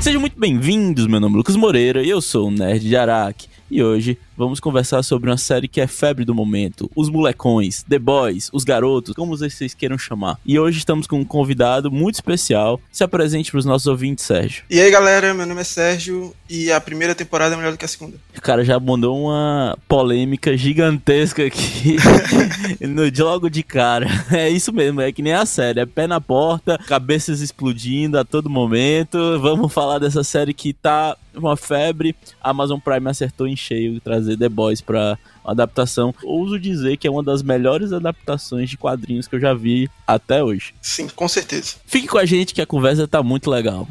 Sejam 0.00 0.20
muito 0.20 0.40
bem-vindos, 0.40 1.06
meu 1.06 1.20
nome 1.20 1.34
é 1.34 1.38
Lucas 1.38 1.54
Moreira 1.54 2.02
e 2.02 2.08
eu 2.08 2.20
sou 2.20 2.48
o 2.48 2.50
Nerd 2.50 2.80
de 2.88 2.96
Araque. 2.96 3.48
E 3.70 3.82
hoje 3.82 4.18
vamos 4.40 4.58
conversar 4.58 5.02
sobre 5.02 5.28
uma 5.28 5.36
série 5.36 5.68
que 5.68 5.82
é 5.82 5.86
febre 5.86 6.24
do 6.24 6.34
momento, 6.34 6.90
os 6.96 7.10
molecões, 7.10 7.82
The 7.82 7.98
Boys, 7.98 8.48
os 8.54 8.64
garotos, 8.64 9.14
como 9.14 9.36
vocês 9.36 9.74
queiram 9.74 9.98
chamar. 9.98 10.38
E 10.46 10.58
hoje 10.58 10.78
estamos 10.78 11.06
com 11.06 11.20
um 11.20 11.24
convidado 11.26 11.90
muito 11.90 12.14
especial. 12.14 12.80
Se 12.90 13.04
apresente 13.04 13.50
para 13.50 13.58
os 13.58 13.66
nossos 13.66 13.86
ouvintes, 13.86 14.24
Sérgio. 14.24 14.64
E 14.70 14.80
aí, 14.80 14.90
galera, 14.90 15.34
meu 15.34 15.44
nome 15.44 15.60
é 15.60 15.64
Sérgio 15.64 16.34
e 16.48 16.72
a 16.72 16.80
primeira 16.80 17.14
temporada 17.14 17.54
é 17.54 17.58
melhor 17.58 17.72
do 17.72 17.78
que 17.78 17.84
a 17.84 17.88
segunda. 17.88 18.16
O 18.34 18.40
cara 18.40 18.64
já 18.64 18.80
mandou 18.80 19.26
uma 19.26 19.76
polêmica 19.86 20.56
gigantesca 20.56 21.44
aqui 21.44 21.96
no, 22.80 23.02
logo 23.22 23.50
de 23.50 23.62
cara. 23.62 24.06
É 24.30 24.48
isso 24.48 24.72
mesmo, 24.72 25.02
é 25.02 25.12
que 25.12 25.20
nem 25.20 25.34
a 25.34 25.44
série, 25.44 25.80
é 25.80 25.86
pé 25.86 26.06
na 26.06 26.20
porta, 26.20 26.78
cabeças 26.86 27.42
explodindo 27.42 28.18
a 28.18 28.24
todo 28.24 28.48
momento. 28.48 29.38
Vamos 29.38 29.70
falar 29.70 29.98
dessa 29.98 30.24
série 30.24 30.54
que 30.54 30.72
tá 30.72 31.14
uma 31.34 31.56
febre. 31.56 32.14
A 32.40 32.50
Amazon 32.50 32.78
Prime 32.78 33.08
acertou 33.08 33.46
em 33.46 33.56
cheio 33.56 34.00
trazer 34.00 34.29
The 34.36 34.48
Boys 34.48 34.80
pra 34.80 35.18
adaptação. 35.44 36.14
Ouso 36.22 36.58
dizer 36.58 36.96
que 36.96 37.06
é 37.06 37.10
uma 37.10 37.22
das 37.22 37.42
melhores 37.42 37.92
adaptações 37.92 38.68
de 38.68 38.76
quadrinhos 38.76 39.26
que 39.26 39.36
eu 39.36 39.40
já 39.40 39.54
vi 39.54 39.88
até 40.06 40.42
hoje. 40.42 40.74
Sim, 40.80 41.08
com 41.08 41.28
certeza. 41.28 41.76
Fique 41.86 42.06
com 42.06 42.18
a 42.18 42.24
gente 42.24 42.54
que 42.54 42.60
a 42.60 42.66
conversa 42.66 43.06
tá 43.08 43.22
muito 43.22 43.50
legal. 43.50 43.86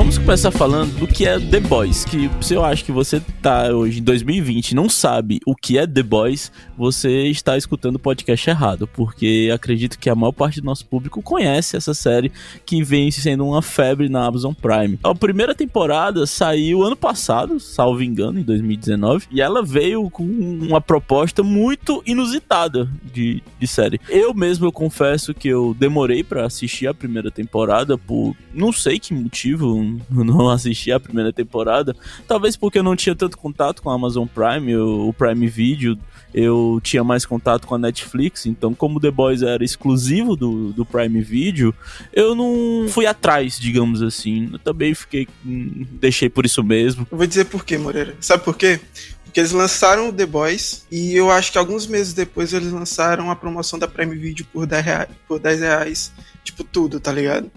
Vamos 0.00 0.16
começar 0.16 0.50
falando 0.50 0.98
do 0.98 1.06
que 1.06 1.26
é 1.26 1.38
The 1.38 1.60
Boys, 1.60 2.06
que 2.06 2.30
se 2.40 2.54
eu 2.54 2.64
acho 2.64 2.86
que 2.86 2.90
você 2.90 3.20
tá 3.42 3.68
hoje 3.68 4.00
em 4.00 4.02
2020 4.02 4.70
e 4.70 4.74
não 4.74 4.88
sabe 4.88 5.40
o 5.46 5.54
que 5.54 5.76
é 5.76 5.86
The 5.86 6.02
Boys, 6.02 6.50
você 6.74 7.26
está 7.26 7.54
escutando 7.54 7.96
o 7.96 7.98
podcast 7.98 8.48
errado, 8.48 8.88
porque 8.88 9.50
acredito 9.54 9.98
que 9.98 10.08
a 10.08 10.14
maior 10.14 10.32
parte 10.32 10.58
do 10.58 10.64
nosso 10.64 10.86
público 10.86 11.20
conhece 11.20 11.76
essa 11.76 11.92
série 11.92 12.32
que 12.64 12.82
vem 12.82 13.10
sendo 13.10 13.46
uma 13.46 13.60
febre 13.60 14.08
na 14.08 14.24
Amazon 14.24 14.54
Prime. 14.54 14.98
A 15.04 15.14
primeira 15.14 15.54
temporada 15.54 16.26
saiu 16.26 16.82
ano 16.82 16.96
passado, 16.96 17.60
salvo 17.60 18.02
engano, 18.02 18.40
em 18.40 18.42
2019, 18.42 19.26
e 19.30 19.42
ela 19.42 19.62
veio 19.62 20.08
com 20.08 20.24
uma 20.24 20.80
proposta 20.80 21.42
muito 21.42 22.02
inusitada 22.06 22.88
de, 23.12 23.42
de 23.58 23.66
série. 23.66 24.00
Eu 24.08 24.32
mesmo 24.32 24.64
eu 24.64 24.72
confesso 24.72 25.34
que 25.34 25.48
eu 25.48 25.76
demorei 25.78 26.24
para 26.24 26.46
assistir 26.46 26.86
a 26.86 26.94
primeira 26.94 27.30
temporada 27.30 27.98
por 27.98 28.34
não 28.54 28.72
sei 28.72 28.98
que 28.98 29.12
motivo, 29.12 29.89
não 30.10 30.48
assisti 30.48 30.92
a 30.92 31.00
primeira 31.00 31.32
temporada. 31.32 31.94
Talvez 32.26 32.56
porque 32.56 32.78
eu 32.78 32.82
não 32.82 32.96
tinha 32.96 33.14
tanto 33.14 33.36
contato 33.36 33.82
com 33.82 33.90
a 33.90 33.94
Amazon 33.94 34.26
Prime, 34.26 34.76
o 34.76 35.12
Prime 35.12 35.46
Video. 35.46 35.98
Eu 36.32 36.80
tinha 36.82 37.02
mais 37.02 37.26
contato 37.26 37.66
com 37.66 37.74
a 37.74 37.78
Netflix, 37.78 38.46
então, 38.46 38.72
como 38.72 39.00
The 39.00 39.10
Boys 39.10 39.42
era 39.42 39.64
exclusivo 39.64 40.36
do, 40.36 40.72
do 40.72 40.84
Prime 40.84 41.20
Video, 41.20 41.74
eu 42.12 42.36
não 42.36 42.88
fui 42.88 43.04
atrás, 43.04 43.58
digamos 43.58 44.00
assim. 44.00 44.48
Eu 44.52 44.58
também 44.60 44.94
fiquei. 44.94 45.26
Deixei 45.44 46.28
por 46.28 46.46
isso 46.46 46.62
mesmo. 46.62 47.06
Eu 47.10 47.18
vou 47.18 47.26
dizer 47.26 47.46
por 47.46 47.64
quê, 47.64 47.76
Moreira. 47.76 48.14
Sabe 48.20 48.44
por 48.44 48.56
quê? 48.56 48.78
Porque 49.24 49.40
eles 49.40 49.52
lançaram 49.52 50.08
o 50.08 50.12
The 50.12 50.26
Boys 50.26 50.86
e 50.90 51.14
eu 51.14 51.30
acho 51.30 51.52
que 51.52 51.58
alguns 51.58 51.86
meses 51.86 52.12
depois 52.12 52.52
eles 52.52 52.72
lançaram 52.72 53.30
a 53.30 53.36
promoção 53.36 53.78
da 53.78 53.86
Prime 53.86 54.16
Video 54.16 54.44
por 54.52 54.66
10 54.66 54.84
reais, 54.84 55.08
por 55.28 55.38
10 55.38 55.60
reais 55.60 56.12
tipo, 56.42 56.64
tudo, 56.64 56.98
tá 56.98 57.12
ligado? 57.12 57.50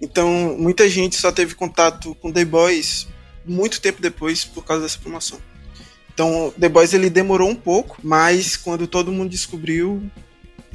Então, 0.00 0.56
muita 0.58 0.88
gente 0.88 1.16
só 1.16 1.32
teve 1.32 1.54
contato 1.54 2.14
com 2.16 2.32
The 2.32 2.44
Boys 2.44 3.08
muito 3.44 3.80
tempo 3.80 4.00
depois 4.02 4.44
por 4.44 4.64
causa 4.64 4.82
dessa 4.82 4.98
promoção. 4.98 5.38
Então, 6.12 6.52
The 6.58 6.68
Boys 6.68 6.92
ele 6.92 7.08
demorou 7.08 7.48
um 7.48 7.54
pouco, 7.54 7.98
mas 8.02 8.56
quando 8.56 8.86
todo 8.86 9.12
mundo 9.12 9.30
descobriu, 9.30 10.02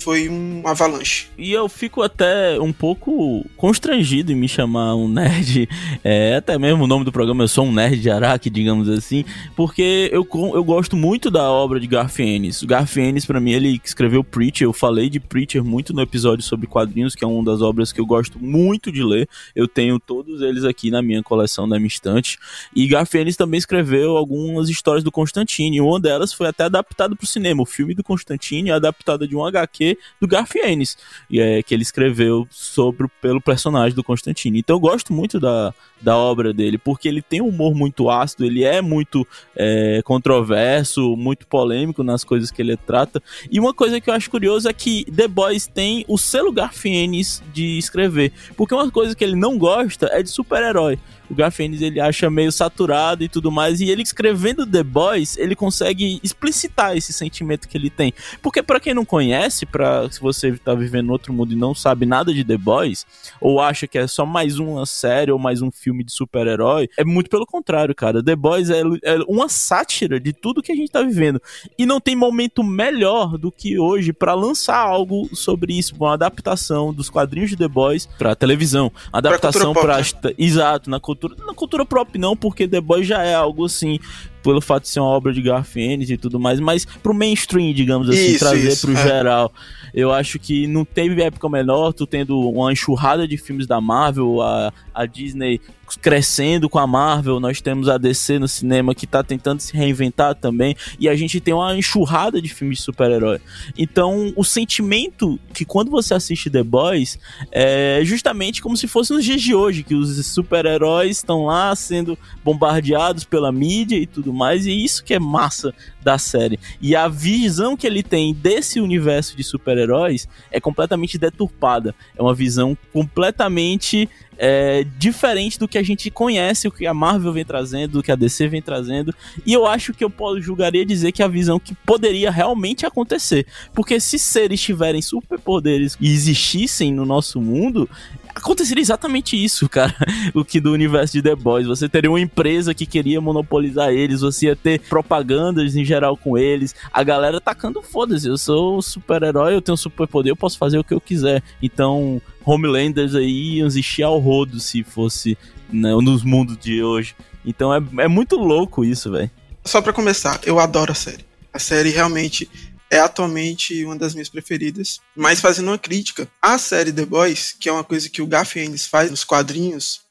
foi 0.04 0.28
um 0.28 0.62
avalanche. 0.66 1.28
E 1.38 1.54
eu 1.54 1.70
fico 1.70 2.02
até 2.02 2.60
um 2.60 2.74
pouco 2.74 3.46
constrangido 3.56 4.32
em 4.32 4.36
me 4.36 4.50
chamar 4.50 4.96
um 4.96 5.08
nerd, 5.08 5.70
é, 6.04 6.36
até 6.36 6.58
mesmo 6.58 6.84
o 6.84 6.88
nome 6.88 7.06
do 7.06 7.12
programa, 7.12 7.44
eu 7.44 7.48
sou 7.48 7.66
um 7.66 7.72
nerd 7.72 8.00
de 8.02 8.10
Araque, 8.10 8.50
digamos 8.50 8.90
assim, 8.90 9.24
porque 9.56 10.10
eu, 10.12 10.28
eu 10.54 10.64
gosto 10.64 10.98
muito 10.98 11.32
da 11.32 11.50
obra 11.50 11.80
de 11.80 11.88
Garth 11.88 12.20
Ennis. 12.20 12.62
O 12.62 12.68
Garth 12.68 12.98
Ennis, 12.98 13.26
pra 13.26 13.40
mim, 13.40 13.52
ele 13.52 13.80
escreveu 13.84 14.24
Preacher, 14.24 14.68
eu 14.68 14.74
falei 14.74 15.10
de 15.10 15.20
Preacher 15.20 15.64
muito 15.64 15.94
no 15.94 16.02
episódio 16.02 16.44
sobre 16.44 16.68
quadrinhos, 16.68 17.16
que 17.16 17.24
é 17.24 17.28
uma 17.28 17.44
das 17.44 17.62
obras 17.62 17.94
que 17.94 18.02
eu 18.02 18.06
gosto 18.06 18.38
muito 18.44 18.92
de 18.92 19.04
ler, 19.04 19.30
eu 19.56 19.68
tenho 19.68 19.98
todos 20.00 20.42
eles 20.42 20.66
aqui 20.66 20.92
na 20.92 21.02
minha 21.02 21.24
coleção, 21.24 21.68
da 21.68 21.78
minha 21.78 21.88
estante, 21.88 22.38
e 22.76 22.86
Garth 22.88 23.16
Ennis 23.16 23.38
também 23.38 23.58
escreveu 23.58 24.18
algumas 24.18 24.68
histórias 24.68 25.04
do 25.04 25.12
Constantine, 25.12 25.80
uma 25.80 26.00
delas 26.00 26.34
foi 26.34 26.48
até 26.48 26.66
adaptada 26.66 27.16
pro 27.16 27.26
cinema, 27.26 27.62
o 27.62 27.66
filme 27.66 27.94
do 27.94 28.04
Constantine 28.04 28.70
é 28.70 28.74
adaptada 28.74 29.26
de 29.26 29.36
um 29.36 29.46
HQ 29.46 29.93
do 30.20 30.28
Garth 30.28 30.56
Ennis, 30.56 30.98
e 31.30 31.40
é, 31.40 31.64
que 31.64 31.74
ele 31.74 31.84
escreveu 31.84 32.48
sobre 32.50 33.08
pelo 33.22 33.42
personagem 33.42 33.96
do 33.96 34.04
Constantine. 34.04 34.60
Então 34.60 34.76
eu 34.76 34.80
gosto 34.80 35.14
muito 35.14 35.40
da, 35.40 35.74
da 36.02 36.18
obra 36.18 36.54
dele, 36.54 36.78
porque 36.78 37.08
ele 37.08 37.22
tem 37.22 37.42
um 37.42 37.48
humor 37.48 37.74
muito 37.74 38.10
ácido, 38.10 38.46
ele 38.46 38.64
é 38.64 38.82
muito 38.82 39.28
é, 39.56 40.02
controverso, 40.04 41.16
muito 41.16 41.48
polêmico 41.48 42.04
nas 42.04 42.24
coisas 42.24 42.52
que 42.52 42.62
ele 42.62 42.76
trata. 42.78 43.22
E 43.50 43.60
uma 43.60 43.74
coisa 43.74 44.00
que 44.02 44.10
eu 44.10 44.14
acho 44.14 44.30
curioso 44.30 44.68
é 44.68 44.74
que 44.74 45.06
The 45.06 45.28
Boys 45.28 45.68
tem 45.68 46.04
o 46.08 46.18
selo 46.18 46.52
Garth 46.52 46.86
Ennis 46.86 47.42
de 47.54 47.78
escrever, 47.78 48.32
porque 48.58 48.76
uma 48.76 48.92
coisa 48.92 49.16
que 49.16 49.24
ele 49.24 49.36
não 49.36 49.58
gosta 49.58 50.10
é 50.12 50.22
de 50.22 50.30
super-herói 50.30 51.00
o 51.34 51.36
Garfienes 51.36 51.82
ele 51.82 52.00
acha 52.00 52.30
meio 52.30 52.52
saturado 52.52 53.24
e 53.24 53.28
tudo 53.28 53.52
mais, 53.52 53.82
e 53.82 53.90
ele 53.90 54.04
escrevendo 54.04 54.66
The 54.66 54.84
Boys, 54.84 55.36
ele 55.38 55.56
consegue 55.56 56.20
explicitar 56.24 56.96
esse 56.96 57.12
sentimento 57.12 57.68
que 57.68 57.78
ele 57.78 57.90
tem. 57.90 58.14
Porque 58.42 58.62
para 58.62 58.80
quem 58.80 58.94
não 58.94 59.04
conhece, 59.04 59.66
para 59.66 60.10
se 60.10 60.22
você 60.22 60.54
tá 60.54 60.74
vivendo 60.76 61.10
outro 61.10 61.34
mundo 61.34 61.54
e 61.54 61.56
não 61.56 61.74
sabe 61.74 62.06
nada 62.06 62.34
de 62.34 62.44
The 62.44 62.58
Boys, 62.58 63.06
ou 63.42 63.60
acha 63.60 63.88
que 63.88 63.98
é 63.98 64.08
só 64.08 64.26
mais 64.26 64.60
uma 64.60 64.86
série 64.86 65.32
ou 65.32 65.40
mais 65.40 65.62
um 65.62 65.72
filme 65.72 66.04
de 66.04 66.14
super-herói, 66.14 66.88
é 66.98 67.04
muito 67.04 67.30
pelo 67.30 67.46
contrário, 67.46 67.96
cara. 67.96 68.24
The 68.24 68.36
Boys 68.36 68.70
é, 68.70 68.82
é 69.04 69.18
uma 69.28 69.50
sátira 69.50 70.20
de 70.20 70.34
tudo 70.34 70.62
que 70.62 70.72
a 70.72 70.76
gente 70.76 70.92
tá 70.92 71.02
vivendo. 71.02 71.42
E 71.78 71.86
não 71.86 72.00
tem 72.00 72.16
momento 72.16 72.64
melhor 72.64 73.38
do 73.38 73.52
que 73.52 73.80
hoje 73.80 74.14
para 74.14 74.34
lançar 74.34 74.78
algo 74.78 75.28
sobre 75.36 75.78
isso, 75.78 75.96
uma 75.96 76.14
adaptação 76.14 76.94
dos 76.94 77.10
quadrinhos 77.10 77.50
de 77.50 77.58
The 77.58 77.68
Boys 77.68 78.06
para 78.06 78.36
televisão, 78.36 78.92
adaptação 79.12 79.74
para 79.74 79.98
né? 79.98 80.04
exato, 80.38 80.90
na 80.90 81.00
cultura, 81.00 81.23
na 81.30 81.54
cultura 81.54 81.86
própria 81.86 82.20
não, 82.20 82.36
porque 82.36 82.68
The 82.68 82.82
Boys 82.82 83.08
já 83.08 83.24
é 83.24 83.34
algo 83.34 83.66
assim, 83.66 84.00
pelo 84.44 84.62
fato 84.62 84.84
de 84.84 84.90
ser 84.90 85.00
uma 85.00 85.10
obra 85.10 85.34
de 85.34 85.42
Garth 85.42 85.76
Ennis 85.76 86.10
e 86.10 86.18
tudo 86.18 86.40
mais, 86.40 86.60
mas 86.60 86.86
pro 86.86 87.14
mainstream, 87.14 87.74
digamos 87.74 88.10
assim, 88.10 88.32
isso, 88.32 88.40
trazer 88.40 88.68
isso, 88.72 88.88
pro 88.88 88.98
é. 88.98 89.04
geral. 89.04 89.52
Eu 89.94 90.12
acho 90.12 90.40
que 90.40 90.68
não 90.68 90.84
teve 90.84 91.22
época 91.22 91.48
menor, 91.48 91.94
tu 91.94 92.06
tendo 92.08 92.40
uma 92.50 92.72
enxurrada 92.72 93.28
de 93.28 93.38
filmes 93.38 93.68
da 93.68 93.80
Marvel, 93.80 94.42
a, 94.42 94.74
a 94.94 95.06
Disney 95.06 95.62
crescendo 96.02 96.70
com 96.70 96.80
a 96.80 96.88
Marvel, 96.88 97.40
nós 97.40 97.62
temos 97.62 97.90
a 97.90 97.98
DC 97.98 98.40
no 98.40 98.48
cinema 98.48 98.94
que 98.96 99.08
tá 99.08 99.24
tentando 99.24 99.60
se 99.60 99.76
reinventar 99.76 100.36
também, 100.36 100.76
e 101.00 101.08
a 101.10 101.16
gente 101.16 101.40
tem 101.40 101.54
uma 101.54 101.76
enxurrada 101.76 102.42
de 102.42 102.50
filmes 102.50 102.78
de 102.78 102.84
super-herói. 102.84 103.40
Então, 103.78 104.34
o 104.36 104.44
sentimento 104.44 105.40
que 105.54 105.66
quando 105.66 105.92
você 105.92 106.14
assiste 106.14 106.50
The 106.50 106.64
Boys 106.64 107.20
é 107.52 108.02
justamente 108.04 108.62
como 108.62 108.78
se 108.78 108.88
fosse 108.88 109.14
nos 109.14 109.24
dias 109.24 109.42
de 109.42 109.54
hoje, 109.54 109.84
que 109.84 109.96
os 109.96 110.26
super-heróis 110.26 111.18
estão 111.18 111.46
lá 111.46 111.76
sendo 111.76 112.18
bombardeados 112.44 113.24
pela 113.24 113.52
mídia 113.52 113.98
e 113.98 114.06
tudo 114.06 114.34
mais, 114.34 114.66
e 114.66 114.84
isso 114.84 115.04
que 115.04 115.14
é 115.14 115.20
massa 115.20 115.74
da 116.04 116.18
série. 116.18 116.60
E 116.82 116.96
a 116.96 117.08
visão 117.08 117.78
que 117.78 117.88
ele 117.88 118.04
tem 118.04 118.34
desse 118.34 118.80
universo 118.80 119.36
de 119.36 119.44
super-heróis 119.44 120.28
é 120.52 120.60
completamente 120.60 121.18
deturpada. 121.18 121.96
É 122.18 122.22
uma 122.22 122.36
visão 122.36 122.78
completamente 122.92 124.10
é, 124.38 124.86
diferente 124.98 125.60
do 125.60 125.68
que 125.68 125.78
a 125.78 125.84
gente 125.84 126.10
conhece, 126.10 126.68
o 126.68 126.72
que 126.72 126.86
a 126.86 126.94
Marvel 126.94 127.34
vem 127.34 127.46
trazendo, 127.46 127.94
do 127.94 128.04
que 128.04 128.12
a 128.12 128.16
DC 128.16 128.48
vem 128.48 128.62
trazendo. 128.62 129.14
E 129.46 129.54
eu 129.54 129.66
acho 129.66 129.94
que 129.94 130.04
eu 130.04 130.12
julgaria 130.40 130.86
dizer 130.86 131.12
que 131.12 131.22
é 131.22 131.26
a 131.26 131.30
visão 131.30 131.60
que 131.60 131.76
poderia 131.76 132.32
realmente 132.32 132.86
acontecer. 132.86 133.46
Porque 133.74 134.00
se 134.00 134.18
seres 134.18 134.62
tiverem 134.62 135.02
superpoderes 135.02 135.98
e 136.00 136.12
existissem 136.12 136.94
no 136.94 137.06
nosso 137.06 137.42
mundo, 137.42 137.90
aconteceria 138.36 138.82
exatamente 138.82 139.42
isso, 139.42 139.70
cara. 139.70 139.94
O 140.34 140.44
que 140.44 140.60
do 140.60 140.72
universo 140.72 141.14
de 141.14 141.22
The 141.22 141.36
Boys. 141.36 141.68
Você 141.68 141.88
teria 141.88 142.10
uma 142.10 142.20
empresa 142.20 142.74
que 142.74 142.86
queria 142.86 143.22
monopolizar 143.22 143.92
eles, 143.92 144.22
você 144.22 144.48
ia 144.48 144.56
ter 144.56 144.80
propagandas 144.80 145.76
em 145.76 145.86
geral 145.86 146.18
com 146.18 146.38
eles. 146.38 146.74
A 146.92 147.04
galera 147.04 147.40
tacando 147.40 147.82
foda-se. 147.82 148.28
Eu 148.28 148.38
sou 148.38 148.82
super-herói, 148.82 149.54
eu 149.54 149.62
tenho 149.62 149.78
superpoder, 149.78 150.32
eu 150.32 150.36
posso 150.36 150.58
fazer 150.58 150.78
o 150.78 150.84
que 150.84 150.94
eu 150.94 151.02
quiser. 151.02 151.44
Então, 151.62 152.22
Homelanders 152.46 153.16
aí 153.16 153.58
iam 153.58 153.68
existir 153.68 154.04
ao 154.04 154.20
rodo 154.20 154.60
se 154.60 154.84
fosse 154.84 155.38
né, 155.72 155.92
nos 155.96 156.24
mundos 156.24 156.58
de 156.58 156.84
hoje. 156.84 157.16
Então 157.46 157.74
é, 157.74 157.82
é 158.00 158.08
muito 158.08 158.36
louco 158.36 158.84
isso, 158.84 159.12
velho. 159.12 159.32
Só 159.66 159.82
para 159.82 159.94
começar, 159.94 160.40
eu 160.46 160.60
adoro 160.60 160.92
a 160.92 160.96
série. 160.96 161.26
A 161.52 161.60
série 161.60 161.90
realmente 161.90 162.50
é 162.90 163.00
atualmente 163.00 163.84
uma 163.86 163.96
das 163.96 164.14
minhas 164.14 164.30
preferidas. 164.30 165.00
Mas 165.16 165.42
fazendo 165.42 165.70
uma 165.70 165.78
crítica, 165.78 166.28
a 166.42 166.58
série 166.58 166.92
The 166.92 167.06
Boys, 167.06 167.56
que 167.60 167.68
é 167.68 167.72
uma 167.72 167.84
coisa 167.84 168.10
que 168.10 168.22
o 168.22 168.28
Garth 168.28 168.56
Ennis 168.56 168.86
faz 168.86 169.10
nos 169.10 169.24
quadrinhos, 169.24 170.02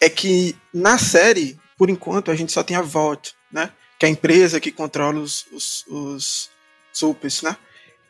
é 0.00 0.08
que 0.08 0.56
na 0.72 0.98
série, 0.98 1.58
por 1.76 1.88
enquanto, 1.88 2.30
a 2.30 2.34
gente 2.34 2.52
só 2.52 2.62
tem 2.62 2.76
a 2.76 2.82
Vault, 2.82 3.34
né? 3.52 3.70
Que 3.98 4.06
é 4.06 4.08
a 4.08 4.12
empresa 4.12 4.60
que 4.60 4.72
controla 4.72 5.20
os, 5.20 5.46
os, 5.52 5.84
os 5.88 6.50
supers, 6.92 7.42
né? 7.42 7.56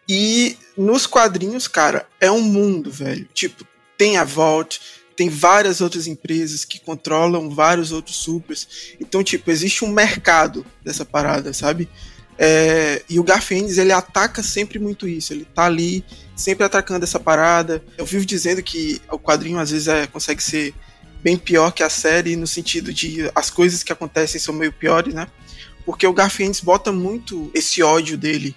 E 0.08 0.56
nos 0.76 1.06
quadrinhos, 1.06 1.68
cara, 1.68 2.06
é 2.20 2.30
um 2.30 2.40
mundo, 2.40 2.90
velho. 2.90 3.28
Tipo, 3.34 3.66
tem 3.96 4.16
a 4.16 4.24
Vault, 4.24 4.80
tem 5.14 5.28
várias 5.28 5.80
outras 5.80 6.06
empresas 6.06 6.64
que 6.64 6.78
controlam 6.78 7.50
vários 7.50 7.92
outros 7.92 8.16
supers. 8.16 8.94
Então, 9.00 9.22
tipo, 9.22 9.50
existe 9.50 9.84
um 9.84 9.88
mercado 9.88 10.64
dessa 10.82 11.04
parada, 11.04 11.52
sabe? 11.52 11.88
É, 12.38 13.02
e 13.10 13.18
o 13.18 13.24
Garfiennes, 13.24 13.76
ele 13.76 13.92
ataca 13.92 14.42
sempre 14.42 14.78
muito 14.78 15.06
isso. 15.06 15.32
Ele 15.32 15.44
tá 15.44 15.64
ali, 15.64 16.04
sempre 16.36 16.64
atacando 16.64 17.04
essa 17.04 17.18
parada. 17.18 17.82
Eu 17.98 18.06
vivo 18.06 18.24
dizendo 18.24 18.62
que 18.62 19.02
o 19.10 19.18
quadrinho, 19.18 19.58
às 19.58 19.70
vezes, 19.70 19.88
é, 19.88 20.06
consegue 20.06 20.42
ser 20.42 20.72
bem 21.20 21.36
pior 21.36 21.72
que 21.72 21.82
a 21.82 21.90
série, 21.90 22.36
no 22.36 22.46
sentido 22.46 22.94
de 22.94 23.28
as 23.34 23.50
coisas 23.50 23.82
que 23.82 23.92
acontecem 23.92 24.40
são 24.40 24.54
meio 24.54 24.72
piores, 24.72 25.12
né? 25.12 25.26
Porque 25.84 26.06
o 26.06 26.12
Garfiennes 26.12 26.60
bota 26.60 26.92
muito 26.92 27.50
esse 27.52 27.82
ódio 27.82 28.16
dele 28.16 28.54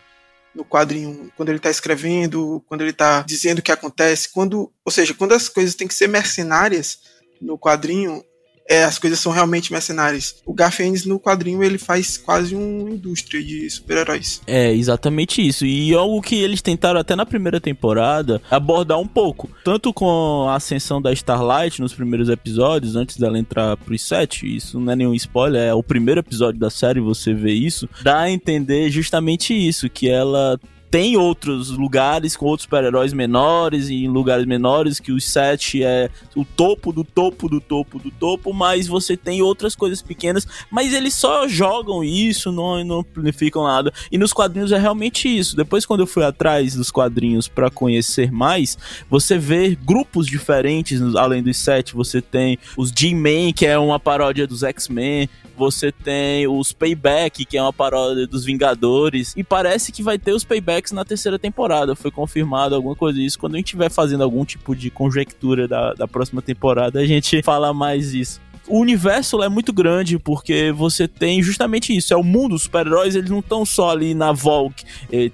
no 0.54 0.66
quadrinho, 0.66 1.32
quando 1.36 1.50
ele 1.50 1.58
está 1.58 1.70
escrevendo, 1.70 2.64
quando 2.68 2.82
ele 2.82 2.92
está 2.92 3.22
dizendo 3.22 3.60
o 3.60 3.62
que 3.62 3.72
acontece, 3.72 4.30
quando, 4.30 4.72
ou 4.84 4.92
seja, 4.92 5.14
quando 5.14 5.34
as 5.34 5.48
coisas 5.48 5.76
têm 5.76 5.88
que 5.88 5.94
ser 5.94 6.08
mercenárias 6.08 7.00
no 7.42 7.58
quadrinho, 7.58 8.24
é, 8.72 8.86
as 8.86 8.98
coisas 8.98 9.20
são 9.20 9.34
realmente 9.34 9.70
mercenárias. 9.70 10.38
O 10.46 10.54
Garfiennes 10.54 11.06
no 11.06 11.20
quadrinho 11.20 11.62
ele 11.62 11.78
faz 11.78 12.18
quase 12.18 12.56
uma 12.56 12.90
indústria 12.90 13.44
de 13.44 13.70
super-heróis. 13.70 14.42
É, 14.48 14.72
exatamente 14.72 15.46
isso. 15.46 15.66
E 15.66 15.94
algo 15.94 16.22
que 16.22 16.36
eles 16.36 16.62
tentaram 16.62 16.98
até 16.98 17.14
na 17.14 17.26
primeira 17.26 17.60
temporada 17.60 18.42
abordar 18.50 18.98
um 18.98 19.08
pouco. 19.08 19.50
Tanto 19.66 19.94
com 19.94 20.48
a 20.48 20.56
ascensão 20.56 21.02
da 21.02 21.12
Starlight 21.12 21.82
nos 21.82 21.94
primeiros 21.94 22.30
episódios, 22.30 22.96
antes 22.96 23.18
dela 23.18 23.38
entrar 23.38 23.76
pro 23.76 24.00
set, 24.00 24.48
isso 24.48 24.80
não 24.80 24.94
é 24.94 24.96
nenhum 24.96 25.14
spoiler, 25.16 25.62
é 25.62 25.74
o 25.74 25.84
primeiro 25.84 26.22
episódio 26.22 26.58
da 26.58 26.70
série, 26.70 27.02
você 27.02 27.34
vê 27.34 27.52
isso, 27.52 27.90
dá 28.02 28.22
a 28.22 28.32
entender 28.32 28.90
justamente 28.90 29.54
isso, 29.54 29.90
que 29.90 30.10
ela 30.10 30.58
tem 30.92 31.16
outros 31.16 31.70
lugares 31.70 32.36
com 32.36 32.46
outros 32.46 32.64
super-heróis 32.64 33.14
menores 33.14 33.88
e 33.88 34.04
em 34.04 34.10
lugares 34.10 34.46
menores 34.46 35.00
que 35.00 35.14
o 35.14 35.22
set 35.22 35.82
é 35.82 36.10
o 36.36 36.44
topo 36.44 36.92
do 36.92 37.06
topo 37.06 37.48
do 37.48 37.62
topo 37.62 37.98
do 37.98 38.12
topo, 38.12 38.54
mas 38.54 38.88
você 38.88 39.16
tem 39.16 39.42
outras 39.42 39.74
coisas 39.74 40.02
pequenas, 40.02 40.46
mas 40.70 40.94
eles 40.94 41.14
só 41.14 41.48
jogam 41.48 42.04
isso, 42.04 42.52
não, 42.52 42.84
não 42.84 43.00
amplificam 43.00 43.64
nada. 43.64 43.94
E 44.12 44.18
nos 44.18 44.34
quadrinhos 44.34 44.74
é 44.74 44.78
realmente 44.78 45.30
isso. 45.30 45.56
Depois, 45.56 45.86
quando 45.86 46.02
eu 46.02 46.08
fui 46.08 46.26
atrás 46.26 46.76
dos 46.76 46.92
quadrinhos 46.92 47.48
para 47.48 47.72
conhecer 47.72 48.30
mais, 48.30 48.78
você 49.10 49.38
vê 49.38 49.78
grupos 49.82 50.28
diferentes 50.28 51.02
além 51.16 51.42
dos 51.42 51.58
sete. 51.58 51.96
Você 51.96 52.22
tem 52.22 52.60
os 52.76 52.92
G-Men, 52.92 53.54
que 53.54 53.66
é 53.66 53.78
uma 53.78 54.00
paródia 54.00 54.46
dos 54.46 54.62
X-Men, 54.62 55.30
você 55.62 55.92
tem 55.92 56.48
os 56.48 56.74
Payback, 56.74 57.46
que 57.46 57.56
é 57.56 57.62
uma 57.62 57.72
paródia 57.72 58.26
dos 58.26 58.44
Vingadores, 58.44 59.34
e 59.38 59.44
parece 59.44 59.92
que 59.92 60.02
vai 60.02 60.18
ter 60.18 60.34
os 60.34 60.44
Paybacks 60.82 60.92
na 60.92 61.06
terceira 61.06 61.38
temporada. 61.38 61.96
Foi 61.96 62.12
confirmado 62.12 62.76
alguma 62.76 62.96
coisa 62.96 63.20
disso. 63.20 63.40
Quando 63.40 63.56
a 63.56 63.58
gente 63.58 63.68
estiver 63.68 63.90
fazendo 63.90 64.24
algum 64.24 64.44
tipo 64.44 64.76
de 64.76 64.90
conjectura 64.90 65.68
da, 65.68 65.94
da 65.94 66.08
próxima 66.08 66.42
temporada, 66.42 67.00
a 67.00 67.06
gente 67.06 67.42
fala 67.44 67.74
mais 67.74 68.14
isso 68.14 68.42
o 68.68 68.80
universo 68.80 69.42
é 69.42 69.50
muito 69.50 69.74
grande 69.74 70.20
porque 70.20 70.72
você 70.72 71.08
tem 71.08 71.42
justamente 71.42 71.98
isso. 71.98 72.14
É 72.14 72.16
o 72.16 72.24
mundo 72.24 72.52
dos 72.52 72.64
super-heróis, 72.64 73.16
eles 73.16 73.30
não 73.30 73.40
estão 73.40 73.66
só 73.66 73.90
ali 73.90 74.14
na 74.14 74.32
Volk. 74.32 74.86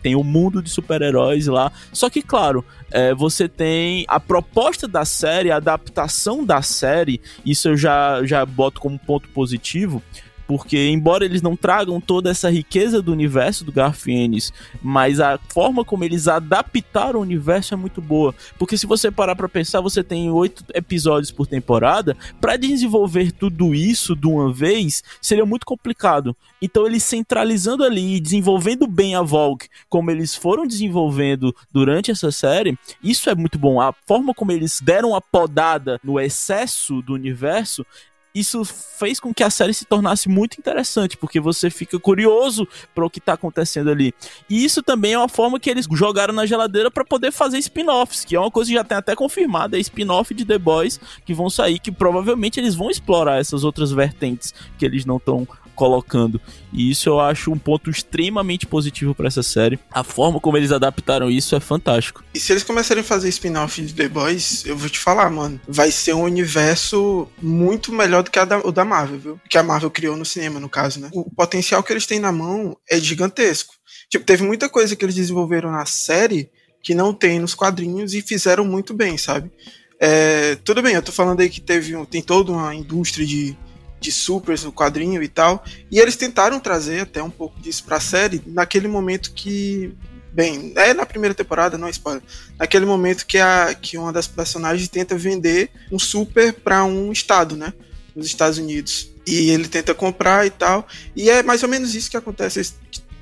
Tem 0.02 0.16
o 0.16 0.24
mundo 0.24 0.62
de 0.62 0.70
super-heróis 0.70 1.46
lá. 1.46 1.72
Só 1.92 2.10
que, 2.10 2.22
claro, 2.22 2.64
é, 2.90 3.14
você 3.14 3.48
tem 3.48 4.06
a 4.08 4.20
proposta 4.20 4.88
da 4.88 5.04
série, 5.04 5.52
a 5.52 5.58
adaptação 5.58 6.44
da 6.44 6.62
série. 6.62 7.22
Isso 7.46 7.68
eu 7.68 7.78
já, 7.78 8.24
já 8.24 8.46
boto 8.46 8.80
como 8.80 8.98
ponto 8.98 9.28
positivo 9.30 10.02
porque 10.48 10.90
embora 10.90 11.26
eles 11.26 11.42
não 11.42 11.56
tragam 11.56 12.00
toda 12.00 12.32
essa 12.32 12.50
riqueza 12.50 13.02
do 13.02 13.12
universo 13.12 13.66
do 13.66 13.72
Garfienes, 13.72 14.54
mas 14.82 15.20
a 15.20 15.38
forma 15.50 15.84
como 15.84 16.04
eles 16.04 16.28
adaptaram 16.28 17.20
o 17.20 17.24
universo 17.24 17.74
é 17.74 17.78
muito 17.78 18.02
boa, 18.02 18.34
porque 18.58 18.78
se 18.78 18.88
você 18.88 19.12
parar 19.12 19.36
para 19.36 19.50
pensar, 19.50 19.82
você 19.82 20.04
tem 20.04 20.32
oito 20.32 20.64
episódios 20.74 21.32
por 21.32 21.46
temporada, 21.46 22.16
para 22.40 22.56
desenvolver 22.56 23.32
tudo 23.32 23.76
isso 23.76 24.16
de 24.16 24.28
uma 24.28 24.52
vez 24.52 25.04
seria 25.22 25.46
muito 25.46 25.66
complicado. 25.66 26.36
Então 26.62 26.88
eles 26.88 27.04
centralizando 27.04 27.84
ali 27.84 28.16
e 28.16 28.20
desenvolvendo 28.20 28.88
bem 28.88 29.16
a 29.16 29.22
Vogue, 29.22 29.68
como 29.90 30.10
eles 30.10 30.34
foram 30.34 30.66
desenvolvendo 30.66 31.56
durante 31.72 32.10
essa 32.10 32.32
série, 32.32 32.78
isso 33.04 33.30
é 33.30 33.36
muito 33.36 33.60
bom. 33.60 33.82
A 33.82 33.94
forma 34.06 34.34
como 34.34 34.52
eles 34.52 34.80
deram 34.82 35.16
a 35.16 35.22
podada 35.22 36.00
no 36.04 36.20
excesso 36.20 37.02
do 37.02 37.14
universo 37.14 37.86
isso 38.34 38.64
fez 38.66 39.20
com 39.20 39.34
que 39.34 39.44
a 39.44 39.50
série 39.50 39.74
se 39.74 39.86
tornasse 39.86 40.30
muito 40.30 40.58
interessante, 40.60 41.18
porque 41.18 41.40
você 41.40 41.70
fica 41.70 42.00
curioso 42.00 42.68
para 42.94 43.06
o 43.06 43.10
que 43.10 43.20
está 43.20 43.34
acontecendo 43.34 43.90
ali. 43.90 44.14
E 44.50 44.64
isso 44.64 44.84
também 44.84 45.14
é 45.14 45.18
uma 45.18 45.30
forma 45.30 45.60
que 45.60 45.70
eles 45.70 45.88
jogaram 45.92 46.34
na 46.34 46.46
geladeira 46.46 46.92
para 46.92 47.04
poder 47.04 47.32
fazer 47.32 47.58
spin-offs, 47.58 48.24
que 48.24 48.36
é 48.36 48.40
uma 48.40 48.52
coisa 48.52 48.70
que 48.70 48.76
já 48.76 48.84
tem 48.84 48.98
até 48.98 49.16
confirmada, 49.16 49.78
é 49.78 49.80
spin-off 49.80 50.34
de 50.34 50.46
The 50.46 50.58
Boys 50.58 51.00
que 51.26 51.34
vão 51.34 51.50
sair, 51.50 51.80
que 51.80 51.92
provavelmente 51.92 52.60
eles 52.60 52.76
vão 52.76 52.90
explorar 52.90 53.40
essas 53.40 53.64
outras 53.64 53.92
vertentes 53.92 54.54
que 54.78 54.86
eles 54.86 55.06
não 55.06 55.18
estão 55.18 55.48
colocando. 55.78 56.42
E 56.74 56.90
isso 56.90 57.08
eu 57.08 57.20
acho 57.20 57.52
um 57.52 57.58
ponto 57.58 57.90
extremamente 57.90 58.66
positivo 58.66 59.14
para 59.14 59.28
essa 59.28 59.44
série. 59.44 59.80
A 59.92 60.04
forma 60.04 60.40
como 60.40 60.58
eles 60.58 60.72
adaptaram 60.72 61.30
isso 61.30 61.56
é 61.56 61.60
fantástico. 61.60 62.24
E 62.34 62.40
se 62.40 62.52
eles 62.52 62.64
começarem 62.64 63.02
a 63.02 63.06
fazer 63.06 63.30
spin-off 63.30 63.80
de 63.82 63.94
The 63.94 64.10
Boys, 64.10 64.66
eu 64.66 64.76
vou 64.76 64.90
te 64.90 64.98
falar, 65.00 65.30
mano, 65.30 65.62
vai 65.68 65.92
ser 65.92 66.14
um 66.14 66.24
universo 66.24 67.30
muito 67.42 67.94
melhor 67.94 68.24
do 68.24 68.32
que 68.32 68.44
da, 68.44 68.58
o 68.58 68.72
da 68.72 68.84
Marvel, 68.84 69.20
viu? 69.20 69.42
Que 69.48 69.58
a 69.58 69.64
Marvel 69.64 69.92
criou 69.92 70.18
no 70.18 70.26
cinema, 70.26 70.60
no 70.60 70.68
caso, 70.68 71.00
né? 71.00 71.10
O 71.14 71.30
potencial 71.30 71.84
que 71.84 71.94
eles 71.94 72.08
têm 72.08 72.20
na 72.20 72.32
mão 72.32 72.76
é 72.90 73.00
gigantesco. 73.00 73.76
Tipo, 74.10 74.26
teve 74.26 74.44
muita 74.44 74.68
coisa 74.68 74.96
que 74.96 75.06
eles 75.06 75.16
desenvolveram 75.16 75.72
na 75.72 75.86
série 75.86 76.50
que 76.82 76.96
não 76.96 77.14
tem 77.14 77.40
nos 77.40 77.54
quadrinhos 77.54 78.14
e 78.14 78.22
fizeram 78.22 78.66
muito 78.66 78.94
bem, 78.94 79.18
sabe? 79.18 79.52
É, 80.00 80.56
tudo 80.64 80.82
bem, 80.82 80.94
eu 80.94 81.02
tô 81.02 81.12
falando 81.12 81.40
aí 81.40 81.50
que 81.50 81.60
teve 81.60 81.94
tem 82.06 82.22
toda 82.22 82.52
uma 82.52 82.74
indústria 82.74 83.26
de 83.26 83.58
de 84.00 84.12
supers 84.12 84.64
no 84.64 84.72
quadrinho 84.72 85.22
e 85.22 85.28
tal. 85.28 85.64
E 85.92 86.00
eles 86.00 86.16
tentaram 86.16 86.60
trazer 86.60 87.02
até 87.02 87.22
um 87.22 87.30
pouco 87.30 87.60
disso 87.60 87.84
pra 87.84 88.00
série 88.00 88.42
naquele 88.46 88.88
momento 88.88 89.32
que. 89.32 89.94
Bem, 90.32 90.72
é 90.76 90.94
na 90.94 91.06
primeira 91.06 91.34
temporada, 91.34 91.78
não 91.78 91.88
é 91.88 91.92
spoiler. 91.92 92.22
Naquele 92.60 92.86
momento 92.86 93.26
que, 93.26 93.40
a, 93.40 93.74
que 93.74 93.98
uma 93.98 94.14
das 94.14 94.28
personagens 94.28 94.88
tenta 94.88 95.18
vender 95.18 95.72
um 95.92 95.98
super 95.98 96.54
para 96.54 96.84
um 96.84 97.12
estado, 97.12 97.56
né? 97.56 97.74
Nos 98.16 98.28
Estados 98.28 98.60
Unidos. 98.60 99.10
E 99.26 99.50
ele 99.50 99.68
tenta 99.68 99.96
comprar 99.96 100.46
e 100.46 100.52
tal. 100.52 100.88
E 101.16 101.30
é 101.30 101.42
mais 101.42 101.64
ou 101.64 101.70
menos 101.70 101.96
isso 101.96 102.12
que 102.12 102.18
acontece. 102.18 102.60
Eles 102.60 102.76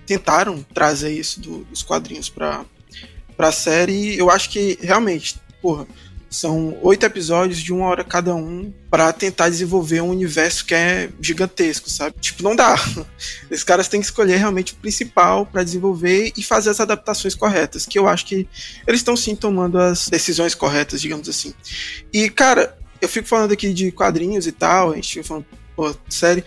tentaram 0.05 0.61
trazer 0.73 1.11
isso 1.11 1.39
do, 1.39 1.63
dos 1.63 1.81
quadrinhos 1.81 2.29
pra, 2.29 2.65
pra 3.37 3.51
série. 3.51 4.17
Eu 4.17 4.29
acho 4.29 4.49
que 4.49 4.77
realmente, 4.81 5.39
porra, 5.61 5.87
são 6.29 6.77
oito 6.81 7.05
episódios 7.05 7.59
de 7.59 7.71
uma 7.71 7.85
hora 7.85 8.03
cada 8.03 8.35
um 8.35 8.73
para 8.89 9.11
tentar 9.13 9.49
desenvolver 9.49 10.01
um 10.01 10.09
universo 10.09 10.65
que 10.65 10.73
é 10.73 11.09
gigantesco, 11.21 11.89
sabe? 11.89 12.15
Tipo, 12.19 12.43
não 12.43 12.55
dá. 12.55 12.75
Esses 13.49 13.63
caras 13.63 13.87
têm 13.87 13.99
que 13.99 14.05
escolher 14.05 14.37
realmente 14.37 14.73
o 14.73 14.77
principal 14.77 15.45
para 15.45 15.63
desenvolver 15.63 16.31
e 16.35 16.43
fazer 16.43 16.69
as 16.69 16.79
adaptações 16.79 17.35
corretas, 17.35 17.85
que 17.85 17.97
eu 17.97 18.07
acho 18.07 18.25
que 18.25 18.47
eles 18.87 19.01
estão 19.01 19.15
sim 19.15 19.35
tomando 19.35 19.79
as 19.79 20.09
decisões 20.09 20.55
corretas, 20.55 21.01
digamos 21.01 21.29
assim. 21.29 21.53
E, 22.11 22.29
cara, 22.29 22.77
eu 23.01 23.09
fico 23.09 23.27
falando 23.27 23.51
aqui 23.51 23.73
de 23.73 23.91
quadrinhos 23.91 24.47
e 24.47 24.51
tal, 24.51 24.91
a 24.91 24.95
gente 24.95 25.13
fica 25.13 25.23
falando, 25.23 25.45
pô, 25.75 25.95
série 26.09 26.43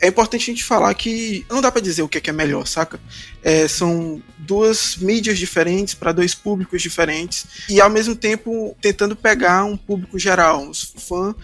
é 0.00 0.08
importante 0.08 0.42
a 0.42 0.54
gente 0.54 0.64
falar 0.64 0.94
que 0.94 1.44
não 1.50 1.60
dá 1.60 1.72
para 1.72 1.80
dizer 1.80 2.02
o 2.02 2.08
que 2.08 2.18
é, 2.18 2.20
que 2.20 2.30
é 2.30 2.32
melhor, 2.32 2.66
saca? 2.66 3.00
É, 3.42 3.66
são 3.66 4.22
duas 4.38 4.96
mídias 4.96 5.38
diferentes 5.38 5.94
para 5.94 6.12
dois 6.12 6.34
públicos 6.34 6.80
diferentes 6.80 7.46
e 7.68 7.80
ao 7.80 7.90
mesmo 7.90 8.14
tempo 8.14 8.76
tentando 8.80 9.16
pegar 9.16 9.64
um 9.64 9.76
público 9.76 10.18
geral, 10.18 10.62
um 10.62 10.72
fã 10.72 11.34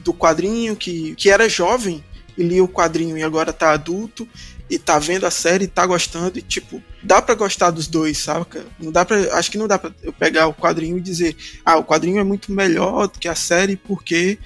do 0.00 0.14
quadrinho 0.14 0.74
que, 0.74 1.14
que 1.14 1.28
era 1.28 1.48
jovem 1.48 2.02
e 2.36 2.42
lia 2.42 2.64
o 2.64 2.68
quadrinho 2.68 3.18
e 3.18 3.22
agora 3.22 3.52
tá 3.52 3.72
adulto 3.72 4.26
e 4.68 4.78
tá 4.78 4.98
vendo 4.98 5.26
a 5.26 5.30
série 5.30 5.64
e 5.64 5.68
tá 5.68 5.84
gostando 5.84 6.38
e 6.38 6.42
tipo, 6.42 6.82
dá 7.02 7.20
para 7.20 7.34
gostar 7.34 7.70
dos 7.70 7.86
dois, 7.86 8.18
saca? 8.18 8.64
Não 8.78 8.92
dá 8.92 9.04
para, 9.04 9.36
acho 9.36 9.50
que 9.50 9.58
não 9.58 9.66
dá 9.66 9.78
para 9.78 9.92
eu 10.02 10.12
pegar 10.12 10.46
o 10.46 10.54
quadrinho 10.54 10.96
e 10.96 11.00
dizer, 11.00 11.36
ah, 11.64 11.76
o 11.76 11.84
quadrinho 11.84 12.20
é 12.20 12.24
muito 12.24 12.52
melhor 12.52 13.08
do 13.08 13.18
que 13.18 13.28
a 13.28 13.34
série 13.34 13.76
porque 13.76 14.38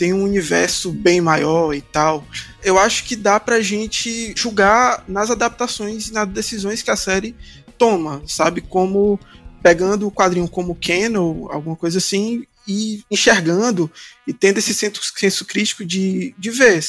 tem 0.00 0.14
um 0.14 0.24
universo 0.24 0.90
bem 0.90 1.20
maior 1.20 1.74
e 1.74 1.82
tal. 1.82 2.26
Eu 2.64 2.78
acho 2.78 3.04
que 3.04 3.14
dá 3.14 3.38
pra 3.38 3.60
gente 3.60 4.32
julgar 4.34 5.04
nas 5.06 5.30
adaptações 5.30 6.08
e 6.08 6.12
nas 6.14 6.26
decisões 6.26 6.80
que 6.80 6.90
a 6.90 6.96
série 6.96 7.36
toma, 7.76 8.22
sabe? 8.26 8.62
Como 8.62 9.20
pegando 9.62 10.06
o 10.06 10.10
quadrinho 10.10 10.48
como 10.48 10.74
canon, 10.74 11.48
alguma 11.50 11.76
coisa 11.76 11.98
assim, 11.98 12.46
e 12.66 13.04
enxergando 13.10 13.92
e 14.26 14.32
tendo 14.32 14.56
esse 14.56 14.72
senso, 14.72 15.02
senso 15.14 15.44
crítico 15.44 15.84
de, 15.84 16.34
de 16.38 16.50
ver 16.50 16.82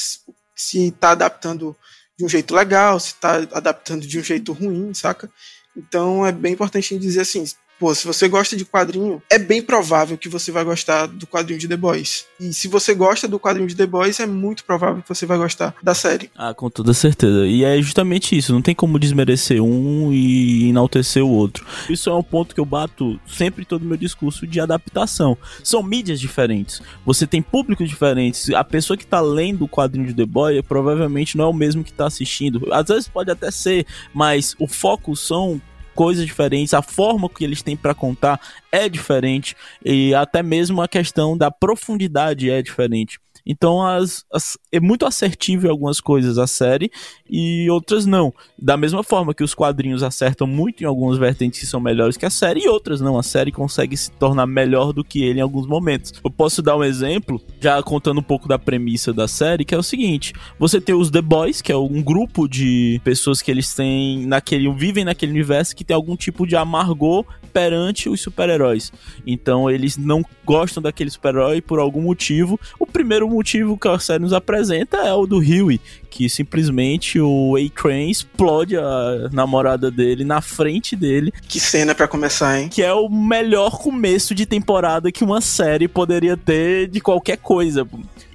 se 0.56 0.90
tá 0.92 1.10
adaptando 1.10 1.76
de 2.16 2.24
um 2.24 2.28
jeito 2.30 2.54
legal, 2.54 2.98
se 2.98 3.14
tá 3.16 3.46
adaptando 3.52 4.06
de 4.06 4.18
um 4.18 4.24
jeito 4.24 4.54
ruim, 4.54 4.94
saca? 4.94 5.30
Então 5.76 6.24
é 6.26 6.32
bem 6.32 6.54
importante 6.54 6.98
dizer 6.98 7.20
assim, 7.20 7.44
pô, 7.82 7.92
se 7.96 8.06
você 8.06 8.28
gosta 8.28 8.56
de 8.56 8.64
quadrinho, 8.64 9.20
é 9.28 9.40
bem 9.40 9.60
provável 9.60 10.16
que 10.16 10.28
você 10.28 10.52
vai 10.52 10.62
gostar 10.62 11.06
do 11.06 11.26
quadrinho 11.26 11.58
de 11.58 11.66
The 11.66 11.76
Boys. 11.76 12.26
E 12.38 12.52
se 12.52 12.68
você 12.68 12.94
gosta 12.94 13.26
do 13.26 13.40
quadrinho 13.40 13.66
de 13.66 13.74
The 13.74 13.86
Boys, 13.86 14.20
é 14.20 14.26
muito 14.26 14.62
provável 14.62 15.02
que 15.02 15.08
você 15.08 15.26
vai 15.26 15.36
gostar 15.36 15.74
da 15.82 15.92
série. 15.92 16.30
Ah, 16.36 16.54
com 16.54 16.70
toda 16.70 16.94
certeza. 16.94 17.44
E 17.44 17.64
é 17.64 17.82
justamente 17.82 18.38
isso, 18.38 18.52
não 18.52 18.62
tem 18.62 18.72
como 18.72 19.00
desmerecer 19.00 19.60
um 19.60 20.12
e 20.12 20.68
enaltecer 20.68 21.24
o 21.24 21.28
outro. 21.28 21.66
Isso 21.90 22.08
é 22.08 22.14
um 22.14 22.22
ponto 22.22 22.54
que 22.54 22.60
eu 22.60 22.64
bato 22.64 23.18
sempre 23.26 23.62
em 23.62 23.66
todo 23.66 23.84
meu 23.84 23.96
discurso 23.96 24.46
de 24.46 24.60
adaptação. 24.60 25.36
São 25.64 25.82
mídias 25.82 26.20
diferentes. 26.20 26.80
Você 27.04 27.26
tem 27.26 27.42
públicos 27.42 27.88
diferentes. 27.88 28.48
A 28.50 28.62
pessoa 28.62 28.96
que 28.96 29.04
tá 29.04 29.20
lendo 29.20 29.64
o 29.64 29.68
quadrinho 29.68 30.06
de 30.06 30.14
The 30.14 30.24
Boy 30.24 30.62
provavelmente 30.62 31.36
não 31.36 31.46
é 31.46 31.48
o 31.48 31.52
mesmo 31.52 31.82
que 31.82 31.92
tá 31.92 32.06
assistindo. 32.06 32.72
Às 32.72 32.86
vezes 32.86 33.08
pode 33.08 33.32
até 33.32 33.50
ser, 33.50 33.84
mas 34.14 34.54
o 34.60 34.68
foco 34.68 35.16
são 35.16 35.60
coisas 35.94 36.26
diferentes, 36.26 36.74
a 36.74 36.82
forma 36.82 37.28
que 37.28 37.44
eles 37.44 37.62
têm 37.62 37.76
para 37.76 37.94
contar 37.94 38.40
é 38.70 38.88
diferente 38.88 39.56
e 39.84 40.14
até 40.14 40.42
mesmo 40.42 40.82
a 40.82 40.88
questão 40.88 41.36
da 41.36 41.50
profundidade 41.50 42.50
é 42.50 42.62
diferente. 42.62 43.18
Então 43.44 43.84
as, 43.84 44.24
as, 44.32 44.56
é 44.72 44.80
muito 44.80 45.04
assertivo 45.04 45.66
em 45.66 45.70
algumas 45.70 46.00
coisas 46.00 46.38
a 46.38 46.46
série 46.46 46.90
e 47.28 47.68
outras 47.68 48.06
não. 48.06 48.32
Da 48.58 48.74
mesma 48.74 49.02
forma 49.02 49.34
que 49.34 49.44
os 49.44 49.54
quadrinhos 49.54 50.02
acertam 50.02 50.46
muito 50.46 50.82
em 50.82 50.86
algumas 50.86 51.18
vertentes 51.18 51.60
que 51.60 51.66
são 51.66 51.78
melhores 51.78 52.16
que 52.16 52.24
a 52.24 52.30
série 52.30 52.60
e 52.60 52.68
outras 52.68 53.00
não. 53.02 53.18
A 53.18 53.22
série 53.22 53.52
consegue 53.52 53.94
se 53.96 54.10
tornar 54.12 54.46
melhor 54.46 54.94
do 54.94 55.04
que 55.04 55.22
ele 55.22 55.40
em 55.40 55.42
alguns 55.42 55.66
momentos. 55.66 56.14
Eu 56.24 56.30
posso 56.30 56.62
dar 56.62 56.74
um 56.76 56.82
exemplo, 56.82 57.38
já 57.60 57.82
contando 57.82 58.20
um 58.20 58.22
pouco 58.22 58.48
da 58.48 58.58
premissa 58.58 59.12
da 59.12 59.28
série, 59.28 59.64
que 59.64 59.74
é 59.74 59.78
o 59.78 59.82
seguinte: 59.82 60.32
você 60.58 60.80
tem 60.80 60.94
os 60.94 61.10
The 61.10 61.20
Boys, 61.20 61.60
que 61.60 61.70
é 61.70 61.76
um 61.76 62.02
grupo 62.02 62.48
de 62.48 62.98
pessoas 63.04 63.42
que 63.42 63.50
eles 63.50 63.74
têm 63.74 64.26
naquele 64.26 64.72
vivem 64.72 65.04
naquele 65.04 65.32
universo 65.32 65.76
que 65.76 65.84
tem 65.84 65.94
algum 65.94 66.16
tipo 66.16 66.46
de 66.46 66.56
amargor 66.56 67.26
perante 67.52 68.08
os 68.08 68.22
super-heróis. 68.22 68.90
Então 69.26 69.70
eles 69.70 69.98
não 69.98 70.24
gostam 70.46 70.82
daquele 70.82 71.10
super-herói 71.10 71.60
por 71.60 71.78
algum 71.78 72.00
motivo. 72.00 72.58
O 72.78 72.86
primeiro 72.86 73.28
motivo 73.28 73.76
que 73.76 73.86
a 73.86 73.98
série 73.98 74.22
nos 74.22 74.32
apresenta 74.32 74.61
é 74.70 75.14
o 75.14 75.26
do 75.26 75.38
Huey, 75.38 75.80
que 76.12 76.28
simplesmente 76.28 77.18
o 77.18 77.56
A-Train 77.56 78.10
explode 78.10 78.76
a 78.76 79.30
namorada 79.32 79.90
dele 79.90 80.24
na 80.24 80.42
frente 80.42 80.94
dele. 80.94 81.32
Que 81.48 81.58
cena 81.58 81.94
para 81.94 82.06
começar, 82.06 82.60
hein? 82.60 82.68
Que 82.68 82.82
é 82.82 82.92
o 82.92 83.08
melhor 83.08 83.78
começo 83.78 84.34
de 84.34 84.44
temporada 84.44 85.10
que 85.10 85.24
uma 85.24 85.40
série 85.40 85.88
poderia 85.88 86.36
ter 86.36 86.86
de 86.86 87.00
qualquer 87.00 87.38
coisa. 87.38 87.88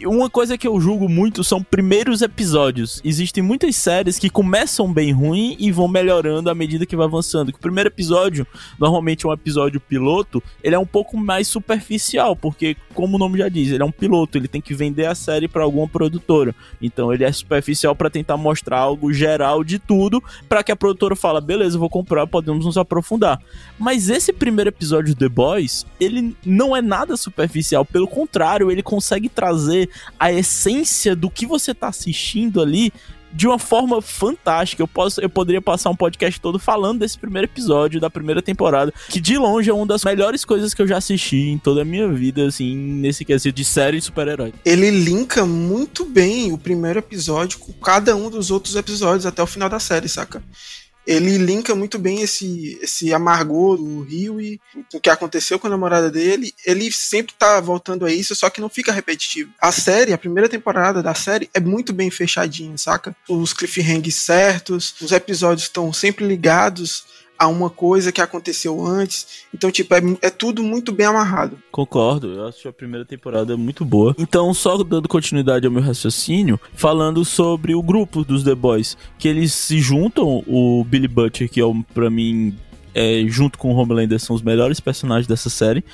Uma 0.04 0.28
coisa 0.28 0.58
que 0.58 0.68
eu 0.68 0.80
julgo 0.82 1.08
muito 1.08 1.44
são 1.44 1.62
primeiros 1.62 2.24
episódios. 2.24 3.00
Existem 3.06 3.44
muitas 3.44 3.76
séries 3.76 4.18
que 4.18 4.30
começam 4.30 4.92
bem 4.92 5.12
ruim 5.12 5.56
e 5.60 5.72
vão 5.72 5.88
melhorando 5.88 6.50
à 6.50 6.56
medida 6.56 6.86
que 6.86 6.96
vai 6.96 7.06
avançando. 7.06 7.50
o 7.50 7.60
primeiro 7.60 7.90
episódio, 7.90 8.46
normalmente 8.80 9.26
é 9.26 9.30
um 9.30 9.34
episódio 9.34 9.80
piloto, 9.80 10.42
ele 10.64 10.74
é 10.74 10.80
um 10.80 10.86
pouco 10.86 11.16
mais 11.16 11.48
superficial, 11.48 12.36
porque 12.36 12.76
como 12.96 13.18
o 13.18 13.20
nome 13.20 13.38
já 13.38 13.50
diz, 13.50 13.72
ele 13.72 13.84
é 13.84 13.86
um 13.86 13.92
piloto, 13.92 14.38
ele 14.38 14.48
tem 14.48 14.62
que 14.62 14.74
vender 14.74 15.06
a 15.06 15.14
série 15.14 15.48
para 15.48 15.64
alguma 15.64 15.88
produtora. 15.88 16.56
Então 16.82 17.14
ele 17.14 17.24
é 17.24 17.32
superficial 17.32 17.67
para 17.96 18.10
tentar 18.10 18.38
mostrar 18.38 18.80
algo 18.80 19.12
geral 19.12 19.64
de 19.64 19.80
tudo, 19.80 20.24
para 20.48 20.64
que 20.64 20.72
a 20.72 20.76
produtora 20.76 21.16
fala, 21.16 21.42
beleza, 21.42 21.78
vou 21.78 21.90
comprar, 21.90 22.28
podemos 22.28 22.66
nos 22.66 22.78
aprofundar. 22.78 23.42
Mas 23.78 24.10
esse 24.10 24.32
primeiro 24.34 24.70
episódio 24.70 25.16
The 25.16 25.30
Boys, 25.30 25.86
ele 26.00 26.36
não 26.46 26.76
é 26.76 26.82
nada 26.82 27.18
superficial, 27.18 27.86
pelo 27.86 28.08
contrário, 28.08 28.72
ele 28.72 28.84
consegue 28.84 29.30
trazer 29.30 29.90
a 30.20 30.32
essência 30.32 31.16
do 31.16 31.30
que 31.30 31.46
você 31.46 31.74
tá 31.74 31.88
assistindo 31.88 32.62
ali 32.62 32.92
de 33.38 33.46
uma 33.46 33.60
forma 33.60 34.02
fantástica. 34.02 34.82
Eu, 34.82 34.88
posso, 34.88 35.22
eu 35.22 35.30
poderia 35.30 35.62
passar 35.62 35.92
um 35.92 35.96
podcast 35.96 36.42
todo 36.42 36.58
falando 36.58 37.00
desse 37.00 37.20
primeiro 37.20 37.46
episódio 37.46 38.02
da 38.02 38.10
primeira 38.10 38.42
temporada, 38.42 38.92
que 39.10 39.22
de 39.22 39.38
longe 39.38 39.70
é 39.70 39.74
uma 39.74 39.86
das 39.86 40.04
melhores 40.04 40.44
coisas 40.44 40.74
que 40.74 40.82
eu 40.82 40.88
já 40.88 40.98
assisti 40.98 41.50
em 41.50 41.60
toda 41.60 41.84
a 41.84 41.86
minha 41.86 42.12
vida, 42.12 42.48
assim, 42.48 42.76
nesse 42.76 43.24
quesito 43.24 43.56
de 43.56 43.64
série 43.64 43.98
de 44.00 44.06
super-herói. 44.06 44.54
Ele 44.66 44.90
linka 44.90 45.46
muito 45.46 46.04
bem 46.04 46.52
o 46.52 46.58
primeiro 46.58 46.98
episódio 46.98 47.60
com 47.60 47.72
cada 47.74 48.16
um 48.16 48.28
dos 48.28 48.50
outros 48.50 48.76
episódios 48.76 49.28
até 49.28 49.44
o 49.44 49.48
final 49.48 49.70
da 49.70 49.80
série, 49.80 50.10
saca? 50.10 50.42
Ele 51.08 51.38
linka 51.38 51.74
muito 51.74 51.98
bem 51.98 52.22
esse, 52.22 52.78
esse 52.82 53.14
amargor 53.14 53.78
do 53.78 54.02
Rio 54.02 54.42
e 54.42 54.60
o 54.94 55.00
que 55.00 55.10
aconteceu 55.10 55.58
com 55.58 55.68
a 55.68 55.70
namorada 55.70 56.12
dele. 56.12 56.54
Ele 56.66 56.92
sempre 56.92 57.34
tá 57.34 57.62
voltando 57.62 58.06
a 58.06 58.12
isso, 58.12 58.36
só 58.36 58.50
que 58.50 58.60
não 58.60 58.68
fica 58.68 58.92
repetitivo. 58.92 59.50
A 59.60 59.72
série, 59.72 60.12
a 60.12 60.18
primeira 60.18 60.50
temporada 60.50 61.02
da 61.02 61.14
série 61.14 61.50
é 61.54 61.62
muito 61.62 61.94
bem 61.94 62.12
fechadinha, 62.12 62.78
saca? 62.78 63.16
Os 63.30 63.54
cliffhangers 63.54 64.16
certos, 64.16 64.94
os 65.00 65.14
episódios 65.14 65.64
estão 65.64 65.94
sempre 65.94 66.28
ligados 66.28 67.06
a 67.38 67.48
uma 67.48 67.70
coisa 67.70 68.12
que 68.12 68.22
aconteceu 68.22 68.86
antes. 68.86 69.46
Então, 69.54 69.72
tipo, 69.72 69.94
é, 69.94 70.02
é, 70.22 70.30
tudo 70.30 70.64
muito 70.64 70.92
bem 70.92 71.06
amarrado. 71.06 71.58
Concordo, 71.72 72.34
eu 72.34 72.48
acho 72.48 72.68
a 72.68 72.74
primeira 72.74 73.06
temporada 73.06 73.56
muito 73.56 73.86
boa. 73.86 74.16
Então, 74.18 74.54
só 74.54 74.78
dando 74.84 75.08
continuidade 75.08 75.66
ao 75.66 75.72
meu 75.72 75.82
raciocínio, 75.82 76.60
falando 76.74 77.24
sobre 77.24 77.76
o 77.76 77.82
grupo 77.82 78.24
dos 78.24 78.44
The 78.44 78.56
Boys, 78.56 78.98
que 79.18 79.28
eles 79.28 79.54
se 79.54 79.80
juntam, 79.80 80.44
o 80.48 80.84
Billy 80.84 81.08
Butcher, 81.08 81.50
que 81.50 81.62
é, 81.62 81.66
para 81.94 82.10
mim, 82.10 82.56
é, 82.98 83.24
junto 83.28 83.60
com 83.60 83.72
o 83.72 83.76
Homelander, 83.78 84.20
são 84.20 84.36
os 84.36 84.42
melhores 84.42 84.80
personagens 84.80 85.28
dessa 85.28 85.52
série. 85.52 85.86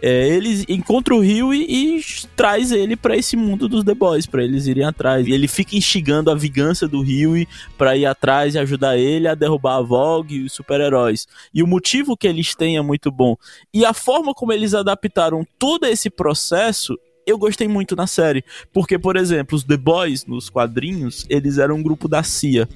É, 0.00 0.28
eles 0.28 0.64
encontram 0.68 1.16
o 1.16 1.20
Rio 1.20 1.52
e, 1.52 1.96
e 1.98 2.04
traz 2.36 2.70
ele 2.70 2.94
para 2.94 3.16
esse 3.16 3.34
mundo 3.34 3.68
dos 3.68 3.82
The 3.82 3.94
Boys, 3.94 4.26
para 4.26 4.44
eles 4.44 4.68
irem 4.68 4.84
atrás. 4.84 5.26
E 5.26 5.32
ele 5.32 5.48
fica 5.48 5.76
instigando 5.76 6.30
a 6.30 6.36
vingança 6.36 6.86
do 6.86 7.02
Rio 7.02 7.32
para 7.76 7.96
ir 7.96 8.06
atrás 8.06 8.54
e 8.54 8.60
ajudar 8.60 8.96
ele 8.96 9.26
a 9.26 9.34
derrubar 9.34 9.78
a 9.78 9.82
Vogue 9.82 10.36
e 10.36 10.44
os 10.44 10.52
super-heróis. 10.52 11.26
E 11.52 11.64
o 11.64 11.66
motivo 11.66 12.16
que 12.16 12.28
eles 12.28 12.54
têm 12.54 12.76
é 12.76 12.82
muito 12.82 13.10
bom. 13.10 13.36
E 13.74 13.84
a 13.84 13.92
forma 13.92 14.32
como 14.32 14.52
eles 14.52 14.72
adaptaram 14.72 15.44
todo 15.58 15.84
esse 15.86 16.08
processo 16.08 16.96
eu 17.24 17.38
gostei 17.38 17.68
muito 17.68 17.94
na 17.94 18.06
série. 18.06 18.44
Porque, 18.72 18.98
por 18.98 19.16
exemplo, 19.16 19.56
os 19.56 19.62
The 19.62 19.76
Boys, 19.76 20.26
nos 20.26 20.50
quadrinhos, 20.50 21.24
eles 21.28 21.58
eram 21.58 21.76
um 21.76 21.82
grupo 21.82 22.08
da 22.08 22.22
CIA. 22.22 22.68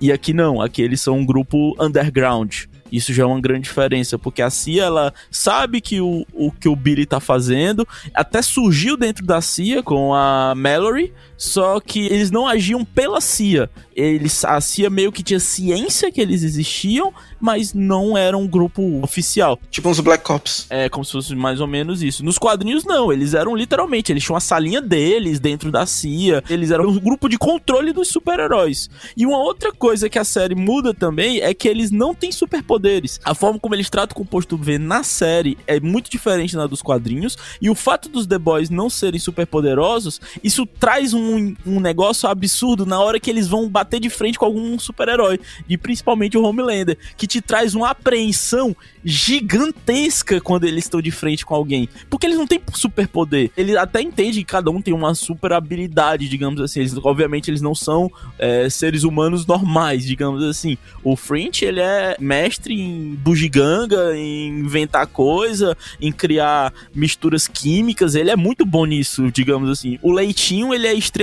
E 0.00 0.12
aqui 0.12 0.32
não, 0.32 0.62
aqui 0.62 0.80
eles 0.80 1.00
são 1.00 1.18
um 1.18 1.26
grupo 1.26 1.74
underground. 1.82 2.66
Isso 2.90 3.12
já 3.12 3.22
é 3.22 3.26
uma 3.26 3.40
grande 3.40 3.62
diferença, 3.62 4.18
porque 4.18 4.42
a 4.42 4.50
CIA 4.50 4.84
ela 4.84 5.14
sabe 5.30 5.80
que 5.80 6.00
o, 6.00 6.26
o 6.32 6.50
que 6.50 6.68
o 6.68 6.76
Billy 6.76 7.06
tá 7.06 7.20
fazendo, 7.20 7.86
até 8.14 8.42
surgiu 8.42 8.96
dentro 8.96 9.24
da 9.24 9.40
CIA 9.40 9.82
com 9.82 10.14
a 10.14 10.54
Mallory, 10.56 11.12
só 11.38 11.80
que 11.80 12.06
eles 12.06 12.30
não 12.30 12.46
agiam 12.46 12.84
pela 12.84 13.20
CIA. 13.20 13.70
Eles, 13.94 14.44
a 14.44 14.60
CIA 14.60 14.90
meio 14.90 15.10
que 15.10 15.22
tinha 15.22 15.40
ciência 15.40 16.10
que 16.12 16.20
eles 16.20 16.42
existiam, 16.42 17.12
mas 17.40 17.72
não 17.72 18.16
era 18.16 18.36
um 18.36 18.46
grupo 18.46 19.00
oficial. 19.02 19.58
Tipo 19.70 19.88
uns 19.88 20.00
Black 20.00 20.30
Ops. 20.30 20.66
É, 20.70 20.88
como 20.88 21.04
se 21.04 21.12
fosse 21.12 21.34
mais 21.34 21.60
ou 21.60 21.66
menos 21.66 22.02
isso. 22.02 22.24
Nos 22.24 22.38
quadrinhos, 22.38 22.84
não. 22.84 23.12
Eles 23.12 23.34
eram 23.34 23.56
literalmente, 23.56 24.12
eles 24.12 24.22
tinham 24.22 24.36
a 24.36 24.40
salinha 24.40 24.80
deles 24.80 25.40
dentro 25.40 25.72
da 25.72 25.84
CIA. 25.86 26.44
Eles 26.48 26.70
eram 26.70 26.88
um 26.88 26.98
grupo 26.98 27.28
de 27.28 27.38
controle 27.38 27.92
dos 27.92 28.08
super-heróis. 28.08 28.88
E 29.16 29.26
uma 29.26 29.38
outra 29.38 29.72
coisa 29.72 30.08
que 30.08 30.18
a 30.18 30.24
série 30.24 30.54
muda 30.54 30.94
também 30.94 31.40
é 31.40 31.52
que 31.54 31.68
eles 31.68 31.90
não 31.90 32.14
têm 32.14 32.30
superpoderes. 32.30 33.20
A 33.24 33.34
forma 33.34 33.58
como 33.58 33.74
eles 33.74 33.90
tratam 33.90 34.14
o 34.14 34.18
composto 34.18 34.56
V 34.56 34.78
na 34.78 35.02
série 35.02 35.58
é 35.66 35.80
muito 35.80 36.10
diferente 36.10 36.54
da 36.54 36.66
dos 36.66 36.82
quadrinhos. 36.82 37.36
E 37.60 37.68
o 37.70 37.74
fato 37.74 38.08
dos 38.08 38.26
The 38.26 38.38
Boys 38.38 38.70
não 38.70 38.88
serem 38.88 39.18
superpoderosos, 39.18 40.20
isso 40.42 40.66
traz 40.66 41.12
um, 41.12 41.27
um 41.66 41.80
negócio 41.80 42.28
absurdo 42.28 42.86
na 42.86 43.00
hora 43.00 43.20
que 43.20 43.30
eles 43.30 43.46
vão 43.46 43.68
bater 43.68 44.00
de 44.00 44.10
frente 44.10 44.38
com 44.38 44.44
algum 44.44 44.78
super-herói. 44.78 45.38
E 45.68 45.76
principalmente 45.76 46.36
o 46.36 46.42
Homelander, 46.42 46.96
que 47.16 47.26
te 47.26 47.40
traz 47.40 47.74
uma 47.74 47.90
apreensão 47.90 48.74
gigantesca 49.04 50.40
quando 50.40 50.64
eles 50.64 50.84
estão 50.84 51.00
de 51.00 51.10
frente 51.10 51.44
com 51.44 51.54
alguém. 51.54 51.88
Porque 52.10 52.26
eles 52.26 52.38
não 52.38 52.46
têm 52.46 52.60
superpoder. 52.74 53.50
Ele 53.56 53.76
até 53.76 54.00
entende 54.00 54.40
que 54.40 54.44
cada 54.44 54.70
um 54.70 54.82
tem 54.82 54.92
uma 54.92 55.14
super 55.14 55.52
habilidade, 55.52 56.28
digamos 56.28 56.60
assim. 56.60 56.80
Eles, 56.80 56.96
obviamente, 57.02 57.50
eles 57.50 57.60
não 57.62 57.74
são 57.74 58.10
é, 58.38 58.68
seres 58.68 59.04
humanos 59.04 59.46
normais, 59.46 60.04
digamos 60.04 60.42
assim. 60.42 60.76
O 61.02 61.16
French, 61.16 61.64
ele 61.64 61.80
é 61.80 62.16
mestre 62.20 62.74
em 62.74 63.14
bugiganga, 63.14 64.16
em 64.16 64.48
inventar 64.60 65.06
coisa, 65.06 65.76
em 66.00 66.12
criar 66.12 66.72
misturas 66.94 67.46
químicas. 67.48 68.14
Ele 68.14 68.30
é 68.30 68.36
muito 68.36 68.64
bom 68.66 68.84
nisso, 68.84 69.30
digamos 69.30 69.70
assim. 69.70 69.98
O 70.02 70.12
Leitinho, 70.12 70.74
ele 70.74 70.86
é 70.86 70.94
extremamente 70.94 71.17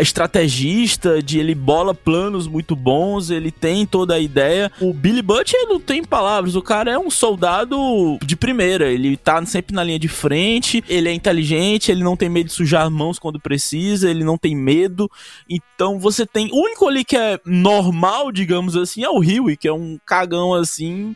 estrategista, 0.00 1.22
de 1.22 1.38
ele 1.38 1.54
bola 1.54 1.94
planos 1.94 2.46
muito 2.46 2.74
bons, 2.76 3.30
ele 3.30 3.50
tem 3.50 3.86
toda 3.86 4.14
a 4.14 4.18
ideia. 4.20 4.70
O 4.80 4.92
Billy 4.92 5.22
Butcher 5.22 5.68
não 5.68 5.80
tem 5.80 6.04
palavras, 6.04 6.56
o 6.56 6.62
cara 6.62 6.90
é 6.90 6.98
um 6.98 7.10
soldado 7.10 8.18
de 8.24 8.36
primeira, 8.36 8.90
ele 8.90 9.16
tá 9.16 9.44
sempre 9.46 9.74
na 9.74 9.84
linha 9.84 9.98
de 9.98 10.08
frente, 10.08 10.82
ele 10.88 11.08
é 11.08 11.12
inteligente, 11.12 11.90
ele 11.90 12.02
não 12.02 12.16
tem 12.16 12.28
medo 12.28 12.46
de 12.46 12.52
sujar 12.52 12.90
mãos 12.90 13.18
quando 13.18 13.40
precisa, 13.40 14.10
ele 14.10 14.24
não 14.24 14.36
tem 14.36 14.56
medo. 14.56 15.10
Então 15.48 15.98
você 15.98 16.26
tem. 16.26 16.50
O 16.52 16.64
único 16.64 16.86
ali 16.86 17.04
que 17.04 17.16
é 17.16 17.38
normal, 17.44 18.32
digamos 18.32 18.76
assim, 18.76 19.04
é 19.04 19.08
o 19.08 19.18
Huey, 19.18 19.56
que 19.56 19.68
é 19.68 19.72
um 19.72 19.98
cagão 20.04 20.54
assim, 20.54 21.14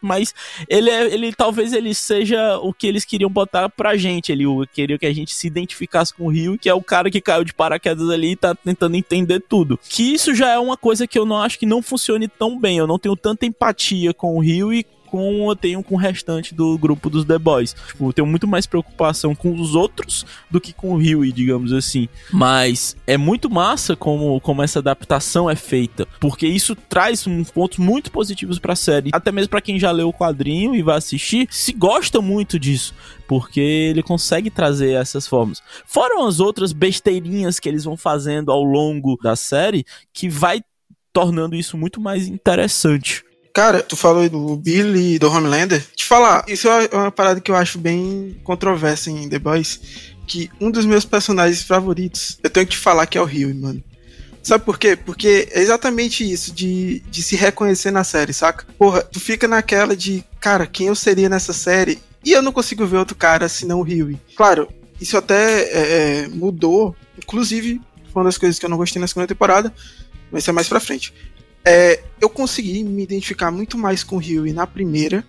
mas 0.00 0.34
ele 0.68 0.90
é. 0.90 1.12
Ele 1.12 1.32
talvez 1.32 1.72
ele 1.72 1.94
seja 1.94 2.58
o 2.58 2.72
que 2.72 2.86
eles 2.86 3.04
queriam 3.04 3.30
botar 3.30 3.68
pra 3.68 3.96
gente. 3.96 4.32
Ele 4.32 4.44
queria 4.72 4.98
que 4.98 5.06
a 5.06 5.12
gente 5.12 5.34
se 5.34 5.46
identificasse 5.46 6.14
com 6.14 6.24
o 6.24 6.28
Huey, 6.28 6.58
que 6.58 6.68
é 6.68 6.74
o 6.74 6.82
cara 6.82 7.10
que 7.10 7.17
caiu 7.20 7.44
de 7.44 7.54
paraquedas 7.54 8.08
ali 8.08 8.32
e 8.32 8.36
tá 8.36 8.54
tentando 8.54 8.96
entender 8.96 9.40
tudo. 9.40 9.78
Que 9.88 10.14
isso 10.14 10.34
já 10.34 10.50
é 10.50 10.58
uma 10.58 10.76
coisa 10.76 11.06
que 11.06 11.18
eu 11.18 11.26
não 11.26 11.36
acho 11.36 11.58
que 11.58 11.66
não 11.66 11.82
funcione 11.82 12.28
tão 12.28 12.58
bem. 12.58 12.78
Eu 12.78 12.86
não 12.86 12.98
tenho 12.98 13.16
tanta 13.16 13.46
empatia 13.46 14.12
com 14.12 14.36
o 14.36 14.40
Huey 14.40 14.84
como 15.10 15.50
eu 15.50 15.56
tenho 15.56 15.82
com 15.82 15.94
o 15.94 15.98
restante 15.98 16.54
do 16.54 16.76
grupo 16.78 17.10
dos 17.10 17.24
The 17.24 17.38
Boys. 17.38 17.74
Tipo, 17.88 18.08
eu 18.08 18.12
tenho 18.12 18.26
muito 18.26 18.46
mais 18.46 18.66
preocupação 18.66 19.34
com 19.34 19.54
os 19.54 19.74
outros 19.74 20.24
do 20.50 20.60
que 20.60 20.72
com 20.72 20.94
o 20.94 20.96
Huey, 20.96 21.32
digamos 21.32 21.72
assim. 21.72 22.08
Mas 22.32 22.96
é 23.06 23.16
muito 23.16 23.50
massa 23.50 23.96
como, 23.96 24.40
como 24.40 24.62
essa 24.62 24.78
adaptação 24.78 25.48
é 25.48 25.56
feita, 25.56 26.06
porque 26.20 26.46
isso 26.46 26.74
traz 26.74 27.26
um, 27.26 27.44
pontos 27.44 27.78
muito 27.78 28.10
positivos 28.10 28.58
pra 28.58 28.76
série. 28.76 29.10
Até 29.12 29.32
mesmo 29.32 29.50
para 29.50 29.60
quem 29.60 29.78
já 29.78 29.90
leu 29.90 30.08
o 30.08 30.12
quadrinho 30.12 30.74
e 30.74 30.82
vai 30.82 30.96
assistir, 30.96 31.48
se 31.50 31.72
gosta 31.72 32.20
muito 32.20 32.58
disso, 32.58 32.94
porque 33.26 33.60
ele 33.60 34.02
consegue 34.02 34.50
trazer 34.50 34.92
essas 34.92 35.26
formas. 35.26 35.62
Foram 35.86 36.26
as 36.26 36.40
outras 36.40 36.72
besteirinhas 36.72 37.58
que 37.58 37.68
eles 37.68 37.84
vão 37.84 37.96
fazendo 37.96 38.50
ao 38.50 38.62
longo 38.62 39.18
da 39.22 39.36
série 39.36 39.84
que 40.12 40.28
vai 40.28 40.60
tornando 41.12 41.56
isso 41.56 41.76
muito 41.76 42.00
mais 42.00 42.28
interessante. 42.28 43.24
Cara, 43.58 43.82
tu 43.82 43.96
falou 43.96 44.28
do 44.28 44.56
Billy 44.56 45.18
do 45.18 45.28
Homelander. 45.28 45.84
Te 45.96 46.04
falar, 46.04 46.44
isso 46.46 46.68
é 46.68 46.88
uma 46.92 47.10
parada 47.10 47.40
que 47.40 47.50
eu 47.50 47.56
acho 47.56 47.76
bem 47.76 48.40
controversa 48.44 49.10
em 49.10 49.28
The 49.28 49.40
Boys. 49.40 49.80
Que 50.28 50.48
um 50.60 50.70
dos 50.70 50.86
meus 50.86 51.04
personagens 51.04 51.64
favoritos, 51.64 52.38
eu 52.40 52.48
tenho 52.48 52.64
que 52.64 52.76
te 52.76 52.78
falar 52.78 53.04
que 53.06 53.18
é 53.18 53.20
o 53.20 53.24
Rio, 53.24 53.52
mano. 53.52 53.82
Sabe 54.44 54.64
por 54.64 54.78
quê? 54.78 54.94
Porque 54.94 55.48
é 55.50 55.60
exatamente 55.60 56.22
isso, 56.22 56.52
de, 56.52 57.00
de 57.10 57.20
se 57.20 57.34
reconhecer 57.34 57.90
na 57.90 58.04
série, 58.04 58.32
saca? 58.32 58.64
Porra, 58.78 59.02
tu 59.02 59.18
fica 59.18 59.48
naquela 59.48 59.96
de, 59.96 60.22
cara, 60.38 60.64
quem 60.64 60.86
eu 60.86 60.94
seria 60.94 61.28
nessa 61.28 61.52
série? 61.52 61.98
E 62.24 62.30
eu 62.30 62.42
não 62.42 62.52
consigo 62.52 62.86
ver 62.86 62.98
outro 62.98 63.16
cara 63.16 63.48
senão 63.48 63.80
o 63.80 63.82
Rio. 63.82 64.16
Claro, 64.36 64.68
isso 65.00 65.16
até 65.16 65.62
é, 65.62 66.22
é, 66.22 66.28
mudou. 66.28 66.94
Inclusive, 67.20 67.80
foi 68.12 68.22
uma 68.22 68.28
das 68.28 68.38
coisas 68.38 68.56
que 68.56 68.64
eu 68.64 68.70
não 68.70 68.76
gostei 68.76 69.00
na 69.00 69.08
segunda 69.08 69.26
temporada. 69.26 69.74
Mas 70.30 70.44
isso 70.44 70.50
é 70.50 70.52
mais 70.52 70.68
pra 70.68 70.78
frente. 70.78 71.12
É, 71.68 72.00
eu 72.18 72.30
consegui 72.30 72.82
me 72.82 73.02
identificar 73.02 73.50
muito 73.50 73.76
mais 73.76 74.02
com 74.02 74.16
o 74.16 74.18
Huey 74.18 74.54
na 74.54 74.66
primeira 74.66 75.22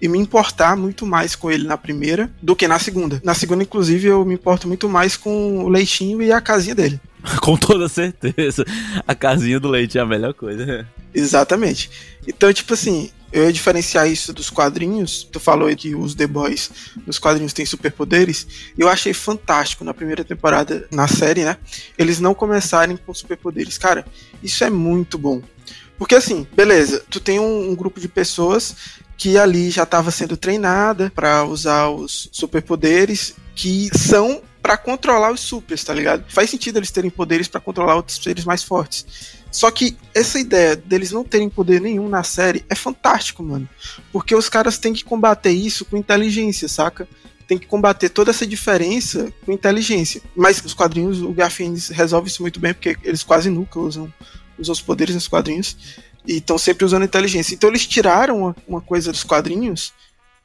e 0.00 0.06
me 0.06 0.18
importar 0.18 0.76
muito 0.76 1.06
mais 1.06 1.34
com 1.34 1.50
ele 1.50 1.66
na 1.66 1.78
primeira 1.78 2.30
do 2.42 2.54
que 2.54 2.68
na 2.68 2.78
segunda. 2.78 3.20
Na 3.24 3.32
segunda, 3.32 3.62
inclusive, 3.62 4.06
eu 4.06 4.22
me 4.22 4.34
importo 4.34 4.68
muito 4.68 4.86
mais 4.86 5.16
com 5.16 5.64
o 5.64 5.68
Leitinho 5.68 6.20
e 6.20 6.30
a 6.30 6.42
casinha 6.42 6.74
dele. 6.74 7.00
com 7.40 7.56
toda 7.56 7.88
certeza. 7.88 8.66
A 9.06 9.14
casinha 9.14 9.58
do 9.58 9.68
leite 9.68 9.96
é 9.96 10.00
a 10.02 10.06
melhor 10.06 10.34
coisa. 10.34 10.86
Exatamente. 11.14 11.90
Então, 12.26 12.52
tipo 12.52 12.74
assim, 12.74 13.10
eu 13.32 13.44
ia 13.44 13.52
diferenciar 13.52 14.08
isso 14.08 14.32
dos 14.32 14.50
quadrinhos. 14.50 15.22
Tu 15.30 15.38
falou 15.38 15.74
que 15.76 15.94
os 15.94 16.14
The 16.14 16.26
Boys 16.26 16.70
nos 17.06 17.18
quadrinhos 17.18 17.52
têm 17.52 17.66
superpoderes. 17.66 18.46
Eu 18.76 18.88
achei 18.88 19.12
fantástico 19.12 19.84
na 19.84 19.92
primeira 19.92 20.24
temporada, 20.24 20.86
na 20.90 21.06
série, 21.06 21.44
né? 21.44 21.56
Eles 21.96 22.20
não 22.20 22.34
começarem 22.34 22.96
com 22.96 23.12
superpoderes. 23.12 23.76
Cara, 23.76 24.06
isso 24.42 24.64
é 24.64 24.70
muito 24.70 25.18
bom. 25.18 25.42
Porque 25.98 26.14
assim, 26.14 26.46
beleza, 26.54 27.02
tu 27.10 27.20
tem 27.20 27.38
um, 27.40 27.70
um 27.70 27.74
grupo 27.74 28.00
de 28.00 28.08
pessoas 28.08 28.74
que 29.16 29.36
ali 29.36 29.68
já 29.68 29.82
estava 29.82 30.10
sendo 30.12 30.36
treinada 30.36 31.10
para 31.14 31.44
usar 31.44 31.88
os 31.88 32.28
superpoderes 32.32 33.34
que 33.54 33.90
são 33.98 34.40
para 34.62 34.76
controlar 34.76 35.32
os 35.32 35.40
supers, 35.40 35.82
tá 35.82 35.92
ligado? 35.92 36.24
Faz 36.28 36.50
sentido 36.50 36.78
eles 36.78 36.90
terem 36.90 37.10
poderes 37.10 37.48
para 37.48 37.60
controlar 37.60 37.96
outros 37.96 38.22
seres 38.22 38.44
mais 38.44 38.62
fortes. 38.62 39.37
Só 39.50 39.70
que 39.70 39.96
essa 40.14 40.38
ideia 40.38 40.76
deles 40.76 41.10
não 41.10 41.24
terem 41.24 41.48
poder 41.48 41.80
nenhum 41.80 42.08
na 42.08 42.22
série 42.22 42.64
é 42.68 42.74
fantástico, 42.74 43.42
mano. 43.42 43.68
Porque 44.12 44.34
os 44.34 44.48
caras 44.48 44.78
têm 44.78 44.92
que 44.92 45.04
combater 45.04 45.50
isso 45.50 45.84
com 45.84 45.96
inteligência, 45.96 46.68
saca? 46.68 47.08
Tem 47.46 47.58
que 47.58 47.66
combater 47.66 48.10
toda 48.10 48.30
essa 48.30 48.46
diferença 48.46 49.32
com 49.44 49.52
inteligência. 49.52 50.20
Mas 50.36 50.62
os 50.62 50.74
quadrinhos, 50.74 51.22
o 51.22 51.32
Garfield 51.32 51.92
resolve 51.92 52.28
isso 52.28 52.42
muito 52.42 52.60
bem, 52.60 52.74
porque 52.74 52.96
eles 53.02 53.22
quase 53.22 53.48
nunca 53.48 53.78
usam 53.78 54.12
usam 54.58 54.72
os 54.72 54.80
poderes 54.80 55.14
nos 55.14 55.28
quadrinhos 55.28 55.76
e 56.26 56.38
estão 56.38 56.58
sempre 56.58 56.84
usando 56.84 57.04
inteligência. 57.04 57.54
Então 57.54 57.70
eles 57.70 57.86
tiraram 57.86 58.38
uma, 58.38 58.56
uma, 58.66 58.80
coisa 58.80 59.12
dos 59.12 59.22
quadrinhos 59.22 59.92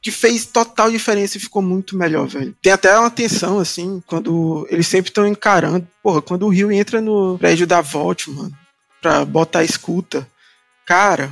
que 0.00 0.10
fez 0.10 0.46
total 0.46 0.90
diferença 0.90 1.36
e 1.36 1.40
ficou 1.40 1.62
muito 1.62 1.96
melhor, 1.96 2.26
velho. 2.26 2.54
Tem 2.62 2.72
até 2.72 2.96
uma 2.98 3.10
tensão, 3.10 3.58
assim, 3.58 4.02
quando 4.06 4.66
eles 4.70 4.86
sempre 4.86 5.10
estão 5.10 5.26
encarando. 5.26 5.86
Porra, 6.02 6.20
quando 6.20 6.46
o 6.46 6.50
Rio 6.50 6.70
entra 6.70 7.00
no 7.00 7.38
prédio 7.38 7.66
da 7.66 7.80
Vault, 7.80 8.30
mano, 8.30 8.54
pra 9.04 9.22
botar 9.22 9.62
escuta. 9.62 10.26
Cara, 10.86 11.30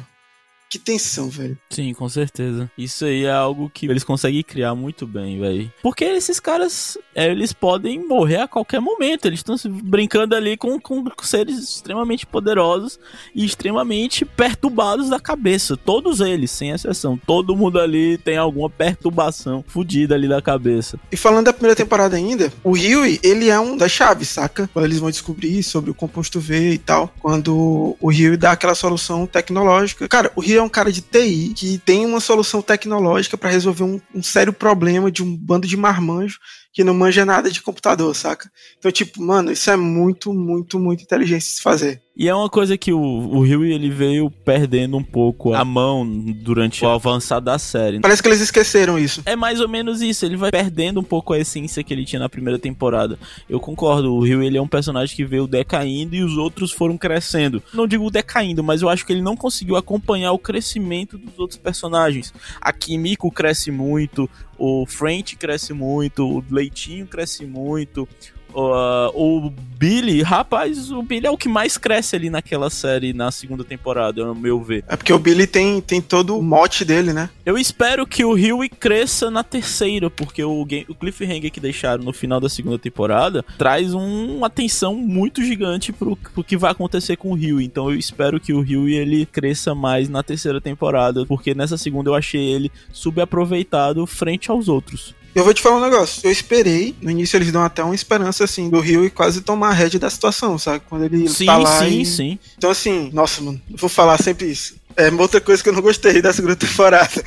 que 0.73 0.79
tensão, 0.79 1.29
velho. 1.29 1.59
Sim, 1.69 1.93
com 1.93 2.09
certeza. 2.09 2.71
Isso 2.79 3.05
aí 3.05 3.27
é 3.27 3.31
algo 3.31 3.69
que 3.69 3.85
eles 3.85 4.03
conseguem 4.03 4.43
criar 4.43 4.75
muito 4.75 5.07
bem, 5.07 5.39
velho. 5.39 5.71
Porque 5.83 6.03
esses 6.03 6.41
caras, 6.41 6.97
é, 7.15 7.31
eles 7.31 7.53
podem 7.53 8.03
morrer 8.09 8.39
a 8.39 8.49
qualquer 8.49 8.81
momento. 8.81 9.27
Eles 9.27 9.41
estão 9.41 9.55
brincando 9.71 10.35
ali 10.35 10.57
com, 10.57 10.81
com 10.81 11.05
seres 11.21 11.59
extremamente 11.59 12.25
poderosos 12.25 12.99
e 13.35 13.45
extremamente 13.45 14.25
perturbados 14.25 15.11
da 15.11 15.21
cabeça. 15.21 15.77
Todos 15.77 16.21
eles, 16.21 16.51
sem 16.51 16.71
exceção. 16.71 17.21
Todo 17.27 17.55
mundo 17.55 17.79
ali 17.79 18.17
tem 18.17 18.39
alguma 18.39 18.71
perturbação 18.71 19.63
fodida 19.69 20.15
ali 20.15 20.27
da 20.27 20.41
cabeça. 20.41 20.99
E 21.11 21.19
falando 21.19 21.45
da 21.45 21.53
primeira 21.53 21.77
temporada 21.77 22.17
ainda, 22.17 22.51
o 22.65 22.71
Huey, 22.71 23.21
ele 23.23 23.51
é 23.51 23.61
um 23.61 23.77
das 23.77 23.93
chaves, 23.93 24.31
saca? 24.31 24.71
Quando 24.73 24.87
eles 24.87 25.01
vão 25.01 25.11
descobrir 25.11 25.63
sobre 25.63 25.91
o 25.91 25.95
composto 25.95 26.41
V 26.41 26.71
e 26.71 26.79
tal. 26.79 27.13
Quando 27.21 27.95
o 28.01 28.09
Huey 28.09 28.39
dá 28.39 28.53
aquela 28.53 28.75
solução 28.75 29.27
tecnológica. 29.27 30.09
Cara, 30.09 30.33
o 30.35 30.41
Huey 30.41 30.62
é 30.63 30.67
um 30.67 30.69
cara 30.69 30.93
de 30.93 31.01
TI 31.01 31.53
que 31.55 31.79
tem 31.79 32.07
uma 32.07 32.21
solução 32.21 32.63
tecnológica 32.63 33.37
para 33.37 33.51
resolver 33.51 33.85
um, 33.85 34.01
um, 34.15 34.23
sério 34.23 34.53
problema 34.53 35.11
de 35.11 35.23
um 35.23 35.37
bando 35.37 35.67
de 35.67 35.77
marmanjo 35.77 36.39
que 36.73 36.83
não 36.83 36.95
manja 36.95 37.27
nada 37.27 37.51
de 37.51 37.61
computador, 37.61 38.15
saca? 38.15 38.51
Então, 38.79 38.91
tipo, 38.91 39.23
mano, 39.23 39.53
isso 39.53 39.71
é 39.71 39.77
muito, 39.77 40.33
muito, 40.33 40.79
muito 40.79 41.03
inteligente 41.03 41.43
de 41.43 41.53
se 41.53 41.63
fazer. 41.63 42.03
E 42.15 42.29
é 42.29 42.35
uma 42.35 42.49
coisa 42.49 42.77
que 42.77 42.93
o, 42.93 43.01
o 43.01 43.43
Rio 43.43 43.65
ele 43.65 43.89
veio 43.89 44.31
perdendo 44.31 44.99
um 44.99 45.03
pouco 45.03 45.55
a 45.55 45.65
mão 45.65 46.07
durante 46.07 46.85
o 46.85 46.89
avançar 46.89 47.41
da 47.41 47.59
série. 47.59 48.01
Parece 48.01 48.23
que 48.23 48.29
eles 48.29 48.41
esqueceram 48.41 48.99
isso. 48.99 49.23
É 49.25 49.35
mais 49.35 49.61
ou 49.61 49.69
menos 49.69 50.03
isso, 50.03 50.27
ele 50.27 50.37
vai 50.37 50.51
perdendo 50.51 51.01
um 51.01 51.05
pouco 51.05 51.33
a 51.33 51.39
essência 51.39 51.83
que 51.83 51.93
ele 51.93 52.05
tinha 52.05 52.21
na 52.21 52.29
primeira 52.29 52.59
temporada. 52.59 53.19
Eu 53.49 53.59
concordo, 53.59 54.13
o 54.15 54.21
Rio 54.21 54.43
ele 54.43 54.59
é 54.59 54.63
um 54.63 54.69
personagem 54.69 55.17
que 55.17 55.25
veio 55.25 55.47
decaindo 55.47 56.15
e 56.15 56.23
os 56.23 56.37
outros 56.37 56.71
foram 56.71 56.99
crescendo. 56.99 57.63
Não 57.73 57.87
digo 57.87 58.11
decaindo, 58.11 58.63
mas 58.63 58.83
eu 58.83 58.91
acho 58.91 59.07
que 59.07 59.13
ele 59.13 59.23
não 59.23 59.37
conseguiu 59.37 59.77
acompanhar 59.77 60.33
o 60.33 60.39
crescimento 60.39 61.17
dos 61.17 61.39
outros 61.39 61.59
personagens. 61.59 62.33
A 62.61 62.73
Kimiko 62.75 63.31
cresce 63.31 63.71
muito, 63.71 64.29
o 64.65 64.87
French 64.87 65.35
cresce 65.35 65.73
muito, 65.73 66.25
o 66.25 66.45
Leitinho 66.49 67.05
cresce 67.05 67.45
muito, 67.45 68.09
Uh, 68.55 69.11
o 69.15 69.53
Billy, 69.83 70.23
rapaz, 70.23 70.93
o 70.93 71.03
Billy 71.03 71.27
é 71.27 71.31
o 71.31 71.37
que 71.37 71.49
mais 71.49 71.77
cresce 71.77 72.15
ali 72.15 72.31
naquela 72.31 72.71
série 72.71 73.13
na 73.13 73.33
segunda 73.33 73.65
temporada, 73.65 74.25
no 74.25 74.35
meu 74.35 74.63
ver. 74.63 74.85
É 74.87 74.97
porque 74.97 75.13
o 75.13 75.19
Billy 75.19 75.45
tem, 75.45 75.81
tem 75.81 76.01
todo 76.01 76.39
o 76.39 76.43
mote 76.43 76.85
dele, 76.85 77.13
né? 77.13 77.29
Eu 77.45 77.59
espero 77.59 78.07
que 78.07 78.25
o 78.25 78.33
Huey 78.33 78.69
cresça 78.69 79.29
na 79.29 79.43
terceira, 79.43 80.09
porque 80.09 80.45
o, 80.45 80.65
game, 80.65 80.87
o 80.89 80.95
cliffhanger 80.95 81.51
que 81.51 81.59
deixaram 81.59 82.05
no 82.05 82.13
final 82.13 82.39
da 82.39 82.49
segunda 82.49 82.79
temporada 82.79 83.45
traz 83.59 83.93
um, 83.93 84.37
uma 84.37 84.49
tensão 84.49 84.95
muito 84.95 85.43
gigante 85.43 85.93
pro, 85.93 86.15
pro 86.15 86.45
que 86.45 86.57
vai 86.57 86.71
acontecer 86.71 87.17
com 87.17 87.33
o 87.33 87.35
Huey. 87.35 87.65
Então 87.65 87.91
eu 87.91 87.99
espero 87.99 88.39
que 88.39 88.53
o 88.53 88.61
Huey 88.61 88.95
ele 88.95 89.27
cresça 89.27 89.75
mais 89.75 90.09
na 90.09 90.23
terceira 90.23 90.61
temporada, 90.61 91.27
porque 91.27 91.55
nessa 91.55 91.77
segunda 91.77 92.11
eu 92.11 92.15
achei 92.15 92.41
ele 92.41 92.71
subaproveitado 92.93 94.07
frente 94.07 94.49
aos 94.49 94.69
outros. 94.69 95.15
Eu 95.35 95.45
vou 95.45 95.55
te 95.55 95.63
falar 95.63 95.79
um 95.79 95.81
negócio. 95.81 96.21
Eu 96.25 96.31
esperei, 96.31 96.95
no 97.01 97.11
início 97.11 97.37
eles 97.37 97.51
dão 97.51 97.63
até 97.63 97.83
uma 97.83 97.95
esperança, 97.95 98.45
assim, 98.45 98.69
do 98.69 98.81
Rio 98.81 99.05
e 99.05 99.11
quase 99.11 99.41
tomar 99.41 99.71
a 99.71 99.73
rédea 99.73 99.99
da 99.99 100.11
situação, 100.11 100.59
sabe? 100.59 100.83
Quando 100.89 101.05
ele 101.05 101.27
sim, 101.29 101.47
tá 101.47 101.57
lá. 101.57 101.79
Sim, 101.79 102.01
e... 102.01 102.07
sim. 102.07 102.39
Então, 102.59 102.71
assim, 102.71 103.11
nossa, 103.13 103.41
mano, 103.41 103.61
vou 103.71 103.89
falar 103.89 104.21
sempre 104.23 104.51
isso. 104.51 104.77
É 104.95 105.09
uma 105.09 105.23
outra 105.23 105.41
coisa 105.41 105.63
que 105.63 105.69
eu 105.71 105.73
não 105.73 105.81
gostei 105.81 106.21
da 106.23 106.33
segunda 106.35 106.55
temporada. 106.55 107.25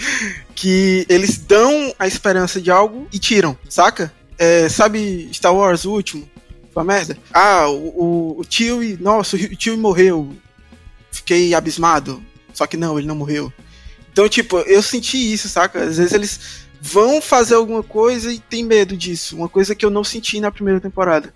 Que 0.54 1.06
eles 1.10 1.38
dão 1.38 1.94
a 1.98 2.06
esperança 2.08 2.62
de 2.62 2.70
algo 2.70 3.08
e 3.12 3.18
tiram, 3.18 3.58
saca? 3.68 4.14
É, 4.38 4.70
sabe 4.70 5.30
Star 5.34 5.56
Wars, 5.56 5.86
o 5.86 5.92
último? 5.92 6.30
Foi 6.72 6.84
uma 6.84 6.94
merda. 6.94 7.18
Ah, 7.34 7.68
o, 7.70 7.88
o, 7.88 8.40
o 8.42 8.46
tio 8.46 8.84
e. 8.84 8.98
Nossa, 8.98 9.36
o 9.36 9.56
tio 9.56 9.78
morreu. 9.78 10.36
Fiquei 11.12 11.56
abismado. 11.56 12.22
Só 12.54 12.68
que 12.68 12.78
não, 12.78 13.00
ele 13.00 13.08
não 13.08 13.16
morreu. 13.16 13.52
Então, 14.12 14.30
tipo, 14.30 14.60
eu 14.60 14.82
senti 14.82 15.34
isso, 15.34 15.50
saca? 15.50 15.84
Às 15.84 15.98
vezes 15.98 16.14
eles 16.14 16.40
vão 16.86 17.20
fazer 17.20 17.56
alguma 17.56 17.82
coisa 17.82 18.32
e 18.32 18.38
tem 18.38 18.64
medo 18.64 18.96
disso. 18.96 19.36
Uma 19.36 19.50
coisa 19.50 19.74
que 19.74 19.84
eu 19.84 19.90
não 19.90 20.04
senti 20.04 20.40
na 20.40 20.52
primeira 20.52 20.80
temporada. 20.80 21.34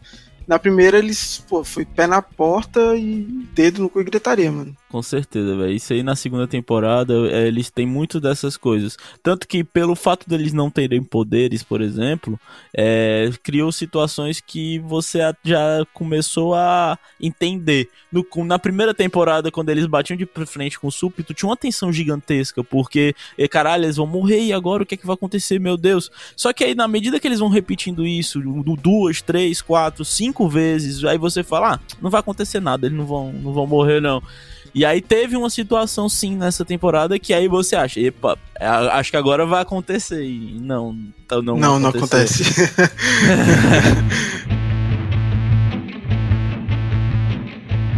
Na 0.48 0.60
primeira, 0.60 1.00
eles, 1.00 1.44
pô, 1.50 1.64
foi 1.64 1.86
pé 1.86 2.06
na 2.06 2.22
porta 2.22 2.96
e 2.96 3.24
dedo 3.54 3.82
no 3.82 3.90
cu 3.90 4.00
e 4.00 4.04
gritaria, 4.04 4.52
mano. 4.52 4.76
Com 4.90 5.04
certeza, 5.04 5.56
velho. 5.56 5.72
Isso 5.72 5.94
aí 5.94 6.02
na 6.02 6.16
segunda 6.16 6.48
temporada, 6.48 7.14
é, 7.30 7.48
eles 7.48 7.70
têm 7.70 7.86
muito 7.86 8.20
dessas 8.20 8.58
coisas. 8.58 8.98
Tanto 9.22 9.48
que, 9.48 9.64
pelo 9.64 9.96
fato 9.96 10.28
deles 10.28 10.52
não 10.52 10.68
terem 10.72 11.04
poderes, 11.04 11.62
por 11.62 11.80
exemplo, 11.80 12.40
é, 12.76 13.30
criou 13.44 13.72
situações 13.72 14.42
que 14.42 14.80
você 14.80 15.20
já 15.44 15.86
começou 15.94 16.56
a 16.56 16.98
entender. 17.22 17.88
No, 18.12 18.26
na 18.44 18.58
primeira 18.58 18.92
temporada, 18.92 19.52
quando 19.52 19.70
eles 19.70 19.86
batiam 19.86 20.18
de 20.18 20.28
frente 20.48 20.80
com 20.80 20.88
o 20.88 20.92
súbito, 20.92 21.36
tinha 21.36 21.48
uma 21.48 21.58
tensão 21.58 21.94
gigantesca, 21.94 22.64
porque, 22.64 23.14
caralho, 23.52 23.86
eles 23.86 23.98
vão 23.98 24.08
morrer 24.08 24.42
e 24.42 24.52
agora 24.52 24.82
o 24.82 24.86
que 24.88 24.96
é 24.96 24.98
que 24.98 25.06
vai 25.06 25.14
acontecer, 25.14 25.60
meu 25.60 25.78
Deus? 25.78 26.10
Só 26.36 26.52
que 26.52 26.64
aí, 26.64 26.74
na 26.74 26.88
medida 26.88 27.20
que 27.20 27.28
eles 27.28 27.40
vão 27.40 27.50
repetindo 27.50 28.08
isso, 28.08 28.42
duas, 28.82 29.22
três, 29.22 29.62
quatro, 29.62 30.04
cinco 30.04 30.50
vezes, 30.50 31.04
aí 31.04 31.20
você 31.20 31.44
fala, 31.44 31.76
ah, 31.76 31.80
não 32.02 32.10
vai 32.10 32.22
acontecer 32.22 32.60
nada, 32.60 32.88
eles 32.88 32.98
não 32.98 33.06
vão, 33.06 33.32
não 33.32 33.54
vão 33.54 33.68
morrer, 33.68 34.02
não. 34.02 34.24
E 34.74 34.86
aí 34.86 35.02
teve 35.02 35.36
uma 35.36 35.50
situação 35.50 36.08
sim 36.08 36.36
nessa 36.36 36.64
temporada 36.64 37.18
que 37.18 37.34
aí 37.34 37.48
você 37.48 37.76
acha, 37.76 38.00
epa, 38.00 38.38
é, 38.60 38.68
acho 38.68 39.12
que 39.12 39.18
agora 39.18 39.46
vai 39.46 39.62
acontecer. 39.62 40.24
E 40.24 40.60
não, 40.60 40.96
então 41.26 41.42
não, 41.42 41.58
não, 41.58 41.80
não 41.80 41.90
acontece. 41.90 42.44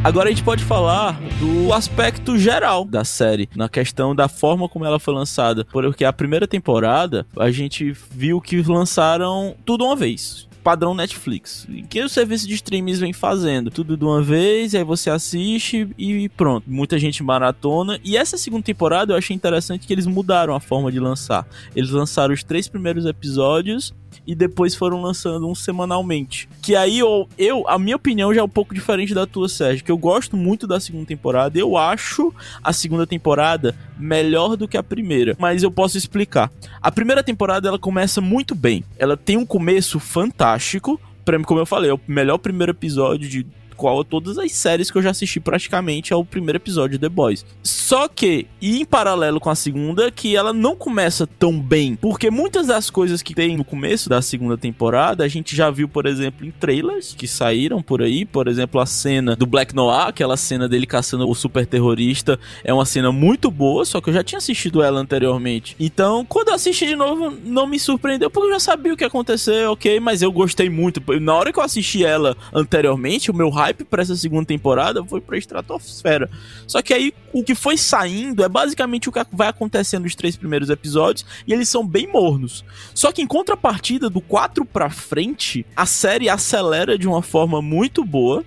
Agora 0.03 0.29
a 0.29 0.31
gente 0.31 0.43
pode 0.43 0.63
falar 0.63 1.21
do 1.39 1.71
aspecto 1.71 2.35
geral 2.35 2.83
da 2.83 3.05
série, 3.05 3.47
na 3.55 3.69
questão 3.69 4.15
da 4.15 4.27
forma 4.27 4.67
como 4.67 4.83
ela 4.83 4.99
foi 4.99 5.13
lançada. 5.13 5.63
Porque 5.65 6.03
a 6.03 6.11
primeira 6.11 6.47
temporada 6.47 7.23
a 7.37 7.51
gente 7.51 7.95
viu 8.09 8.41
que 8.41 8.63
lançaram 8.63 9.55
tudo 9.63 9.85
uma 9.85 9.95
vez 9.95 10.49
padrão 10.63 10.93
Netflix. 10.93 11.67
Que 11.89 12.01
o 12.03 12.09
serviço 12.09 12.47
de 12.47 12.53
streams 12.55 12.99
vem 12.99 13.13
fazendo. 13.13 13.69
Tudo 13.69 13.97
de 13.97 14.03
uma 14.03 14.21
vez, 14.21 14.75
aí 14.75 14.83
você 14.83 15.09
assiste 15.09 15.89
e 15.97 16.29
pronto. 16.29 16.65
Muita 16.67 16.97
gente 16.97 17.23
maratona. 17.23 17.99
E 18.03 18.17
essa 18.17 18.37
segunda 18.37 18.63
temporada 18.63 19.13
eu 19.13 19.17
achei 19.17 19.35
interessante 19.35 19.85
que 19.85 19.93
eles 19.93 20.07
mudaram 20.07 20.55
a 20.55 20.59
forma 20.59 20.91
de 20.91 20.99
lançar. 20.99 21.45
Eles 21.75 21.89
lançaram 21.89 22.33
os 22.33 22.43
três 22.43 22.67
primeiros 22.67 23.05
episódios 23.05 23.93
e 24.25 24.35
depois 24.35 24.75
foram 24.75 25.01
lançando 25.01 25.47
um 25.47 25.55
semanalmente. 25.55 26.47
Que 26.61 26.75
aí 26.75 26.99
eu, 26.99 27.27
eu, 27.37 27.67
a 27.67 27.77
minha 27.77 27.95
opinião 27.95 28.33
já 28.33 28.41
é 28.41 28.43
um 28.43 28.49
pouco 28.49 28.73
diferente 28.73 29.13
da 29.13 29.25
tua, 29.25 29.49
Sérgio, 29.49 29.83
que 29.83 29.91
eu 29.91 29.97
gosto 29.97 30.37
muito 30.37 30.67
da 30.67 30.79
segunda 30.79 31.05
temporada. 31.05 31.57
Eu 31.57 31.77
acho 31.77 32.33
a 32.63 32.73
segunda 32.73 33.07
temporada 33.07 33.75
melhor 33.97 34.55
do 34.55 34.67
que 34.67 34.77
a 34.77 34.83
primeira, 34.83 35.35
mas 35.39 35.63
eu 35.63 35.71
posso 35.71 35.97
explicar. 35.97 36.51
A 36.81 36.91
primeira 36.91 37.23
temporada 37.23 37.67
ela 37.67 37.79
começa 37.79 38.21
muito 38.21 38.55
bem. 38.55 38.83
Ela 38.97 39.15
tem 39.15 39.37
um 39.37 39.45
começo 39.45 39.99
fantástico, 39.99 40.99
como 41.45 41.59
eu 41.59 41.65
falei, 41.65 41.91
é 41.91 41.93
o 41.93 41.99
melhor 42.07 42.37
primeiro 42.37 42.71
episódio 42.71 43.29
de 43.29 43.45
qual 43.81 44.03
todas 44.03 44.37
as 44.37 44.51
séries 44.51 44.91
que 44.91 44.97
eu 44.99 45.01
já 45.01 45.09
assisti 45.09 45.39
praticamente 45.39 46.13
é 46.13 46.15
o 46.15 46.23
primeiro 46.23 46.57
episódio 46.57 46.99
de 46.99 47.01
The 47.01 47.09
Boys. 47.09 47.43
Só 47.63 48.07
que, 48.07 48.45
e 48.61 48.79
em 48.79 48.85
paralelo 48.85 49.39
com 49.39 49.49
a 49.49 49.55
segunda, 49.55 50.11
que 50.11 50.35
ela 50.35 50.53
não 50.53 50.75
começa 50.75 51.25
tão 51.25 51.59
bem, 51.59 51.95
porque 51.95 52.29
muitas 52.29 52.67
das 52.67 52.91
coisas 52.91 53.23
que 53.23 53.33
tem 53.33 53.57
no 53.57 53.65
começo 53.65 54.07
da 54.07 54.21
segunda 54.21 54.55
temporada, 54.55 55.23
a 55.23 55.27
gente 55.27 55.55
já 55.55 55.71
viu, 55.71 55.89
por 55.89 56.05
exemplo, 56.05 56.45
em 56.45 56.51
trailers 56.51 57.15
que 57.17 57.27
saíram 57.27 57.81
por 57.81 58.03
aí, 58.03 58.23
por 58.23 58.47
exemplo, 58.47 58.79
a 58.79 58.85
cena 58.85 59.35
do 59.35 59.47
Black 59.47 59.75
Noir, 59.75 60.09
aquela 60.09 60.37
cena 60.37 60.69
dele 60.69 60.85
caçando 60.85 61.27
o 61.27 61.33
super 61.33 61.65
terrorista, 61.65 62.39
é 62.63 62.71
uma 62.71 62.85
cena 62.85 63.11
muito 63.11 63.49
boa, 63.49 63.83
só 63.83 63.99
que 63.99 64.11
eu 64.11 64.13
já 64.13 64.23
tinha 64.23 64.37
assistido 64.37 64.83
ela 64.83 64.99
anteriormente. 64.99 65.75
Então, 65.79 66.23
quando 66.23 66.49
eu 66.49 66.53
assisti 66.53 66.85
de 66.85 66.95
novo, 66.95 67.33
não 67.43 67.65
me 67.65 67.79
surpreendeu, 67.79 68.29
porque 68.29 68.47
eu 68.47 68.53
já 68.53 68.59
sabia 68.59 68.93
o 68.93 68.97
que 68.97 69.03
ia 69.03 69.07
acontecer, 69.07 69.67
ok, 69.67 69.99
mas 69.99 70.21
eu 70.21 70.31
gostei 70.31 70.69
muito. 70.69 71.01
Na 71.19 71.33
hora 71.33 71.51
que 71.51 71.57
eu 71.57 71.63
assisti 71.63 72.05
ela 72.05 72.37
anteriormente, 72.53 73.31
o 73.31 73.33
meu 73.33 73.49
hype 73.49 73.70
hype 73.71 73.85
para 73.85 74.01
essa 74.01 74.15
segunda 74.15 74.45
temporada 74.45 75.03
foi 75.03 75.21
pra 75.21 75.37
estratosfera. 75.37 76.29
Só 76.67 76.81
que 76.81 76.93
aí 76.93 77.13
o 77.33 77.43
que 77.43 77.55
foi 77.55 77.77
saindo 77.77 78.43
é 78.43 78.49
basicamente 78.49 79.09
o 79.09 79.11
que 79.11 79.21
vai 79.31 79.47
acontecendo 79.47 80.03
nos 80.03 80.15
três 80.15 80.35
primeiros 80.35 80.69
episódios 80.69 81.25
e 81.47 81.53
eles 81.53 81.69
são 81.69 81.87
bem 81.87 82.07
mornos. 82.07 82.63
Só 82.93 83.11
que 83.11 83.21
em 83.21 83.27
contrapartida 83.27 84.09
do 84.09 84.21
4 84.21 84.65
pra 84.65 84.89
frente, 84.89 85.65
a 85.75 85.85
série 85.85 86.29
acelera 86.29 86.97
de 86.97 87.07
uma 87.07 87.21
forma 87.21 87.61
muito 87.61 88.03
boa 88.03 88.43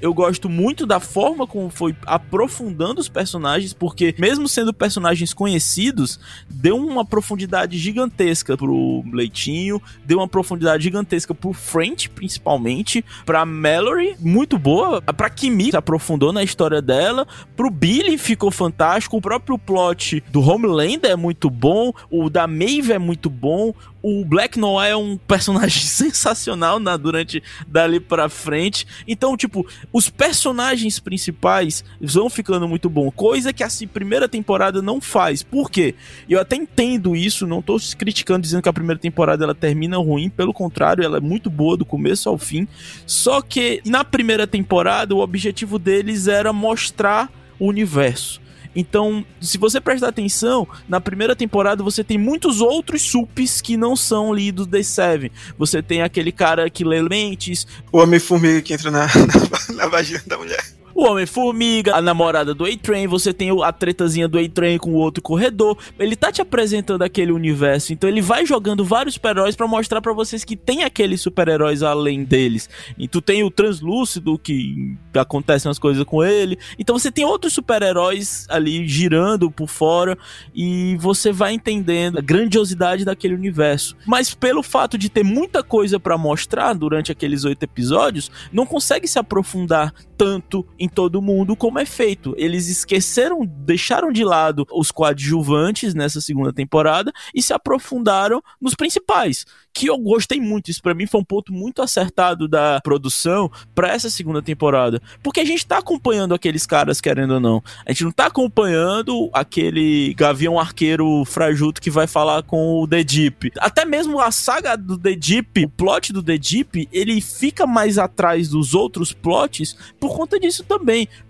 eu 0.00 0.14
gosto 0.14 0.48
muito 0.48 0.86
da 0.86 0.98
forma 0.98 1.46
como 1.46 1.68
foi 1.70 1.94
aprofundando 2.06 3.00
os 3.00 3.08
personagens, 3.08 3.72
porque 3.72 4.14
mesmo 4.18 4.48
sendo 4.48 4.72
personagens 4.72 5.34
conhecidos, 5.34 6.18
deu 6.48 6.76
uma 6.76 7.04
profundidade 7.04 7.78
gigantesca 7.78 8.56
pro 8.56 9.04
Leitinho, 9.12 9.80
deu 10.04 10.18
uma 10.18 10.28
profundidade 10.28 10.82
gigantesca 10.82 11.34
pro 11.34 11.52
French, 11.52 12.08
principalmente, 12.08 13.04
pra 13.26 13.44
Mallory, 13.44 14.16
muito 14.18 14.58
boa, 14.58 15.02
pra 15.02 15.28
Kimi, 15.28 15.70
se 15.70 15.76
aprofundou 15.76 16.32
na 16.32 16.42
história 16.42 16.80
dela, 16.80 17.26
pro 17.56 17.70
Billy 17.70 18.16
ficou 18.16 18.50
fantástico, 18.50 19.16
o 19.16 19.20
próprio 19.20 19.58
plot 19.58 20.22
do 20.30 20.40
Homelander 20.40 21.10
é 21.10 21.16
muito 21.16 21.50
bom, 21.50 21.92
o 22.10 22.30
da 22.30 22.46
Maeve 22.46 22.92
é 22.92 22.98
muito 22.98 23.28
bom, 23.28 23.74
o 24.02 24.24
Black 24.24 24.58
Noir 24.58 24.92
é 24.92 24.96
um 24.96 25.16
personagem 25.16 25.82
sensacional 25.84 26.78
na, 26.78 26.96
durante 26.96 27.42
dali 27.66 28.00
pra 28.00 28.28
frente. 28.28 28.86
Então, 29.06 29.36
tipo, 29.36 29.66
os 29.92 30.08
personagens 30.08 30.98
principais 30.98 31.84
vão 32.00 32.30
ficando 32.30 32.68
muito 32.68 32.88
bom. 32.88 33.10
Coisa 33.10 33.52
que 33.52 33.62
a 33.62 33.68
primeira 33.92 34.28
temporada 34.28 34.80
não 34.82 35.00
faz. 35.00 35.42
Por 35.42 35.70
quê? 35.70 35.94
Eu 36.28 36.40
até 36.40 36.56
entendo 36.56 37.16
isso, 37.16 37.46
não 37.46 37.62
tô 37.62 37.76
criticando 37.96 38.42
dizendo 38.42 38.62
que 38.62 38.68
a 38.68 38.72
primeira 38.72 39.00
temporada 39.00 39.44
ela 39.44 39.54
termina 39.54 39.96
ruim. 39.96 40.28
Pelo 40.28 40.52
contrário, 40.52 41.04
ela 41.04 41.18
é 41.18 41.20
muito 41.20 41.50
boa 41.50 41.76
do 41.76 41.84
começo 41.84 42.28
ao 42.28 42.38
fim. 42.38 42.68
Só 43.06 43.40
que 43.40 43.80
na 43.84 44.04
primeira 44.04 44.46
temporada, 44.46 45.14
o 45.14 45.20
objetivo 45.20 45.78
deles 45.78 46.28
era 46.28 46.52
mostrar 46.52 47.30
o 47.58 47.66
universo. 47.66 48.40
Então, 48.74 49.24
se 49.40 49.58
você 49.58 49.80
prestar 49.80 50.08
atenção, 50.08 50.66
na 50.88 51.00
primeira 51.00 51.34
temporada 51.34 51.82
você 51.82 52.04
tem 52.04 52.18
muitos 52.18 52.60
outros 52.60 53.02
sups 53.02 53.60
que 53.60 53.76
não 53.76 53.96
são 53.96 54.32
ali 54.32 54.52
do 54.52 54.66
The 54.66 54.82
Seven. 54.82 55.30
Você 55.58 55.82
tem 55.82 56.02
aquele 56.02 56.32
cara 56.32 56.70
que 56.70 56.84
lê 56.84 57.02
mentes. 57.02 57.66
O 57.92 57.98
Homem-Formiga 57.98 58.62
que 58.62 58.72
entra 58.72 58.90
na, 58.90 59.06
na, 59.70 59.74
na 59.76 59.86
vagina 59.88 60.22
da 60.26 60.38
mulher 60.38 60.79
o 61.00 61.10
Homem-Formiga, 61.10 61.96
a 61.96 62.02
namorada 62.02 62.54
do 62.54 62.66
A-Train, 62.66 63.06
você 63.06 63.32
tem 63.32 63.48
a 63.64 63.72
tretazinha 63.72 64.28
do 64.28 64.38
A-Train 64.38 64.76
com 64.76 64.90
o 64.90 64.96
outro 64.96 65.22
corredor. 65.22 65.78
Ele 65.98 66.14
tá 66.14 66.30
te 66.30 66.42
apresentando 66.42 67.00
aquele 67.00 67.32
universo, 67.32 67.94
então 67.94 68.08
ele 68.08 68.20
vai 68.20 68.44
jogando 68.44 68.84
vários 68.84 69.14
super-heróis 69.14 69.56
para 69.56 69.66
mostrar 69.66 70.02
para 70.02 70.12
vocês 70.12 70.44
que 70.44 70.54
tem 70.54 70.84
aqueles 70.84 71.22
super-heróis 71.22 71.82
além 71.82 72.22
deles. 72.22 72.68
E 72.98 73.08
tu 73.08 73.22
tem 73.22 73.42
o 73.42 73.50
Translúcido, 73.50 74.38
que 74.38 74.94
acontecem 75.14 75.70
as 75.70 75.78
coisas 75.78 76.04
com 76.04 76.22
ele. 76.22 76.58
Então 76.78 76.98
você 76.98 77.10
tem 77.10 77.24
outros 77.24 77.54
super-heróis 77.54 78.46
ali 78.50 78.86
girando 78.86 79.50
por 79.50 79.68
fora 79.68 80.18
e 80.54 80.98
você 81.00 81.32
vai 81.32 81.54
entendendo 81.54 82.18
a 82.18 82.22
grandiosidade 82.22 83.06
daquele 83.06 83.34
universo. 83.34 83.96
Mas 84.06 84.34
pelo 84.34 84.62
fato 84.62 84.98
de 84.98 85.08
ter 85.08 85.24
muita 85.24 85.62
coisa 85.62 85.98
para 85.98 86.18
mostrar 86.18 86.74
durante 86.74 87.10
aqueles 87.10 87.44
oito 87.44 87.62
episódios, 87.62 88.30
não 88.52 88.66
consegue 88.66 89.08
se 89.08 89.18
aprofundar 89.18 89.94
tanto 90.20 90.66
em 90.78 90.89
todo 90.90 91.22
mundo 91.22 91.56
como 91.56 91.78
é 91.78 91.86
feito. 91.86 92.34
Eles 92.36 92.68
esqueceram, 92.68 93.46
deixaram 93.46 94.12
de 94.12 94.24
lado 94.24 94.66
os 94.72 94.90
coadjuvantes 94.90 95.94
nessa 95.94 96.20
segunda 96.20 96.52
temporada 96.52 97.12
e 97.34 97.42
se 97.42 97.52
aprofundaram 97.52 98.42
nos 98.60 98.74
principais, 98.74 99.46
que 99.72 99.86
eu 99.86 99.98
gostei 99.98 100.40
muito. 100.40 100.70
Isso 100.70 100.82
para 100.82 100.94
mim 100.94 101.06
foi 101.06 101.20
um 101.20 101.24
ponto 101.24 101.52
muito 101.52 101.82
acertado 101.82 102.48
da 102.48 102.80
produção 102.82 103.50
para 103.74 103.88
essa 103.88 104.10
segunda 104.10 104.42
temporada, 104.42 105.00
porque 105.22 105.40
a 105.40 105.44
gente 105.44 105.66
tá 105.66 105.78
acompanhando 105.78 106.34
aqueles 106.34 106.66
caras 106.66 107.00
querendo 107.00 107.34
ou 107.34 107.40
não. 107.40 107.62
A 107.86 107.92
gente 107.92 108.04
não 108.04 108.12
tá 108.12 108.26
acompanhando 108.26 109.30
aquele 109.32 110.14
Gavião 110.14 110.58
Arqueiro 110.58 111.24
frajuto 111.24 111.80
que 111.80 111.90
vai 111.90 112.06
falar 112.06 112.42
com 112.42 112.82
o 112.82 112.88
The 112.88 113.04
Deep. 113.04 113.52
Até 113.58 113.84
mesmo 113.84 114.20
a 114.20 114.30
saga 114.30 114.76
do 114.76 114.98
The 114.98 115.14
Deep, 115.14 115.64
o 115.64 115.68
plot 115.68 116.12
do 116.12 116.22
The 116.22 116.38
Deep, 116.38 116.88
ele 116.92 117.20
fica 117.20 117.66
mais 117.66 117.98
atrás 117.98 118.48
dos 118.48 118.74
outros 118.74 119.12
plots 119.12 119.76
por 119.98 120.16
conta 120.16 120.38
disso 120.38 120.64
também. 120.64 120.79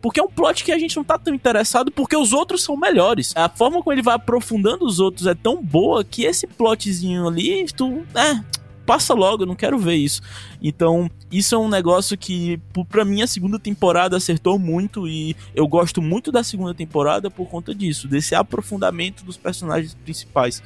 Porque 0.00 0.20
é 0.20 0.22
um 0.22 0.30
plot 0.30 0.64
que 0.64 0.72
a 0.72 0.78
gente 0.78 0.96
não 0.96 1.04
tá 1.04 1.18
tão 1.18 1.34
interessado 1.34 1.90
porque 1.90 2.16
os 2.16 2.32
outros 2.32 2.62
são 2.62 2.76
melhores. 2.76 3.32
A 3.36 3.48
forma 3.48 3.82
como 3.82 3.92
ele 3.92 4.02
vai 4.02 4.14
aprofundando 4.14 4.84
os 4.84 5.00
outros 5.00 5.26
é 5.26 5.34
tão 5.34 5.62
boa 5.62 6.04
que 6.04 6.24
esse 6.24 6.46
plotzinho 6.46 7.26
ali, 7.28 7.66
tu. 7.66 8.04
É, 8.14 8.42
passa 8.90 9.14
logo, 9.14 9.44
eu 9.44 9.46
não 9.46 9.54
quero 9.54 9.78
ver 9.78 9.94
isso. 9.94 10.20
Então, 10.60 11.08
isso 11.30 11.54
é 11.54 11.58
um 11.58 11.68
negócio 11.68 12.18
que, 12.18 12.60
para 12.88 13.04
mim, 13.04 13.22
a 13.22 13.26
segunda 13.28 13.56
temporada 13.56 14.16
acertou 14.16 14.58
muito 14.58 15.06
e 15.06 15.36
eu 15.54 15.68
gosto 15.68 16.02
muito 16.02 16.32
da 16.32 16.42
segunda 16.42 16.74
temporada 16.74 17.30
por 17.30 17.48
conta 17.48 17.72
disso, 17.72 18.08
desse 18.08 18.34
aprofundamento 18.34 19.24
dos 19.24 19.36
personagens 19.36 19.94
principais. 19.94 20.60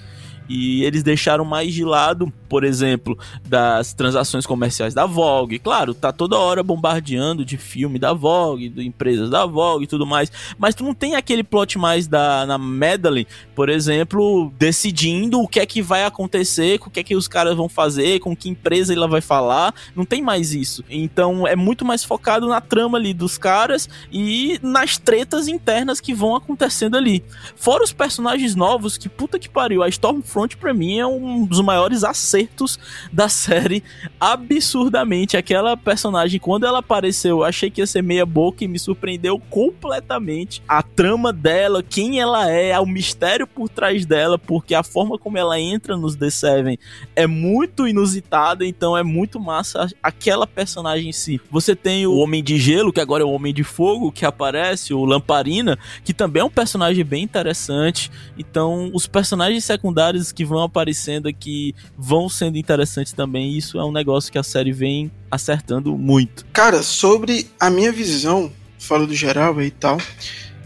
E 0.49 0.85
eles 0.85 1.03
deixaram 1.03 1.45
mais 1.45 1.73
de 1.73 1.85
lado, 1.85 2.33
por 2.49 2.65
exemplo, 2.65 3.19
das 3.47 3.93
transações 3.93 4.47
comerciais 4.47 4.95
da 4.95 5.07
Vogue. 5.07 5.59
Claro, 5.59 5.95
tá 5.95 6.13
toda 6.13 6.39
hora 6.39 6.63
bombardeando 6.63 7.45
de 7.45 7.57
filme 7.57 7.99
da 7.99 8.13
Vogue, 8.13 8.69
de 8.69 8.87
empresas 8.87 9.31
da 9.31 9.47
Vogue 9.47 9.85
e 9.85 9.89
tudo 9.89 10.07
mais. 10.07 10.31
Mas 10.59 10.75
tu 10.75 10.85
não 10.85 10.95
tem 10.95 11.17
aquele 11.17 11.43
plot 11.43 11.79
mais 11.79 12.07
da 12.07 12.47
na 12.47 12.59
Madeline, 12.59 13.27
por 13.55 13.69
exemplo, 13.69 14.53
decidindo 14.59 15.41
o 15.41 15.49
que 15.49 15.61
é 15.61 15.67
que 15.67 15.81
vai 15.81 16.05
acontecer, 16.05 16.81
o 16.85 16.91
que 16.91 17.01
é 17.01 17.03
que 17.03 17.17
os 17.17 17.29
caras 17.29 17.57
vão 17.57 17.69
fazer, 17.69 18.21
com 18.21 18.37
que 18.37 18.49
empresa 18.49 18.93
ela 18.93 19.09
vai 19.09 19.21
falar. 19.21 19.75
Não 19.95 20.05
tem 20.05 20.21
mais 20.21 20.53
isso. 20.53 20.85
Então 20.89 21.47
é 21.47 21.57
muito 21.57 21.85
mais 21.85 22.05
focado 22.05 22.49
na 22.49 22.61
trama 22.61 22.99
ali 22.99 23.15
dos 23.15 23.39
caras 23.39 23.89
e 24.13 24.59
nas 24.63 24.99
tretas 24.99 25.49
internas 25.49 26.01
que 26.01 26.15
vão 26.15 26.37
acontecendo 26.37 26.97
ali. 26.97 27.25
Fora 27.57 27.83
os 27.83 27.93
personagens 27.93 28.55
novos, 28.55 28.99
que 28.99 29.09
puta 29.09 29.39
que 29.39 29.49
pariu, 29.49 29.83
a 29.83 29.89
Storm 29.89 30.21
Front 30.35 30.57
para 30.57 30.75
mim 30.75 30.99
é 30.99 31.07
um 31.07 31.47
dos 31.47 31.61
maiores 31.61 32.03
acertos 32.03 32.77
da 33.13 33.29
série, 33.29 33.85
absurdamente. 34.19 35.37
Aquela 35.37 35.77
personagem, 35.77 36.41
quando 36.41 36.67
ela 36.67 36.81
apareceu, 36.81 37.39
eu 37.39 37.45
achei 37.45 37.71
que 37.71 37.81
ia 37.81 37.87
ser 37.87 38.03
meia 38.03 38.27
boca 38.27 38.65
e 38.65 38.69
me 38.69 38.77
surpreendeu 38.77 39.39
completamente. 39.49 40.61
A 40.67 40.83
trama 40.83 41.33
dela, 41.33 41.85
quem 41.85 42.19
ela 42.19 42.51
é, 42.51 42.77
o 42.81 42.85
mistério 42.85 43.47
por 43.47 43.69
trás 43.69 44.05
dela, 44.05 44.37
porque 44.37 44.75
a 44.75 44.83
forma 44.83 45.17
como 45.17 45.39
ela 45.39 45.61
entra 45.61 45.97
nos 45.97 46.17
The 46.17 46.31
Seven 46.31 46.79
é 47.15 47.29
muito 47.29 47.87
inusitada, 47.87 48.67
então 48.67 48.97
é 48.97 49.05
muito 49.05 49.39
massa 49.39 49.87
aquela 50.03 50.49
personagem 50.49 51.11
em 51.11 51.13
si. 51.13 51.41
Você 51.49 51.77
tem 51.77 52.09
o 52.09 52.17
Homem 52.17 52.43
de 52.43 52.59
Gelo, 52.59 52.93
que 52.93 53.01
agora 53.01 53.23
é 53.23 53.27
o 53.27 53.31
Homem 53.31 53.55
de 53.55 53.63
Fogo, 53.63 54.11
que 54.11 54.27
aparece, 54.27 54.93
o 54.93 55.05
Lamparina, 55.05 55.79
que 56.05 56.13
também 56.13 56.41
é 56.41 56.45
um 56.45 56.51
personagem 56.51 57.05
bem 57.05 57.23
interessante. 57.23 58.11
Então, 58.37 58.91
os 58.93 59.07
personagens 59.07 59.65
secundários 59.65 60.24
que 60.33 60.45
vão 60.45 60.63
aparecendo 60.63 61.29
aqui 61.29 61.75
vão 61.97 62.29
sendo 62.29 62.59
interessantes 62.59 63.13
também. 63.13 63.57
Isso 63.57 63.79
é 63.79 63.85
um 63.85 63.93
negócio 63.93 64.31
que 64.31 64.39
a 64.39 64.43
série 64.43 64.73
vem 64.73 65.11
acertando 65.31 65.97
muito. 65.97 66.45
Cara, 66.53 66.83
sobre 66.83 67.49
a 67.59 67.71
minha 67.71 67.93
visão, 67.93 68.53
falo 68.79 69.07
do 69.07 69.15
geral 69.15 69.61
e 69.63 69.71
tal, 69.71 69.99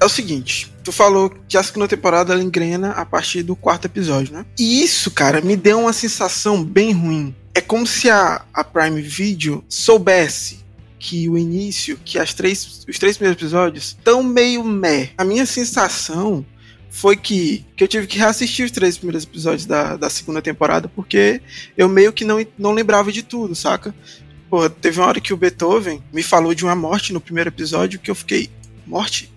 é 0.01 0.05
o 0.05 0.09
seguinte. 0.09 0.73
Tu 0.85 0.93
falou 0.93 1.31
que 1.49 1.57
a 1.57 1.63
segunda 1.63 1.89
temporada 1.89 2.33
ela 2.33 2.43
engrena 2.43 2.93
a 2.93 3.05
partir 3.05 3.43
do 3.43 3.57
quarto 3.57 3.87
episódio, 3.87 4.33
né? 4.33 4.47
E 4.59 4.83
isso, 4.83 5.11
cara, 5.11 5.41
me 5.41 5.57
deu 5.57 5.81
uma 5.81 5.93
sensação 5.93 6.63
bem 6.65 6.93
ruim. 6.93 7.35
É 7.55 7.61
como 7.61 7.87
se 7.87 8.09
a, 8.09 8.43
a 8.55 8.65
Prime 8.65 9.03
Video 9.03 9.65
soubesse 9.69 10.61
que 10.99 11.29
o 11.29 11.39
início, 11.39 11.99
que 12.05 12.19
as 12.19 12.35
três, 12.35 12.85
os 12.89 12.99
três 12.99 13.17
primeiros 13.17 13.41
episódios 13.41 13.85
estão 13.87 14.23
meio 14.23 14.65
meh. 14.65 15.11
A 15.17 15.25
minha 15.25 15.47
sensação 15.47 16.45
foi 16.91 17.17
que, 17.17 17.65
que 17.77 17.85
eu 17.85 17.89
tive 17.89 18.07
que 18.07 18.19
reassistir 18.19 18.65
os 18.65 18.71
três 18.71 18.97
primeiros 18.97 19.25
episódios 19.25 19.67
da, 19.67 19.97
da 19.97 20.11
segunda 20.11 20.43
temporada, 20.43 20.89
porque 20.89 21.41
eu 21.77 21.89
meio 21.89 22.13
que 22.13 22.25
não, 22.25 22.45
não 22.59 22.73
lembrava 22.73 23.13
de 23.13 23.23
tudo, 23.23 23.55
saca? 23.55 23.95
Pô, 24.51 24.69
teve 24.69 24.99
uma 24.99 25.07
hora 25.07 25.21
que 25.21 25.33
o 25.33 25.37
Beethoven 25.37 26.03
me 26.13 26.23
falou 26.23 26.55
de 26.55 26.65
uma 26.65 26.75
morte 26.75 27.13
no 27.13 27.21
primeiro 27.21 27.51
episódio 27.51 27.99
que 28.01 28.11
eu 28.11 28.15
fiquei, 28.15 28.51
morte? 28.87 29.33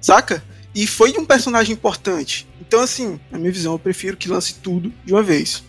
Saca? 0.00 0.42
E 0.74 0.86
foi 0.86 1.12
de 1.12 1.18
um 1.18 1.24
personagem 1.24 1.74
importante. 1.74 2.46
Então, 2.60 2.80
assim, 2.80 3.18
na 3.30 3.38
minha 3.38 3.50
visão, 3.50 3.72
eu 3.72 3.78
prefiro 3.78 4.16
que 4.16 4.28
lance 4.28 4.54
tudo 4.54 4.92
de 5.04 5.12
uma 5.12 5.22
vez. 5.22 5.64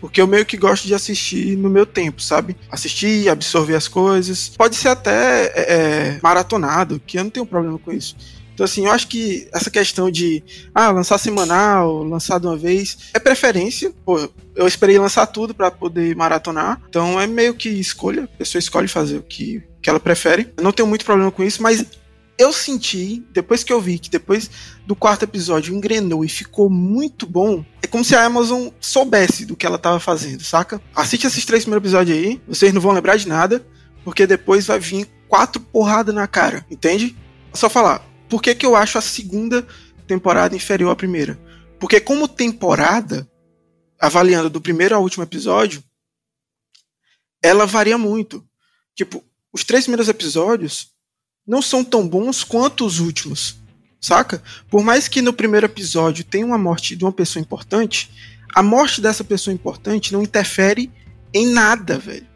Porque 0.00 0.20
eu 0.20 0.26
meio 0.26 0.46
que 0.46 0.56
gosto 0.56 0.86
de 0.86 0.94
assistir 0.94 1.56
no 1.56 1.68
meu 1.68 1.84
tempo, 1.84 2.22
sabe? 2.22 2.56
Assistir, 2.70 3.28
absorver 3.28 3.74
as 3.74 3.88
coisas. 3.88 4.50
Pode 4.50 4.76
ser 4.76 4.88
até 4.88 5.46
é, 5.46 5.52
é 5.56 6.18
maratonado, 6.22 7.00
que 7.04 7.18
eu 7.18 7.24
não 7.24 7.30
tenho 7.30 7.46
problema 7.46 7.78
com 7.78 7.92
isso. 7.92 8.16
Então, 8.56 8.64
assim, 8.64 8.86
eu 8.86 8.90
acho 8.90 9.06
que 9.08 9.46
essa 9.52 9.70
questão 9.70 10.10
de 10.10 10.42
ah, 10.74 10.90
lançar 10.90 11.18
semanal, 11.18 12.02
lançar 12.02 12.40
de 12.40 12.46
uma 12.46 12.56
vez, 12.56 12.96
é 13.12 13.18
preferência. 13.18 13.92
Pô, 14.02 14.30
eu 14.54 14.66
esperei 14.66 14.98
lançar 14.98 15.26
tudo 15.26 15.54
para 15.54 15.70
poder 15.70 16.16
maratonar. 16.16 16.80
Então 16.88 17.20
é 17.20 17.26
meio 17.26 17.52
que 17.52 17.68
escolha. 17.68 18.24
A 18.24 18.38
pessoa 18.38 18.58
escolhe 18.58 18.88
fazer 18.88 19.18
o 19.18 19.22
que, 19.22 19.62
que 19.82 19.90
ela 19.90 20.00
prefere. 20.00 20.54
Eu 20.56 20.64
não 20.64 20.72
tenho 20.72 20.88
muito 20.88 21.04
problema 21.04 21.30
com 21.30 21.44
isso, 21.44 21.62
mas 21.62 21.84
eu 22.38 22.50
senti, 22.50 23.22
depois 23.30 23.62
que 23.62 23.74
eu 23.74 23.80
vi 23.80 23.98
que 23.98 24.08
depois 24.08 24.50
do 24.86 24.96
quarto 24.96 25.24
episódio 25.24 25.74
engrenou 25.74 26.24
e 26.24 26.28
ficou 26.28 26.70
muito 26.70 27.26
bom, 27.26 27.62
é 27.82 27.86
como 27.86 28.02
se 28.02 28.16
a 28.16 28.24
Amazon 28.24 28.68
soubesse 28.80 29.44
do 29.44 29.54
que 29.54 29.66
ela 29.66 29.76
tava 29.76 30.00
fazendo, 30.00 30.42
saca? 30.42 30.80
Assiste 30.94 31.26
esses 31.26 31.44
três 31.44 31.64
primeiros 31.64 31.86
episódios 31.86 32.16
aí, 32.16 32.40
vocês 32.48 32.72
não 32.72 32.80
vão 32.80 32.92
lembrar 32.92 33.16
de 33.16 33.28
nada, 33.28 33.66
porque 34.02 34.26
depois 34.26 34.66
vai 34.66 34.78
vir 34.78 35.06
quatro 35.28 35.60
porradas 35.60 36.14
na 36.14 36.26
cara, 36.26 36.64
entende? 36.70 37.14
Só 37.52 37.68
falar, 37.68 38.02
por 38.28 38.42
que, 38.42 38.54
que 38.54 38.66
eu 38.66 38.74
acho 38.74 38.98
a 38.98 39.02
segunda 39.02 39.66
temporada 40.06 40.56
inferior 40.56 40.90
à 40.90 40.96
primeira? 40.96 41.38
Porque 41.78 42.00
como 42.00 42.28
temporada, 42.28 43.28
avaliando 43.98 44.50
do 44.50 44.60
primeiro 44.60 44.94
ao 44.94 45.02
último 45.02 45.24
episódio, 45.24 45.82
ela 47.42 47.66
varia 47.66 47.98
muito. 47.98 48.46
Tipo, 48.94 49.22
os 49.52 49.64
três 49.64 49.84
primeiros 49.84 50.08
episódios 50.08 50.90
não 51.46 51.62
são 51.62 51.84
tão 51.84 52.08
bons 52.08 52.42
quanto 52.42 52.84
os 52.84 52.98
últimos, 52.98 53.56
saca? 54.00 54.42
Por 54.68 54.82
mais 54.82 55.06
que 55.06 55.22
no 55.22 55.32
primeiro 55.32 55.66
episódio 55.66 56.24
tenha 56.24 56.46
uma 56.46 56.58
morte 56.58 56.96
de 56.96 57.04
uma 57.04 57.12
pessoa 57.12 57.40
importante, 57.40 58.10
a 58.54 58.62
morte 58.62 59.00
dessa 59.00 59.22
pessoa 59.22 59.54
importante 59.54 60.12
não 60.12 60.22
interfere 60.22 60.90
em 61.32 61.46
nada, 61.46 61.98
velho. 61.98 62.26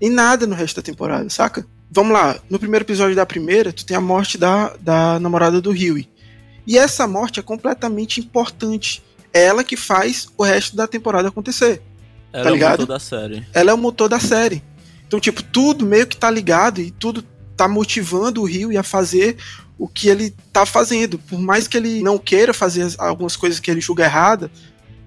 Em 0.00 0.10
nada 0.10 0.46
no 0.46 0.54
resto 0.54 0.76
da 0.76 0.82
temporada, 0.82 1.28
saca? 1.28 1.66
Vamos 1.90 2.12
lá, 2.12 2.38
no 2.50 2.58
primeiro 2.58 2.84
episódio 2.84 3.16
da 3.16 3.24
primeira, 3.24 3.72
tu 3.72 3.84
tem 3.84 3.96
a 3.96 4.00
morte 4.00 4.36
da, 4.36 4.74
da 4.80 5.18
namorada 5.18 5.60
do 5.60 5.70
Huey. 5.70 6.08
E 6.66 6.76
essa 6.76 7.08
morte 7.08 7.40
é 7.40 7.42
completamente 7.42 8.20
importante. 8.20 9.02
É 9.32 9.44
ela 9.44 9.64
que 9.64 9.76
faz 9.76 10.28
o 10.36 10.42
resto 10.42 10.76
da 10.76 10.86
temporada 10.86 11.28
acontecer. 11.28 11.80
Ela 12.32 12.44
tá 12.44 12.50
é 12.50 12.52
ligado? 12.52 12.78
o 12.78 12.82
motor 12.82 12.94
da 12.94 13.00
série. 13.00 13.46
Ela 13.54 13.70
é 13.70 13.74
o 13.74 13.78
motor 13.78 14.08
da 14.08 14.20
série. 14.20 14.62
Então, 15.06 15.18
tipo, 15.18 15.42
tudo 15.42 15.86
meio 15.86 16.06
que 16.06 16.16
tá 16.16 16.30
ligado 16.30 16.80
e 16.80 16.90
tudo 16.90 17.24
tá 17.56 17.66
motivando 17.66 18.42
o 18.42 18.44
Huey 18.44 18.76
a 18.76 18.82
fazer 18.82 19.38
o 19.78 19.88
que 19.88 20.08
ele 20.08 20.34
tá 20.52 20.66
fazendo. 20.66 21.18
Por 21.18 21.40
mais 21.40 21.66
que 21.66 21.78
ele 21.78 22.02
não 22.02 22.18
queira 22.18 22.52
fazer 22.52 22.86
algumas 22.98 23.34
coisas 23.34 23.58
que 23.58 23.70
ele 23.70 23.80
julga 23.80 24.04
errada, 24.04 24.50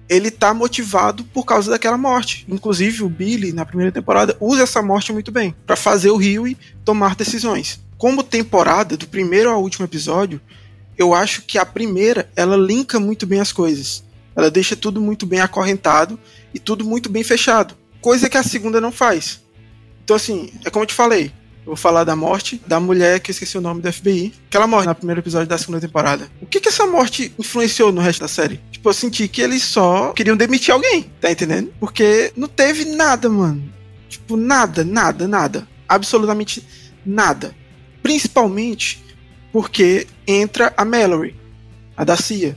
ele 0.08 0.30
tá 0.30 0.52
motivado 0.52 1.24
por 1.24 1.44
causa 1.44 1.70
daquela 1.70 1.96
morte. 1.96 2.44
Inclusive, 2.48 3.02
o 3.02 3.08
Billy, 3.08 3.52
na 3.52 3.64
primeira 3.64 3.92
temporada, 3.92 4.36
usa 4.40 4.62
essa 4.62 4.82
morte 4.82 5.12
muito 5.12 5.30
bem 5.32 5.54
para 5.66 5.76
fazer 5.76 6.10
o 6.10 6.16
Huey 6.16 6.56
tomar 6.84 7.14
decisões. 7.14 7.80
Como 7.96 8.22
temporada, 8.22 8.96
do 8.96 9.06
primeiro 9.06 9.50
ao 9.50 9.62
último 9.62 9.84
episódio, 9.84 10.40
eu 10.98 11.14
acho 11.14 11.42
que 11.42 11.58
a 11.58 11.64
primeira 11.64 12.30
ela 12.36 12.56
linka 12.56 13.00
muito 13.00 13.26
bem 13.26 13.40
as 13.40 13.52
coisas. 13.52 14.04
Ela 14.34 14.50
deixa 14.50 14.76
tudo 14.76 15.00
muito 15.00 15.26
bem 15.26 15.40
acorrentado 15.40 16.18
e 16.52 16.58
tudo 16.58 16.84
muito 16.84 17.08
bem 17.08 17.22
fechado. 17.22 17.74
Coisa 18.00 18.28
que 18.28 18.36
a 18.36 18.42
segunda 18.42 18.80
não 18.80 18.90
faz. 18.90 19.40
Então, 20.04 20.16
assim, 20.16 20.50
é 20.64 20.70
como 20.70 20.82
eu 20.82 20.86
te 20.86 20.94
falei. 20.94 21.32
Vou 21.64 21.76
falar 21.76 22.04
da 22.04 22.16
morte 22.16 22.60
da 22.66 22.80
mulher 22.80 23.20
que 23.20 23.30
eu 23.30 23.32
esqueci 23.32 23.56
o 23.56 23.60
nome 23.60 23.80
do 23.80 23.92
FBI, 23.92 24.34
que 24.50 24.56
ela 24.56 24.66
morre 24.66 24.86
no 24.86 24.94
primeiro 24.94 25.20
episódio 25.20 25.46
da 25.46 25.56
segunda 25.56 25.80
temporada. 25.80 26.28
O 26.40 26.46
que 26.46 26.60
que 26.60 26.68
essa 26.68 26.86
morte 26.86 27.32
influenciou 27.38 27.92
no 27.92 28.00
resto 28.00 28.20
da 28.20 28.28
série? 28.28 28.60
Tipo, 28.70 28.88
eu 28.88 28.92
senti 28.92 29.28
que 29.28 29.40
eles 29.40 29.62
só 29.62 30.12
queriam 30.12 30.36
demitir 30.36 30.74
alguém, 30.74 31.10
tá 31.20 31.30
entendendo? 31.30 31.72
Porque 31.78 32.32
não 32.36 32.48
teve 32.48 32.84
nada, 32.84 33.28
mano. 33.28 33.62
Tipo, 34.08 34.36
nada, 34.36 34.84
nada, 34.84 35.28
nada. 35.28 35.68
Absolutamente 35.88 36.66
nada. 37.06 37.54
Principalmente 38.02 39.02
porque 39.52 40.06
entra 40.26 40.72
a 40.76 40.84
Mallory, 40.84 41.36
a 41.96 42.02
da 42.02 42.16
CIA 42.16 42.56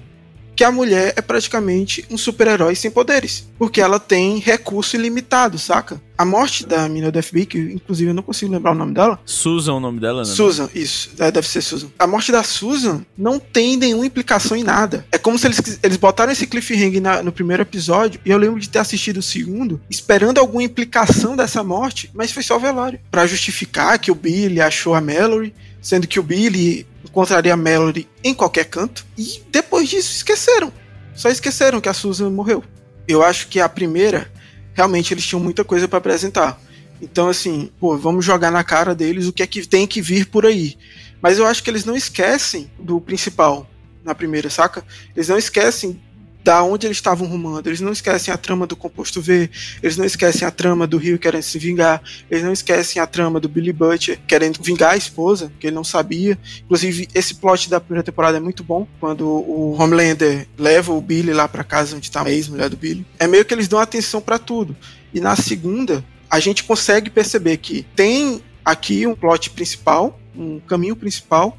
que 0.55 0.63
a 0.63 0.71
mulher 0.71 1.13
é 1.15 1.21
praticamente 1.21 2.05
um 2.09 2.17
super-herói 2.17 2.75
sem 2.75 2.89
poderes, 2.89 3.47
porque 3.59 3.81
ela 3.81 3.99
tem 3.99 4.39
recurso 4.39 4.95
ilimitado, 4.95 5.59
saca? 5.59 6.01
A 6.17 6.23
morte 6.23 6.65
da 6.65 6.87
menina 6.87 7.11
do 7.11 7.21
FBI, 7.21 7.45
que 7.45 7.57
inclusive 7.59 8.09
eu 8.09 8.13
não 8.13 8.23
consigo 8.23 8.51
lembrar 8.51 8.71
o 8.71 8.75
nome 8.75 8.93
dela. 8.93 9.19
Susan, 9.25 9.73
o 9.73 9.79
nome 9.81 9.99
dela, 9.99 10.23
né? 10.23 10.25
Susan, 10.25 10.69
isso. 10.73 11.11
É, 11.19 11.29
deve 11.29 11.45
ser 11.45 11.61
Susan. 11.61 11.89
A 11.99 12.07
morte 12.07 12.31
da 12.31 12.41
Susan 12.41 13.05
não 13.17 13.37
tem 13.37 13.75
nenhuma 13.75 14.05
implicação 14.05 14.55
em 14.55 14.63
nada. 14.63 15.05
É 15.11 15.17
como 15.17 15.37
se 15.37 15.45
eles, 15.47 15.79
eles 15.83 15.97
botaram 15.97 16.31
esse 16.31 16.47
cliffhanger 16.47 17.01
na, 17.01 17.21
no 17.21 17.33
primeiro 17.33 17.63
episódio, 17.63 18.21
e 18.23 18.31
eu 18.31 18.37
lembro 18.37 18.61
de 18.61 18.69
ter 18.69 18.79
assistido 18.79 19.17
o 19.17 19.21
segundo, 19.23 19.81
esperando 19.89 20.39
alguma 20.39 20.63
implicação 20.63 21.35
dessa 21.35 21.61
morte, 21.63 22.09
mas 22.13 22.31
foi 22.31 22.43
só 22.43 22.55
o 22.55 22.61
velório. 22.61 22.99
Pra 23.11 23.27
justificar 23.27 23.99
que 23.99 24.11
o 24.11 24.15
Billy 24.15 24.61
achou 24.61 24.95
a 24.95 25.01
Mallory, 25.01 25.53
sendo 25.81 26.07
que 26.07 26.19
o 26.19 26.23
Billy 26.23 26.87
encontraria 27.15 27.55
Melody 27.55 28.09
em 28.21 28.33
qualquer 28.33 28.65
canto. 28.65 29.05
E 29.17 29.41
depois 29.49 29.87
disso 29.87 30.11
esqueceram. 30.11 30.71
Só 31.15 31.29
esqueceram 31.29 31.79
que 31.79 31.87
a 31.87 31.93
Susan 31.93 32.29
morreu. 32.29 32.61
Eu 33.07 33.23
acho 33.23 33.47
que 33.47 33.61
a 33.61 33.69
primeira, 33.69 34.29
realmente 34.73 35.13
eles 35.13 35.25
tinham 35.25 35.39
muita 35.39 35.63
coisa 35.63 35.87
para 35.87 35.97
apresentar. 35.97 36.59
Então, 37.01 37.29
assim, 37.29 37.71
pô, 37.79 37.97
vamos 37.97 38.25
jogar 38.25 38.51
na 38.51 38.63
cara 38.63 38.93
deles 38.93 39.27
o 39.27 39.33
que 39.33 39.41
é 39.41 39.47
que 39.47 39.65
tem 39.65 39.87
que 39.87 40.01
vir 40.01 40.25
por 40.25 40.45
aí. 40.45 40.77
Mas 41.21 41.37
eu 41.37 41.45
acho 41.45 41.63
que 41.63 41.69
eles 41.69 41.85
não 41.85 41.95
esquecem 41.95 42.69
do 42.77 42.99
principal 42.99 43.69
na 44.03 44.13
primeira, 44.13 44.49
saca? 44.49 44.83
Eles 45.15 45.29
não 45.29 45.37
esquecem 45.37 46.01
da 46.45 46.61
onde 46.61 46.85
eles 46.85 46.97
estavam 46.97 47.27
rumando. 47.27 47.67
Eles 47.67 47.81
não 47.81 47.91
esquecem 47.91 48.31
a 48.31 48.37
trama 48.37 48.67
do 48.67 48.75
composto 48.75 49.19
V, 49.19 49.49
eles 49.81 49.97
não 49.97 50.05
esquecem 50.05 50.47
a 50.47 50.51
trama 50.51 50.85
do 50.85 50.95
Rio 50.95 51.17
querendo 51.17 51.41
se 51.41 51.57
vingar, 51.57 52.03
eles 52.29 52.43
não 52.43 52.53
esquecem 52.53 53.01
a 53.01 53.07
trama 53.07 53.39
do 53.39 53.49
Billy 53.49 53.73
Butcher 53.73 54.19
querendo 54.27 54.61
vingar 54.61 54.91
a 54.93 54.95
esposa, 54.95 55.51
que 55.59 55.65
ele 55.65 55.75
não 55.75 55.83
sabia. 55.83 56.37
Inclusive, 56.63 57.09
esse 57.15 57.33
plot 57.33 57.67
da 57.67 57.81
primeira 57.81 58.03
temporada 58.03 58.37
é 58.37 58.39
muito 58.39 58.63
bom, 58.63 58.87
quando 58.99 59.25
o 59.25 59.75
Homelander 59.81 60.47
leva 60.55 60.93
o 60.93 61.01
Billy 61.01 61.33
lá 61.33 61.47
para 61.47 61.63
casa 61.63 61.95
onde 61.95 62.11
tá 62.11 62.23
a 62.23 62.29
ex-mulher 62.29 62.69
do 62.69 62.77
Billy. 62.77 63.03
É 63.17 63.25
meio 63.25 63.43
que 63.43 63.51
eles 63.51 63.67
dão 63.67 63.79
atenção 63.79 64.21
para 64.21 64.37
tudo. 64.37 64.77
E 65.11 65.19
na 65.19 65.35
segunda, 65.35 66.05
a 66.29 66.39
gente 66.39 66.63
consegue 66.63 67.09
perceber 67.09 67.57
que 67.57 67.87
tem 67.95 68.43
aqui 68.63 69.07
um 69.07 69.15
plot 69.15 69.49
principal, 69.49 70.19
um 70.35 70.59
caminho 70.59 70.95
principal, 70.95 71.57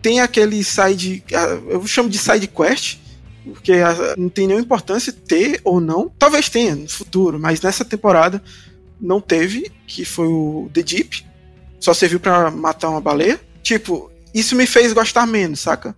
tem 0.00 0.20
aquele 0.20 0.64
side, 0.64 1.22
eu 1.68 1.86
chamo 1.86 2.08
de 2.08 2.16
side 2.16 2.46
quest, 2.46 2.98
porque 3.54 3.72
não 4.16 4.28
tem 4.28 4.46
nenhuma 4.46 4.64
importância 4.64 5.12
ter 5.12 5.60
ou 5.64 5.80
não. 5.80 6.10
Talvez 6.18 6.48
tenha 6.48 6.74
no 6.74 6.88
futuro, 6.88 7.38
mas 7.38 7.60
nessa 7.60 7.84
temporada 7.84 8.42
não 9.00 9.20
teve, 9.20 9.70
que 9.86 10.04
foi 10.04 10.26
o 10.26 10.70
The 10.72 10.82
Deep. 10.82 11.26
Só 11.80 11.94
serviu 11.94 12.18
para 12.18 12.50
matar 12.50 12.88
uma 12.88 13.00
baleia. 13.00 13.40
Tipo, 13.62 14.10
isso 14.34 14.54
me 14.56 14.66
fez 14.66 14.92
gostar 14.92 15.26
menos, 15.26 15.60
saca? 15.60 15.96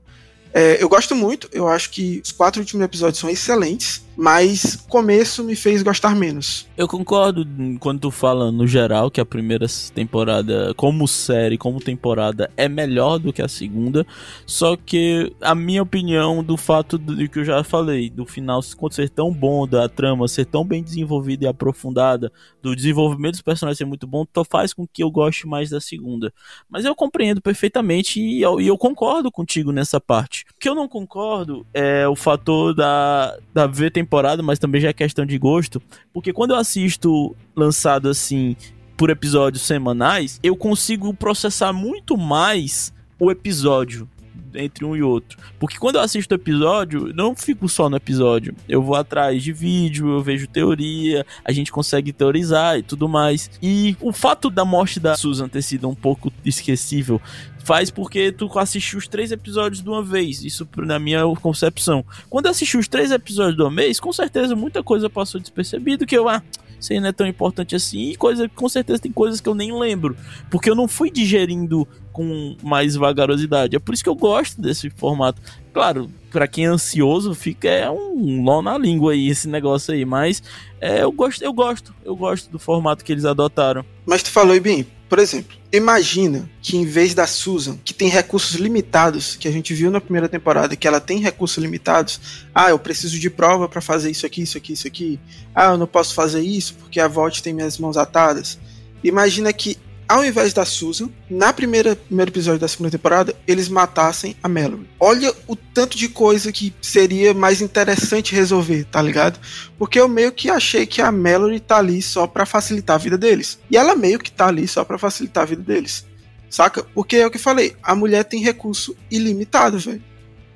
É, 0.52 0.82
eu 0.82 0.88
gosto 0.88 1.14
muito, 1.14 1.48
eu 1.52 1.68
acho 1.68 1.90
que 1.90 2.20
os 2.24 2.32
quatro 2.32 2.61
últimos 2.61 2.84
episódios 2.84 3.18
são 3.18 3.28
excelentes, 3.28 4.02
mas 4.18 4.74
começo 4.74 5.44
me 5.44 5.54
fez 5.54 5.81
gostar 5.81 6.16
menos. 6.16 6.66
Eu 6.76 6.88
concordo 6.88 7.46
quando 7.78 8.00
tu 8.00 8.11
fala 8.11 8.50
no 8.50 8.66
geral 8.66 9.12
que 9.12 9.20
a 9.20 9.24
primeira 9.24 9.66
temporada, 9.94 10.74
como 10.74 11.07
série, 11.07 11.57
como 11.57 11.78
temporada, 11.78 12.50
é 12.57 12.68
melhor 12.68 13.20
do 13.20 13.33
que 13.33 13.40
a 13.40 13.46
segunda. 13.46 14.04
Só 14.44 14.76
que 14.76 15.33
a 15.40 15.54
minha 15.54 15.85
opinião 15.85 16.42
do 16.42 16.57
fato 16.57 16.98
do 16.98 17.28
que 17.28 17.38
eu 17.38 17.44
já 17.44 17.62
falei, 17.62 18.11
do 18.11 18.26
final 18.26 18.61
ser 18.61 19.09
tão 19.09 19.33
bom, 19.33 19.68
da 19.68 19.88
trama 19.88 20.26
ser 20.26 20.46
tão 20.46 20.64
bem 20.64 20.83
desenvolvida 20.83 21.44
e 21.44 21.48
aprofundada, 21.48 22.33
do 22.61 22.74
desenvolvimento 22.74 23.35
dos 23.35 23.42
personagens 23.42 23.78
ser 23.78 23.85
muito 23.85 24.07
bom, 24.07 24.26
faz 24.50 24.74
com 24.74 24.85
que 24.85 25.00
eu 25.00 25.12
goste 25.12 25.46
mais 25.46 25.70
da 25.70 25.81
segunda. 25.81 26.33
Mas 26.68 26.85
eu 26.85 26.92
compreendo 26.92 27.40
perfeitamente 27.40 28.20
e 28.20 28.42
eu, 28.42 28.61
e 28.61 28.66
eu 28.66 28.76
concordo 28.76 29.31
contigo 29.31 29.70
nessa 29.70 30.00
parte. 30.00 30.44
O 30.57 30.59
que 30.59 30.68
eu 30.68 30.74
não 30.74 30.88
concordo 30.88 31.64
é 31.72 32.09
o 32.09 32.16
fator 32.16 32.74
da, 32.74 33.38
da 33.54 33.68
ver 33.68 33.92
temporada 33.92 34.08
temporada, 34.09 34.42
mas 34.42 34.59
também 34.59 34.81
já 34.81 34.88
é 34.88 34.92
questão 34.92 35.27
de 35.27 35.38
gosto, 35.38 35.81
porque 36.12 36.33
quando 36.33 36.53
eu 36.53 36.57
assisto 36.57 37.37
lançado 37.55 38.09
assim 38.09 38.57
por 38.97 39.11
episódios 39.11 39.62
semanais, 39.62 40.40
eu 40.42 40.57
consigo 40.57 41.12
processar 41.12 41.73
muito 41.73 42.16
mais 42.16 42.92
o 43.21 43.31
episódio 43.31 44.09
entre 44.54 44.84
um 44.84 44.96
e 44.96 45.02
outro. 45.02 45.38
Porque 45.58 45.78
quando 45.78 45.96
eu 45.96 46.02
assisto 46.02 46.34
episódio, 46.34 47.12
não 47.14 47.34
fico 47.34 47.68
só 47.68 47.88
no 47.88 47.96
episódio. 47.96 48.54
Eu 48.68 48.82
vou 48.82 48.94
atrás 48.94 49.42
de 49.42 49.52
vídeo, 49.52 50.08
eu 50.08 50.22
vejo 50.22 50.46
teoria, 50.46 51.24
a 51.44 51.52
gente 51.52 51.72
consegue 51.72 52.12
teorizar 52.12 52.78
e 52.78 52.82
tudo 52.82 53.08
mais. 53.08 53.50
E 53.62 53.96
o 54.00 54.12
fato 54.12 54.50
da 54.50 54.64
morte 54.64 55.00
da 55.00 55.16
Susan 55.16 55.48
ter 55.48 55.62
sido 55.62 55.88
um 55.88 55.94
pouco 55.94 56.32
esquecível 56.44 57.20
faz 57.68 57.90
porque 57.90 58.32
tu 58.32 58.50
assistiu 58.58 58.98
os 58.98 59.06
três 59.06 59.30
episódios 59.30 59.82
de 59.82 59.88
uma 59.90 60.02
vez. 60.02 60.42
Isso 60.42 60.66
na 60.78 60.98
minha 60.98 61.22
concepção. 61.42 62.02
Quando 62.30 62.46
eu 62.46 62.50
assisti 62.50 62.78
os 62.78 62.88
três 62.88 63.11
episódios 63.11 63.56
de 63.56 63.62
uma 63.62 63.70
vez, 63.70 64.00
com 64.00 64.11
certeza 64.11 64.56
muita 64.56 64.82
coisa 64.82 65.11
passou 65.11 65.38
despercebido 65.38 66.06
que 66.06 66.16
eu, 66.16 66.28
ah, 66.30 66.42
isso 66.81 66.93
aí 66.93 67.01
não 67.01 67.09
é 67.09 67.12
tão 67.12 67.27
importante 67.27 67.75
assim. 67.75 68.11
E 68.11 68.17
coisa, 68.17 68.49
com 68.49 68.69
certeza 68.69 69.01
tem 69.01 69.12
coisas 69.12 69.41
que 69.41 69.49
eu 69.49 69.55
nem 69.55 69.77
lembro. 69.79 70.17
Porque 70.51 70.71
eu 70.71 70.75
não 70.75 70.87
fui 70.87 71.11
digerindo 71.11 71.87
com 72.12 72.57
mais 72.62 72.95
vagarosidade. 72.95 73.77
É 73.77 73.79
por 73.79 73.95
isso 73.95 74.03
que 74.03 74.11
eu 74.11 74.14
gosto 74.14 74.61
desse 74.61 74.91
formato. 74.91 75.41
Claro, 75.73 76.11
para 76.31 76.49
quem 76.49 76.67
é 76.67 76.69
ansioso, 76.69 77.35
fica 77.35 77.69
é 77.69 77.91
um 77.91 78.43
nó 78.43 78.61
na 78.61 78.77
língua 78.77 79.12
aí 79.12 79.29
esse 79.29 79.49
negócio 79.49 79.95
aí, 79.95 80.05
mas 80.05 80.43
é, 80.81 81.03
eu 81.03 81.12
gosto, 81.12 81.43
eu 81.43 81.53
gosto, 81.53 81.95
eu 82.05 82.17
gosto 82.17 82.51
do 82.51 82.59
formato 82.59 83.05
que 83.05 83.12
eles 83.12 83.25
adotaram. 83.25 83.85
Mas 84.05 84.23
tu 84.23 84.31
falou 84.31 84.61
bem, 84.61 84.87
por 85.09 85.18
exemplo, 85.18 85.57
imagina 85.73 86.49
que 86.61 86.77
em 86.77 86.85
vez 86.85 87.14
da 87.14 87.27
Susan, 87.27 87.79
que 87.83 87.94
tem 87.94 88.09
recursos 88.09 88.57
limitados, 88.57 89.37
que 89.37 89.49
a 89.49 89.51
gente 89.51 89.73
viu 89.73 89.90
na 89.90 90.01
primeira 90.01 90.29
temporada, 90.29 90.77
que 90.77 90.87
ela 90.87 91.01
tem 91.01 91.18
recursos 91.18 91.57
limitados, 91.57 92.21
ah, 92.55 92.68
eu 92.71 92.79
preciso 92.79 93.18
de 93.18 93.31
prova 93.31 93.68
para 93.68 93.81
fazer 93.81 94.11
isso 94.11 94.27
aqui, 94.27 94.42
isso 94.42 94.59
aqui, 94.59 94.73
isso 94.75 94.87
aqui. 94.87 95.18
Ah, 95.55 95.73
eu 95.73 95.79
não 95.79 95.87
posso 95.87 96.14
fazer 96.14 96.42
isso 96.42 96.75
porque 96.75 97.01
a 97.01 97.09
Vault 97.09 97.42
tem 97.42 97.55
minhas 97.55 97.79
mãos 97.79 97.97
atadas. 97.97 98.59
Imagina 99.03 99.51
que 99.53 99.79
ao 100.09 100.25
invés 100.25 100.55
da 100.55 100.64
Susan, 100.64 101.11
na 101.29 101.53
primeira 101.53 101.94
primeiro 101.94 102.31
episódio 102.31 102.59
da 102.59 102.66
segunda 102.66 102.90
temporada, 102.90 103.35
eles 103.47 103.68
matassem 103.68 104.35
a 104.42 104.49
Mallory. 104.49 104.88
Olha 104.99 105.33
o 105.47 105.55
tanto 105.55 105.99
de 105.99 106.09
coisa 106.09 106.51
que 106.51 106.75
seria 106.81 107.35
mais 107.35 107.61
interessante 107.61 108.35
resolver, 108.35 108.85
tá 108.85 109.03
ligado? 109.03 109.38
Porque 109.79 110.01
eu 110.01 110.09
meio 110.09 110.33
que 110.33 110.51
achei 110.51 110.87
que 110.87 111.03
a 111.03 111.12
Mallory 111.12 111.61
tá 111.61 111.77
ali 111.77 112.01
só 112.01 112.27
para 112.27 112.47
facilitar 112.47 112.97
a 112.97 112.99
vida 112.99 113.18
deles. 113.18 113.59
E 113.71 113.77
ela 113.77 113.94
meio 113.94 114.18
que 114.18 114.33
tá 114.33 114.47
ali 114.47 114.66
só 114.66 114.83
para 114.83 114.97
facilitar 114.97 115.42
a 115.42 115.47
vida 115.47 115.62
deles. 115.62 116.07
Saca? 116.49 116.83
Porque 116.94 117.16
é 117.16 117.27
o 117.27 117.31
que 117.31 117.38
falei, 117.38 117.77
a 117.83 117.94
mulher 117.94 118.25
tem 118.25 118.42
recurso 118.42 118.97
ilimitado, 119.11 119.79
velho. 119.79 120.03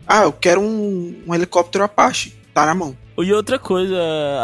Ah, 0.06 0.22
eu 0.22 0.32
quero 0.32 0.60
um, 0.60 1.22
um 1.26 1.34
helicóptero 1.34 1.84
Apache. 1.84 2.34
Tá 2.54 2.66
na 2.66 2.74
mão. 2.74 2.96
E 3.18 3.32
outra 3.32 3.58
coisa, 3.58 3.96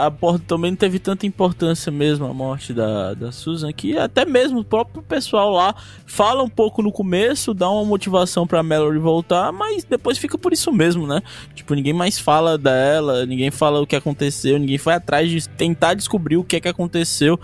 a 0.04 0.10
porta 0.10 0.44
também 0.46 0.70
não 0.70 0.76
teve 0.76 0.98
tanta 0.98 1.26
importância 1.26 1.90
mesmo 1.90 2.26
a 2.26 2.34
morte 2.34 2.74
da, 2.74 3.14
da 3.14 3.32
Susan, 3.32 3.72
que 3.72 3.96
até 3.96 4.26
mesmo 4.26 4.60
o 4.60 4.64
próprio 4.64 5.02
pessoal 5.02 5.50
lá 5.50 5.74
fala 6.06 6.42
um 6.42 6.48
pouco 6.48 6.82
no 6.82 6.92
começo, 6.92 7.54
dá 7.54 7.68
uma 7.70 7.84
motivação 7.84 8.46
pra 8.46 8.62
Mallory 8.62 8.98
voltar, 8.98 9.50
mas 9.52 9.84
depois 9.84 10.18
fica 10.18 10.36
por 10.36 10.52
isso 10.52 10.70
mesmo, 10.70 11.06
né? 11.06 11.22
Tipo, 11.54 11.74
ninguém 11.74 11.94
mais 11.94 12.18
fala 12.18 12.58
dela, 12.58 13.24
ninguém 13.24 13.50
fala 13.50 13.80
o 13.80 13.86
que 13.86 13.96
aconteceu, 13.96 14.58
ninguém 14.58 14.78
foi 14.78 14.92
atrás 14.92 15.30
de 15.30 15.48
tentar 15.48 15.94
descobrir 15.94 16.36
o 16.36 16.44
que 16.44 16.56
é 16.56 16.60
que 16.60 16.68
aconteceu. 16.68 17.40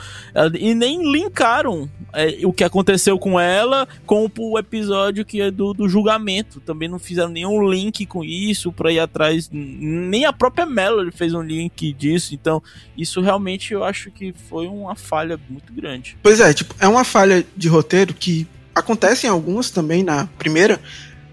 E 0.58 0.74
nem 0.74 1.10
linkaram 1.10 1.88
é, 2.12 2.38
o 2.44 2.52
que 2.52 2.64
aconteceu 2.64 3.18
com 3.18 3.40
ela 3.40 3.88
com 4.04 4.30
o 4.38 4.58
episódio 4.58 5.24
que 5.24 5.40
é 5.40 5.50
do, 5.50 5.72
do 5.72 5.88
julgamento. 5.88 6.60
Também 6.60 6.88
não 6.88 6.98
fizeram 6.98 7.30
nenhum 7.30 7.66
link 7.68 8.04
com 8.04 8.22
isso 8.22 8.70
pra 8.70 8.92
ir 8.92 9.00
atrás, 9.00 9.48
nem 9.50 10.26
a 10.26 10.32
própria 10.32 10.66
Mallory 10.66 11.13
fez 11.16 11.34
um 11.34 11.42
link 11.42 11.92
disso, 11.92 12.34
então 12.34 12.62
isso 12.96 13.20
realmente 13.20 13.72
eu 13.72 13.84
acho 13.84 14.10
que 14.10 14.34
foi 14.48 14.66
uma 14.66 14.94
falha 14.94 15.38
muito 15.48 15.72
grande. 15.72 16.16
Pois 16.22 16.40
é, 16.40 16.52
tipo, 16.52 16.74
é 16.78 16.88
uma 16.88 17.04
falha 17.04 17.44
de 17.56 17.68
roteiro 17.68 18.12
que 18.14 18.46
acontece 18.74 19.26
em 19.26 19.30
algumas 19.30 19.70
também 19.70 20.02
na 20.02 20.26
primeira, 20.38 20.80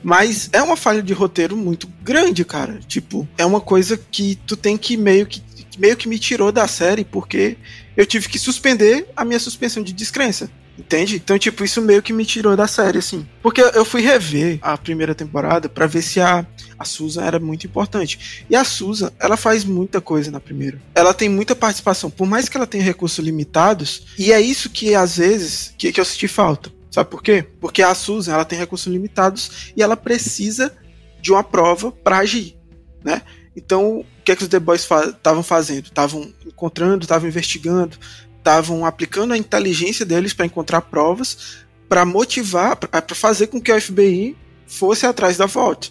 mas 0.04 0.50
é 0.54 0.62
uma 0.62 0.76
falha 0.76 1.02
de 1.02 1.13
roteiro 1.13 1.56
muito 1.56 1.88
grande, 2.02 2.44
cara. 2.46 2.80
Tipo, 2.88 3.28
é 3.38 3.46
uma 3.46 3.62
coisa 3.62 3.98
que 3.98 4.36
tu 4.48 4.56
tem 4.56 4.78
que 4.78 4.98
meio 4.98 5.26
que 5.26 5.41
meio 5.78 5.96
que 5.96 6.08
me 6.08 6.20
tirou 6.20 6.52
da 6.52 6.67
série 6.67 7.06
porque 7.06 7.58
eu 7.96 8.06
tive 8.06 8.28
que 8.28 8.38
suspender 8.38 9.08
a 9.15 9.24
minha 9.24 9.39
suspensão 9.39 9.82
de 9.82 9.94
descrença. 9.94 10.50
Entende? 10.82 11.17
Então, 11.17 11.38
tipo, 11.38 11.63
isso 11.63 11.80
meio 11.80 12.02
que 12.02 12.12
me 12.12 12.26
tirou 12.26 12.58
da 12.58 12.67
série, 12.67 12.98
assim. 12.98 13.26
Porque 13.41 13.62
eu 13.62 13.86
fui 13.86 14.02
rever 14.02 14.58
a 14.63 14.76
primeira 14.76 15.13
temporada 15.13 15.70
para 15.70 15.86
ver 15.86 16.02
se 16.02 16.20
a, 16.20 16.44
a 16.78 16.84
Susan 16.84 17.22
era 17.22 17.39
muito 17.39 17.67
importante. 17.67 18.44
E 18.50 18.56
a 18.56 18.63
Susan, 18.63 19.12
ela 19.20 19.38
faz 19.38 19.63
muita 19.63 20.02
coisa 20.02 20.32
na 20.32 20.39
primeira. 20.39 20.82
Ela 20.96 21.13
tem 21.13 21.30
muita 21.30 21.56
participação, 21.56 22.10
por 22.10 22.26
mais 22.26 22.50
que 22.50 22.58
ela 22.58 22.65
tenha 22.65 22.84
recursos 22.84 23.24
limitados, 23.24 24.08
e 24.17 24.34
é 24.34 24.41
isso 24.41 24.72
que 24.72 24.96
às 24.96 25.17
vezes 25.17 25.74
que, 25.78 25.91
que 25.91 26.02
eu 26.02 26.06
senti 26.06 26.28
falta. 26.28 26.72
Sabe 26.89 27.10
por 27.10 27.22
quê? 27.22 27.46
Porque 27.60 27.84
a 27.84 27.94
Susan, 27.94 28.34
ela 28.34 28.44
tem 28.44 28.58
recursos 28.58 28.91
limitados 28.91 29.72
e 29.78 29.84
ela 29.84 29.96
precisa 29.96 30.76
de 31.22 31.32
uma 31.32 31.44
prova 31.44 31.91
para 31.91 32.17
agir, 32.17 32.58
né? 33.04 33.22
Então, 33.56 34.00
o 34.00 34.06
que 34.24 34.32
é 34.32 34.36
que 34.36 34.44
os 34.44 34.50
The 34.50 34.60
Boys 34.60 34.82
estavam 34.82 35.44
fa 35.44 35.56
fazendo? 35.56 35.86
Estavam 35.86 36.34
encontrando, 36.46 37.04
estavam 37.04 37.28
investigando, 37.28 37.98
estavam 38.41 38.86
aplicando 38.86 39.34
a 39.34 39.38
inteligência 39.38 40.04
deles 40.04 40.34
para 40.34 40.47
encontrar 40.47 40.82
provas, 40.82 41.60
para 41.88 42.04
motivar, 42.04 42.75
para 42.75 43.15
fazer 43.15 43.47
com 43.47 43.62
que 43.62 43.71
o 43.71 43.80
FBI 43.80 44.36
fosse 44.65 45.06
atrás 45.06 45.38
da 45.38 45.45
volta. 45.45 45.89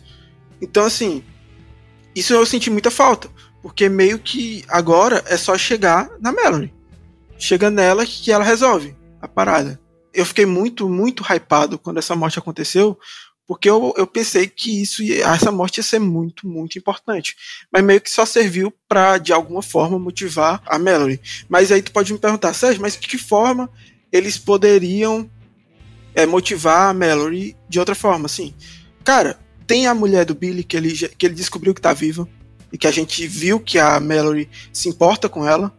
Então, 0.61 0.85
assim, 0.85 1.23
isso 2.15 2.35
eu 2.35 2.45
senti 2.45 2.69
muita 2.69 2.91
falta, 2.91 3.31
porque 3.63 3.89
meio 3.89 4.19
que 4.19 4.65
agora 4.69 5.23
é 5.27 5.37
só 5.37 5.57
chegar 5.57 6.11
na 6.21 6.33
Melanie. 6.33 6.75
Chega 7.39 7.71
nela 7.71 8.05
que 8.05 8.33
ela 8.33 8.45
resolve 8.45 8.95
a 9.23 9.29
parada. 9.29 9.81
Eu 10.13 10.27
fiquei 10.27 10.45
muito, 10.45 10.89
muito 10.89 11.23
hypado 11.23 11.79
quando 11.79 11.99
essa 11.99 12.17
morte 12.17 12.39
aconteceu, 12.39 12.99
porque 13.51 13.69
eu, 13.69 13.93
eu 13.97 14.07
pensei 14.07 14.47
que 14.47 14.81
isso 14.81 15.03
essa 15.25 15.51
morte 15.51 15.79
ia 15.79 15.83
ser 15.83 15.99
muito, 15.99 16.47
muito 16.47 16.79
importante. 16.79 17.35
Mas 17.69 17.83
meio 17.83 18.01
que 18.01 18.09
só 18.09 18.25
serviu 18.25 18.73
para 18.89 19.19
de 19.19 19.33
alguma 19.33 19.61
forma 19.61 19.99
motivar 19.99 20.63
a 20.65 20.79
Melody. 20.79 21.21
Mas 21.49 21.73
aí 21.73 21.83
tu 21.83 21.91
pode 21.91 22.13
me 22.13 22.19
perguntar, 22.21 22.55
Sérgio, 22.55 22.81
mas 22.81 22.93
de 22.97 23.09
que 23.09 23.19
forma 23.19 23.69
eles 24.13 24.39
poderiam 24.39 25.29
é, 26.15 26.27
motivar 26.27 26.91
a 26.91 26.95
Melody 26.95 27.57
de 27.69 27.81
outra 27.81 27.97
forma, 27.97 28.27
assim? 28.27 28.55
Cara, 29.03 29.37
tem 29.67 29.89
a 29.89 29.95
mulher 29.95 30.25
do 30.25 30.35
Billy 30.37 30.63
que 30.63 30.77
ele, 30.77 30.97
que 30.97 31.27
ele 31.27 31.35
descobriu 31.35 31.75
que 31.75 31.81
tá 31.81 31.93
viva 31.93 32.29
e 32.73 32.79
que 32.79 32.87
a 32.87 32.93
gente 32.93 33.27
viu 33.27 33.59
que 33.59 33.81
a 33.81 33.99
Melody 33.99 34.49
se 34.73 34.89
importa 34.89 35.29
com 35.29 35.45
ela. 35.45 35.77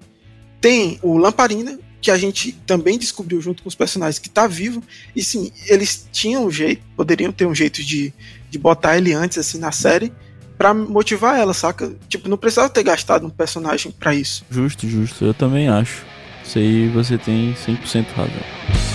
Tem 0.60 1.00
o 1.02 1.16
Lamparina, 1.16 1.80
que 2.02 2.10
a 2.10 2.18
gente 2.18 2.52
também 2.66 2.98
descobriu 2.98 3.40
junto 3.40 3.62
com 3.62 3.70
os 3.70 3.76
personagens 3.76 4.18
que 4.18 4.30
tá 4.30 4.48
vivo. 4.48 4.84
E 5.16 5.24
sim, 5.24 5.52
eles 5.68 6.08
tinham 6.12 6.46
um 6.46 6.52
jeito, 6.52 6.82
poderiam 6.98 7.32
ter 7.32 7.46
um 7.46 7.54
jeito 7.54 7.84
de, 7.84 8.12
de 8.50 8.58
botar 8.58 8.98
ele 8.98 9.14
antes, 9.14 9.38
assim, 9.38 9.60
na 9.60 9.72
série, 9.72 10.12
para 10.58 10.74
motivar 10.74 11.40
ela, 11.40 11.54
saca? 11.54 11.94
Tipo, 12.10 12.28
não 12.28 12.38
precisava 12.38 12.70
ter 12.70 12.84
gastado 12.84 13.26
um 13.26 13.30
personagem 13.30 13.92
para 13.92 14.16
isso. 14.16 14.44
Justo, 14.50 14.90
justo. 14.90 15.24
Eu 15.24 15.34
também 15.34 15.70
acho. 15.70 16.04
Isso 16.44 16.58
aí 16.58 16.90
você 16.90 17.18
tem 17.18 17.54
100% 17.54 18.06
razão. 18.16 18.91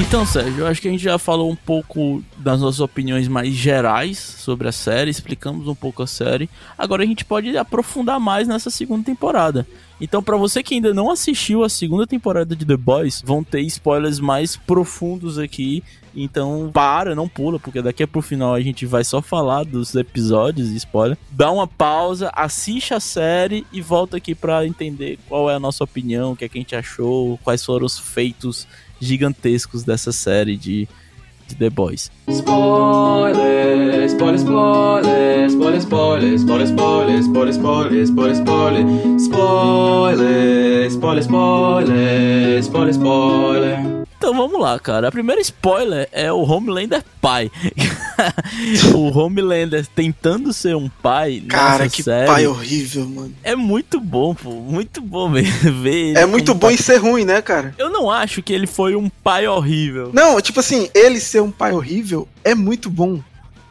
Então, 0.00 0.24
Sérgio, 0.24 0.60
eu 0.60 0.66
acho 0.66 0.80
que 0.80 0.88
a 0.88 0.90
gente 0.90 1.04
já 1.04 1.18
falou 1.18 1.50
um 1.50 1.54
pouco 1.54 2.24
das 2.38 2.58
nossas 2.58 2.80
opiniões 2.80 3.28
mais 3.28 3.52
gerais 3.52 4.18
sobre 4.18 4.66
a 4.66 4.72
série, 4.72 5.10
explicamos 5.10 5.68
um 5.68 5.74
pouco 5.74 6.02
a 6.02 6.06
série. 6.06 6.48
Agora 6.76 7.02
a 7.02 7.06
gente 7.06 7.22
pode 7.22 7.54
aprofundar 7.54 8.18
mais 8.18 8.48
nessa 8.48 8.70
segunda 8.70 9.04
temporada. 9.04 9.66
Então, 10.00 10.22
para 10.22 10.38
você 10.38 10.62
que 10.62 10.74
ainda 10.74 10.94
não 10.94 11.10
assistiu 11.10 11.62
a 11.62 11.68
segunda 11.68 12.06
temporada 12.06 12.56
de 12.56 12.64
The 12.64 12.76
Boys, 12.78 13.22
vão 13.24 13.44
ter 13.44 13.60
spoilers 13.60 14.18
mais 14.18 14.56
profundos 14.56 15.38
aqui. 15.38 15.84
Então, 16.16 16.70
para, 16.72 17.14
não 17.14 17.28
pula, 17.28 17.60
porque 17.60 17.82
daqui 17.82 18.04
pro 18.06 18.22
final 18.22 18.54
a 18.54 18.60
gente 18.60 18.86
vai 18.86 19.04
só 19.04 19.20
falar 19.20 19.64
dos 19.64 19.94
episódios 19.94 20.70
e 20.70 20.76
spoiler. 20.76 21.18
Dá 21.30 21.52
uma 21.52 21.66
pausa, 21.66 22.32
assiste 22.34 22.94
a 22.94 23.00
série 23.00 23.66
e 23.70 23.82
volta 23.82 24.16
aqui 24.16 24.34
para 24.34 24.66
entender 24.66 25.18
qual 25.28 25.50
é 25.50 25.54
a 25.54 25.60
nossa 25.60 25.84
opinião, 25.84 26.32
o 26.32 26.36
que, 26.36 26.46
é 26.46 26.48
que 26.48 26.58
a 26.58 26.62
gente 26.62 26.74
achou, 26.74 27.38
quais 27.44 27.62
foram 27.62 27.84
os 27.84 27.98
feitos 27.98 28.66
gigantescos 29.00 29.82
dessa 29.82 30.12
série 30.12 30.56
de 30.56 30.88
de 31.50 31.56
The 31.56 31.70
Boys. 31.70 32.10
Spoiler, 32.28 34.08
spoiler, 34.08 34.38
spoiler, 34.38 35.50
spoiler, 35.50 35.80
spoiler, 35.80 36.38
spoiler, 36.38 36.68
spoiler, 36.68 37.18
spoiler, 37.18 37.56
spoiler, 37.56 38.06
spoiler, 38.06 38.06
spoiler, 38.06 39.18
spoiler, 39.18 40.90
spoiler, 40.90 41.22
spoiler, 41.22 42.62
spoiler, 42.62 42.92
spoiler. 42.92 44.09
Então 44.20 44.34
vamos 44.34 44.60
lá, 44.60 44.78
cara. 44.78 45.08
A 45.08 45.10
primeira 45.10 45.40
spoiler 45.40 46.06
é 46.12 46.30
o 46.30 46.42
Homelander 46.42 47.02
pai. 47.22 47.50
o 48.94 49.18
Homelander 49.18 49.86
tentando 49.86 50.52
ser 50.52 50.76
um 50.76 50.90
pai. 50.90 51.42
Cara, 51.48 51.88
que 51.88 52.02
série, 52.02 52.26
pai 52.26 52.46
horrível, 52.46 53.06
mano. 53.08 53.34
É 53.42 53.56
muito 53.56 53.98
bom, 53.98 54.34
pô. 54.34 54.50
Muito 54.50 55.00
bom 55.00 55.30
ver. 55.32 56.18
É 56.18 56.26
muito 56.26 56.52
bom 56.52 56.66
pai. 56.66 56.74
em 56.74 56.76
ser 56.76 56.98
ruim, 56.98 57.24
né, 57.24 57.40
cara? 57.40 57.74
Eu 57.78 57.88
não 57.88 58.10
acho 58.10 58.42
que 58.42 58.52
ele 58.52 58.66
foi 58.66 58.94
um 58.94 59.08
pai 59.08 59.48
horrível. 59.48 60.10
Não, 60.12 60.38
tipo 60.38 60.60
assim, 60.60 60.90
ele 60.94 61.18
ser 61.18 61.40
um 61.40 61.50
pai 61.50 61.72
horrível 61.72 62.28
é 62.44 62.54
muito 62.54 62.90
bom. 62.90 63.22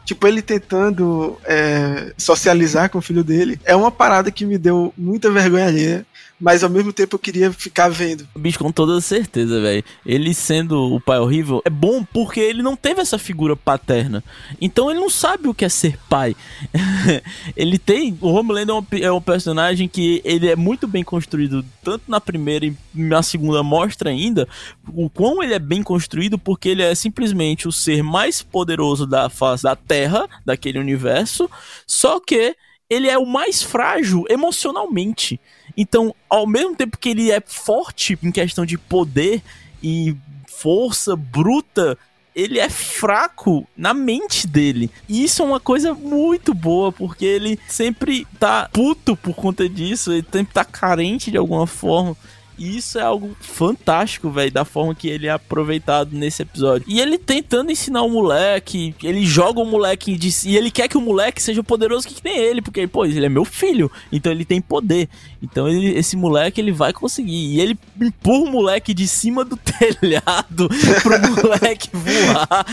Tipo, 0.04 0.26
ele 0.26 0.42
tentando 0.42 1.38
é, 1.44 2.12
socializar 2.18 2.90
com 2.90 2.98
o 2.98 3.02
filho 3.02 3.22
dele. 3.22 3.60
É 3.64 3.76
uma 3.76 3.92
parada 3.92 4.32
que 4.32 4.44
me 4.44 4.58
deu 4.58 4.92
muita 4.98 5.30
vergonha 5.30 5.68
ali 5.68 6.04
mas 6.40 6.64
ao 6.64 6.70
mesmo 6.70 6.92
tempo 6.92 7.16
eu 7.16 7.18
queria 7.18 7.52
ficar 7.52 7.90
vendo. 7.90 8.26
Bicho, 8.34 8.58
com 8.58 8.72
toda 8.72 9.00
certeza, 9.00 9.60
velho. 9.60 9.84
Ele 10.06 10.32
sendo 10.32 10.94
o 10.94 11.00
pai 11.00 11.18
horrível 11.18 11.60
é 11.64 11.70
bom 11.70 12.02
porque 12.02 12.40
ele 12.40 12.62
não 12.62 12.74
teve 12.74 13.00
essa 13.00 13.18
figura 13.18 13.54
paterna. 13.54 14.24
Então 14.60 14.90
ele 14.90 14.98
não 14.98 15.10
sabe 15.10 15.48
o 15.48 15.54
que 15.54 15.64
é 15.64 15.68
ser 15.68 15.98
pai. 16.08 16.34
ele 17.54 17.78
tem. 17.78 18.16
O 18.20 18.28
Homelander 18.28 18.74
é 18.74 18.78
um, 18.78 18.86
é 19.04 19.12
um, 19.12 19.20
personagem 19.20 19.86
que 19.86 20.22
ele 20.24 20.48
é 20.48 20.56
muito 20.56 20.88
bem 20.88 21.04
construído, 21.04 21.64
tanto 21.84 22.04
na 22.08 22.20
primeira 22.20 22.64
e 22.64 22.74
na 22.94 23.22
segunda 23.22 23.62
mostra 23.62 24.10
ainda 24.10 24.48
o 24.94 25.10
quão 25.10 25.42
ele 25.42 25.54
é 25.54 25.58
bem 25.58 25.82
construído, 25.82 26.38
porque 26.38 26.70
ele 26.70 26.82
é 26.82 26.94
simplesmente 26.94 27.68
o 27.68 27.72
ser 27.72 28.02
mais 28.02 28.42
poderoso 28.42 29.06
da 29.06 29.28
face 29.28 29.62
da 29.62 29.76
Terra, 29.76 30.28
daquele 30.44 30.78
universo. 30.78 31.50
Só 31.86 32.18
que 32.18 32.56
ele 32.90 33.08
é 33.08 33.16
o 33.16 33.24
mais 33.24 33.62
frágil 33.62 34.24
emocionalmente. 34.28 35.40
Então, 35.76 36.14
ao 36.28 36.46
mesmo 36.46 36.74
tempo 36.74 36.98
que 36.98 37.08
ele 37.08 37.30
é 37.30 37.40
forte 37.40 38.18
em 38.20 38.32
questão 38.32 38.66
de 38.66 38.76
poder 38.76 39.40
e 39.80 40.16
força 40.48 41.14
bruta, 41.14 41.96
ele 42.34 42.58
é 42.58 42.68
fraco 42.68 43.66
na 43.76 43.94
mente 43.94 44.46
dele. 44.46 44.90
E 45.08 45.22
isso 45.22 45.42
é 45.42 45.44
uma 45.44 45.60
coisa 45.60 45.94
muito 45.94 46.52
boa, 46.52 46.90
porque 46.90 47.24
ele 47.24 47.58
sempre 47.68 48.26
tá 48.38 48.68
puto 48.72 49.16
por 49.16 49.34
conta 49.34 49.68
disso, 49.68 50.12
ele 50.12 50.26
sempre 50.30 50.52
tá 50.52 50.64
carente 50.64 51.30
de 51.30 51.36
alguma 51.36 51.66
forma. 51.66 52.16
E 52.60 52.76
isso 52.76 52.98
é 52.98 53.02
algo 53.02 53.34
fantástico, 53.40 54.30
velho, 54.30 54.52
da 54.52 54.66
forma 54.66 54.94
que 54.94 55.08
ele 55.08 55.26
é 55.26 55.30
aproveitado 55.30 56.10
nesse 56.12 56.42
episódio. 56.42 56.84
E 56.86 57.00
ele 57.00 57.16
tentando 57.16 57.72
ensinar 57.72 58.02
o 58.02 58.10
moleque, 58.10 58.94
ele 59.02 59.24
joga 59.24 59.60
o 59.60 59.64
moleque 59.64 60.18
e 60.44 60.56
ele 60.58 60.70
quer 60.70 60.86
que 60.86 60.98
o 60.98 61.00
moleque 61.00 61.42
seja 61.42 61.62
poderoso 61.62 62.06
que 62.06 62.22
nem 62.22 62.36
ele, 62.36 62.60
porque, 62.60 62.86
pô, 62.86 63.06
ele 63.06 63.24
é 63.24 63.30
meu 63.30 63.46
filho, 63.46 63.90
então 64.12 64.30
ele 64.30 64.44
tem 64.44 64.60
poder. 64.60 65.08
Então 65.42 65.66
ele, 65.66 65.96
esse 65.96 66.18
moleque 66.18 66.60
ele 66.60 66.70
vai 66.70 66.92
conseguir. 66.92 67.54
E 67.54 67.60
ele 67.62 67.78
empurra 67.98 68.50
o 68.50 68.52
moleque 68.52 68.92
de 68.92 69.08
cima 69.08 69.42
do 69.42 69.56
telhado 69.80 70.68
pro 71.02 71.18
moleque 71.30 71.88
voar. 71.96 72.66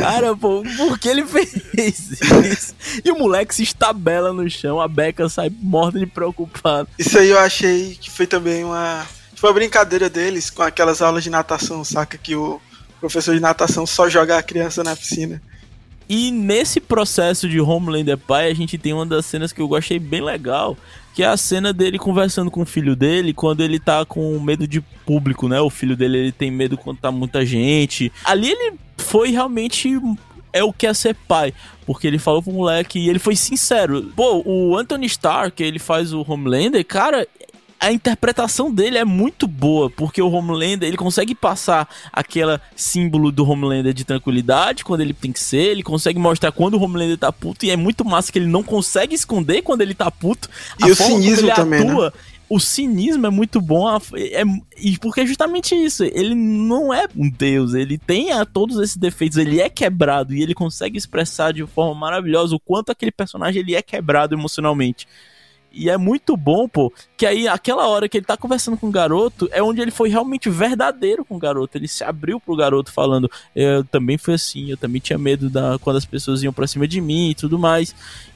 Cara, 0.00 0.34
pô, 0.34 0.62
por 0.78 0.98
que 0.98 1.06
ele 1.06 1.26
fez 1.26 1.54
isso? 1.74 2.74
E 3.04 3.10
o 3.10 3.18
moleque 3.18 3.54
se 3.54 3.62
estabela 3.62 4.32
no 4.32 4.48
chão, 4.48 4.80
a 4.80 4.88
Beca 4.88 5.28
sai 5.28 5.52
morta 5.60 5.98
de 5.98 6.06
preocupado. 6.06 6.88
Isso 6.98 7.18
aí 7.18 7.28
eu 7.28 7.38
achei 7.38 7.94
que 8.00 8.10
foi 8.10 8.26
também 8.26 8.64
uma 8.64 9.06
foi 9.44 9.50
a 9.50 9.52
brincadeira 9.52 10.08
deles 10.08 10.48
com 10.48 10.62
aquelas 10.62 11.02
aulas 11.02 11.22
de 11.22 11.28
natação, 11.28 11.84
saca? 11.84 12.16
Que 12.16 12.34
o 12.34 12.58
professor 12.98 13.34
de 13.34 13.42
natação 13.42 13.86
só 13.86 14.08
joga 14.08 14.38
a 14.38 14.42
criança 14.42 14.82
na 14.82 14.96
piscina. 14.96 15.42
E 16.08 16.30
nesse 16.30 16.80
processo 16.80 17.46
de 17.46 17.60
Homelander 17.60 18.16
pai, 18.16 18.50
a 18.50 18.54
gente 18.54 18.78
tem 18.78 18.94
uma 18.94 19.04
das 19.04 19.26
cenas 19.26 19.52
que 19.52 19.60
eu 19.60 19.68
gostei 19.68 19.98
bem 19.98 20.22
legal, 20.22 20.78
que 21.12 21.22
é 21.22 21.26
a 21.26 21.36
cena 21.36 21.74
dele 21.74 21.98
conversando 21.98 22.50
com 22.50 22.62
o 22.62 22.64
filho 22.64 22.96
dele 22.96 23.34
quando 23.34 23.62
ele 23.62 23.78
tá 23.78 24.06
com 24.06 24.40
medo 24.40 24.66
de 24.66 24.80
público, 24.80 25.46
né? 25.46 25.60
O 25.60 25.68
filho 25.68 25.94
dele 25.94 26.16
ele 26.16 26.32
tem 26.32 26.50
medo 26.50 26.78
quando 26.78 27.00
tá 27.00 27.12
muita 27.12 27.44
gente. 27.44 28.10
Ali 28.24 28.50
ele 28.50 28.78
foi 28.96 29.30
realmente 29.30 29.94
é 30.54 30.64
o 30.64 30.72
que 30.72 30.86
é 30.86 30.94
ser 30.94 31.14
pai. 31.28 31.52
Porque 31.84 32.06
ele 32.06 32.18
falou 32.18 32.42
pro 32.42 32.50
moleque 32.50 32.98
e 32.98 33.10
ele 33.10 33.18
foi 33.18 33.36
sincero. 33.36 34.10
Pô, 34.16 34.42
o 34.46 34.74
Anthony 34.74 35.04
Stark, 35.04 35.62
ele 35.62 35.78
faz 35.78 36.14
o 36.14 36.24
Homelander, 36.26 36.82
cara, 36.86 37.28
a 37.78 37.92
interpretação 37.92 38.72
dele 38.72 38.98
é 38.98 39.04
muito 39.04 39.46
boa, 39.46 39.90
porque 39.90 40.22
o 40.22 40.30
Homelander, 40.30 40.88
ele 40.88 40.96
consegue 40.96 41.34
passar 41.34 41.88
aquela 42.12 42.60
símbolo 42.74 43.30
do 43.30 43.48
Homelander 43.48 43.92
de 43.92 44.04
tranquilidade 44.04 44.84
quando 44.84 45.02
ele 45.02 45.12
tem 45.12 45.32
que 45.32 45.40
ser, 45.40 45.70
ele 45.70 45.82
consegue 45.82 46.18
mostrar 46.18 46.52
quando 46.52 46.74
o 46.74 46.82
Homelander 46.82 47.18
tá 47.18 47.32
puto, 47.32 47.66
e 47.66 47.70
é 47.70 47.76
muito 47.76 48.04
massa 48.04 48.32
que 48.32 48.38
ele 48.38 48.46
não 48.46 48.62
consegue 48.62 49.14
esconder 49.14 49.62
quando 49.62 49.82
ele 49.82 49.94
tá 49.94 50.10
puto. 50.10 50.48
E 50.84 50.90
o 50.90 50.94
cinismo 50.94 51.54
também, 51.54 51.80
né? 51.80 51.90
atua, 51.90 52.06
né? 52.06 52.12
o 52.48 52.60
cinismo 52.60 53.26
é 53.26 53.30
muito 53.30 53.60
bom, 53.60 53.88
é, 54.14 54.42
e 54.78 54.98
porque 54.98 55.22
é 55.22 55.26
justamente 55.26 55.74
isso, 55.74 56.04
ele 56.04 56.34
não 56.34 56.92
é 56.92 57.06
um 57.16 57.28
deus, 57.28 57.74
ele 57.74 57.98
tem 57.98 58.32
a, 58.32 58.44
todos 58.44 58.78
esses 58.78 58.96
defeitos, 58.96 59.38
ele 59.38 59.60
é 59.60 59.68
quebrado 59.68 60.34
e 60.34 60.42
ele 60.42 60.54
consegue 60.54 60.96
expressar 60.96 61.52
de 61.52 61.66
forma 61.66 61.94
maravilhosa 61.94 62.54
o 62.54 62.60
quanto 62.60 62.90
aquele 62.90 63.12
personagem 63.12 63.60
ele 63.60 63.74
é 63.74 63.82
quebrado 63.82 64.34
emocionalmente. 64.34 65.06
E 65.76 65.90
é 65.90 65.96
muito 65.96 66.36
bom, 66.36 66.68
pô, 66.68 66.92
que 67.16 67.26
aí 67.26 67.46
aquela 67.46 67.86
hora 67.86 68.08
que 68.08 68.18
ele 68.18 68.26
tá 68.26 68.36
conversando 68.36 68.76
com 68.76 68.88
o 68.88 68.92
garoto 68.92 69.48
é 69.52 69.62
onde 69.62 69.80
ele 69.80 69.90
foi 69.90 70.08
realmente 70.08 70.50
verdadeiro 70.50 71.24
com 71.24 71.36
o 71.36 71.38
garoto. 71.38 71.78
Ele 71.78 71.86
se 71.86 72.02
abriu 72.02 72.40
pro 72.40 72.56
garoto 72.56 72.92
falando: 72.92 73.30
Eu 73.54 73.84
também 73.84 74.18
fui 74.18 74.34
assim, 74.34 74.70
eu 74.70 74.76
também 74.76 75.00
tinha 75.00 75.18
medo 75.18 75.48
da 75.48 75.78
quando 75.78 75.96
as 75.96 76.04
pessoas 76.04 76.42
iam 76.42 76.52
pra 76.52 76.66
cima 76.66 76.88
de 76.88 77.00
mim 77.00 77.30
e 77.30 77.34
tudo 77.34 77.58
mais. 77.58 77.94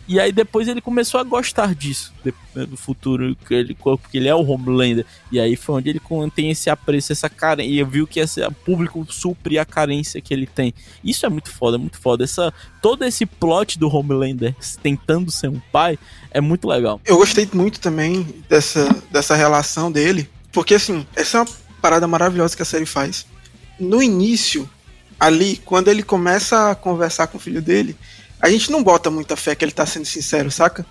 E 0.08 0.18
aí 0.18 0.32
depois 0.32 0.66
ele 0.66 0.80
começou 0.80 1.20
a 1.20 1.22
gostar 1.22 1.74
disso, 1.74 2.14
do 2.54 2.78
futuro, 2.78 3.36
que 3.46 3.52
ele, 3.52 3.74
porque 3.74 4.16
ele 4.16 4.26
é 4.26 4.34
o 4.34 4.42
Homelander. 4.42 5.04
E 5.30 5.38
aí 5.38 5.54
foi 5.54 5.74
onde 5.74 5.90
ele 5.90 6.00
tem 6.34 6.50
esse 6.50 6.70
apreço, 6.70 7.12
essa 7.12 7.28
carência, 7.28 7.70
e 7.70 7.84
viu 7.84 8.06
que 8.06 8.18
esse 8.18 8.40
público 8.64 9.06
supre 9.10 9.58
a 9.58 9.66
carência 9.66 10.18
que 10.18 10.32
ele 10.32 10.46
tem. 10.46 10.72
Isso 11.04 11.26
é 11.26 11.28
muito 11.28 11.50
foda, 11.50 11.76
muito 11.76 11.98
foda. 11.98 12.24
Essa, 12.24 12.54
todo 12.80 13.04
esse 13.04 13.26
plot 13.26 13.78
do 13.78 13.94
Homelander 13.94 14.56
tentando 14.82 15.30
ser 15.30 15.48
um 15.48 15.60
pai 15.70 15.98
é 16.30 16.40
muito 16.40 16.66
legal. 16.66 16.98
Eu 17.04 17.18
gostei 17.18 17.46
muito 17.52 17.78
também 17.78 18.26
dessa, 18.48 18.67
dessa 19.10 19.34
relação 19.34 19.90
dele, 19.90 20.28
porque 20.52 20.74
assim, 20.74 21.06
essa 21.14 21.38
é 21.38 21.40
uma 21.42 21.48
parada 21.80 22.06
maravilhosa 22.06 22.56
que 22.56 22.62
a 22.62 22.66
série 22.66 22.86
faz. 22.86 23.26
No 23.78 24.02
início, 24.02 24.68
ali, 25.18 25.60
quando 25.64 25.88
ele 25.88 26.02
começa 26.02 26.70
a 26.70 26.74
conversar 26.74 27.28
com 27.28 27.38
o 27.38 27.40
filho 27.40 27.62
dele, 27.62 27.96
a 28.40 28.48
gente 28.48 28.70
não 28.70 28.82
bota 28.82 29.10
muita 29.10 29.36
fé 29.36 29.54
que 29.54 29.64
ele 29.64 29.72
tá 29.72 29.86
sendo 29.86 30.04
sincero, 30.04 30.50
saca? 30.50 30.86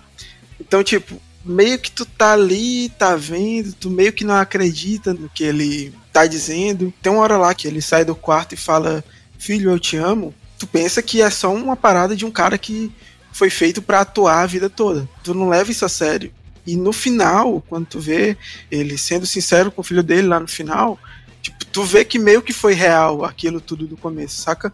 Então, 0.60 0.82
tipo, 0.82 1.20
meio 1.44 1.78
que 1.78 1.90
tu 1.90 2.04
tá 2.04 2.32
ali, 2.32 2.90
tá 2.90 3.16
vendo, 3.16 3.72
tu 3.72 3.90
meio 3.90 4.12
que 4.12 4.24
não 4.24 4.34
acredita 4.34 5.14
no 5.14 5.28
que 5.28 5.44
ele 5.44 5.94
tá 6.12 6.26
dizendo. 6.26 6.92
Tem 7.00 7.12
uma 7.12 7.22
hora 7.22 7.38
lá 7.38 7.54
que 7.54 7.66
ele 7.66 7.80
sai 7.80 8.04
do 8.04 8.14
quarto 8.14 8.54
e 8.54 8.56
fala: 8.56 9.02
Filho, 9.38 9.70
eu 9.70 9.78
te 9.78 9.96
amo. 9.96 10.34
Tu 10.58 10.66
pensa 10.66 11.00
que 11.00 11.22
é 11.22 11.30
só 11.30 11.52
uma 11.54 11.76
parada 11.76 12.16
de 12.16 12.26
um 12.26 12.30
cara 12.30 12.58
que 12.58 12.92
foi 13.32 13.48
feito 13.48 13.80
para 13.80 14.00
atuar 14.00 14.42
a 14.42 14.46
vida 14.46 14.68
toda. 14.68 15.08
Tu 15.22 15.32
não 15.32 15.48
leva 15.48 15.70
isso 15.70 15.84
a 15.84 15.88
sério. 15.88 16.32
E 16.68 16.76
no 16.76 16.92
final, 16.92 17.62
quando 17.66 17.86
tu 17.86 17.98
vê 17.98 18.36
ele 18.70 18.98
sendo 18.98 19.24
sincero 19.24 19.72
com 19.72 19.80
o 19.80 19.84
filho 19.84 20.02
dele 20.02 20.28
lá 20.28 20.38
no 20.38 20.46
final, 20.46 20.98
tipo, 21.40 21.64
tu 21.64 21.82
vê 21.82 22.04
que 22.04 22.18
meio 22.18 22.42
que 22.42 22.52
foi 22.52 22.74
real 22.74 23.24
aquilo 23.24 23.58
tudo 23.58 23.86
do 23.86 23.96
começo, 23.96 24.42
saca? 24.42 24.70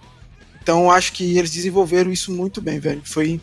Então 0.60 0.90
acho 0.90 1.12
que 1.12 1.38
eles 1.38 1.52
desenvolveram 1.52 2.10
isso 2.10 2.32
muito 2.32 2.60
bem, 2.60 2.80
velho. 2.80 3.00
Foi, 3.04 3.40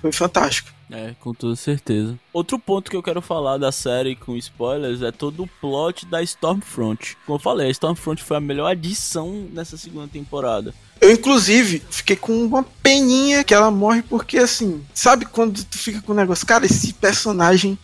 foi 0.00 0.10
fantástico. 0.10 0.68
É, 0.90 1.14
com 1.20 1.32
toda 1.32 1.54
certeza. 1.54 2.18
Outro 2.32 2.58
ponto 2.58 2.90
que 2.90 2.96
eu 2.96 3.02
quero 3.04 3.22
falar 3.22 3.56
da 3.56 3.70
série 3.70 4.16
com 4.16 4.36
spoilers 4.36 5.00
é 5.00 5.12
todo 5.12 5.44
o 5.44 5.50
plot 5.60 6.04
da 6.06 6.20
Stormfront. 6.24 7.16
Como 7.24 7.36
eu 7.36 7.40
falei, 7.40 7.68
a 7.68 7.70
Stormfront 7.70 8.20
foi 8.20 8.36
a 8.36 8.40
melhor 8.40 8.66
adição 8.66 9.46
nessa 9.52 9.76
segunda 9.76 10.08
temporada. 10.08 10.74
Eu, 11.02 11.10
inclusive, 11.10 11.82
fiquei 11.90 12.14
com 12.14 12.32
uma 12.44 12.62
peninha 12.80 13.42
que 13.42 13.52
ela 13.52 13.72
morre, 13.72 14.02
porque 14.02 14.38
assim, 14.38 14.84
sabe 14.94 15.26
quando 15.26 15.64
tu 15.64 15.76
fica 15.76 16.00
com 16.00 16.12
o 16.12 16.14
negócio, 16.14 16.46
cara, 16.46 16.64
esse 16.64 16.92
personagem 16.92 17.76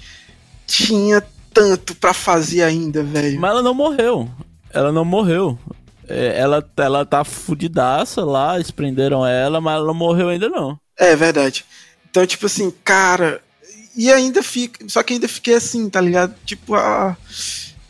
tinha 0.64 1.21
tanto 1.53 1.97
para 1.97 2.14
fazer 2.14 2.62
ainda, 2.62 3.03
velho. 3.03 3.41
Mas 3.41 3.51
ela 3.51 3.61
não 3.61 3.75
morreu. 3.75 4.31
Ela 4.73 4.93
não 4.93 5.05
morreu. 5.05 5.59
É, 6.07 6.39
ela, 6.39 6.64
ela 6.77 7.05
tá 7.05 7.25
fudidaça 7.25 8.25
lá, 8.25 8.55
eles 8.55 8.71
prenderam 8.71 9.27
ela, 9.27 9.61
mas 9.61 9.75
ela 9.75 9.87
não 9.89 9.95
morreu 9.95 10.29
ainda 10.29 10.49
não. 10.49 10.79
É 10.97 11.16
verdade. 11.16 11.64
Então, 12.09 12.25
tipo 12.25 12.47
assim, 12.47 12.73
cara. 12.85 13.43
E 13.97 14.12
ainda 14.12 14.45
fica. 14.45 14.89
Só 14.89 15.03
que 15.03 15.14
ainda 15.14 15.27
fiquei 15.27 15.55
assim, 15.55 15.91
tá 15.91 16.01
ligado? 16.01 16.37
Tipo, 16.45 16.77
ah, 16.77 17.16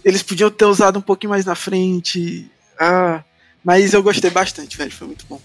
eles 0.02 0.22
podiam 0.22 0.50
ter 0.50 0.64
usado 0.64 0.98
um 0.98 1.02
pouquinho 1.02 1.30
mais 1.30 1.44
na 1.44 1.54
frente. 1.54 2.50
Ah, 2.80 3.22
mas 3.68 3.92
eu 3.92 4.02
gostei 4.02 4.30
bastante, 4.30 4.78
velho. 4.78 4.90
Foi 4.90 5.06
muito 5.06 5.26
bom. 5.28 5.38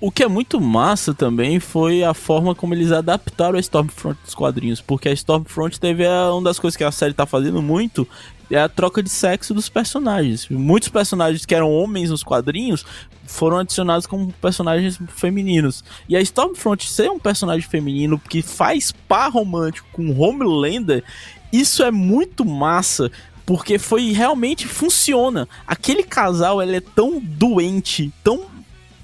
O 0.00 0.10
que 0.10 0.22
é 0.22 0.28
muito 0.28 0.58
massa 0.58 1.12
também 1.12 1.60
foi 1.60 2.02
a 2.02 2.14
forma 2.14 2.54
como 2.54 2.72
eles 2.72 2.90
adaptaram 2.90 3.58
a 3.58 3.60
Stormfront 3.60 4.18
dos 4.24 4.34
quadrinhos, 4.34 4.80
porque 4.80 5.10
a 5.10 5.12
Stormfront 5.12 5.78
teve 5.78 6.06
a, 6.06 6.32
uma 6.32 6.44
das 6.44 6.58
coisas 6.58 6.74
que 6.74 6.82
a 6.82 6.90
série 6.90 7.12
tá 7.12 7.26
fazendo 7.26 7.60
muito 7.60 8.08
é 8.50 8.58
a 8.58 8.66
troca 8.66 9.02
de 9.02 9.10
sexo 9.10 9.52
dos 9.52 9.68
personagens. 9.68 10.48
Muitos 10.48 10.88
personagens 10.88 11.44
que 11.44 11.54
eram 11.54 11.70
homens 11.70 12.08
nos 12.08 12.22
quadrinhos 12.22 12.82
foram 13.26 13.58
adicionados 13.58 14.06
como 14.06 14.32
personagens 14.40 14.98
femininos. 15.08 15.84
E 16.08 16.16
a 16.16 16.20
Stormfront 16.22 16.90
ser 16.90 17.10
um 17.10 17.18
personagem 17.18 17.68
feminino 17.68 18.18
que 18.18 18.40
faz 18.40 18.90
par 19.06 19.30
romântico 19.30 19.86
com 19.92 20.18
Homelander, 20.18 21.04
isso 21.52 21.82
é 21.82 21.90
muito 21.90 22.42
massa, 22.42 23.10
porque 23.46 23.78
foi 23.78 24.10
realmente 24.10 24.66
funciona. 24.66 25.48
Aquele 25.64 26.02
casal, 26.02 26.60
ele 26.60 26.76
é 26.76 26.80
tão 26.80 27.20
doente, 27.20 28.12
tão 28.22 28.44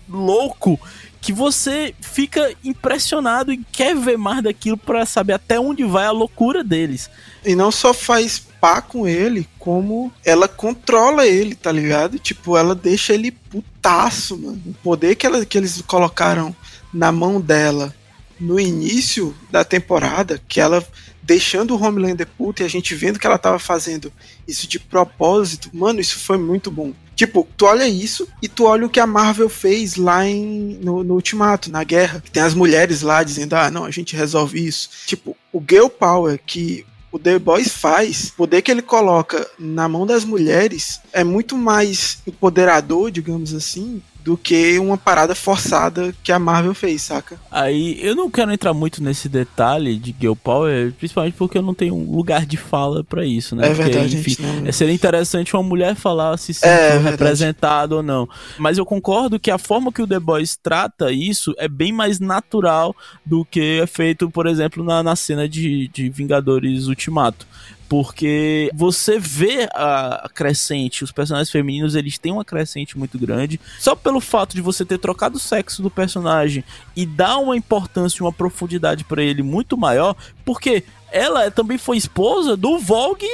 louco 0.09 0.79
que 1.21 1.33
você 1.33 1.95
fica 2.01 2.53
impressionado 2.65 3.53
e 3.53 3.65
quer 3.71 3.95
ver 3.95 4.19
mais 4.19 4.43
daquilo 4.43 4.77
para 4.77 5.07
saber 5.07 5.35
até 5.35 5.59
onde 5.59 5.85
vai 5.85 6.05
a 6.05 6.11
loucura 6.11 6.65
deles. 6.65 7.09
E 7.45 7.55
não 7.55 7.71
só 7.71 7.95
faz 7.95 8.43
pá 8.61 8.83
com 8.83 9.07
ele, 9.07 9.49
como 9.57 10.13
ela 10.25 10.49
controla 10.49 11.25
ele, 11.25 11.55
tá 11.55 11.71
ligado? 11.71 12.19
Tipo, 12.19 12.57
ela 12.57 12.75
deixa 12.75 13.15
ele 13.15 13.31
putaço, 13.31 14.37
mano. 14.37 14.61
O 14.67 14.75
poder 14.75 15.15
que, 15.15 15.25
ela, 15.25 15.47
que 15.47 15.57
eles 15.57 15.81
colocaram 15.83 16.55
na 16.93 17.13
mão 17.13 17.41
dela 17.41 17.95
no 18.39 18.59
início 18.59 19.37
da 19.51 19.63
temporada, 19.65 20.43
que 20.49 20.61
ela 20.61 20.85
deixando 21.23 21.75
o 21.75 21.83
Homelander 21.83 22.27
puto 22.27 22.63
e 22.63 22.65
a 22.65 22.69
gente 22.69 22.95
vendo 22.95 23.19
que 23.19 23.27
ela 23.27 23.39
tava 23.39 23.59
fazendo 23.59 24.13
isso 24.47 24.67
de 24.67 24.79
propósito, 24.79 25.71
mano, 25.73 26.01
isso 26.01 26.19
foi 26.19 26.37
muito 26.37 26.71
bom. 26.71 26.93
Tipo, 27.15 27.47
tu 27.57 27.67
olha 27.67 27.87
isso 27.87 28.27
e 28.41 28.49
tu 28.49 28.65
olha 28.65 28.87
o 28.87 28.91
que 28.91 28.99
a 28.99 29.07
Marvel 29.07 29.49
fez 29.49 29.97
lá 29.97 30.27
em, 30.27 30.79
no, 30.83 31.05
no 31.05 31.15
Ultimato, 31.15 31.71
na 31.71 31.85
guerra. 31.85 32.23
Tem 32.33 32.43
as 32.43 32.55
mulheres 32.55 33.03
lá 33.03 33.23
dizendo, 33.23 33.55
ah, 33.55 33.71
não, 33.71 33.85
a 33.85 33.91
gente 33.91 34.17
resolve 34.17 34.67
isso. 34.67 34.89
Tipo, 35.07 35.37
o 35.53 35.61
Girl 35.61 35.89
Power 35.89 36.41
que 36.45 36.85
o 37.13 37.19
The 37.19 37.39
Boys 37.39 37.69
faz, 37.69 38.31
o 38.31 38.37
poder 38.37 38.63
que 38.63 38.71
ele 38.71 38.81
coloca 38.81 39.47
na 39.59 39.87
mão 39.87 40.07
das 40.07 40.25
mulheres 40.25 40.99
é 41.13 41.23
muito 41.23 41.59
mais 41.59 42.19
empoderador, 42.27 43.11
digamos 43.11 43.53
assim, 43.53 44.03
do 44.25 44.37
que 44.37 44.79
uma 44.79 44.97
parada 44.97 45.35
forçada 45.35 46.15
que 46.23 46.31
a 46.31 46.39
Marvel 46.39 46.75
fez, 46.75 47.03
saca? 47.03 47.41
Aí 47.51 47.99
eu 48.01 48.15
não 48.15 48.31
quero 48.31 48.53
entrar 48.53 48.73
muito 48.73 49.03
nesse 49.03 49.29
detalhe 49.29 49.97
de 49.97 50.15
Girl 50.19 50.35
Power, 50.35 50.93
principalmente 50.93 51.35
porque 51.35 51.59
eu 51.59 51.63
não 51.63 51.75
tenho 51.75 51.95
um 51.95 52.15
lugar 52.15 52.47
de 52.47 52.57
fala 52.57 53.03
para 53.03 53.25
isso, 53.25 53.57
né? 53.57 53.67
É 53.67 53.75
porque, 53.75 53.83
verdade, 53.91 54.17
enfim, 54.17 54.37
não... 54.41 54.67
É, 54.67 54.73
seria 54.73 54.95
interessante 54.95 55.55
uma 55.55 55.63
mulher 55.63 55.95
falar 55.95 56.37
se 56.37 56.55
se 56.55 56.67
é, 56.67 56.99
representado 56.99 57.97
ou 57.97 58.03
não. 58.03 58.29
Mas 58.59 58.79
eu 58.79 58.87
concordo 58.87 59.41
que 59.41 59.51
a 59.51 59.59
forma 59.59 59.93
que 59.93 60.03
o 60.03 60.07
The 60.07 60.21
Boys 60.21 60.57
trata 60.57 61.11
isso 61.11 61.55
é 61.59 61.69
bem 61.69 61.93
mais 61.93 62.21
natural 62.21 62.95
do 63.25 63.45
que 63.45 63.81
é 63.83 63.87
feito, 63.87 64.31
por 64.31 64.47
exemplo, 64.47 64.85
na, 64.85 65.03
na 65.03 65.17
cena 65.17 65.49
de, 65.49 65.89
de 65.89 66.09
Vingadores 66.09 66.87
Ultimato 66.87 67.47
porque 67.93 68.71
você 68.73 69.19
vê 69.19 69.69
a 69.75 70.27
crescente, 70.35 71.05
os 71.05 71.13
personagens 71.13 71.51
femininos 71.51 71.95
eles 71.95 72.17
têm 72.17 72.33
uma 72.33 72.43
crescente 72.43 72.97
muito 72.97 73.19
grande, 73.19 73.61
só 73.79 73.95
pelo 73.95 74.19
fato 74.19 74.55
de 74.55 74.63
você 74.63 74.83
ter 74.83 74.97
trocado 74.97 75.37
o 75.37 75.39
sexo 75.39 75.83
do 75.83 75.91
personagem 75.91 76.65
e 76.97 77.05
dar 77.05 77.37
uma 77.37 77.55
importância, 77.55 78.25
uma 78.25 78.33
profundidade 78.33 79.05
para 79.05 79.23
ele 79.23 79.43
muito 79.43 79.77
maior, 79.77 80.17
porque 80.43 80.85
ela 81.11 81.51
também 81.51 81.77
foi 81.77 81.99
esposa 81.99 82.57
do 82.57 82.79
Vogue 82.79 83.29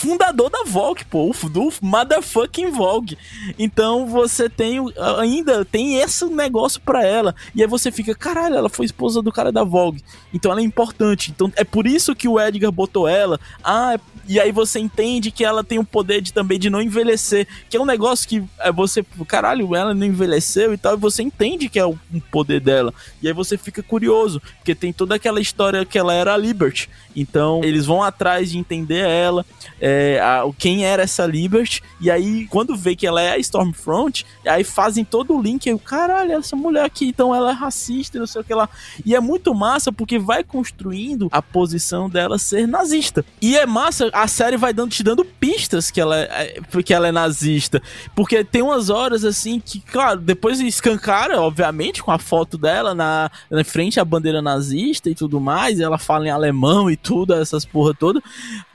fundador 0.00 0.48
da 0.48 0.64
Vogue, 0.64 1.04
pô, 1.04 1.30
do 1.50 1.70
motherfucking 1.82 2.70
Vogue. 2.70 3.18
Então 3.58 4.06
você 4.06 4.48
tem 4.48 4.78
ainda 5.18 5.62
tem 5.64 5.96
esse 5.96 6.24
negócio 6.24 6.80
para 6.80 7.04
ela. 7.04 7.34
E 7.54 7.60
aí 7.60 7.68
você 7.68 7.92
fica, 7.92 8.14
caralho, 8.14 8.56
ela 8.56 8.70
foi 8.70 8.86
esposa 8.86 9.20
do 9.20 9.30
cara 9.30 9.52
da 9.52 9.62
Vogue. 9.62 10.02
Então 10.32 10.50
ela 10.50 10.62
é 10.62 10.64
importante. 10.64 11.30
Então 11.30 11.52
é 11.54 11.64
por 11.64 11.86
isso 11.86 12.14
que 12.14 12.26
o 12.26 12.40
Edgar 12.40 12.72
botou 12.72 13.06
ela. 13.06 13.38
Ah, 13.62 13.98
e 14.26 14.38
aí 14.38 14.52
você 14.52 14.78
entende 14.78 15.30
que 15.30 15.44
ela 15.44 15.64
tem 15.64 15.78
o 15.78 15.84
poder 15.84 16.20
de 16.20 16.32
também 16.32 16.58
de 16.58 16.70
não 16.70 16.80
envelhecer, 16.80 17.48
que 17.68 17.76
é 17.76 17.80
um 17.80 17.84
negócio 17.84 18.28
que 18.28 18.42
é 18.60 18.70
você, 18.70 19.04
caralho, 19.26 19.74
ela 19.74 19.92
não 19.92 20.06
envelheceu 20.06 20.72
e 20.72 20.76
tal, 20.78 20.94
e 20.94 20.96
você 20.96 21.20
entende 21.22 21.68
que 21.68 21.80
é 21.80 21.84
o 21.84 21.98
poder 22.30 22.60
dela. 22.60 22.94
E 23.20 23.26
aí 23.26 23.34
você 23.34 23.58
fica 23.58 23.82
curioso, 23.82 24.40
porque 24.58 24.72
tem 24.74 24.92
toda 24.92 25.16
aquela 25.16 25.40
história 25.40 25.84
que 25.84 25.98
ela 25.98 26.14
era 26.14 26.32
a 26.32 26.36
Liberty. 26.36 26.88
Então 27.16 27.60
eles 27.64 27.86
vão 27.86 28.04
atrás 28.04 28.52
de 28.52 28.58
entender 28.58 29.04
ela 29.04 29.44
é, 29.80 29.89
a, 30.20 30.42
quem 30.58 30.84
era 30.84 31.02
essa 31.02 31.26
Liberty, 31.26 31.82
e 32.00 32.10
aí 32.10 32.46
quando 32.48 32.76
vê 32.76 32.96
que 32.96 33.06
ela 33.06 33.20
é 33.20 33.32
a 33.32 33.38
Stormfront, 33.38 34.24
aí 34.46 34.64
fazem 34.64 35.04
todo 35.04 35.36
o 35.36 35.42
link, 35.42 35.68
aí, 35.68 35.78
caralho, 35.78 36.32
essa 36.32 36.56
mulher 36.56 36.84
aqui, 36.84 37.06
então 37.06 37.34
ela 37.34 37.50
é 37.50 37.54
racista, 37.54 38.18
não 38.18 38.26
sei 38.26 38.40
o 38.40 38.44
que 38.44 38.54
lá. 38.54 38.68
E 39.04 39.14
é 39.14 39.20
muito 39.20 39.54
massa 39.54 39.92
porque 39.92 40.18
vai 40.18 40.42
construindo 40.44 41.28
a 41.30 41.42
posição 41.42 42.08
dela 42.08 42.38
ser 42.38 42.66
nazista. 42.66 43.24
E 43.40 43.56
é 43.56 43.66
massa, 43.66 44.10
a 44.12 44.26
série 44.26 44.56
vai 44.56 44.72
dando, 44.72 44.90
te 44.90 45.02
dando 45.02 45.24
pistas 45.24 45.90
que 45.90 46.00
ela 46.00 46.18
é, 46.18 46.58
é 46.58 46.82
que 46.82 46.94
ela 46.94 47.08
é 47.08 47.12
nazista. 47.12 47.82
Porque 48.14 48.44
tem 48.44 48.62
umas 48.62 48.90
horas 48.90 49.24
assim 49.24 49.60
que, 49.60 49.80
claro, 49.80 50.20
depois 50.20 50.60
escancara, 50.60 51.40
obviamente, 51.40 52.02
com 52.02 52.10
a 52.10 52.18
foto 52.18 52.56
dela 52.56 52.94
na, 52.94 53.30
na 53.50 53.64
frente 53.64 54.00
à 54.00 54.04
bandeira 54.04 54.42
nazista 54.42 55.10
e 55.10 55.14
tudo 55.14 55.40
mais, 55.40 55.80
ela 55.80 55.98
fala 55.98 56.26
em 56.26 56.30
alemão 56.30 56.90
e 56.90 56.96
tudo, 56.96 57.34
essas 57.34 57.64
porra 57.64 57.94
toda. 57.94 58.22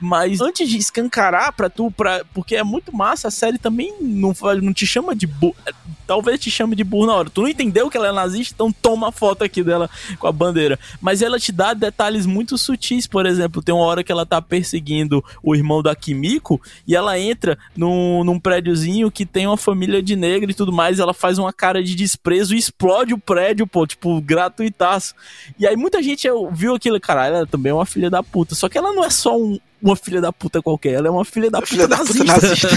Mas 0.00 0.40
antes 0.40 0.68
de 0.68 0.76
escancarar 0.96 1.52
pra 1.52 1.68
tu, 1.68 1.90
pra, 1.90 2.24
porque 2.32 2.56
é 2.56 2.62
muito 2.62 2.94
massa, 2.94 3.28
a 3.28 3.30
série 3.30 3.58
também 3.58 3.94
não, 4.00 4.34
não 4.62 4.72
te 4.72 4.86
chama 4.86 5.14
de 5.14 5.26
burro. 5.26 5.56
Talvez 6.06 6.38
te 6.38 6.50
chame 6.50 6.76
de 6.76 6.84
burro 6.84 7.06
na 7.06 7.14
hora. 7.14 7.30
Tu 7.30 7.42
não 7.42 7.48
entendeu 7.48 7.90
que 7.90 7.96
ela 7.96 8.08
é 8.08 8.12
nazista, 8.12 8.54
então 8.54 8.72
toma 8.72 9.08
a 9.08 9.12
foto 9.12 9.42
aqui 9.42 9.62
dela 9.62 9.90
com 10.18 10.26
a 10.26 10.32
bandeira. 10.32 10.78
Mas 11.00 11.20
ela 11.20 11.38
te 11.38 11.50
dá 11.50 11.74
detalhes 11.74 12.26
muito 12.26 12.56
sutis, 12.56 13.06
por 13.06 13.26
exemplo, 13.26 13.62
tem 13.62 13.74
uma 13.74 13.84
hora 13.84 14.04
que 14.04 14.12
ela 14.12 14.24
tá 14.24 14.40
perseguindo 14.40 15.24
o 15.42 15.54
irmão 15.54 15.82
da 15.82 15.94
Kimiko 15.94 16.60
e 16.86 16.94
ela 16.94 17.18
entra 17.18 17.58
num, 17.76 18.22
num 18.22 18.38
prédiozinho 18.38 19.10
que 19.10 19.26
tem 19.26 19.46
uma 19.46 19.56
família 19.56 20.02
de 20.02 20.14
negro 20.14 20.50
e 20.50 20.54
tudo 20.54 20.72
mais. 20.72 20.98
ela 20.98 21.12
faz 21.12 21.38
uma 21.38 21.52
cara 21.52 21.82
de 21.82 21.94
desprezo 21.94 22.54
e 22.54 22.58
explode 22.58 23.12
o 23.12 23.18
prédio, 23.18 23.66
pô, 23.66 23.86
tipo, 23.86 24.20
gratuitaço. 24.20 25.14
E 25.58 25.66
aí 25.66 25.76
muita 25.76 26.02
gente 26.02 26.28
viu 26.52 26.74
aquilo, 26.74 27.00
caralho, 27.00 27.36
ela 27.36 27.46
também 27.46 27.70
é 27.70 27.74
uma 27.74 27.86
filha 27.86 28.08
da 28.08 28.22
puta. 28.22 28.54
Só 28.54 28.68
que 28.68 28.78
ela 28.78 28.92
não 28.92 29.04
é 29.04 29.10
só 29.10 29.36
um, 29.36 29.58
uma 29.82 29.96
filha 29.96 30.20
da 30.20 30.32
puta 30.32 30.62
qualquer, 30.62 30.94
ela 30.94 31.08
é 31.08 31.10
uma 31.10 31.24
filha 31.24 31.50
da, 31.50 31.60
puta, 31.60 31.70
filha 31.70 31.88
da 31.88 31.98
nazista. 31.98 32.24
puta 32.24 32.40
nazista. 32.40 32.68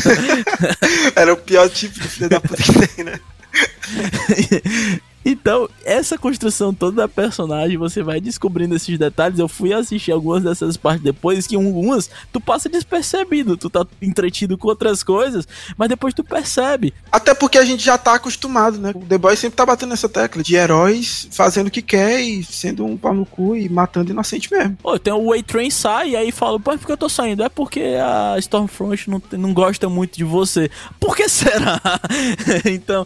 Era 1.15 1.33
o 1.33 1.37
pior 1.37 1.69
tipo 1.69 1.99
de 1.99 2.07
filha 2.07 2.29
da 2.29 2.39
puta 2.39 2.61
que 2.61 2.87
tem, 2.87 3.05
né? 3.05 3.19
Então, 5.29 5.69
essa 5.85 6.17
construção 6.17 6.73
toda 6.73 7.03
da 7.03 7.07
personagem, 7.07 7.77
você 7.77 8.01
vai 8.01 8.19
descobrindo 8.19 8.75
esses 8.75 8.97
detalhes. 8.97 9.37
Eu 9.37 9.47
fui 9.47 9.71
assistir 9.71 10.11
algumas 10.11 10.43
dessas 10.43 10.75
partes 10.75 11.03
depois, 11.03 11.45
que 11.45 11.55
algumas 11.55 12.09
tu 12.33 12.41
passa 12.41 12.67
despercebido, 12.67 13.55
tu 13.55 13.69
tá 13.69 13.85
entretido 14.01 14.57
com 14.57 14.69
outras 14.69 15.03
coisas, 15.03 15.47
mas 15.77 15.87
depois 15.87 16.15
tu 16.15 16.23
percebe. 16.23 16.95
Até 17.11 17.35
porque 17.35 17.59
a 17.59 17.63
gente 17.63 17.85
já 17.85 17.95
tá 17.95 18.15
acostumado, 18.15 18.79
né? 18.79 18.91
O 18.95 19.05
The 19.05 19.19
Boys 19.19 19.37
sempre 19.37 19.55
tá 19.55 19.67
batendo 19.67 19.89
nessa 19.89 20.09
tecla 20.09 20.41
de 20.41 20.55
heróis 20.55 21.27
fazendo 21.31 21.67
o 21.67 21.71
que 21.71 21.83
quer 21.83 22.21
e 22.21 22.43
sendo 22.43 22.83
um 22.83 22.97
pau 22.97 23.13
no 23.13 23.23
cu 23.23 23.55
e 23.55 23.69
matando 23.69 24.09
inocente 24.09 24.51
mesmo. 24.51 24.77
Pô, 24.81 24.97
tem 24.97 25.13
o 25.13 25.29
Way 25.29 25.43
Train 25.43 25.69
sai 25.69 26.09
e 26.09 26.15
aí 26.15 26.31
fala, 26.31 26.59
pô, 26.59 26.75
por 26.75 26.87
que 26.87 26.91
eu 26.91 26.97
tô 26.97 27.07
saindo? 27.07 27.43
É 27.43 27.49
porque 27.49 27.81
a 28.01 28.35
Stormfront 28.39 29.07
não, 29.07 29.21
não 29.33 29.53
gosta 29.53 29.87
muito 29.87 30.17
de 30.17 30.23
você. 30.23 30.71
Por 30.99 31.15
que 31.15 31.29
será? 31.29 31.79
então, 32.65 33.05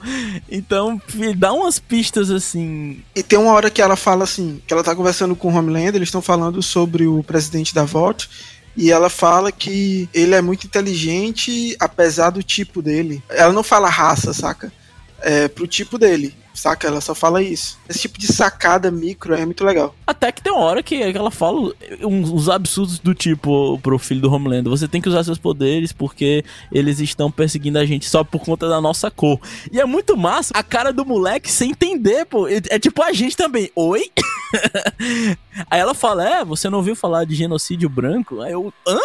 então, 0.49 1.01
dá 1.37 1.53
umas 1.53 1.79
pistas 1.79 2.12
assim. 2.19 3.01
E 3.15 3.23
tem 3.23 3.37
uma 3.39 3.53
hora 3.53 3.69
que 3.69 3.81
ela 3.81 3.95
fala 3.95 4.23
assim, 4.23 4.61
que 4.67 4.73
ela 4.73 4.83
tá 4.83 4.95
conversando 4.95 5.35
com 5.35 5.49
o 5.49 5.55
Homelander, 5.55 5.95
eles 5.95 6.09
estão 6.09 6.21
falando 6.21 6.61
sobre 6.61 7.07
o 7.07 7.23
presidente 7.23 7.73
da 7.73 7.83
VOT, 7.83 8.29
e 8.75 8.91
ela 8.91 9.09
fala 9.09 9.51
que 9.51 10.09
ele 10.13 10.33
é 10.33 10.41
muito 10.41 10.65
inteligente, 10.65 11.75
apesar 11.79 12.31
do 12.31 12.41
tipo 12.41 12.81
dele. 12.81 13.23
Ela 13.29 13.53
não 13.53 13.63
fala 13.63 13.89
raça, 13.89 14.33
saca? 14.33 14.71
É 15.19 15.47
pro 15.47 15.67
tipo 15.67 15.97
dele. 15.97 16.35
Saca? 16.53 16.87
Ela 16.87 17.01
só 17.01 17.15
fala 17.15 17.41
isso. 17.41 17.77
Esse 17.89 17.99
tipo 17.99 18.19
de 18.19 18.31
sacada 18.31 18.91
micro 18.91 19.33
é 19.33 19.45
muito 19.45 19.63
legal. 19.63 19.95
Até 20.05 20.31
que 20.31 20.41
tem 20.41 20.51
uma 20.51 20.61
hora 20.61 20.83
que 20.83 21.01
ela 21.01 21.31
fala 21.31 21.73
uns, 22.01 22.49
absurdos 22.49 22.99
do 22.99 23.13
tipo 23.13 23.79
pro 23.79 23.97
filho 23.97 24.21
do 24.21 24.31
Homelander: 24.31 24.69
você 24.69 24.87
tem 24.87 25.01
que 25.01 25.09
usar 25.09 25.23
seus 25.23 25.37
poderes 25.37 25.91
porque 25.91 26.43
eles 26.71 26.99
estão 26.99 27.31
perseguindo 27.31 27.79
a 27.79 27.85
gente 27.85 28.05
só 28.07 28.23
por 28.23 28.41
conta 28.41 28.69
da 28.69 28.79
nossa 28.79 29.09
cor. 29.09 29.39
E 29.71 29.79
é 29.79 29.85
muito 29.85 30.15
massa 30.15 30.53
a 30.55 30.63
cara 30.63 30.93
do 30.93 31.05
moleque 31.05 31.51
sem 31.51 31.71
entender, 31.71 32.25
pô. 32.25 32.47
É, 32.47 32.61
é 32.69 32.79
tipo 32.79 33.01
a 33.01 33.11
gente 33.11 33.35
também. 33.35 33.71
Oi? 33.75 34.11
Aí 35.69 35.79
ela 35.79 35.93
fala: 35.93 36.27
É, 36.27 36.45
você 36.45 36.69
não 36.69 36.79
ouviu 36.79 36.95
falar 36.95 37.25
de 37.25 37.35
genocídio 37.35 37.89
branco? 37.89 38.41
Aí 38.41 38.51
eu. 38.51 38.73
Hã? 38.87 38.99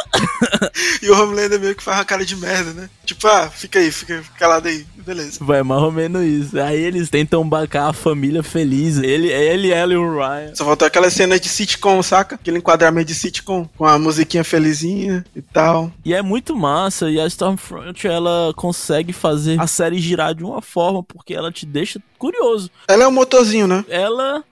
e 1.03 1.11
o 1.11 1.21
Homelander 1.21 1.61
meio 1.61 1.75
que 1.75 1.83
faz 1.83 1.99
uma 1.99 2.05
cara 2.05 2.25
de 2.25 2.37
merda, 2.37 2.73
né? 2.73 2.91
Tipo, 3.05 3.27
ah, 3.27 3.51
fica 3.51 3.79
aí, 3.79 3.91
fica 3.91 4.23
calado 4.39 4.69
aí, 4.69 4.87
beleza. 4.97 5.39
Vai 5.41 5.63
mais 5.63 5.83
ou 5.83 5.93
menos 5.93 6.23
isso. 6.25 6.61
Aí 6.61 6.79
eles 6.79 7.09
tentam 7.09 7.38
tentam 7.39 7.49
bancar 7.49 7.89
a 7.89 7.93
família 7.93 8.43
feliz. 8.43 8.99
Ele, 8.99 9.29
ele, 9.29 9.71
ela 9.71 9.93
e 9.93 9.97
o 9.97 10.17
Ryan. 10.17 10.55
Só 10.55 10.65
faltou 10.65 10.87
aquela 10.87 11.11
cena 11.11 11.39
de 11.39 11.49
sitcom, 11.49 12.03
saca? 12.03 12.35
Aquele 12.35 12.59
enquadramento 12.59 13.09
de 13.09 13.15
sitcom, 13.15 13.69
com 13.77 13.85
a 13.85 13.99
musiquinha 13.99 14.45
felizinha 14.45 15.25
e 15.35 15.43
tal. 15.43 15.93
E 16.05 16.15
é 16.15 16.23
muito 16.23 16.57
massa, 16.57 17.11
e 17.11 17.21
a 17.21 17.27
Stormfront, 17.27 18.07
ela 18.07 18.53
consegue 18.57 19.13
fazer 19.13 19.61
a 19.61 19.67
série 19.67 19.99
girar 19.99 20.35
de 20.35 20.45
uma 20.45 20.61
forma, 20.61 21.03
porque 21.03 21.35
ela 21.35 21.53
te 21.53 21.67
deixa 21.67 22.01
curioso. 22.19 22.71
Ela 22.89 23.05
é 23.05 23.09
um 23.09 23.13
motorzinho, 23.13 23.67
né? 23.67 23.85
Ela, 23.89 24.43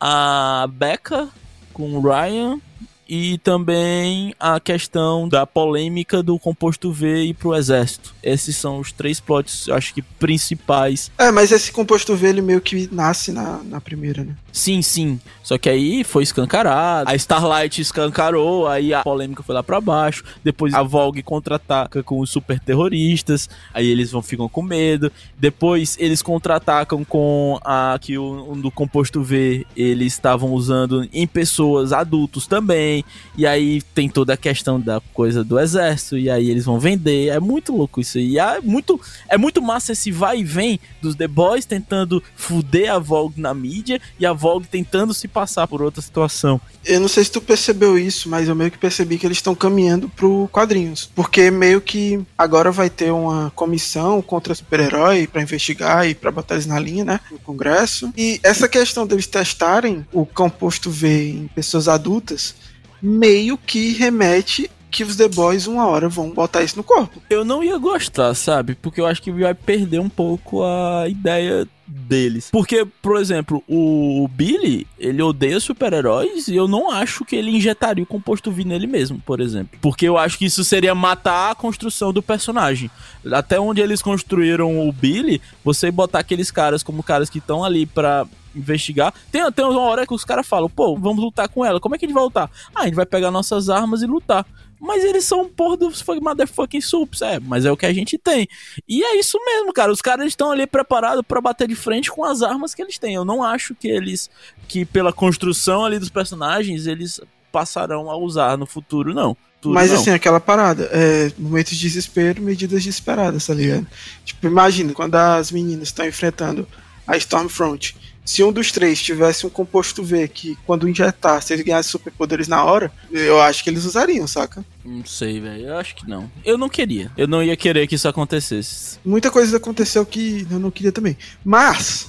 a 0.00 0.68
Becca 0.70 1.28
com 1.72 1.94
o 1.94 2.00
Ryan 2.00 2.60
e 3.08 3.38
também 3.38 4.34
a 4.38 4.58
questão 4.58 5.28
da 5.28 5.46
polêmica 5.46 6.22
do 6.22 6.38
composto 6.38 6.92
V 6.92 7.24
ir 7.24 7.34
pro 7.34 7.54
exército. 7.54 8.14
Esses 8.22 8.56
são 8.56 8.78
os 8.78 8.92
três 8.92 9.20
plots, 9.20 9.68
acho 9.68 9.94
que 9.94 10.02
principais. 10.02 11.10
É, 11.18 11.30
mas 11.30 11.52
esse 11.52 11.70
composto 11.70 12.14
V 12.16 12.28
ele 12.28 12.42
meio 12.42 12.60
que 12.60 12.88
nasce 12.92 13.32
na, 13.32 13.60
na 13.64 13.80
primeira, 13.80 14.24
né? 14.24 14.34
Sim, 14.56 14.80
sim. 14.80 15.20
Só 15.42 15.58
que 15.58 15.68
aí 15.68 16.02
foi 16.02 16.22
escancarado. 16.22 17.10
A 17.10 17.14
Starlight 17.14 17.82
escancarou, 17.82 18.66
aí 18.66 18.94
a 18.94 19.02
polêmica 19.02 19.42
foi 19.42 19.54
lá 19.54 19.62
para 19.62 19.78
baixo. 19.82 20.24
Depois 20.42 20.72
a 20.72 20.82
Vogue 20.82 21.22
contra-ataca 21.22 22.02
com 22.02 22.20
os 22.20 22.30
super 22.30 22.58
terroristas. 22.58 23.50
Aí 23.74 23.86
eles 23.86 24.10
vão 24.10 24.22
ficam 24.22 24.48
com 24.48 24.62
medo. 24.62 25.12
Depois 25.38 25.96
eles 26.00 26.22
contra-atacam 26.22 27.04
com 27.04 27.60
a 27.62 27.98
que 28.00 28.16
o 28.16 28.54
do 28.56 28.70
composto 28.70 29.22
V 29.22 29.66
eles 29.76 30.14
estavam 30.14 30.52
usando 30.52 31.06
em 31.12 31.26
pessoas 31.26 31.92
adultos 31.92 32.46
também. 32.46 32.95
E 33.36 33.46
aí 33.46 33.82
tem 33.94 34.08
toda 34.08 34.34
a 34.34 34.36
questão 34.36 34.80
da 34.80 35.00
coisa 35.12 35.44
do 35.44 35.58
exército. 35.58 36.18
E 36.18 36.30
aí 36.30 36.50
eles 36.50 36.64
vão 36.64 36.78
vender. 36.78 37.28
É 37.28 37.40
muito 37.40 37.74
louco 37.74 38.00
isso 38.00 38.18
aí. 38.18 38.38
É 38.38 38.60
muito, 38.60 39.00
é 39.28 39.36
muito 39.36 39.60
massa 39.62 39.92
esse 39.92 40.10
vai 40.10 40.40
e 40.40 40.44
vem 40.44 40.80
dos 41.00 41.14
The 41.14 41.28
Boys 41.28 41.64
tentando 41.64 42.22
fuder 42.34 42.92
a 42.92 42.98
Vogue 42.98 43.40
na 43.40 43.54
mídia 43.54 44.00
e 44.18 44.26
a 44.26 44.32
Vogue 44.32 44.66
tentando 44.66 45.12
se 45.12 45.28
passar 45.28 45.66
por 45.66 45.82
outra 45.82 46.00
situação. 46.02 46.60
Eu 46.84 47.00
não 47.00 47.08
sei 47.08 47.24
se 47.24 47.30
tu 47.30 47.40
percebeu 47.40 47.98
isso, 47.98 48.28
mas 48.28 48.48
eu 48.48 48.54
meio 48.54 48.70
que 48.70 48.78
percebi 48.78 49.18
que 49.18 49.26
eles 49.26 49.38
estão 49.38 49.54
caminhando 49.54 50.08
pro 50.08 50.48
quadrinhos. 50.52 51.10
Porque 51.14 51.50
meio 51.50 51.80
que 51.80 52.20
agora 52.36 52.70
vai 52.70 52.88
ter 52.88 53.10
uma 53.10 53.50
comissão 53.54 54.22
contra 54.22 54.54
super-herói 54.54 55.26
para 55.26 55.42
investigar 55.42 56.08
e 56.08 56.14
para 56.14 56.30
botar 56.30 56.54
eles 56.54 56.66
na 56.66 56.78
linha, 56.78 57.04
né? 57.04 57.20
No 57.30 57.38
Congresso. 57.38 58.12
E 58.16 58.40
essa 58.42 58.68
questão 58.68 59.06
deles 59.06 59.26
testarem 59.26 60.06
o 60.12 60.24
composto 60.24 60.90
V 60.90 61.30
em 61.30 61.48
pessoas 61.48 61.88
adultas 61.88 62.54
meio 63.02 63.56
que 63.58 63.92
remete 63.92 64.70
que 64.90 65.04
os 65.04 65.16
The 65.16 65.28
Boys 65.28 65.66
uma 65.66 65.86
hora 65.86 66.08
vão 66.08 66.30
botar 66.30 66.62
isso 66.62 66.76
no 66.76 66.82
corpo. 66.82 67.20
Eu 67.28 67.44
não 67.44 67.62
ia 67.62 67.76
gostar, 67.76 68.34
sabe? 68.34 68.74
Porque 68.74 69.00
eu 69.00 69.06
acho 69.06 69.22
que 69.22 69.30
vai 69.30 69.52
perder 69.52 70.00
um 70.00 70.08
pouco 70.08 70.62
a 70.62 71.06
ideia 71.06 71.68
deles. 71.86 72.48
Porque, 72.50 72.86
por 73.02 73.20
exemplo, 73.20 73.62
o 73.68 74.28
Billy, 74.28 74.86
ele 74.98 75.22
odeia 75.22 75.60
super-heróis 75.60 76.48
e 76.48 76.56
eu 76.56 76.66
não 76.66 76.90
acho 76.90 77.24
que 77.24 77.36
ele 77.36 77.50
injetaria 77.50 78.02
o 78.02 78.06
composto 78.06 78.50
V 78.50 78.64
nele 78.64 78.86
mesmo, 78.86 79.20
por 79.24 79.40
exemplo. 79.40 79.78
Porque 79.80 80.08
eu 80.08 80.16
acho 80.18 80.38
que 80.38 80.46
isso 80.46 80.64
seria 80.64 80.94
matar 80.94 81.50
a 81.50 81.54
construção 81.54 82.12
do 82.12 82.22
personagem. 82.22 82.90
Até 83.30 83.60
onde 83.60 83.80
eles 83.80 84.02
construíram 84.02 84.88
o 84.88 84.92
Billy, 84.92 85.40
você 85.64 85.90
botar 85.90 86.20
aqueles 86.20 86.50
caras 86.50 86.82
como 86.82 87.02
caras 87.02 87.30
que 87.30 87.38
estão 87.38 87.62
ali 87.62 87.86
pra 87.86 88.26
investigar. 88.56 89.12
Tem, 89.30 89.50
tem 89.52 89.64
uma 89.64 89.80
hora 89.80 90.06
que 90.06 90.14
os 90.14 90.24
caras 90.24 90.46
falam, 90.46 90.68
pô, 90.68 90.96
vamos 90.96 91.22
lutar 91.22 91.48
com 91.48 91.64
ela. 91.64 91.80
Como 91.80 91.94
é 91.94 91.98
que 91.98 92.04
a 92.04 92.08
gente 92.08 92.14
vai 92.14 92.24
lutar? 92.24 92.50
Ah, 92.74 92.82
a 92.82 92.84
gente 92.84 92.94
vai 92.94 93.06
pegar 93.06 93.30
nossas 93.30 93.68
armas 93.68 94.02
e 94.02 94.06
lutar. 94.06 94.46
Mas 94.80 95.04
eles 95.04 95.24
são 95.24 95.42
um 95.42 95.48
porra 95.48 95.76
dos 95.78 96.04
motherfucking 96.20 96.80
sups, 96.80 97.22
é, 97.22 97.40
mas 97.40 97.64
é 97.64 97.72
o 97.72 97.76
que 97.76 97.86
a 97.86 97.92
gente 97.92 98.18
tem. 98.18 98.46
E 98.86 99.02
é 99.02 99.18
isso 99.18 99.38
mesmo, 99.44 99.72
cara. 99.72 99.90
Os 99.90 100.02
caras 100.02 100.26
estão 100.26 100.50
ali 100.50 100.66
preparados 100.66 101.24
para 101.26 101.40
bater 101.40 101.66
de 101.66 101.74
frente 101.74 102.10
com 102.10 102.24
as 102.24 102.42
armas 102.42 102.74
que 102.74 102.82
eles 102.82 102.98
têm. 102.98 103.14
Eu 103.14 103.24
não 103.24 103.42
acho 103.42 103.74
que 103.74 103.88
eles, 103.88 104.30
que 104.68 104.84
pela 104.84 105.12
construção 105.12 105.84
ali 105.84 105.98
dos 105.98 106.10
personagens, 106.10 106.86
eles 106.86 107.20
passarão 107.50 108.10
a 108.10 108.16
usar 108.16 108.58
no 108.58 108.66
futuro, 108.66 109.14
não. 109.14 109.34
Futuro, 109.54 109.74
Mas 109.74 109.90
não. 109.90 109.98
assim, 109.98 110.10
aquela 110.10 110.38
parada, 110.38 110.90
é, 110.92 111.32
momentos 111.38 111.74
de 111.74 111.80
desespero, 111.80 112.42
medidas 112.42 112.84
desesperadas, 112.84 113.46
tá 113.46 113.54
ligado? 113.54 113.86
Tipo, 114.24 114.46
imagina, 114.46 114.92
quando 114.92 115.14
as 115.14 115.50
meninas 115.50 115.88
estão 115.88 116.06
enfrentando 116.06 116.68
a 117.06 117.16
Stormfront 117.16 117.96
se 118.26 118.42
um 118.42 118.52
dos 118.52 118.72
três 118.72 119.00
tivesse 119.00 119.46
um 119.46 119.48
composto 119.48 120.02
V 120.02 120.26
que, 120.26 120.58
quando 120.66 120.88
injetar, 120.88 121.40
se 121.40 121.52
eles 121.54 121.64
ganhassem 121.64 121.92
superpoderes 121.92 122.48
na 122.48 122.64
hora, 122.64 122.92
eu 123.12 123.40
acho 123.40 123.62
que 123.62 123.70
eles 123.70 123.84
usariam, 123.84 124.26
saca? 124.26 124.64
Não 124.84 125.06
sei, 125.06 125.40
velho. 125.40 125.68
Eu 125.68 125.78
acho 125.78 125.94
que 125.94 126.08
não. 126.08 126.28
Eu 126.44 126.58
não 126.58 126.68
queria. 126.68 127.12
Eu 127.16 127.28
não 127.28 127.40
ia 127.40 127.56
querer 127.56 127.86
que 127.86 127.94
isso 127.94 128.08
acontecesse. 128.08 128.98
Muita 129.04 129.30
coisa 129.30 129.56
aconteceu 129.56 130.04
que 130.04 130.44
eu 130.50 130.58
não 130.58 130.72
queria 130.72 130.90
também. 130.90 131.16
Mas, 131.44 132.08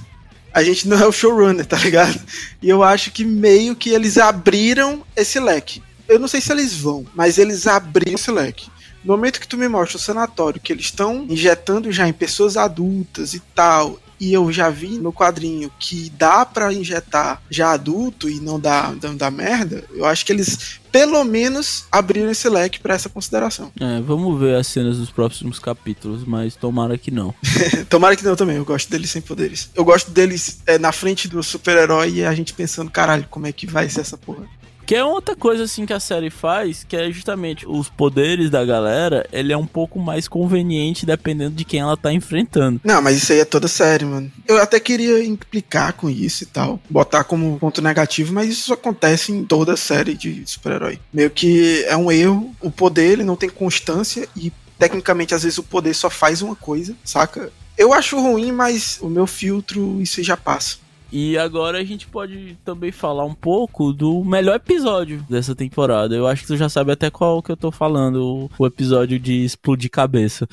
a 0.51 0.63
gente 0.63 0.87
não 0.87 0.97
é 0.97 1.05
o 1.05 1.11
showrunner, 1.11 1.65
tá 1.67 1.77
ligado? 1.77 2.19
E 2.63 2.67
eu 2.67 2.81
acho 2.81 3.11
que 3.11 3.23
meio 3.23 3.75
que 3.75 3.91
eles 3.91 4.17
abriram 4.17 5.03
esse 5.15 5.39
leque. 5.39 5.83
Eu 6.09 6.17
não 6.17 6.27
sei 6.27 6.41
se 6.41 6.51
eles 6.51 6.73
vão, 6.73 7.05
mas 7.13 7.37
eles 7.37 7.67
abriram 7.67 8.15
esse 8.15 8.31
leque. 8.31 8.71
No 9.03 9.13
momento 9.13 9.39
que 9.39 9.47
tu 9.47 9.55
me 9.55 9.67
mostra 9.67 9.97
o 9.97 10.01
sanatório, 10.01 10.59
que 10.59 10.73
eles 10.73 10.85
estão 10.85 11.27
injetando 11.29 11.91
já 11.91 12.07
em 12.07 12.13
pessoas 12.13 12.57
adultas 12.57 13.35
e 13.35 13.39
tal, 13.53 13.99
e 14.19 14.33
eu 14.33 14.51
já 14.51 14.69
vi 14.69 14.97
no 14.97 15.13
quadrinho 15.13 15.71
que 15.79 16.09
dá 16.17 16.45
para 16.45 16.73
injetar 16.73 17.41
já 17.49 17.71
adulto 17.71 18.29
e 18.29 18.39
não 18.39 18.59
dá, 18.59 18.93
não 19.01 19.15
dá 19.15 19.29
merda, 19.29 19.83
eu 19.93 20.05
acho 20.05 20.25
que 20.25 20.31
eles 20.31 20.79
pelo 20.91 21.23
menos 21.23 21.85
abriram 21.91 22.31
esse 22.31 22.49
leque 22.49 22.79
para 22.79 22.95
essa 22.95 23.07
consideração. 23.07 23.71
É, 23.79 24.01
vamos 24.01 24.39
ver 24.39 24.55
as 24.55 24.65
cenas 24.65 24.97
dos 24.97 25.11
próximos 25.11 25.59
capítulos, 25.59 26.23
mas 26.25 26.55
tomara 26.55 26.97
que 26.97 27.11
não. 27.11 27.35
tomara 27.87 28.15
que 28.15 28.23
não 28.23 28.35
também, 28.35 28.57
eu 28.57 28.65
gosto 28.65 28.89
deles 28.89 29.11
sem 29.11 29.21
poderes. 29.21 29.69
Eu 29.75 29.85
gosto 29.85 30.09
deles 30.09 30.59
é, 30.65 30.79
na 30.79 30.91
frente 30.91 31.27
do 31.27 31.43
super-herói 31.43 32.13
e 32.15 32.25
a 32.25 32.33
gente 32.33 32.53
pensando, 32.53 32.89
caralho, 32.89 33.27
como 33.29 33.45
é 33.45 33.51
que 33.51 33.67
vai 33.67 33.87
ser 33.89 34.01
essa 34.01 34.17
porra? 34.17 34.47
Que 34.87 34.95
é 34.95 35.03
outra 35.03 35.35
coisa 35.35 35.65
assim 35.65 35.85
que 35.85 35.91
a 35.91 35.99
série 35.99 36.29
faz, 36.29 36.85
que 36.87 36.95
é 36.95 37.11
justamente 37.11 37.67
os 37.67 37.89
poderes 37.89 38.49
da 38.49 38.63
galera, 38.63 39.27
ele 39.33 39.51
é 39.51 39.57
um 39.57 39.67
pouco 39.67 39.99
mais 39.99 40.29
conveniente 40.29 41.05
dependendo 41.05 41.57
de 41.57 41.65
quem 41.65 41.81
ela 41.81 41.97
tá 41.97 42.13
enfrentando. 42.13 42.79
Não, 42.85 43.01
mas 43.01 43.17
isso 43.17 43.33
aí 43.33 43.39
é 43.39 43.45
toda 43.45 43.67
série, 43.67 44.05
mano. 44.05 44.31
Eu 44.47 44.61
até 44.61 44.79
queria 44.79 45.21
implicar 45.21 45.91
com 45.91 46.09
isso 46.09 46.43
e 46.43 46.45
tal, 46.45 46.79
botar 46.89 47.25
como 47.25 47.59
ponto 47.59 47.81
negativo, 47.81 48.33
mas 48.33 48.47
isso 48.47 48.71
acontece 48.71 49.33
em 49.33 49.43
toda 49.43 49.75
série 49.75 50.13
de 50.13 50.41
super-herói. 50.45 50.97
Meio 51.11 51.31
que 51.31 51.83
é 51.83 51.97
um 51.97 52.09
erro, 52.09 52.55
o 52.61 52.71
poder 52.71 53.11
ele 53.11 53.25
não 53.25 53.35
tem 53.35 53.49
constância 53.49 54.25
e 54.37 54.53
tecnicamente 54.79 55.35
às 55.35 55.43
vezes 55.43 55.57
o 55.57 55.63
poder 55.63 55.93
só 55.95 56.09
faz 56.09 56.41
uma 56.41 56.55
coisa, 56.55 56.95
saca? 57.03 57.51
Eu 57.77 57.93
acho 57.93 58.17
ruim, 58.17 58.53
mas 58.53 58.99
o 59.01 59.09
meu 59.09 59.27
filtro 59.27 60.01
isso 60.01 60.23
já 60.23 60.37
passa. 60.37 60.77
E 61.11 61.37
agora 61.37 61.79
a 61.79 61.83
gente 61.83 62.07
pode 62.07 62.57
também 62.65 62.91
falar 62.91 63.23
um 63.25 63.33
pouco 63.33 63.93
do 63.93 64.23
melhor 64.23 64.55
episódio 64.55 65.25
dessa 65.29 65.55
temporada. 65.55 66.15
Eu 66.15 66.27
acho 66.27 66.41
que 66.41 66.47
tu 66.47 66.57
já 66.57 66.67
sabe 66.67 66.91
até 66.91 67.09
qual 67.09 67.41
que 67.41 67.51
eu 67.51 67.57
tô 67.57 67.71
falando, 67.71 68.49
o, 68.57 68.67
episódio 68.67 69.17
de 69.19 69.45
explodir 69.45 69.89
cabeça. 69.89 70.47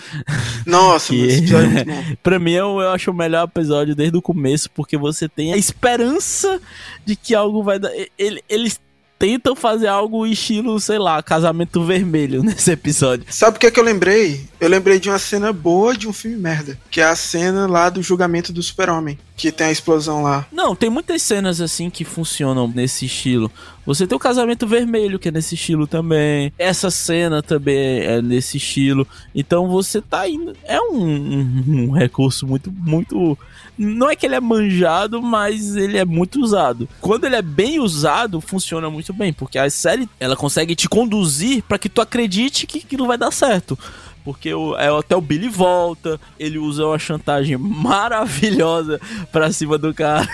Nossa, 0.65 1.09
que... 1.13 1.27
esse 1.27 1.39
episódio 1.41 1.67
é 1.67 1.73
muito 1.73 1.87
bom. 1.87 2.17
pra 2.23 2.39
mim 2.39 2.53
eu, 2.53 2.81
eu 2.81 2.91
acho 2.91 3.11
o 3.11 3.15
melhor 3.15 3.45
episódio 3.45 3.95
desde 3.95 4.17
o 4.17 4.23
começo, 4.23 4.71
porque 4.71 4.97
você 4.97 5.29
tem 5.29 5.53
a 5.53 5.57
esperança 5.57 6.61
de 7.05 7.17
que 7.17 7.35
algo 7.35 7.63
vai 7.63 7.79
dar. 7.79 7.91
Ele, 8.17 8.43
eles 8.49 8.81
tentam 9.19 9.55
fazer 9.55 9.87
algo 9.87 10.27
estilo, 10.27 10.79
sei 10.81 10.99
lá, 10.99 11.23
casamento 11.23 11.85
vermelho 11.85 12.43
nesse 12.45 12.71
episódio. 12.71 13.27
Sabe 13.31 13.57
o 13.57 13.61
que 13.61 13.67
é 13.67 13.71
que 13.71 13.79
eu 13.79 13.85
lembrei? 13.85 14.47
Eu 14.61 14.69
lembrei 14.69 14.99
de 14.99 15.09
uma 15.09 15.19
cena 15.19 15.53
boa 15.53 15.97
de 15.97 16.09
um 16.09 16.12
filme 16.12 16.37
merda, 16.37 16.79
que 16.91 17.01
é 17.01 17.05
a 17.05 17.17
cena 17.17 17.67
lá 17.67 17.89
do 17.89 18.03
julgamento 18.03 18.53
do 18.53 18.62
super-homem, 18.62 19.19
que 19.37 19.51
tem 19.51 19.69
a 19.69 19.73
explosão 19.73 20.23
lá. 20.23 20.47
Não, 20.53 20.75
tem 20.75 20.91
muitas 20.91 21.23
cenas 21.23 21.61
assim 21.61 21.91
que 21.91 22.05
funcionam 22.05 22.69
nesse 22.69 23.07
estilo. 23.07 23.51
Você 23.87 24.07
tem 24.07 24.16
o 24.16 24.20
casamento 24.20 24.66
vermelho, 24.66 25.18
que 25.18 25.28
é 25.28 25.32
nesse 25.32 25.55
estilo 25.55 25.87
também. 25.87 26.53
Essa 26.59 26.91
cena 26.91 27.43
também 27.43 28.01
é 28.01 28.22
nesse 28.22 28.57
estilo. 28.57 29.07
Então 29.35 29.68
você 29.68 30.01
tá 30.01 30.28
indo. 30.28 30.55
É 30.64 30.80
um, 30.80 30.97
um, 30.97 31.64
um 31.66 31.91
recurso 31.91 32.47
muito, 32.47 32.72
muito 32.72 33.37
não 33.76 34.09
é 34.09 34.16
que 34.16 34.24
ele 34.24 34.37
é 34.37 34.41
manjado, 34.41 35.20
mas 35.20 35.74
ele 35.74 35.99
é 35.99 36.05
muito 36.05 36.41
usado. 36.41 36.89
Quando 37.01 37.24
ele 37.24 37.37
é 37.37 37.43
bem 37.43 37.80
usado, 37.80 38.41
funciona 38.41 38.89
muito 38.89 39.12
bem, 39.12 39.32
porque 39.32 39.59
a 39.59 39.68
série 39.68 40.09
ela 40.20 40.37
consegue 40.37 40.74
te 40.74 40.89
conduzir 40.89 41.62
para 41.62 41.78
que 41.78 41.89
tu 41.89 42.01
acredite 42.01 42.66
que 42.66 42.78
aquilo 42.78 43.07
vai 43.07 43.18
dar 43.18 43.32
certo. 43.32 43.78
Porque 44.25 44.53
o, 44.55 44.75
é, 44.77 44.89
até 44.89 45.14
o 45.14 45.20
Billy 45.20 45.49
volta, 45.49 46.18
ele 46.39 46.59
usa 46.59 46.87
uma 46.87 46.99
chantagem 46.99 47.59
maravilhosa 47.59 48.99
pra 49.31 49.53
cima 49.53 49.77
do 49.77 49.93
cara. 49.93 50.27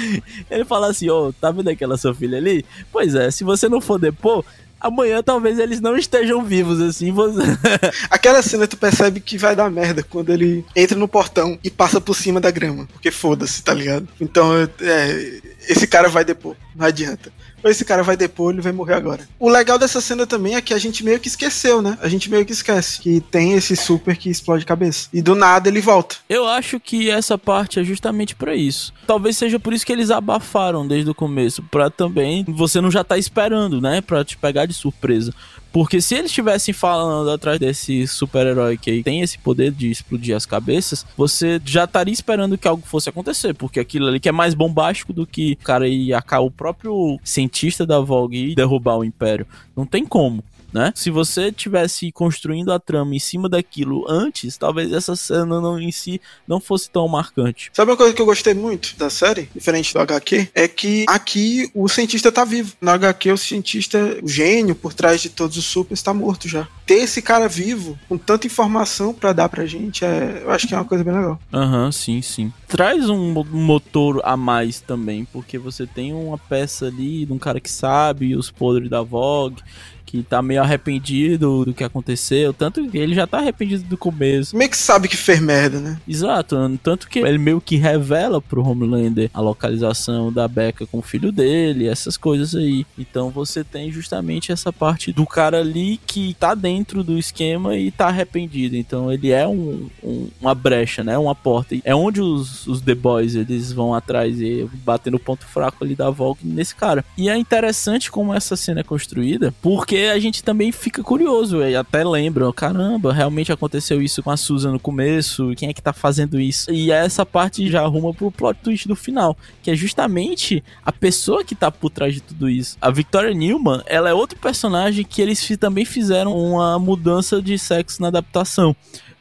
ele 0.50 0.64
fala 0.66 0.90
assim: 0.90 1.08
Ô, 1.08 1.28
oh, 1.28 1.32
tá 1.32 1.50
vendo 1.50 1.70
aquela 1.70 1.96
sua 1.96 2.14
filha 2.14 2.36
ali? 2.36 2.64
Pois 2.92 3.14
é, 3.14 3.30
se 3.30 3.44
você 3.44 3.66
não 3.66 3.80
for 3.80 3.98
depor, 3.98 4.44
amanhã 4.80 5.22
talvez 5.22 5.58
eles 5.58 5.80
não 5.80 5.96
estejam 5.96 6.44
vivos, 6.44 6.80
assim. 6.80 7.10
Você... 7.10 7.40
Aquela 8.10 8.42
cena 8.42 8.66
tu 8.66 8.76
percebe 8.76 9.20
que 9.20 9.38
vai 9.38 9.56
dar 9.56 9.70
merda 9.70 10.02
quando 10.02 10.30
ele 10.30 10.64
entra 10.76 10.96
no 10.96 11.08
portão 11.08 11.58
e 11.64 11.70
passa 11.70 12.00
por 12.00 12.14
cima 12.14 12.40
da 12.40 12.50
grama. 12.50 12.86
Porque 12.92 13.10
foda-se, 13.10 13.62
tá 13.62 13.74
ligado? 13.74 14.06
Então, 14.20 14.52
é, 14.80 15.40
esse 15.68 15.86
cara 15.86 16.08
vai 16.08 16.24
depor, 16.24 16.54
não 16.76 16.86
adianta. 16.86 17.32
Esse 17.64 17.84
cara 17.84 18.02
vai 18.02 18.16
depor, 18.16 18.52
ele 18.52 18.62
vai 18.62 18.72
morrer 18.72 18.94
agora. 18.94 19.28
O 19.38 19.48
legal 19.48 19.78
dessa 19.78 20.00
cena 20.00 20.26
também 20.26 20.54
é 20.54 20.60
que 20.60 20.74
a 20.74 20.78
gente 20.78 21.04
meio 21.04 21.18
que 21.18 21.28
esqueceu, 21.28 21.82
né? 21.82 21.98
A 22.00 22.08
gente 22.08 22.30
meio 22.30 22.44
que 22.44 22.52
esquece 22.52 23.00
que 23.00 23.20
tem 23.20 23.54
esse 23.54 23.74
super 23.76 24.16
que 24.16 24.30
explode 24.30 24.64
cabeça. 24.64 25.08
E 25.12 25.20
do 25.20 25.34
nada 25.34 25.68
ele 25.68 25.80
volta. 25.80 26.16
Eu 26.28 26.46
acho 26.46 26.78
que 26.78 27.10
essa 27.10 27.36
parte 27.36 27.80
é 27.80 27.84
justamente 27.84 28.34
para 28.34 28.54
isso. 28.54 28.92
Talvez 29.06 29.36
seja 29.36 29.58
por 29.58 29.72
isso 29.72 29.86
que 29.86 29.92
eles 29.92 30.10
abafaram 30.10 30.86
desde 30.86 31.10
o 31.10 31.14
começo, 31.14 31.62
para 31.62 31.90
também 31.90 32.44
você 32.46 32.80
não 32.80 32.90
já 32.90 33.02
tá 33.02 33.18
esperando, 33.18 33.80
né, 33.80 34.00
para 34.00 34.24
te 34.24 34.36
pegar 34.36 34.66
de 34.66 34.74
surpresa. 34.74 35.32
Porque 35.72 36.00
se 36.00 36.14
eles 36.14 36.30
estivessem 36.30 36.72
falando 36.72 37.30
atrás 37.30 37.58
desse 37.58 38.06
super-herói 38.06 38.76
que 38.76 39.02
tem 39.02 39.20
esse 39.20 39.38
poder 39.38 39.70
de 39.70 39.90
explodir 39.90 40.34
as 40.34 40.46
cabeças, 40.46 41.04
você 41.16 41.60
já 41.64 41.84
estaria 41.84 42.12
esperando 42.12 42.56
que 42.56 42.66
algo 42.66 42.86
fosse 42.86 43.08
acontecer. 43.08 43.54
Porque 43.54 43.78
aquilo 43.78 44.08
ali 44.08 44.18
que 44.20 44.28
é 44.28 44.32
mais 44.32 44.54
bombástico 44.54 45.12
do 45.12 45.26
que 45.26 45.52
o 45.60 45.64
cara 45.64 45.86
ir 45.86 46.12
o 46.40 46.50
próprio 46.50 47.18
cientista 47.22 47.86
da 47.86 48.00
Vogue 48.00 48.50
e 48.50 48.54
derrubar 48.54 48.98
o 48.98 49.04
Império. 49.04 49.46
Não 49.76 49.86
tem 49.86 50.04
como 50.04 50.42
né? 50.72 50.92
Se 50.94 51.10
você 51.10 51.50
tivesse 51.50 52.10
construindo 52.12 52.72
a 52.72 52.78
trama 52.78 53.14
em 53.14 53.18
cima 53.18 53.48
daquilo 53.48 54.04
antes, 54.08 54.56
talvez 54.56 54.92
essa 54.92 55.16
cena 55.16 55.60
não, 55.60 55.80
em 55.80 55.92
si 55.92 56.20
não 56.46 56.60
fosse 56.60 56.90
tão 56.90 57.08
marcante. 57.08 57.70
Sabe 57.72 57.90
uma 57.90 57.96
coisa 57.96 58.14
que 58.14 58.22
eu 58.22 58.26
gostei 58.26 58.54
muito 58.54 58.96
da 58.96 59.10
série, 59.10 59.48
diferente 59.54 59.92
do 59.92 60.00
HQ, 60.00 60.48
é 60.54 60.68
que 60.68 61.04
aqui 61.08 61.70
o 61.74 61.88
cientista 61.88 62.30
tá 62.30 62.44
vivo. 62.44 62.74
No 62.80 62.90
HQ 62.90 63.32
o 63.32 63.38
cientista, 63.38 64.18
o 64.22 64.28
gênio 64.28 64.74
por 64.74 64.92
trás 64.92 65.20
de 65.20 65.30
todos 65.30 65.56
os 65.56 65.64
supers 65.64 65.98
está 65.98 66.12
morto 66.12 66.48
já. 66.48 66.68
Ter 66.86 67.00
esse 67.00 67.20
cara 67.20 67.48
vivo 67.48 67.98
com 68.08 68.16
tanta 68.16 68.46
informação 68.46 69.12
para 69.12 69.32
dar 69.32 69.48
pra 69.48 69.66
gente, 69.66 70.04
é, 70.04 70.42
eu 70.44 70.50
acho 70.50 70.66
que 70.66 70.74
é 70.74 70.76
uma 70.76 70.84
coisa 70.84 71.04
bem 71.04 71.14
legal. 71.14 71.38
Aham, 71.52 71.84
uhum, 71.84 71.92
sim, 71.92 72.22
sim. 72.22 72.52
Traz 72.66 73.08
um 73.08 73.32
motor 73.44 74.20
a 74.24 74.36
mais 74.36 74.80
também, 74.80 75.24
porque 75.24 75.58
você 75.58 75.86
tem 75.86 76.12
uma 76.12 76.38
peça 76.38 76.86
ali 76.86 77.24
de 77.24 77.32
um 77.32 77.38
cara 77.38 77.60
que 77.60 77.70
sabe 77.70 78.36
os 78.36 78.50
podres 78.50 78.90
da 78.90 79.02
Vogue 79.02 79.62
que 80.08 80.22
tá 80.22 80.40
meio 80.40 80.62
arrependido 80.62 81.66
do 81.66 81.74
que 81.74 81.84
aconteceu, 81.84 82.54
tanto 82.54 82.88
que 82.88 82.96
ele 82.96 83.14
já 83.14 83.26
tá 83.26 83.38
arrependido 83.38 83.84
do 83.84 83.98
começo. 83.98 84.56
Meio 84.56 84.70
que 84.70 84.76
sabe 84.76 85.06
que 85.06 85.16
fez 85.16 85.38
merda, 85.38 85.78
né? 85.80 86.00
Exato, 86.08 86.56
tanto 86.82 87.06
que 87.06 87.18
ele 87.18 87.36
meio 87.36 87.60
que 87.60 87.76
revela 87.76 88.40
pro 88.40 88.66
Homelander 88.66 89.30
a 89.34 89.40
localização 89.42 90.32
da 90.32 90.48
Becca 90.48 90.86
com 90.86 90.98
o 91.00 91.02
filho 91.02 91.30
dele, 91.30 91.86
essas 91.86 92.16
coisas 92.16 92.54
aí. 92.54 92.86
Então 92.98 93.28
você 93.28 93.62
tem 93.62 93.92
justamente 93.92 94.50
essa 94.50 94.72
parte 94.72 95.12
do 95.12 95.26
cara 95.26 95.60
ali 95.60 96.00
que 96.06 96.34
tá 96.40 96.54
dentro 96.54 97.04
do 97.04 97.18
esquema 97.18 97.76
e 97.76 97.90
tá 97.90 98.06
arrependido. 98.06 98.76
Então 98.76 99.12
ele 99.12 99.30
é 99.30 99.46
um, 99.46 99.90
um, 100.02 100.28
uma 100.40 100.54
brecha, 100.54 101.04
né? 101.04 101.18
Uma 101.18 101.34
porta. 101.34 101.76
É 101.84 101.94
onde 101.94 102.22
os, 102.22 102.66
os 102.66 102.80
The 102.80 102.94
Boys 102.94 103.34
eles 103.34 103.72
vão 103.72 103.92
atrás 103.92 104.40
e 104.40 104.66
batendo 104.84 105.18
o 105.18 105.20
ponto 105.20 105.46
fraco 105.46 105.84
ali 105.84 105.94
da 105.94 106.08
Volk 106.08 106.46
nesse 106.46 106.74
cara. 106.74 107.04
E 107.16 107.28
é 107.28 107.36
interessante 107.36 108.10
como 108.10 108.32
essa 108.32 108.56
cena 108.56 108.80
é 108.80 108.84
construída, 108.84 109.52
porque 109.60 109.97
porque 109.98 110.06
a 110.06 110.18
gente 110.20 110.44
também 110.44 110.70
fica 110.70 111.02
curioso 111.02 111.60
e 111.60 111.74
até 111.74 112.04
lembra, 112.04 112.52
caramba, 112.52 113.12
realmente 113.12 113.50
aconteceu 113.50 114.00
isso 114.00 114.22
com 114.22 114.30
a 114.30 114.36
Susan 114.36 114.70
no 114.70 114.78
começo, 114.78 115.52
quem 115.56 115.68
é 115.68 115.72
que 115.72 115.82
tá 115.82 115.92
fazendo 115.92 116.38
isso? 116.38 116.70
E 116.70 116.92
essa 116.92 117.26
parte 117.26 117.68
já 117.68 117.82
arruma 117.82 118.14
pro 118.14 118.30
plot 118.30 118.60
twist 118.62 118.86
do 118.86 118.94
final, 118.94 119.36
que 119.60 119.72
é 119.72 119.74
justamente 119.74 120.62
a 120.84 120.92
pessoa 120.92 121.42
que 121.42 121.56
tá 121.56 121.68
por 121.68 121.90
trás 121.90 122.14
de 122.14 122.20
tudo 122.20 122.48
isso. 122.48 122.76
A 122.80 122.92
Victoria 122.92 123.34
Newman, 123.34 123.82
ela 123.86 124.08
é 124.08 124.14
outro 124.14 124.38
personagem 124.38 125.04
que 125.04 125.20
eles 125.20 125.44
também 125.58 125.84
fizeram 125.84 126.32
uma 126.32 126.78
mudança 126.78 127.42
de 127.42 127.58
sexo 127.58 128.00
na 128.00 128.06
adaptação. 128.06 128.76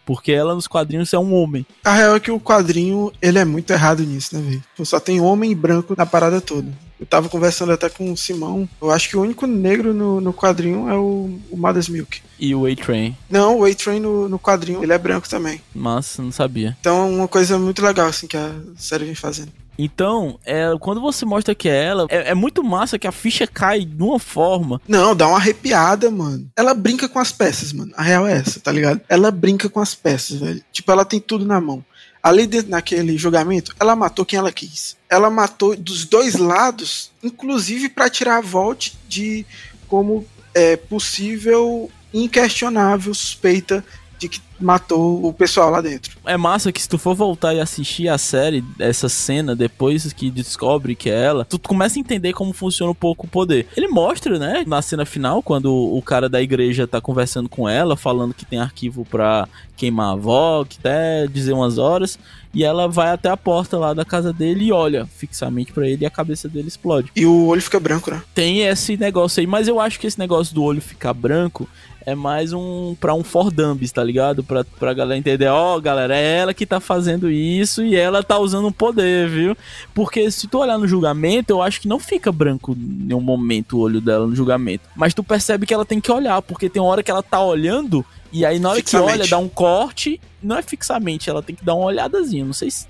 Porque 0.05 0.31
ela 0.31 0.55
nos 0.55 0.67
quadrinhos 0.67 1.11
é 1.11 1.19
um 1.19 1.33
homem. 1.33 1.65
A 1.83 1.93
real 1.93 2.15
é 2.15 2.19
que 2.19 2.31
o 2.31 2.39
quadrinho, 2.39 3.11
ele 3.21 3.39
é 3.39 3.43
muito 3.43 3.71
errado 3.71 4.03
nisso, 4.03 4.37
né, 4.37 4.41
velho? 4.41 4.63
Só 4.85 5.01
tem 5.01 5.19
homem 5.19 5.53
branco 5.53 5.95
na 5.97 6.05
parada 6.05 6.39
toda. 6.39 6.71
Eu 6.99 7.05
tava 7.05 7.29
conversando 7.29 7.71
até 7.71 7.89
com 7.89 8.11
o 8.11 8.17
Simão. 8.17 8.67
Eu 8.81 8.91
acho 8.91 9.09
que 9.09 9.17
o 9.17 9.21
único 9.21 9.45
negro 9.45 9.93
no, 9.93 10.19
no 10.19 10.33
quadrinho 10.33 10.89
é 10.89 10.95
o, 10.95 11.39
o 11.51 11.57
Mother's 11.57 11.89
Milk. 11.89 12.21
E 12.39 12.53
o 12.55 12.65
A-Train? 12.65 13.15
Não, 13.29 13.59
o 13.59 13.65
A-Train 13.65 13.99
no, 13.99 14.27
no 14.27 14.39
quadrinho, 14.39 14.83
ele 14.83 14.93
é 14.93 14.97
branco 14.97 15.29
também. 15.29 15.61
Mas 15.73 16.17
não 16.17 16.31
sabia. 16.31 16.75
Então 16.79 16.97
é 16.97 17.15
uma 17.15 17.27
coisa 17.27 17.57
muito 17.57 17.83
legal, 17.83 18.07
assim, 18.07 18.27
que 18.27 18.37
a 18.37 18.53
série 18.75 19.05
vem 19.05 19.15
fazendo. 19.15 19.51
Então, 19.77 20.39
é, 20.43 20.65
quando 20.79 20.99
você 20.99 21.23
mostra 21.23 21.53
que 21.53 21.69
é 21.69 21.83
ela, 21.83 22.07
é, 22.09 22.31
é, 22.31 22.33
muito 22.33 22.63
massa 22.63 22.97
que 22.97 23.07
a 23.07 23.11
ficha 23.11 23.45
cai 23.45 23.85
de 23.85 24.01
uma 24.01 24.17
forma. 24.17 24.81
Não, 24.87 25.15
dá 25.15 25.27
uma 25.27 25.37
arrepiada, 25.37 26.09
mano. 26.09 26.49
Ela 26.55 26.73
brinca 26.73 27.07
com 27.07 27.19
as 27.19 27.31
peças, 27.31 27.71
mano. 27.71 27.91
A 27.95 28.01
real 28.01 28.27
é 28.27 28.33
essa, 28.37 28.59
tá 28.59 28.71
ligado? 28.71 29.01
Ela 29.07 29.29
brinca 29.29 29.69
com 29.69 29.79
as 29.79 29.93
peças, 29.93 30.39
velho. 30.39 30.63
Tipo, 30.71 30.91
ela 30.91 31.05
tem 31.05 31.19
tudo 31.19 31.45
na 31.45 31.61
mão. 31.61 31.85
Ali 32.21 32.45
dentro, 32.47 32.71
naquele 32.71 33.17
julgamento, 33.17 33.73
ela 33.79 33.95
matou 33.95 34.25
quem 34.25 34.39
ela 34.39 34.51
quis. 34.51 34.97
Ela 35.09 35.29
matou 35.29 35.75
dos 35.75 36.05
dois 36.05 36.35
lados, 36.35 37.11
inclusive 37.23 37.89
para 37.89 38.09
tirar 38.09 38.37
a 38.37 38.41
Volt 38.41 38.93
de 39.07 39.45
como 39.87 40.25
é, 40.53 40.75
possível, 40.75 41.89
inquestionável 42.13 43.13
suspeita 43.13 43.83
de 44.17 44.27
que 44.27 44.41
matou 44.59 45.25
o 45.25 45.31
pessoal 45.31 45.69
lá 45.69 45.81
dentro. 45.81 46.17
É 46.25 46.35
massa 46.35 46.71
que 46.71 46.81
se 46.81 46.89
tu 46.89 46.97
for 46.97 47.15
voltar 47.15 47.53
e 47.53 47.59
assistir 47.59 48.09
a 48.09 48.17
série, 48.17 48.63
essa 48.79 49.07
cena, 49.07 49.55
depois 49.55 50.11
que 50.13 50.31
descobre 50.31 50.95
que 50.95 51.09
é 51.09 51.23
ela, 51.25 51.45
tu 51.45 51.59
começa 51.59 51.97
a 51.97 52.01
entender 52.01 52.33
como 52.33 52.53
funciona 52.53 52.91
um 52.91 52.95
pouco 52.95 53.27
o 53.27 53.29
poder. 53.29 53.67
Ele 53.75 53.87
mostra, 53.87 54.39
né, 54.39 54.63
na 54.65 54.81
cena 54.81 55.05
final, 55.05 55.43
quando 55.43 55.71
o 55.73 56.01
cara 56.01 56.27
da 56.27 56.41
igreja 56.41 56.87
tá 56.87 56.99
conversando 56.99 57.47
com 57.47 57.69
ela, 57.69 57.95
falando 57.95 58.33
que 58.33 58.45
tem 58.45 58.59
arquivo 58.59 59.05
pra 59.05 59.47
queimar 59.75 60.09
a 60.09 60.13
avó, 60.13 60.65
que 60.65 60.77
até 60.79 61.27
dizer 61.27 61.53
umas 61.53 61.77
horas, 61.77 62.17
e 62.53 62.63
ela 62.63 62.87
vai 62.87 63.11
até 63.11 63.29
a 63.29 63.37
porta 63.37 63.77
lá 63.77 63.93
da 63.93 64.03
casa 64.03 64.33
dele 64.33 64.65
e 64.65 64.71
olha 64.71 65.05
fixamente 65.05 65.71
para 65.71 65.87
ele 65.87 66.03
e 66.03 66.05
a 66.07 66.09
cabeça 66.09 66.49
dele 66.49 66.67
explode. 66.67 67.11
E 67.15 67.25
o 67.25 67.45
olho 67.45 67.61
fica 67.61 67.79
branco, 67.79 68.09
né? 68.09 68.23
Tem 68.33 68.61
esse 68.61 68.97
negócio 68.97 69.39
aí, 69.39 69.45
mas 69.45 69.67
eu 69.67 69.79
acho 69.79 69.99
que 69.99 70.07
esse 70.07 70.17
negócio 70.17 70.55
do 70.55 70.63
olho 70.63 70.81
ficar 70.81 71.13
branco 71.13 71.69
é 72.07 72.15
mais 72.15 72.53
um 72.53 72.95
para 72.97 73.13
um 73.13 73.21
Fordambis, 73.21 73.91
tá 73.91 74.01
ligado? 74.01 74.41
Pra, 74.41 74.63
pra 74.63 74.93
galera 74.93 75.19
entender, 75.19 75.47
ó, 75.47 75.75
oh, 75.75 75.81
galera, 75.81 76.15
é 76.15 76.37
ela 76.37 76.53
que 76.53 76.65
tá 76.65 76.79
fazendo 76.79 77.29
isso 77.29 77.83
e 77.83 77.97
ela 77.97 78.23
tá 78.23 78.39
usando 78.39 78.69
um 78.69 78.71
poder, 78.71 79.27
viu? 79.27 79.57
Porque 79.93 80.31
se 80.31 80.47
tu 80.47 80.59
olhar 80.59 80.77
no 80.77 80.87
julgamento, 80.87 81.51
eu 81.51 81.61
acho 81.61 81.81
que 81.81 81.87
não 81.87 81.99
fica 81.99 82.31
branco 82.31 82.71
em 82.71 83.07
nenhum 83.07 83.19
momento 83.19 83.75
o 83.75 83.81
olho 83.81 83.99
dela 83.99 84.25
no 84.25 84.33
julgamento. 84.33 84.85
Mas 84.95 85.13
tu 85.13 85.21
percebe 85.21 85.65
que 85.65 85.73
ela 85.73 85.85
tem 85.85 85.99
que 85.99 86.09
olhar, 86.09 86.41
porque 86.41 86.69
tem 86.69 86.81
uma 86.81 86.91
hora 86.91 87.03
que 87.03 87.11
ela 87.11 87.21
tá 87.21 87.43
olhando 87.43 88.05
e 88.31 88.45
aí 88.45 88.57
na 88.57 88.69
hora 88.69 88.77
fixamente. 88.77 89.11
que 89.11 89.19
olha, 89.19 89.29
dá 89.29 89.37
um 89.37 89.49
corte, 89.49 90.21
não 90.41 90.57
é 90.57 90.61
fixamente, 90.61 91.29
ela 91.29 91.43
tem 91.43 91.57
que 91.57 91.65
dar 91.65 91.75
uma 91.75 91.87
olhadazinha. 91.87 92.45
Não 92.45 92.53
sei 92.53 92.71
se 92.71 92.87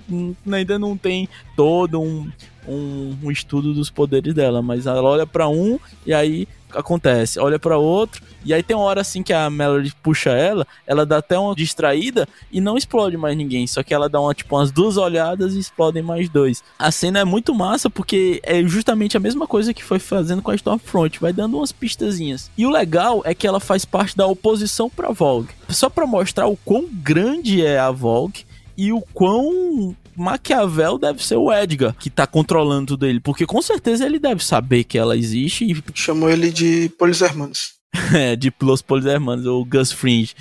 ainda 0.48 0.78
não 0.78 0.96
tem 0.96 1.28
todo 1.56 2.00
um, 2.00 2.30
um, 2.68 3.16
um 3.22 3.30
estudo 3.30 3.72
dos 3.72 3.90
poderes 3.90 4.34
dela, 4.34 4.62
mas 4.62 4.86
ela 4.86 5.02
olha 5.02 5.26
para 5.26 5.48
um 5.48 5.78
e 6.06 6.12
aí 6.12 6.46
acontece, 6.72 7.38
olha 7.38 7.58
para 7.58 7.78
outro, 7.78 8.22
e 8.44 8.52
aí 8.52 8.62
tem 8.62 8.76
uma 8.76 8.84
hora 8.84 9.00
assim 9.00 9.22
que 9.22 9.32
a 9.32 9.48
Melody 9.48 9.92
puxa 10.02 10.30
ela, 10.30 10.66
ela 10.86 11.04
dá 11.06 11.18
até 11.18 11.38
uma 11.38 11.54
distraída 11.54 12.28
e 12.52 12.60
não 12.60 12.76
explode 12.76 13.16
mais 13.16 13.36
ninguém, 13.36 13.66
só 13.66 13.82
que 13.82 13.94
ela 13.94 14.08
dá 14.08 14.20
uma, 14.20 14.34
tipo, 14.34 14.54
umas 14.54 14.70
duas 14.70 14.96
olhadas 14.96 15.54
e 15.54 15.58
explodem 15.58 16.02
mais 16.02 16.28
dois. 16.28 16.62
A 16.78 16.90
cena 16.90 17.20
é 17.20 17.24
muito 17.24 17.54
massa 17.54 17.88
porque 17.88 18.40
é 18.42 18.62
justamente 18.62 19.16
a 19.16 19.20
mesma 19.20 19.46
coisa 19.46 19.74
que 19.74 19.84
foi 19.84 19.98
fazendo 19.98 20.42
com 20.42 20.50
a 20.50 20.54
Stormfront, 20.54 21.20
vai 21.20 21.32
dando 21.32 21.56
umas 21.56 21.72
pistazinhas. 21.72 22.50
E 22.56 22.66
o 22.66 22.70
legal 22.70 23.22
é 23.24 23.34
que 23.34 23.46
ela 23.46 23.60
faz 23.60 23.84
parte 23.84 24.16
da 24.16 24.26
oposição 24.26 24.90
pra 24.90 25.10
Vogue. 25.10 25.48
Só 25.68 25.88
para 25.88 26.06
mostrar 26.06 26.46
o 26.46 26.56
quão 26.56 26.86
grande 26.86 27.64
é 27.64 27.78
a 27.78 27.90
Vogue 27.90 28.47
e 28.78 28.92
o 28.92 29.00
quão 29.12 29.94
Maquiavel 30.16 30.98
deve 30.98 31.24
ser 31.24 31.36
o 31.36 31.52
Edgar 31.52 31.94
que 31.98 32.08
tá 32.08 32.26
controlando 32.28 32.86
tudo 32.86 33.04
ele, 33.06 33.18
porque 33.18 33.44
com 33.44 33.60
certeza 33.60 34.06
ele 34.06 34.20
deve 34.20 34.44
saber 34.44 34.84
que 34.84 34.96
ela 34.96 35.16
existe 35.16 35.64
e 35.64 35.82
chamou 35.92 36.30
ele 36.30 36.52
de 36.52 36.88
Polis 36.96 37.20
Hermanos. 37.20 37.72
é, 38.14 38.36
de 38.36 38.52
Los 38.62 38.80
Polis 38.80 39.06
Hermanos, 39.06 39.46
o 39.46 39.64
Gus 39.64 39.90
Fringe. 39.90 40.34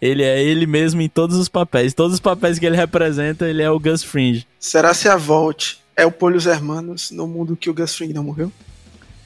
Ele 0.00 0.22
é 0.22 0.42
ele 0.42 0.66
mesmo 0.66 1.00
em 1.00 1.08
todos 1.08 1.36
os 1.36 1.48
papéis. 1.48 1.94
Todos 1.94 2.14
os 2.14 2.20
papéis 2.20 2.58
que 2.58 2.66
ele 2.66 2.76
representa, 2.76 3.46
ele 3.48 3.62
é 3.62 3.70
o 3.70 3.78
Gus 3.78 4.02
Fringe. 4.02 4.46
Será 4.58 4.92
se 4.92 5.08
a 5.08 5.16
Volt 5.16 5.74
é 5.96 6.04
o 6.04 6.10
Polis 6.10 6.46
Hermanos 6.46 7.10
no 7.10 7.26
mundo 7.28 7.56
que 7.56 7.70
o 7.70 7.74
Gus 7.74 7.94
Fringe 7.94 8.12
não 8.12 8.24
morreu? 8.24 8.50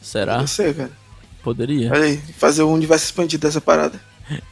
Será? 0.02 0.38
Não 0.38 0.46
sei, 0.46 0.74
cara. 0.74 0.90
Poderia. 1.42 1.90
Olha 1.92 2.04
aí, 2.04 2.16
fazer 2.36 2.62
o 2.62 2.70
universo 2.70 3.06
expandido 3.06 3.46
dessa 3.46 3.60
parada. 3.60 4.00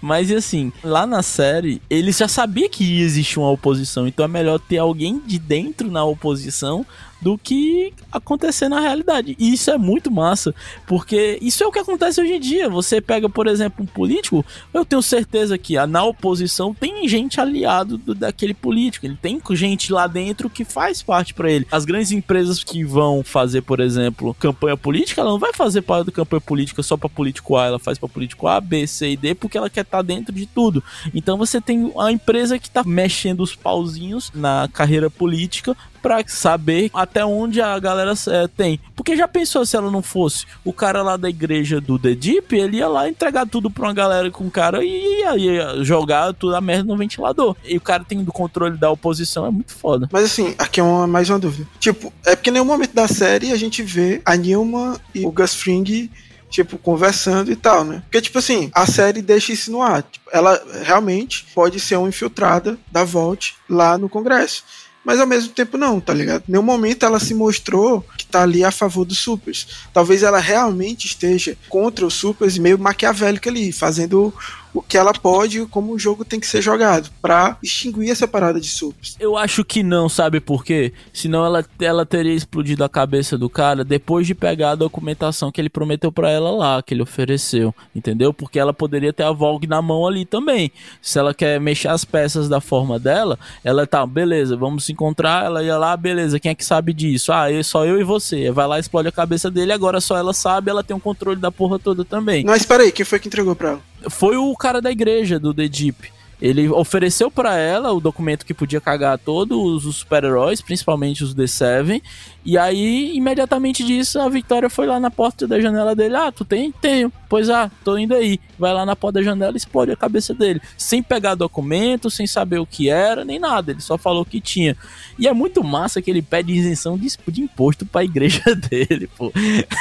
Mas 0.01 0.31
assim, 0.31 0.72
lá 0.83 1.07
na 1.07 1.22
série, 1.22 1.81
eles 1.89 2.16
já 2.16 2.29
sabia 2.29 2.68
que 2.68 3.01
existia 3.01 3.43
uma 3.43 3.51
oposição, 3.51 4.07
então 4.07 4.24
é 4.24 4.29
melhor 4.29 4.59
ter 4.59 4.79
alguém 4.79 5.20
de 5.20 5.39
dentro 5.39 5.91
na 5.91 6.05
oposição 6.05 6.85
do 7.21 7.39
que 7.39 7.93
acontecer 8.11 8.69
na 8.69 8.81
realidade. 8.81 9.37
E 9.39 9.53
isso 9.53 9.71
é 9.71 9.79
muito 9.79 10.11
massa, 10.11 10.55
porque 10.87 11.39
isso 11.41 11.62
é 11.62 11.67
o 11.67 11.73
que 11.73 11.79
acontece 11.79 12.21
hoje 12.21 12.35
em 12.35 12.41
dia. 12.41 12.69
Você 12.69 13.01
pega, 13.01 13.29
por 13.29 13.47
exemplo, 13.47 13.85
um 13.85 13.87
político, 13.87 14.45
eu 14.73 14.85
tenho 14.85 15.03
certeza 15.03 15.57
que 15.59 15.75
na 15.87 16.05
oposição 16.05 16.75
tem 16.75 17.09
gente 17.09 17.41
aliado 17.41 17.99
do, 17.99 18.14
daquele 18.14 18.55
político, 18.55 19.07
ele 19.07 19.19
tem 19.21 19.41
gente 19.53 19.93
lá 19.93 20.07
dentro 20.07 20.51
que 20.51 20.64
faz 20.64 21.03
parte 21.03 21.33
para 21.35 21.51
ele. 21.51 21.67
As 21.71 21.85
grandes 21.85 22.12
empresas 22.12 22.62
que 22.62 22.85
vão 22.85 23.23
fazer, 23.23 23.62
por 23.62 23.81
exemplo, 23.81 24.35
campanha 24.35 24.77
política, 24.77 25.21
ela 25.21 25.31
não 25.31 25.39
vai 25.39 25.53
fazer 25.53 25.83
parte 25.83 26.07
da 26.07 26.12
campanha 26.12 26.41
política 26.41 26.83
só 26.83 26.97
para 26.97 27.09
político 27.09 27.57
A, 27.57 27.67
ela 27.67 27.79
faz 27.79 27.99
para 27.99 28.09
político 28.09 28.47
A, 28.47 28.61
B, 28.61 28.87
C 28.87 29.11
e 29.11 29.17
D, 29.17 29.35
porque 29.35 29.57
ela 29.57 29.71
quer 29.71 29.83
estar 29.83 29.99
tá 29.99 30.03
dentro 30.03 30.35
de 30.35 30.47
tudo. 30.47 30.83
Então 31.14 31.39
você 31.39 31.61
tem 31.61 31.93
a 31.99 32.12
empresa 32.12 32.59
que 32.59 32.71
tá 32.71 32.83
mexendo 32.85 33.41
os 33.41 33.55
pauzinhos 33.55 34.31
na 34.35 34.69
carreira 34.73 35.11
política 35.11 35.77
pra 36.07 36.23
saber 36.27 36.91
até 36.95 37.25
onde 37.25 37.61
a 37.61 37.79
galera 37.81 38.15
é, 38.29 38.47
tem. 38.47 38.81
Porque 38.95 39.17
já 39.17 39.27
pensou 39.27 39.67
se 39.67 39.77
ela 39.77 39.91
não 39.91 40.03
fosse 40.03 40.47
o 40.65 40.73
cara 40.73 41.03
lá 41.03 41.17
da 41.17 41.29
igreja 41.29 41.81
do 41.81 41.99
The 41.99 42.15
Deep, 42.15 42.55
ele 42.55 42.79
ia 42.79 42.89
lá 42.89 43.09
entregar 43.09 43.47
tudo 43.47 43.69
pra 43.69 43.85
uma 43.89 43.95
galera 43.95 44.31
com 44.31 44.47
o 44.47 44.51
cara 44.51 44.85
e 44.85 45.21
ia, 45.21 45.37
ia 45.37 45.85
jogar 45.85 46.33
tudo 46.33 46.55
a 46.55 46.61
merda 46.61 46.85
no 46.85 46.97
ventilador. 46.97 47.57
E 47.65 47.77
o 47.77 47.81
cara 47.81 48.05
tem 48.05 48.23
do 48.23 48.33
controle 48.33 48.77
da 48.77 48.91
oposição, 48.91 49.47
é 49.47 49.51
muito 49.51 49.75
foda. 49.75 50.09
Mas 50.13 50.25
assim, 50.25 50.55
aqui 50.59 50.79
é 50.79 50.83
uma, 50.83 51.07
mais 51.07 51.29
uma 51.29 51.39
dúvida. 51.39 51.69
Tipo, 51.81 52.13
é 52.25 52.37
porque 52.37 52.51
em 52.51 52.53
nenhum 52.53 52.65
momento 52.65 52.95
da 52.95 53.09
série 53.09 53.53
a 53.53 53.57
gente 53.57 53.83
vê 53.83 54.23
a 54.25 54.37
Nilma 54.37 55.01
e 55.15 55.27
o 55.27 55.33
Gus 55.33 55.55
Fring 55.55 56.11
tipo, 56.49 56.79
conversando 56.79 57.51
e 57.51 57.57
tal, 57.57 57.85
né? 57.85 58.03
Porque, 58.05 58.21
tipo 58.21 58.39
assim, 58.39 58.71
a 58.73 58.87
série 58.87 59.21
deixa 59.21 59.53
isso 59.53 59.71
no 59.71 59.83
ar. 59.83 60.03
Tipo, 60.05 60.31
ela 60.33 60.63
realmente 60.83 61.47
pode 61.55 61.81
ser 61.81 61.97
uma 61.97 62.09
infiltrada 62.09 62.79
da 62.91 63.05
Vault 63.05 63.57
lá 63.69 63.99
no 63.99 64.09
Congresso. 64.09 64.65
Mas 65.07 65.21
ao 65.21 65.27
mesmo 65.27 65.51
tempo 65.51 65.79
não, 65.79 66.01
tá 66.01 66.13
ligado? 66.13 66.43
Em 66.49 66.51
nenhum 66.51 66.65
momento 66.65 67.07
ela 67.07 67.21
se 67.21 67.33
mostrou 67.33 68.05
que 68.19 68.27
tá 68.27 68.43
ali 68.43 68.65
a 68.65 68.73
favor 68.73 69.05
dos 69.05 69.19
supers. 69.19 69.87
Talvez 69.95 70.25
ela 70.25 70.41
realmente 70.41 71.07
esteja 71.07 71.57
contra 71.69 72.05
os 72.05 72.15
supers 72.15 72.57
e 72.57 72.61
meio 72.61 72.77
maquiavélica 72.77 73.49
ali, 73.49 73.71
fazendo 73.71 74.35
o 74.77 74.83
que 74.83 74.99
ela 74.99 75.12
pode 75.12 75.62
e 75.62 75.66
como 75.66 75.93
o 75.93 75.99
jogo 75.99 76.24
tem 76.24 76.39
que 76.39 76.47
ser 76.47 76.61
jogado 76.61 77.11
para 77.22 77.57
extinguir 77.62 78.11
essa 78.11 78.29
parada 78.29 78.61
de 78.61 78.68
supers. 78.68 79.16
Eu 79.18 79.37
acho 79.37 79.64
que 79.64 79.83
não, 79.83 80.09
sabe 80.09 80.39
por 80.39 80.64
quê? 80.64 80.93
Senão 81.12 81.45
ela, 81.45 81.64
ela 81.81 82.05
teria 82.05 82.35
explodido 82.35 82.85
a 82.85 82.89
cabeça 82.89 83.39
do 83.39 83.49
cara 83.49 83.85
depois 83.85 84.27
de 84.27 84.35
pegar 84.35 84.72
a 84.72 84.74
documentação 84.74 85.51
que 85.51 85.61
ele 85.61 85.70
prometeu 85.70 86.12
para 86.12 86.31
ela 86.31 86.51
lá, 86.51 86.83
que 86.83 86.93
ele 86.93 87.03
ofereceu, 87.03 87.74
entendeu? 87.95 88.35
Porque 88.35 88.59
ela 88.59 88.74
poderia 88.74 89.12
ter 89.12 89.22
a 89.22 89.33
Vogue 89.33 89.66
na 89.66 89.81
mão 89.81 90.07
ali 90.07 90.24
também. 90.24 90.70
Se 91.01 91.18
ela 91.18 91.33
quer 91.33 91.59
mexer 91.59 91.89
as 91.89 92.05
peças 92.05 92.49
da 92.49 92.61
forma 92.61 92.99
dela, 92.99 93.39
ela 93.64 93.87
tá, 93.87 94.07
beleza, 94.07 94.57
vamos 94.57 94.85
se 94.85 94.93
encontrar, 94.93 95.47
ela 95.47 95.62
ia 95.62 95.79
lá, 95.79 95.97
beleza, 95.97 96.39
quem 96.39 96.51
é 96.51 96.55
que 96.55 96.64
sabe 96.64 96.93
disso? 96.93 97.33
Ah, 97.33 97.51
eu, 97.51 97.64
só 97.64 97.87
eu 97.87 97.99
e 97.99 98.05
você. 98.05 98.51
Vai 98.51 98.66
lá, 98.66 98.79
explode 98.79 99.09
a 99.09 99.12
cabeça 99.12 99.51
dele, 99.51 99.72
agora 99.72 100.01
só 100.01 100.16
ela 100.16 100.35
sabe, 100.35 100.70
ela 100.70 100.85
tem 100.85 100.95
um 100.95 101.01
controle 101.01 101.41
da 101.41 101.51
porra 101.51 101.79
toda 101.79 102.05
também. 102.05 102.45
Mas 102.45 102.61
espera 102.61 102.83
aí, 102.83 102.93
quem 102.93 103.05
foi 103.07 103.18
que 103.18 103.29
entregou 103.29 103.57
pra 103.57 103.70
ela? 103.70 103.95
Foi 104.11 104.37
o 104.37 104.55
cara 104.57 104.81
da 104.81 104.91
igreja 104.91 105.39
do 105.39 105.53
The 105.53 105.69
Deep. 105.69 106.16
Ele 106.41 106.68
ofereceu 106.68 107.30
para 107.30 107.57
ela 107.57 107.93
o 107.93 108.01
documento 108.01 108.45
que 108.45 108.53
podia 108.53 108.80
cagar 108.80 109.18
todos 109.18 109.87
os 109.87 109.97
super-heróis, 109.97 110.61
principalmente 110.61 111.24
os 111.24 111.34
The 111.34 111.47
Seven, 111.47 112.03
e 112.47 112.57
aí, 112.57 113.11
imediatamente 113.16 113.82
disso, 113.82 114.20
a 114.20 114.28
Victoria 114.28 114.70
foi 114.70 114.87
lá 114.87 115.01
na 115.01 115.11
porta 115.11 115.49
da 115.49 115.59
janela 115.59 115.97
dele. 115.97 116.14
Ah, 116.14 116.30
tu 116.30 116.45
tem? 116.45 116.70
Tenho. 116.70 117.12
Pois 117.28 117.51
ah, 117.51 117.68
tô 117.82 117.99
indo 117.99 118.14
aí. 118.14 118.39
Vai 118.57 118.72
lá 118.72 118.87
na 118.87 118.95
porta 118.95 119.18
da 119.18 119.24
janela 119.24 119.55
e 119.55 119.57
explode 119.57 119.91
a 119.91 119.97
cabeça 119.97 120.32
dele. 120.32 120.62
Sem 120.78 121.03
pegar 121.03 121.34
documento, 121.34 122.09
sem 122.09 122.24
saber 122.24 122.61
o 122.61 122.66
que 122.66 122.89
era, 122.89 123.24
nem 123.24 123.41
nada. 123.41 123.72
Ele 123.72 123.80
só 123.80 123.99
falou 123.99 124.24
que 124.24 124.41
tinha. 124.41 124.76
E 125.18 125.26
é 125.26 125.32
muito 125.32 125.64
massa 125.64 126.01
que 126.01 126.09
ele 126.09 126.22
pede 126.22 126.53
isenção 126.53 126.97
de, 126.97 127.09
de 127.26 127.41
imposto 127.41 127.84
pra 127.84 128.05
igreja 128.05 128.43
dele, 128.55 129.09
pô. 129.18 129.32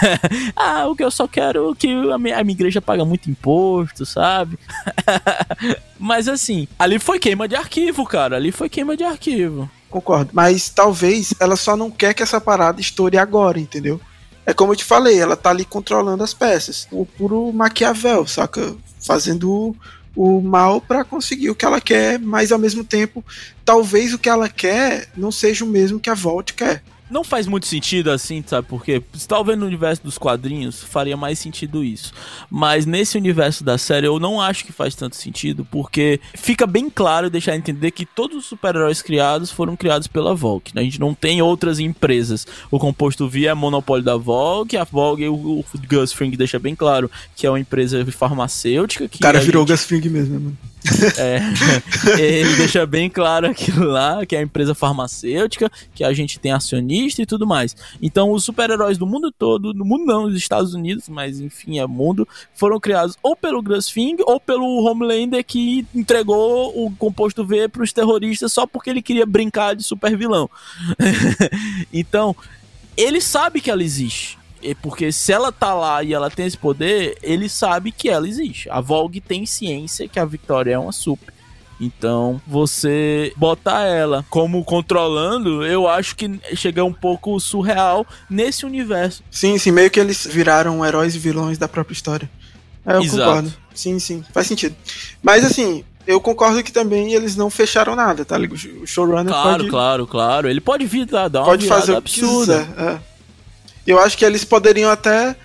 ah, 0.56 0.88
o 0.88 0.95
que 0.95 1.03
eu 1.03 1.12
só 1.12 1.28
quero 1.28 1.72
é 1.72 1.76
que 1.76 1.88
a 1.88 2.18
minha, 2.18 2.39
a 2.39 2.43
minha 2.43 2.56
igreja 2.56 2.82
paga 2.82 3.06
muito 3.06 3.30
imposto, 3.30 4.08
sabe? 4.08 4.58
Mas 5.99 6.28
assim, 6.28 6.45
ali 6.78 7.00
foi 7.00 7.20
queima 7.20 7.48
de 7.48 7.56
arquivo, 7.56 8.06
cara. 8.06 8.36
Ali 8.36 8.52
foi 8.52 8.70
queima 8.70 8.96
de 8.96 9.04
arquivo 9.04 9.70
concordo. 9.96 10.32
Mas 10.34 10.70
talvez 10.70 11.34
ela 11.39 11.56
só 11.56 11.78
não 11.78 11.89
quer 11.89 12.14
que 12.14 12.24
essa 12.24 12.41
parada 12.41 12.82
estoure 12.82 13.18
agora, 13.18 13.60
entendeu? 13.60 14.00
É 14.46 14.54
como 14.54 14.74
eu 14.74 14.76
te 14.76 14.84
falei, 14.84 15.20
ela 15.20 15.36
tá 15.36 15.50
ali 15.50 15.66
controlando 15.66 16.24
as 16.24 16.34
peças. 16.34 16.88
O 16.91 17.06
puro 17.06 17.52
Maquiavel, 17.52 18.28
saca? 18.28 18.76
Fazendo 19.00 19.76
o 20.16 20.41
mal 20.41 20.80
para 20.80 21.04
conseguir 21.04 21.50
o 21.50 21.56
que 21.56 21.66
ela 21.66 21.82
quer, 21.82 22.20
mas 22.20 22.52
ao 22.52 22.60
mesmo 22.60 22.84
tempo, 22.84 23.24
talvez 23.64 24.14
o 24.14 24.20
que 24.20 24.30
ela 24.30 24.48
quer 24.48 25.08
não 25.16 25.32
seja 25.32 25.66
o 25.66 25.68
mesmo 25.68 26.00
que 26.00 26.10
a 26.10 26.14
Volt 26.14 26.54
quer 26.54 26.84
não 27.10 27.24
faz 27.24 27.47
muito 27.47 27.68
sentido 27.68 28.12
assim, 28.12 28.43
sabe? 28.45 28.68
Porque 28.68 29.01
talvez 29.28 29.58
no 29.58 29.66
universo 29.66 30.03
dos 30.03 30.18
quadrinhos 30.18 30.84
faria 30.84 31.16
mais 31.16 31.39
sentido 31.39 31.84
isso. 31.84 32.14
Mas 32.49 32.86
nesse 32.86 33.18
universo 33.18 33.64
da 33.64 33.78
série 33.78 34.08
eu 34.08 34.20
não 34.20 34.41
acho 34.41 34.66
que 34.66 34.72
faz 34.72 34.95
tanto 34.95 35.16
sentido, 35.16 35.66
porque 35.70 36.20
fica 36.34 36.66
bem 36.66 36.89
claro 36.89 37.30
deixar 37.30 37.56
entender 37.56 37.91
que 37.91 38.06
todos 38.06 38.38
os 38.38 38.45
super-heróis 38.45 39.01
criados 39.01 39.51
foram 39.51 39.76
criados 39.76 40.08
pela 40.08 40.34
Volk. 40.34 40.74
Né? 40.76 40.82
A 40.82 40.84
gente 40.84 40.99
não 40.99 41.14
tem 41.14 41.41
outras 41.41 41.80
empresas. 41.80 42.45
O 42.72 42.80
composto 42.80 43.28
V 43.28 43.45
é 43.45 43.53
monopólio 43.53 44.03
da 44.03 44.18
Volk, 44.18 44.76
a 44.76 44.84
Volk, 44.84 45.26
o, 45.28 45.60
o 45.60 45.66
Gus 45.88 46.12
Fring 46.12 46.32
deixa 46.32 46.60
bem 46.60 46.76
claro 46.76 47.10
que 47.36 47.45
é 47.45 47.49
uma 47.49 47.60
empresa 47.60 48.06
farmacêutica. 48.12 49.08
Que 49.08 49.18
o 49.18 49.22
cara 49.22 49.39
virou 49.39 49.64
gente... 49.64 49.72
Gus 49.72 49.86
Fring 49.86 50.10
mesmo, 50.10 50.39
mano. 50.39 50.58
É, 51.18 51.40
ele 52.20 52.56
deixa 52.56 52.86
bem 52.86 53.10
claro 53.10 53.48
aquilo 53.48 53.86
lá, 53.86 54.26
que 54.26 54.36
é 54.36 54.40
a 54.40 54.42
empresa 54.42 54.76
farmacêutica, 54.76 55.72
que 55.94 56.04
a 56.04 56.14
gente 56.14 56.40
tem 56.40 56.52
acionista 56.52 57.22
e 57.22 57.26
tudo 57.26 57.48
mais. 57.48 57.76
Então, 58.02 58.32
os 58.32 58.44
super-heróis 58.44 58.98
do 58.98 59.06
mundo 59.06 59.32
todo, 59.32 59.74
no 59.74 59.86
mundo 59.86 60.06
não, 60.06 60.28
nos 60.28 60.38
Estados 60.38 60.74
Unidos, 60.74 61.10
mas 61.10 61.40
enfim, 61.40 61.80
é 61.80 61.88
mundo, 61.88 62.28
foram 62.54 62.80
criados 62.80 63.18
ou 63.22 63.36
pelo 63.36 63.62
Grasfing 63.62 64.18
ou 64.26 64.40
pelo 64.40 64.84
Homelander 64.84 65.44
que 65.44 65.86
entregou 65.94 66.72
o 66.76 66.92
composto 66.96 67.46
V 67.46 67.68
para 67.70 67.84
os 67.84 67.94
terroristas 67.94 68.52
só 68.54 68.66
porque 68.66 68.90
ele 68.90 69.02
queria 69.02 69.26
brincar 69.26 69.76
de 69.76 69.84
super 69.84 70.16
vilão. 70.18 70.50
então, 71.92 72.36
ele 72.96 73.22
sabe 73.22 73.62
que 73.62 73.70
ela 73.70 73.84
existe. 73.84 74.38
Porque 74.74 75.11
se 75.11 75.32
ela 75.32 75.51
tá 75.51 75.74
lá 75.74 76.01
e 76.01 76.13
ela 76.13 76.32
tem 76.32 76.45
esse 76.45 76.57
poder, 76.57 77.18
ele 77.22 77.47
sabe 77.49 77.91
que 77.91 78.09
ela 78.09 78.28
existe. 78.28 78.70
A 78.70 78.82
Vogue 78.82 79.22
tem 79.22 79.45
ciência 79.45 80.07
que 80.07 80.20
a 80.20 80.26
Victoria 80.26 80.76
é 80.76 80.80
uma 80.80 80.91
super. 80.91 81.36
Então, 81.80 82.41
você 82.47 83.34
botar 83.36 83.82
ela 83.82 84.26
como 84.30 84.63
controlando, 84.63 85.66
eu 85.66 85.88
acho 85.88 86.16
que 86.16 86.39
chega 86.55 86.84
um 86.84 86.93
pouco 86.93 87.39
surreal 87.39 88.05
nesse 88.30 88.66
universo. 88.66 89.24
Sim, 89.30 89.57
sim, 89.57 89.72
meio 89.72 89.91
que 89.91 89.99
eles 89.99 90.26
viraram 90.26 90.86
heróis 90.86 91.16
e 91.16 91.20
vilões 91.20 91.57
da 91.57 91.68
própria 91.68 91.93
história. 91.93 92.30
É, 92.86 92.95
eu 92.95 93.01
Exato. 93.01 93.24
concordo. 93.24 93.53
Sim, 93.74 93.99
sim, 93.99 94.24
faz 94.34 94.47
sentido. 94.47 94.74
Mas 95.22 95.43
assim, 95.43 95.84
eu 96.07 96.22
concordo 96.22 96.63
que 96.63 96.72
também 96.72 97.13
eles 97.13 97.36
não 97.36 97.49
fecharam 97.49 97.95
nada, 97.95 98.24
tá? 98.24 98.38
O 98.38 98.88
showrunner 98.88 99.26
claro, 99.26 99.57
pode... 99.57 99.70
Claro, 99.70 100.07
claro, 100.07 100.49
Ele 100.49 100.61
pode 100.61 100.86
vir 100.86 101.05
dar 101.05 101.28
uma 101.28 101.45
pode 101.45 101.68
fazer 101.68 101.95
absurda. 101.95 102.68
É. 102.78 103.14
Eu 103.86 104.00
acho 104.00 104.18
que 104.18 104.26
eles 104.26 104.44
poderiam 104.44 104.90
até 104.90 105.36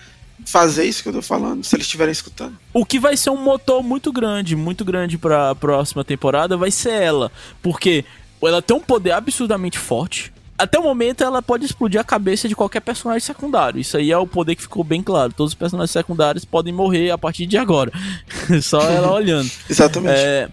fazer 0.46 0.84
isso 0.84 1.02
que 1.02 1.08
eu 1.08 1.12
tô 1.12 1.22
falando, 1.22 1.64
se 1.64 1.76
eles 1.76 1.86
estiverem 1.86 2.12
escutando. 2.12 2.56
O 2.72 2.84
que 2.84 2.98
vai 2.98 3.16
ser 3.16 3.30
um 3.30 3.36
motor 3.36 3.82
muito 3.82 4.12
grande, 4.12 4.56
muito 4.56 4.84
grande 4.84 5.18
para 5.18 5.50
a 5.50 5.54
próxima 5.54 6.04
temporada 6.04 6.56
vai 6.56 6.70
ser 6.70 6.92
ela, 6.92 7.30
porque 7.62 8.04
ela 8.42 8.62
tem 8.62 8.76
um 8.76 8.80
poder 8.80 9.12
absurdamente 9.12 9.78
forte. 9.78 10.32
Até 10.56 10.78
o 10.78 10.82
momento 10.82 11.24
ela 11.24 11.40
pode 11.40 11.64
explodir 11.64 11.98
a 11.98 12.04
cabeça 12.04 12.46
de 12.46 12.54
qualquer 12.54 12.80
personagem 12.80 13.20
secundário. 13.20 13.80
Isso 13.80 13.96
aí 13.96 14.12
é 14.12 14.18
o 14.18 14.26
poder 14.26 14.54
que 14.54 14.60
ficou 14.60 14.84
bem 14.84 15.02
claro. 15.02 15.32
Todos 15.32 15.52
os 15.52 15.54
personagens 15.54 15.90
secundários 15.90 16.44
podem 16.44 16.70
morrer 16.70 17.10
a 17.10 17.16
partir 17.16 17.46
de 17.46 17.56
agora. 17.56 17.90
Só 18.60 18.82
ela 18.82 19.10
olhando. 19.10 19.50
Exatamente. 19.70 20.18
É, 20.18 20.50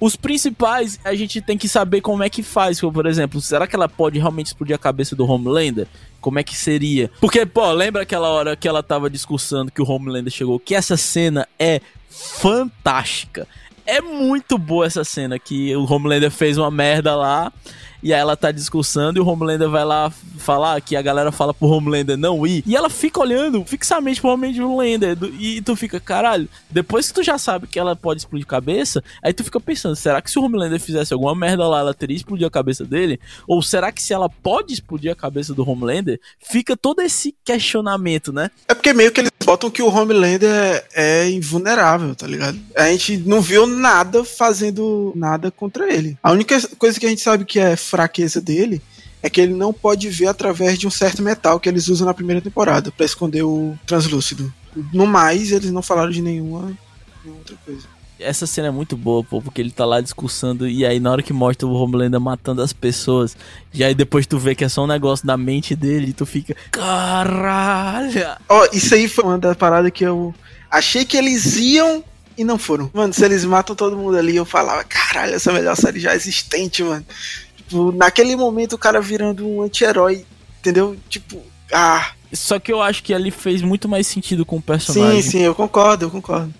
os 0.00 0.16
principais, 0.16 0.98
a 1.04 1.14
gente 1.14 1.42
tem 1.42 1.58
que 1.58 1.68
saber 1.68 2.00
como 2.00 2.22
é 2.22 2.30
que 2.30 2.42
faz. 2.42 2.80
Por 2.80 3.06
exemplo, 3.06 3.40
será 3.40 3.66
que 3.66 3.76
ela 3.76 3.88
pode 3.88 4.18
realmente 4.18 4.46
explodir 4.46 4.74
a 4.74 4.78
cabeça 4.78 5.14
do 5.14 5.30
Homelander? 5.30 5.86
Como 6.20 6.38
é 6.38 6.42
que 6.42 6.56
seria? 6.56 7.10
Porque, 7.20 7.44
pô, 7.44 7.70
lembra 7.72 8.02
aquela 8.02 8.28
hora 8.28 8.56
que 8.56 8.66
ela 8.66 8.82
tava 8.82 9.10
discursando 9.10 9.70
que 9.70 9.82
o 9.82 9.88
Homelander 9.88 10.32
chegou? 10.32 10.58
Que 10.58 10.74
essa 10.74 10.96
cena 10.96 11.46
é 11.58 11.80
fantástica. 12.08 13.46
É 13.84 14.00
muito 14.00 14.56
boa 14.56 14.86
essa 14.86 15.04
cena 15.04 15.38
que 15.38 15.74
o 15.76 15.84
Homelander 15.84 16.30
fez 16.30 16.56
uma 16.56 16.70
merda 16.70 17.14
lá 17.14 17.52
e 18.02 18.12
aí 18.12 18.20
ela 18.20 18.36
tá 18.36 18.50
discursando 18.50 19.18
e 19.18 19.22
o 19.22 19.26
Homelander 19.26 19.68
vai 19.68 19.84
lá 19.84 20.12
falar 20.38 20.80
que 20.80 20.96
a 20.96 21.02
galera 21.02 21.30
fala 21.30 21.52
pro 21.52 21.68
Homelander 21.68 22.16
não 22.16 22.46
ir. 22.46 22.62
E 22.66 22.76
ela 22.76 22.88
fica 22.88 23.20
olhando 23.20 23.64
fixamente 23.64 24.20
pro 24.20 24.30
Homelander 24.30 25.16
e 25.38 25.60
tu 25.62 25.76
fica, 25.76 26.00
caralho, 26.00 26.48
depois 26.70 27.08
que 27.08 27.14
tu 27.14 27.22
já 27.22 27.38
sabe 27.38 27.66
que 27.66 27.78
ela 27.78 27.94
pode 27.94 28.20
explodir 28.20 28.46
cabeça, 28.46 29.02
aí 29.22 29.32
tu 29.32 29.44
fica 29.44 29.60
pensando, 29.60 29.96
será 29.96 30.20
que 30.20 30.30
se 30.30 30.38
o 30.38 30.42
Homelander 30.42 30.80
fizesse 30.80 31.12
alguma 31.12 31.34
merda 31.34 31.66
lá, 31.68 31.80
ela 31.80 31.94
teria 31.94 32.16
explodido 32.16 32.46
a 32.46 32.50
cabeça 32.50 32.84
dele? 32.84 33.20
Ou 33.46 33.62
será 33.62 33.92
que 33.92 34.02
se 34.02 34.12
ela 34.12 34.28
pode 34.28 34.72
explodir 34.72 35.12
a 35.12 35.14
cabeça 35.14 35.54
do 35.54 35.68
Homelander, 35.68 36.20
fica 36.40 36.76
todo 36.76 37.00
esse 37.00 37.34
questionamento, 37.44 38.32
né? 38.32 38.50
É 38.66 38.74
porque 38.74 38.92
meio 38.92 39.12
que 39.12 39.20
eles 39.20 39.30
botam 39.44 39.70
que 39.70 39.82
o 39.82 39.88
Homelander 39.88 40.48
é, 40.48 40.84
é 40.94 41.30
invulnerável, 41.30 42.14
tá 42.14 42.26
ligado? 42.26 42.58
A 42.76 42.88
gente 42.90 43.16
não 43.18 43.40
viu 43.40 43.66
nada 43.66 44.24
fazendo 44.24 45.12
nada 45.16 45.50
contra 45.50 45.92
ele. 45.92 46.16
A 46.22 46.30
única 46.30 46.60
coisa 46.78 46.98
que 46.98 47.06
a 47.06 47.08
gente 47.08 47.20
sabe 47.20 47.44
que 47.44 47.58
é 47.58 47.76
fraqueza 47.90 48.40
dele 48.40 48.80
é 49.22 49.28
que 49.28 49.40
ele 49.40 49.54
não 49.54 49.72
pode 49.72 50.08
ver 50.08 50.28
através 50.28 50.78
de 50.78 50.86
um 50.86 50.90
certo 50.90 51.22
metal 51.22 51.60
que 51.60 51.68
eles 51.68 51.88
usam 51.88 52.06
na 52.06 52.14
primeira 52.14 52.40
temporada 52.40 52.90
para 52.90 53.04
esconder 53.04 53.42
o 53.42 53.76
translúcido. 53.86 54.52
No 54.92 55.06
mais, 55.06 55.52
eles 55.52 55.70
não 55.70 55.82
falaram 55.82 56.10
de 56.10 56.22
nenhuma, 56.22 56.76
nenhuma 57.22 57.40
outra 57.40 57.56
coisa. 57.64 57.82
Essa 58.18 58.46
cena 58.46 58.68
é 58.68 58.70
muito 58.70 58.96
boa, 58.96 59.24
pô, 59.24 59.40
porque 59.40 59.60
ele 59.60 59.70
tá 59.70 59.84
lá 59.84 60.00
discursando 60.00 60.68
e 60.68 60.84
aí 60.84 61.00
na 61.00 61.10
hora 61.10 61.22
que 61.22 61.32
mostra 61.32 61.66
o 61.66 61.72
Homelander 61.72 62.20
matando 62.20 62.60
as 62.60 62.72
pessoas, 62.72 63.34
e 63.72 63.82
aí 63.82 63.94
depois 63.94 64.26
tu 64.26 64.38
vê 64.38 64.54
que 64.54 64.62
é 64.62 64.68
só 64.68 64.84
um 64.84 64.86
negócio 64.86 65.26
da 65.26 65.38
mente 65.38 65.74
dele 65.74 66.08
e 66.10 66.12
tu 66.12 66.26
fica, 66.26 66.54
caralho! 66.70 68.12
Ó, 68.46 68.60
oh, 68.60 68.76
isso 68.76 68.94
aí 68.94 69.08
foi 69.08 69.24
uma 69.24 69.38
das 69.38 69.56
paradas 69.56 69.90
que 69.90 70.04
eu 70.04 70.34
achei 70.70 71.06
que 71.06 71.16
eles 71.16 71.56
iam 71.56 72.04
e 72.36 72.44
não 72.44 72.58
foram. 72.58 72.90
Mano, 72.92 73.12
se 73.12 73.24
eles 73.24 73.42
matam 73.44 73.74
todo 73.74 73.96
mundo 73.96 74.18
ali, 74.18 74.36
eu 74.36 74.44
falava, 74.44 74.84
caralho, 74.84 75.34
essa 75.34 75.50
é 75.50 75.52
a 75.52 75.56
melhor 75.56 75.76
série 75.76 75.98
já 75.98 76.14
existente, 76.14 76.82
mano 76.82 77.04
Tipo, 77.70 77.92
naquele 77.92 78.34
momento 78.34 78.72
o 78.72 78.78
cara 78.78 79.00
virando 79.00 79.46
um 79.46 79.62
anti-herói, 79.62 80.26
entendeu? 80.58 80.96
Tipo, 81.08 81.40
ah. 81.72 82.10
Só 82.32 82.58
que 82.58 82.72
eu 82.72 82.82
acho 82.82 83.00
que 83.00 83.12
ele 83.12 83.30
fez 83.30 83.62
muito 83.62 83.88
mais 83.88 84.08
sentido 84.08 84.44
com 84.44 84.56
o 84.56 84.62
personagem. 84.62 85.22
Sim, 85.22 85.30
sim, 85.30 85.38
eu 85.42 85.54
concordo, 85.54 86.06
eu 86.06 86.10
concordo. 86.10 86.52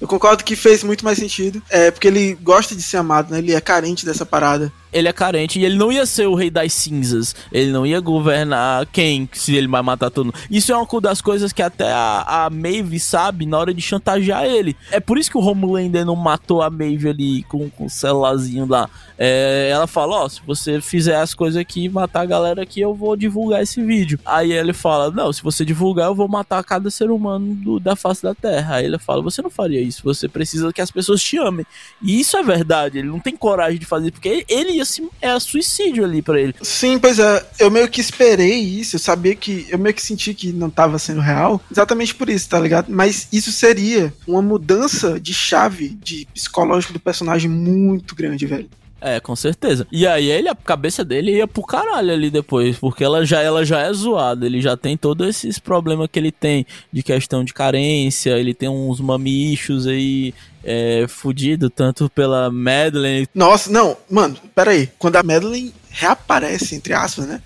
Eu 0.00 0.08
concordo 0.08 0.42
que 0.42 0.56
fez 0.56 0.82
muito 0.82 1.04
mais 1.04 1.18
sentido. 1.18 1.62
É, 1.70 1.92
porque 1.92 2.08
ele 2.08 2.34
gosta 2.42 2.74
de 2.74 2.82
ser 2.82 2.96
amado, 2.96 3.30
né? 3.30 3.38
Ele 3.38 3.54
é 3.54 3.60
carente 3.60 4.04
dessa 4.04 4.26
parada 4.26 4.72
ele 4.96 5.08
é 5.08 5.12
carente 5.12 5.60
e 5.60 5.64
ele 5.64 5.76
não 5.76 5.92
ia 5.92 6.06
ser 6.06 6.26
o 6.26 6.34
rei 6.34 6.50
das 6.50 6.72
cinzas. 6.72 7.36
Ele 7.52 7.70
não 7.70 7.84
ia 7.84 8.00
governar 8.00 8.86
quem 8.86 9.28
se 9.30 9.54
ele 9.54 9.68
vai 9.68 9.82
matar 9.82 10.10
todo 10.10 10.26
mundo. 10.26 10.38
Isso 10.50 10.72
é 10.72 10.76
uma 10.76 10.86
das 11.02 11.20
coisas 11.20 11.52
que 11.52 11.60
até 11.60 11.92
a, 11.92 12.46
a 12.46 12.50
Maeve 12.50 12.98
sabe 12.98 13.44
na 13.44 13.58
hora 13.58 13.74
de 13.74 13.82
chantagear 13.82 14.44
ele. 14.44 14.74
É 14.90 14.98
por 14.98 15.18
isso 15.18 15.30
que 15.30 15.36
o 15.36 15.40
Homelander 15.40 16.06
não 16.06 16.16
matou 16.16 16.62
a 16.62 16.70
Maeve 16.70 17.10
ali 17.10 17.42
com, 17.42 17.68
com 17.68 17.84
o 17.84 17.90
celularzinho 17.90 18.66
lá. 18.66 18.88
É, 19.18 19.68
ela 19.70 19.86
fala: 19.86 20.16
Ó, 20.16 20.24
oh, 20.24 20.28
se 20.30 20.40
você 20.46 20.80
fizer 20.80 21.16
as 21.16 21.34
coisas 21.34 21.60
aqui 21.60 21.88
matar 21.88 22.22
a 22.22 22.26
galera 22.26 22.62
aqui, 22.62 22.80
eu 22.80 22.94
vou 22.94 23.16
divulgar 23.16 23.62
esse 23.62 23.82
vídeo. 23.82 24.18
Aí 24.24 24.52
ele 24.52 24.72
fala: 24.72 25.10
Não, 25.10 25.30
se 25.30 25.42
você 25.42 25.62
divulgar, 25.62 26.06
eu 26.06 26.14
vou 26.14 26.28
matar 26.28 26.64
cada 26.64 26.90
ser 26.90 27.10
humano 27.10 27.54
do, 27.54 27.78
da 27.78 27.94
face 27.94 28.22
da 28.22 28.34
terra. 28.34 28.76
Aí 28.76 28.86
ele 28.86 28.98
fala: 28.98 29.22
Você 29.22 29.42
não 29.42 29.50
faria 29.50 29.80
isso. 29.80 30.02
Você 30.04 30.26
precisa 30.26 30.72
que 30.72 30.80
as 30.80 30.90
pessoas 30.90 31.22
te 31.22 31.36
amem. 31.36 31.66
E 32.00 32.18
isso 32.18 32.36
é 32.36 32.42
verdade. 32.42 32.98
Ele 32.98 33.08
não 33.08 33.20
tem 33.20 33.36
coragem 33.36 33.78
de 33.78 33.84
fazer, 33.84 34.10
porque 34.10 34.46
ele 34.48 34.72
ia 34.72 34.85
se 34.86 35.08
é 35.20 35.38
suicídio 35.38 36.04
ali 36.04 36.22
para 36.22 36.40
ele. 36.40 36.54
Sim, 36.62 36.98
pois 36.98 37.18
é. 37.18 37.46
Eu 37.58 37.70
meio 37.70 37.88
que 37.88 38.00
esperei 38.00 38.58
isso. 38.58 38.96
Eu 38.96 39.00
sabia 39.00 39.34
que. 39.34 39.66
Eu 39.68 39.78
meio 39.78 39.94
que 39.94 40.02
senti 40.02 40.32
que 40.32 40.52
não 40.52 40.70
tava 40.70 40.98
sendo 40.98 41.20
real. 41.20 41.60
Exatamente 41.70 42.14
por 42.14 42.28
isso, 42.28 42.48
tá 42.48 42.58
ligado? 42.58 42.90
Mas 42.90 43.28
isso 43.32 43.52
seria 43.52 44.12
uma 44.26 44.42
mudança 44.42 45.20
de 45.20 45.34
chave 45.34 45.88
de 45.88 46.26
psicológico 46.32 46.92
do 46.92 47.00
personagem 47.00 47.50
muito 47.50 48.14
grande, 48.14 48.46
velho. 48.46 48.68
É, 49.00 49.20
com 49.20 49.36
certeza. 49.36 49.86
E 49.92 50.06
aí 50.06 50.30
ele, 50.30 50.48
a 50.48 50.54
cabeça 50.54 51.04
dele 51.04 51.36
ia 51.36 51.46
pro 51.46 51.62
caralho 51.62 52.12
ali 52.12 52.30
depois, 52.30 52.78
porque 52.78 53.04
ela 53.04 53.24
já, 53.24 53.42
ela 53.42 53.64
já 53.64 53.80
é 53.80 53.92
zoada, 53.92 54.46
ele 54.46 54.60
já 54.60 54.76
tem 54.76 54.96
todos 54.96 55.28
esses 55.28 55.58
problemas 55.58 56.08
que 56.10 56.18
ele 56.18 56.32
tem 56.32 56.66
de 56.90 57.02
questão 57.02 57.44
de 57.44 57.52
carência, 57.52 58.38
ele 58.38 58.54
tem 58.54 58.68
uns 58.68 58.98
mamichos 58.98 59.86
aí 59.86 60.32
é, 60.66 61.06
fudido, 61.08 61.70
tanto 61.70 62.10
pela 62.10 62.50
Madeline. 62.50 63.28
Nossa, 63.32 63.70
não, 63.70 63.96
mano, 64.10 64.36
peraí. 64.52 64.90
Quando 64.98 65.14
a 65.14 65.22
Madeline 65.22 65.72
reaparece, 65.88 66.74
entre 66.74 66.92
aspas, 66.92 67.26
né? 67.26 67.40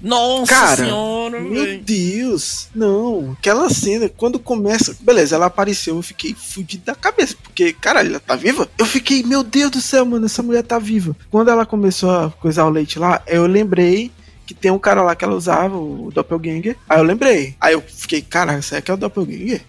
Nossa 0.00 0.54
Cara, 0.54 0.76
senhora, 0.76 1.40
meu 1.40 1.62
véio. 1.62 1.82
Deus, 1.82 2.68
não. 2.74 3.32
Aquela 3.38 3.68
cena, 3.68 4.08
quando 4.08 4.38
começa. 4.38 4.96
Beleza, 5.00 5.34
ela 5.34 5.46
apareceu, 5.46 5.96
eu 5.96 6.02
fiquei 6.02 6.32
fudido 6.34 6.84
da 6.86 6.94
cabeça. 6.94 7.36
Porque, 7.42 7.72
caralho, 7.74 8.10
ela 8.10 8.20
tá 8.20 8.34
viva? 8.34 8.66
Eu 8.78 8.86
fiquei, 8.86 9.22
meu 9.22 9.42
Deus 9.42 9.70
do 9.70 9.80
céu, 9.80 10.06
mano, 10.06 10.24
essa 10.24 10.42
mulher 10.42 10.62
tá 10.62 10.78
viva. 10.78 11.14
Quando 11.30 11.50
ela 11.50 11.66
começou 11.66 12.10
a 12.10 12.30
coisar 12.30 12.64
o 12.64 12.70
leite 12.70 12.98
lá, 12.98 13.20
eu 13.26 13.46
lembrei 13.46 14.10
que 14.46 14.54
tem 14.54 14.70
um 14.70 14.78
cara 14.78 15.02
lá 15.02 15.14
que 15.14 15.24
ela 15.24 15.34
usava, 15.34 15.76
o 15.76 16.10
Doppelganger. 16.14 16.76
Aí 16.88 16.98
eu 16.98 17.04
lembrei. 17.04 17.54
Aí 17.60 17.74
eu 17.74 17.82
fiquei, 17.82 18.22
cara, 18.22 18.60
será 18.62 18.80
que 18.80 18.90
é 18.90 18.94
o 18.94 18.96
Doppelganger? 18.96 19.60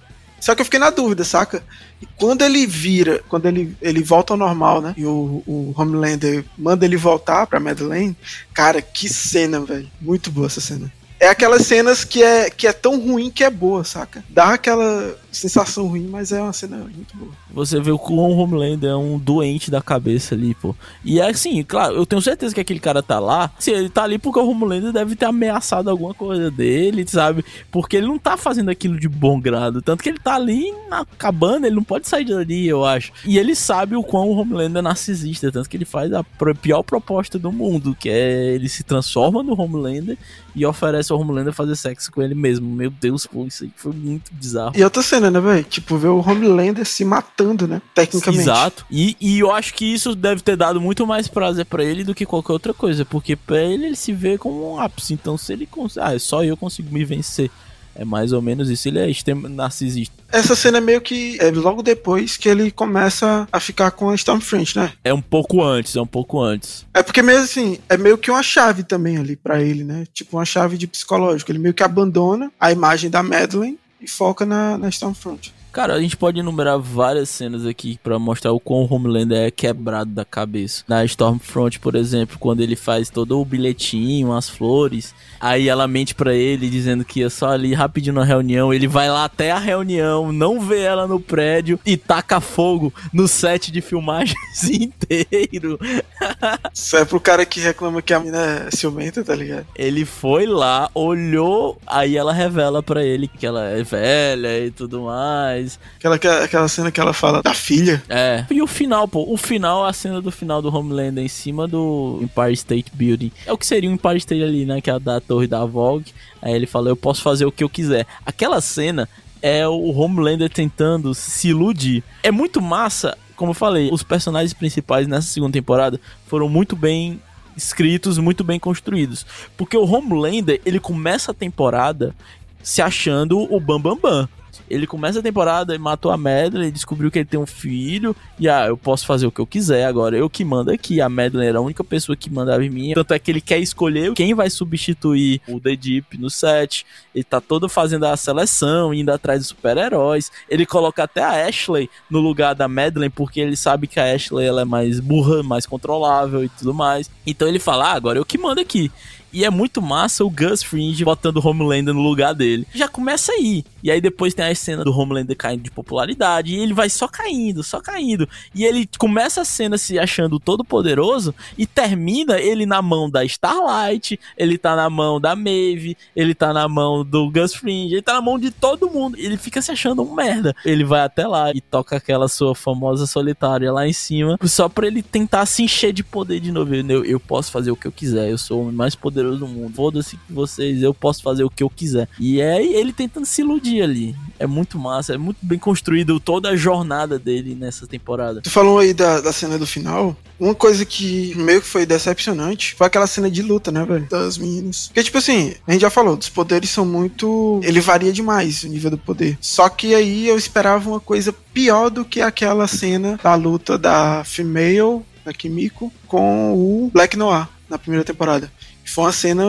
Só 0.41 0.53
que 0.53 0.61
eu 0.61 0.65
fiquei 0.65 0.79
na 0.79 0.89
dúvida, 0.89 1.23
saca? 1.23 1.63
E 2.01 2.05
quando 2.17 2.41
ele 2.41 2.67
vira, 2.67 3.21
quando 3.29 3.45
ele, 3.45 3.77
ele 3.81 4.03
volta 4.03 4.33
ao 4.33 4.37
normal, 4.37 4.81
né? 4.81 4.93
E 4.97 5.05
o, 5.05 5.43
o 5.45 5.73
Homelander 5.77 6.43
manda 6.57 6.83
ele 6.83 6.97
voltar 6.97 7.47
pra 7.47 7.59
Madeleine, 7.59 8.17
cara, 8.53 8.81
que 8.81 9.07
cena, 9.07 9.61
velho. 9.61 9.89
Muito 10.01 10.29
boa 10.31 10.47
essa 10.47 10.59
cena 10.59 10.91
é 11.21 11.27
aquelas 11.27 11.67
cenas 11.67 12.03
que 12.03 12.23
é, 12.23 12.49
que 12.49 12.65
é 12.65 12.73
tão 12.73 12.99
ruim 12.99 13.29
que 13.29 13.43
é 13.43 13.49
boa, 13.51 13.83
saca? 13.83 14.23
Dá 14.27 14.55
aquela 14.55 15.15
sensação 15.31 15.87
ruim, 15.87 16.07
mas 16.07 16.31
é 16.31 16.41
uma 16.41 16.53
cena 16.53 16.77
muito 16.77 17.15
boa. 17.15 17.31
Você 17.53 17.79
vê 17.79 17.91
o 17.91 17.97
quão 17.97 18.31
Homelander 18.31 18.91
é 18.91 18.95
um 18.95 19.17
doente 19.17 19.71
da 19.71 19.81
cabeça 19.81 20.35
ali, 20.35 20.53
pô. 20.55 20.75
E 21.03 21.19
é 21.19 21.29
assim, 21.29 21.63
claro, 21.63 21.95
eu 21.95 22.05
tenho 22.05 22.21
certeza 22.21 22.53
que 22.53 22.61
aquele 22.61 22.79
cara 22.79 23.01
tá 23.01 23.19
lá. 23.19 23.51
Se 23.59 23.71
ele 23.71 23.89
tá 23.89 24.03
ali 24.03 24.17
porque 24.17 24.39
o 24.39 24.49
Homelander 24.49 24.91
deve 24.91 25.15
ter 25.15 25.25
ameaçado 25.25 25.89
alguma 25.89 26.13
coisa 26.13 26.49
dele, 26.49 27.05
sabe? 27.07 27.43
Porque 27.71 27.97
ele 27.97 28.07
não 28.07 28.17
tá 28.17 28.37
fazendo 28.37 28.69
aquilo 28.69 28.99
de 28.99 29.07
bom 29.07 29.39
grado. 29.39 29.81
Tanto 29.81 30.03
que 30.03 30.09
ele 30.09 30.19
tá 30.19 30.35
ali 30.35 30.71
na 30.89 31.05
cabana, 31.17 31.67
ele 31.67 31.75
não 31.75 31.83
pode 31.83 32.07
sair 32.07 32.25
dali, 32.25 32.67
eu 32.67 32.85
acho. 32.85 33.11
E 33.25 33.37
ele 33.37 33.55
sabe 33.55 33.95
o 33.95 34.03
quão 34.03 34.29
o 34.29 34.37
Homelander 34.37 34.79
é 34.79 34.81
narcisista. 34.81 35.51
Tanto 35.51 35.69
que 35.69 35.77
ele 35.77 35.85
faz 35.85 36.11
a 36.13 36.23
pior 36.61 36.83
proposta 36.83 37.37
do 37.37 37.51
mundo, 37.51 37.95
que 37.99 38.09
é 38.09 38.53
ele 38.53 38.69
se 38.69 38.83
transforma 38.83 39.43
no 39.43 39.59
Homelander 39.59 40.17
e 40.55 40.65
oferece 40.65 41.11
ao 41.11 41.19
Homelander 41.19 41.53
fazer 41.53 41.75
sexo 41.75 42.11
com 42.11 42.21
ele 42.21 42.35
mesmo. 42.35 42.69
Meu 42.69 42.89
Deus, 42.89 43.25
pô, 43.25 43.45
isso 43.45 43.63
aí 43.63 43.71
foi 43.75 43.93
muito 43.93 44.33
bizarro. 44.33 44.73
E 44.75 44.83
outra 44.83 45.01
cena, 45.01 45.20
né, 45.29 45.39
velho? 45.39 45.63
Tipo, 45.63 45.97
ver 45.97 46.07
o 46.07 46.19
Homelander 46.19 46.85
se 46.85 47.05
matando, 47.05 47.67
né? 47.67 47.81
Tecnicamente. 47.93 48.41
Exato. 48.41 48.85
E, 48.89 49.15
e 49.19 49.39
eu 49.39 49.51
acho 49.51 49.73
que 49.73 49.85
isso 49.85 50.15
deve 50.15 50.41
ter 50.41 50.55
dado 50.55 50.81
muito 50.81 51.05
mais 51.05 51.27
prazer 51.27 51.65
para 51.65 51.83
ele 51.83 52.03
do 52.03 52.15
que 52.15 52.25
qualquer 52.25 52.53
outra 52.53 52.73
coisa. 52.73 53.05
Porque 53.05 53.35
pra 53.35 53.61
ele, 53.61 53.87
ele 53.87 53.95
se 53.95 54.13
vê 54.13 54.37
como 54.37 54.73
um 54.73 54.79
ápice. 54.79 55.13
Então, 55.13 55.37
se 55.37 55.53
ele 55.53 55.65
consegue. 55.65 56.15
Ah, 56.15 56.19
só 56.19 56.43
eu 56.43 56.57
consigo 56.57 56.91
me 56.91 57.05
vencer. 57.05 57.51
É 57.93 58.05
mais 58.05 58.31
ou 58.31 58.41
menos 58.41 58.69
isso. 58.69 58.87
Ele 58.87 58.99
é 58.99 59.09
extremo 59.09 59.49
narcisista. 59.49 60.15
Essa 60.31 60.55
cena 60.55 60.77
é 60.77 60.81
meio 60.81 61.01
que 61.01 61.37
é 61.41 61.51
logo 61.51 61.83
depois 61.83 62.37
que 62.37 62.47
ele 62.47 62.71
começa 62.71 63.47
a 63.51 63.59
ficar 63.59 63.91
com 63.91 64.09
a 64.09 64.15
Stormfront, 64.15 64.77
né? 64.77 64.93
É 65.03 65.13
um 65.13 65.21
pouco 65.21 65.61
antes, 65.61 65.95
é 65.95 66.01
um 66.01 66.07
pouco 66.07 66.41
antes. 66.41 66.85
É 66.93 67.03
porque 67.03 67.21
mesmo 67.21 67.43
assim, 67.43 67.79
é 67.89 67.97
meio 67.97 68.17
que 68.17 68.31
uma 68.31 68.41
chave 68.41 68.83
também 68.83 69.17
ali 69.17 69.35
para 69.35 69.61
ele, 69.61 69.83
né? 69.83 70.05
Tipo 70.13 70.37
uma 70.37 70.45
chave 70.45 70.77
de 70.77 70.87
psicológico. 70.87 71.51
Ele 71.51 71.59
meio 71.59 71.73
que 71.73 71.83
abandona 71.83 72.49
a 72.57 72.71
imagem 72.71 73.09
da 73.09 73.21
Madeline 73.21 73.77
e 74.01 74.07
foca 74.07 74.45
na, 74.45 74.77
na 74.77 74.89
Stormfront. 74.89 75.53
Cara, 75.71 75.93
a 75.93 76.01
gente 76.01 76.17
pode 76.17 76.37
enumerar 76.37 76.77
várias 76.77 77.29
cenas 77.29 77.65
aqui 77.65 77.97
para 78.03 78.19
mostrar 78.19 78.51
o 78.51 78.59
quão 78.59 78.83
o 78.83 78.93
Homelander 78.93 79.47
é 79.47 79.49
quebrado 79.49 80.11
da 80.11 80.25
cabeça. 80.25 80.83
Na 80.85 81.05
Stormfront, 81.05 81.79
por 81.79 81.95
exemplo, 81.95 82.37
quando 82.37 82.59
ele 82.59 82.75
faz 82.75 83.09
todo 83.09 83.39
o 83.39 83.45
bilhetinho, 83.45 84.33
as 84.33 84.49
flores, 84.49 85.15
aí 85.39 85.69
ela 85.69 85.87
mente 85.87 86.13
para 86.13 86.33
ele 86.33 86.69
dizendo 86.69 87.05
que 87.05 87.21
ia 87.21 87.29
só 87.29 87.51
ali 87.51 87.73
rapidinho 87.73 88.15
na 88.15 88.25
reunião, 88.25 88.73
ele 88.73 88.85
vai 88.85 89.09
lá 89.09 89.23
até 89.23 89.51
a 89.51 89.59
reunião, 89.59 90.33
não 90.33 90.59
vê 90.59 90.81
ela 90.81 91.07
no 91.07 91.21
prédio 91.21 91.79
e 91.85 91.95
taca 91.95 92.41
fogo 92.41 92.93
no 93.13 93.25
set 93.25 93.71
de 93.71 93.79
filmagens 93.79 94.35
inteiro. 94.69 95.79
Isso 96.73 96.97
é 96.97 97.05
pro 97.05 97.19
cara 97.19 97.45
que 97.45 97.61
reclama 97.61 98.01
que 98.01 98.13
a 98.13 98.19
mina 98.19 98.67
é 98.67 98.71
ciumenta, 98.71 99.23
tá 99.23 99.33
ligado? 99.33 99.65
Ele 99.73 100.03
foi 100.03 100.45
lá, 100.45 100.89
olhou, 100.93 101.79
aí 101.87 102.17
ela 102.17 102.33
revela 102.33 102.83
para 102.83 103.05
ele 103.05 103.29
que 103.29 103.45
ela 103.45 103.69
é 103.69 103.83
velha 103.83 104.65
e 104.65 104.69
tudo 104.69 105.03
mais 105.03 105.60
Aquela, 105.97 106.15
aquela 106.15 106.67
cena 106.67 106.91
que 106.91 106.99
ela 106.99 107.13
fala 107.13 107.41
da 107.41 107.53
filha. 107.53 108.01
É. 108.09 108.45
E 108.49 108.61
o 108.61 108.67
final, 108.67 109.07
pô. 109.07 109.25
O 109.27 109.37
final, 109.37 109.85
a 109.85 109.93
cena 109.93 110.21
do 110.21 110.31
final 110.31 110.61
do 110.61 110.75
Homelander 110.75 111.23
em 111.23 111.27
cima 111.27 111.67
do 111.67 112.19
Empire 112.21 112.53
State 112.53 112.91
Building. 112.93 113.31
É 113.45 113.51
o 113.51 113.57
que 113.57 113.65
seria 113.65 113.89
o 113.89 113.93
Empire 113.93 114.17
State 114.17 114.43
ali, 114.43 114.65
né? 114.65 114.81
Que 114.81 114.89
é 114.89 114.93
a 114.93 114.99
da 114.99 115.19
torre 115.19 115.47
da 115.47 115.63
Vogue. 115.65 116.13
Aí 116.41 116.53
ele 116.53 116.65
fala, 116.65 116.89
eu 116.89 116.95
posso 116.95 117.21
fazer 117.21 117.45
o 117.45 117.51
que 117.51 117.63
eu 117.63 117.69
quiser. 117.69 118.05
Aquela 118.25 118.59
cena 118.61 119.07
é 119.41 119.67
o 119.67 119.91
Homelander 119.91 120.49
tentando 120.49 121.13
se 121.13 121.49
iludir. 121.49 122.03
É 122.23 122.31
muito 122.31 122.61
massa, 122.61 123.17
como 123.35 123.51
eu 123.51 123.55
falei, 123.55 123.89
os 123.91 124.03
personagens 124.03 124.53
principais 124.53 125.07
nessa 125.07 125.27
segunda 125.27 125.53
temporada 125.53 125.99
foram 126.27 126.47
muito 126.47 126.75
bem 126.75 127.19
escritos, 127.57 128.17
muito 128.17 128.43
bem 128.43 128.59
construídos. 128.59 129.25
Porque 129.57 129.75
o 129.75 129.85
Homelander, 129.85 130.61
ele 130.65 130.79
começa 130.79 131.31
a 131.31 131.33
temporada 131.33 132.15
se 132.61 132.81
achando 132.81 133.41
o 133.53 133.59
Bambambam. 133.59 133.95
Bam, 133.95 134.21
bam. 134.21 134.29
Ele 134.69 134.87
começa 134.87 135.19
a 135.19 135.23
temporada 135.23 135.73
e 135.75 135.77
matou 135.77 136.11
a 136.11 136.17
Madeline, 136.17 136.71
descobriu 136.71 137.11
que 137.11 137.19
ele 137.19 137.25
tem 137.25 137.39
um 137.39 137.45
filho, 137.45 138.15
e 138.39 138.47
ah, 138.49 138.67
eu 138.67 138.77
posso 138.77 139.05
fazer 139.05 139.25
o 139.25 139.31
que 139.31 139.39
eu 139.39 139.47
quiser 139.47 139.85
agora, 139.85 140.17
eu 140.17 140.29
que 140.29 140.43
mando 140.43 140.71
aqui. 140.71 141.01
A 141.01 141.09
Madeline 141.09 141.47
era 141.47 141.59
a 141.59 141.61
única 141.61 141.83
pessoa 141.83 142.15
que 142.15 142.29
mandava 142.29 142.63
em 142.63 142.69
mim. 142.69 142.93
Tanto 142.93 143.13
é 143.13 143.19
que 143.19 143.31
ele 143.31 143.41
quer 143.41 143.59
escolher 143.59 144.13
quem 144.13 144.33
vai 144.33 144.49
substituir 144.49 145.41
o 145.47 145.59
The 145.59 145.75
Deep 145.75 146.17
no 146.17 146.29
set. 146.29 146.85
Ele 147.13 147.23
tá 147.23 147.39
todo 147.41 147.67
fazendo 147.69 148.05
a 148.05 148.17
seleção, 148.17 148.93
indo 148.93 149.11
atrás 149.11 149.39
dos 149.39 149.47
super-heróis. 149.49 150.31
Ele 150.49 150.65
coloca 150.65 151.03
até 151.03 151.21
a 151.21 151.47
Ashley 151.47 151.89
no 152.09 152.19
lugar 152.19 152.55
da 152.55 152.67
Madeline, 152.67 153.09
porque 153.09 153.39
ele 153.39 153.55
sabe 153.55 153.87
que 153.87 153.99
a 153.99 154.13
Ashley 154.13 154.45
ela 154.45 154.61
é 154.61 154.65
mais 154.65 154.99
burra, 154.99 155.43
mais 155.43 155.65
controlável 155.65 156.43
e 156.43 156.49
tudo 156.49 156.73
mais. 156.73 157.09
Então 157.25 157.47
ele 157.47 157.59
fala: 157.59 157.91
ah, 157.91 157.93
agora 157.93 158.17
eu 158.17 158.25
que 158.25 158.37
mando 158.37 158.61
aqui. 158.61 158.91
E 159.33 159.45
é 159.45 159.49
muito 159.49 159.81
massa 159.81 160.25
o 160.25 160.29
Gus 160.29 160.61
Fringe 160.61 161.05
botando 161.05 161.37
o 161.37 161.47
Homelander 161.47 161.93
no 161.93 162.01
lugar 162.01 162.33
dele. 162.33 162.67
Já 162.73 162.87
começa 162.87 163.31
aí. 163.31 163.63
E 163.83 163.89
aí 163.89 164.01
depois 164.01 164.33
tem 164.33 164.45
a 164.45 164.53
cena 164.53 164.83
do 164.83 164.91
Homelander 164.91 165.35
caindo 165.35 165.63
de 165.63 165.71
popularidade. 165.71 166.53
E 166.53 166.59
ele 166.59 166.73
vai 166.73 166.89
só 166.89 167.07
caindo, 167.07 167.63
só 167.63 167.79
caindo. 167.79 168.27
E 168.53 168.65
ele 168.65 168.87
começa 168.97 169.41
a 169.41 169.45
cena 169.45 169.77
se 169.77 169.97
achando 169.97 170.39
todo 170.39 170.63
poderoso. 170.63 171.33
E 171.57 171.65
termina 171.65 172.39
ele 172.39 172.65
na 172.65 172.81
mão 172.81 173.09
da 173.09 173.23
Starlight. 173.23 174.19
Ele 174.37 174.57
tá 174.57 174.75
na 174.75 174.89
mão 174.89 175.19
da 175.19 175.35
Maeve. 175.35 175.97
Ele 176.15 176.35
tá 176.35 176.53
na 176.53 176.67
mão 176.67 177.05
do 177.05 177.29
Gus 177.31 177.55
Fringe. 177.55 177.95
Ele 177.95 178.01
tá 178.01 178.13
na 178.13 178.21
mão 178.21 178.37
de 178.37 178.51
todo 178.51 178.89
mundo. 178.89 179.17
Ele 179.17 179.37
fica 179.37 179.61
se 179.61 179.71
achando 179.71 180.01
um 180.03 180.13
merda. 180.13 180.53
Ele 180.65 180.83
vai 180.83 181.01
até 181.01 181.25
lá 181.25 181.51
e 181.51 181.61
toca 181.61 181.95
aquela 181.95 182.27
sua 182.27 182.53
famosa 182.53 183.07
solitária 183.07 183.71
lá 183.71 183.87
em 183.87 183.93
cima. 183.93 184.37
Só 184.43 184.67
pra 184.67 184.87
ele 184.87 185.01
tentar 185.01 185.45
se 185.45 185.63
encher 185.63 185.93
de 185.93 186.03
poder 186.03 186.39
de 186.39 186.51
novo. 186.51 186.75
Eu, 186.75 187.05
eu 187.05 187.19
posso 187.19 187.51
fazer 187.51 187.71
o 187.71 187.75
que 187.75 187.87
eu 187.87 187.91
quiser. 187.91 188.29
Eu 188.29 188.37
sou 188.37 188.67
o 188.67 188.71
mais 188.71 188.93
poderoso 188.93 189.20
poderoso 189.21 189.39
do 189.39 189.47
mundo. 189.47 189.73
Foda-se 189.75 190.19
vocês, 190.29 190.81
eu 190.81 190.93
posso 190.93 191.21
fazer 191.21 191.43
o 191.43 191.49
que 191.49 191.63
eu 191.63 191.69
quiser. 191.69 192.07
E 192.19 192.41
é 192.41 192.63
ele 192.63 192.91
tentando 192.91 193.25
se 193.25 193.41
iludir 193.41 193.81
ali. 193.81 194.15
É 194.39 194.47
muito 194.47 194.79
massa, 194.79 195.13
é 195.13 195.17
muito 195.17 195.37
bem 195.41 195.59
construído 195.59 196.19
toda 196.19 196.49
a 196.49 196.55
jornada 196.55 197.19
dele 197.19 197.55
nessa 197.55 197.85
temporada. 197.85 198.41
Tu 198.41 198.49
falou 198.49 198.79
aí 198.79 198.93
da, 198.93 199.21
da 199.21 199.31
cena 199.31 199.57
do 199.57 199.67
final. 199.67 200.15
Uma 200.39 200.55
coisa 200.55 200.83
que 200.83 201.35
meio 201.35 201.61
que 201.61 201.67
foi 201.67 201.85
decepcionante 201.85 202.73
foi 202.75 202.87
aquela 202.87 203.05
cena 203.05 203.29
de 203.29 203.41
luta, 203.41 203.71
né, 203.71 203.85
velho? 203.85 204.07
Das 204.09 204.37
meninas. 204.37 204.87
Porque, 204.87 205.03
tipo 205.03 205.17
assim, 205.17 205.53
a 205.67 205.71
gente 205.71 205.81
já 205.81 205.89
falou, 205.89 206.17
os 206.17 206.29
poderes 206.29 206.69
são 206.69 206.85
muito. 206.85 207.59
Ele 207.63 207.79
varia 207.79 208.11
demais 208.11 208.63
o 208.63 208.67
nível 208.67 208.91
do 208.91 208.97
poder. 208.97 209.37
Só 209.39 209.69
que 209.69 209.93
aí 209.93 210.27
eu 210.27 210.37
esperava 210.37 210.89
uma 210.89 210.99
coisa 210.99 211.31
pior 211.53 211.89
do 211.89 212.03
que 212.03 212.21
aquela 212.21 212.67
cena 212.67 213.19
da 213.21 213.35
luta 213.35 213.77
da 213.77 214.23
Female, 214.23 215.01
da 215.23 215.31
Kimiko, 215.31 215.93
com 216.07 216.53
o 216.53 216.89
Black 216.91 217.15
Noir 217.15 217.47
na 217.71 217.79
primeira 217.79 218.03
temporada. 218.03 218.51
Foi 218.85 219.05
uma 219.05 219.11
cena 219.11 219.43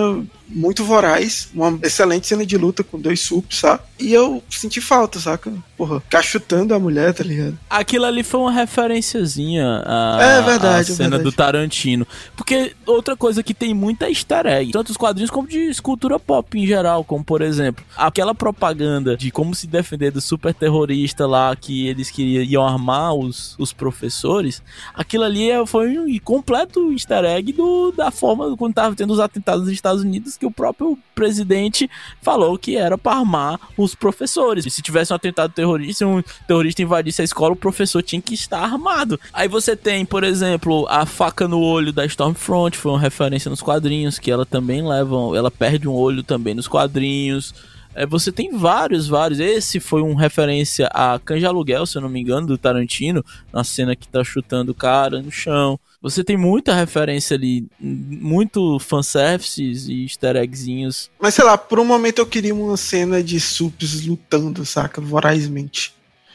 muito 0.52 0.84
voraz, 0.84 1.48
uma 1.54 1.78
excelente 1.82 2.26
cena 2.26 2.44
de 2.44 2.56
luta 2.56 2.82
com 2.82 2.98
dois 2.98 3.20
sups, 3.20 3.58
sabe? 3.58 3.82
E 3.98 4.12
eu 4.12 4.42
senti 4.50 4.80
falta, 4.80 5.18
saca? 5.18 5.52
Porra, 5.76 6.00
ficar 6.00 6.22
chutando 6.22 6.74
a 6.74 6.78
mulher, 6.78 7.14
tá 7.14 7.24
ligado? 7.24 7.58
Aquilo 7.68 8.04
ali 8.04 8.22
foi 8.22 8.40
uma 8.40 8.52
referenciazinha 8.52 9.82
à, 9.84 10.18
é 10.20 10.42
verdade, 10.42 10.76
à 10.76 10.80
é 10.80 10.84
cena 10.84 11.10
verdade. 11.10 11.24
do 11.24 11.32
Tarantino. 11.32 12.06
Porque 12.36 12.74
outra 12.86 13.16
coisa 13.16 13.42
que 13.42 13.54
tem 13.54 13.72
muita 13.74 14.08
easter 14.08 14.46
egg, 14.46 14.72
tanto 14.72 14.90
os 14.90 14.96
quadrinhos 14.96 15.30
como 15.30 15.48
de 15.48 15.58
escultura 15.58 16.18
pop 16.18 16.58
em 16.58 16.66
geral, 16.66 17.04
como 17.04 17.24
por 17.24 17.42
exemplo, 17.42 17.84
aquela 17.96 18.34
propaganda 18.34 19.16
de 19.16 19.30
como 19.30 19.54
se 19.54 19.66
defender 19.66 20.10
do 20.10 20.20
super 20.20 20.52
terrorista 20.52 21.26
lá 21.26 21.54
que 21.54 21.86
eles 21.86 22.10
queriam 22.10 22.42
iam 22.42 22.66
armar 22.66 23.14
os, 23.14 23.54
os 23.58 23.72
professores, 23.72 24.62
aquilo 24.94 25.24
ali 25.24 25.50
é, 25.50 25.64
foi 25.66 25.98
um 25.98 26.18
completo 26.18 26.92
easter 26.92 27.24
egg 27.24 27.52
do, 27.52 27.92
da 27.92 28.10
forma 28.10 28.56
quando 28.56 28.74
tava 28.74 28.94
tendo 28.94 29.12
os 29.12 29.20
atentados 29.20 29.64
nos 29.64 29.72
Estados 29.72 30.02
Unidos 30.02 30.36
que 30.42 30.46
o 30.46 30.50
próprio 30.50 30.98
presidente 31.14 31.88
falou 32.20 32.58
que 32.58 32.74
era 32.76 32.98
para 32.98 33.18
armar 33.18 33.60
os 33.78 33.94
professores. 33.94 34.66
E 34.66 34.70
se 34.70 34.82
tivesse 34.82 35.12
um 35.12 35.16
atentado 35.16 35.52
terrorista, 35.52 36.04
um 36.04 36.20
terrorista 36.48 36.82
invadisse 36.82 37.22
a 37.22 37.24
escola, 37.24 37.52
o 37.52 37.56
professor 37.56 38.02
tinha 38.02 38.20
que 38.20 38.34
estar 38.34 38.58
armado. 38.58 39.20
Aí 39.32 39.46
você 39.46 39.76
tem, 39.76 40.04
por 40.04 40.24
exemplo, 40.24 40.84
a 40.88 41.06
faca 41.06 41.46
no 41.46 41.60
olho 41.60 41.92
da 41.92 42.04
Stormfront, 42.04 42.76
foi 42.76 42.90
uma 42.90 42.98
referência 42.98 43.48
nos 43.48 43.62
quadrinhos, 43.62 44.18
que 44.18 44.32
ela 44.32 44.44
também 44.44 44.84
leva, 44.84 45.14
ela 45.36 45.50
perde 45.50 45.88
um 45.88 45.94
olho 45.94 46.24
também 46.24 46.54
nos 46.54 46.66
quadrinhos. 46.66 47.54
É, 47.94 48.06
você 48.06 48.32
tem 48.32 48.56
vários, 48.56 49.06
vários. 49.06 49.38
Esse 49.40 49.78
foi 49.80 50.02
um 50.02 50.14
referência 50.14 50.88
a 50.92 51.18
Canja 51.18 51.48
Aluguel, 51.48 51.86
se 51.86 51.96
eu 51.96 52.02
não 52.02 52.08
me 52.08 52.20
engano, 52.20 52.46
do 52.46 52.58
Tarantino, 52.58 53.24
na 53.52 53.62
cena 53.64 53.94
que 53.94 54.08
tá 54.08 54.24
chutando 54.24 54.72
o 54.72 54.74
cara 54.74 55.20
no 55.20 55.30
chão. 55.30 55.78
Você 56.00 56.24
tem 56.24 56.36
muita 56.36 56.74
referência 56.74 57.36
ali, 57.36 57.66
muito 57.78 58.78
fanservices 58.80 59.86
e 59.86 60.02
easter 60.02 60.36
eggzinhos. 60.36 61.10
Mas 61.20 61.34
sei 61.34 61.44
lá, 61.44 61.56
por 61.56 61.78
um 61.78 61.84
momento 61.84 62.18
eu 62.18 62.26
queria 62.26 62.54
uma 62.54 62.76
cena 62.76 63.22
de 63.22 63.38
sups 63.38 64.04
lutando, 64.04 64.66
saca? 64.66 65.00
Vorazmente. 65.00 65.94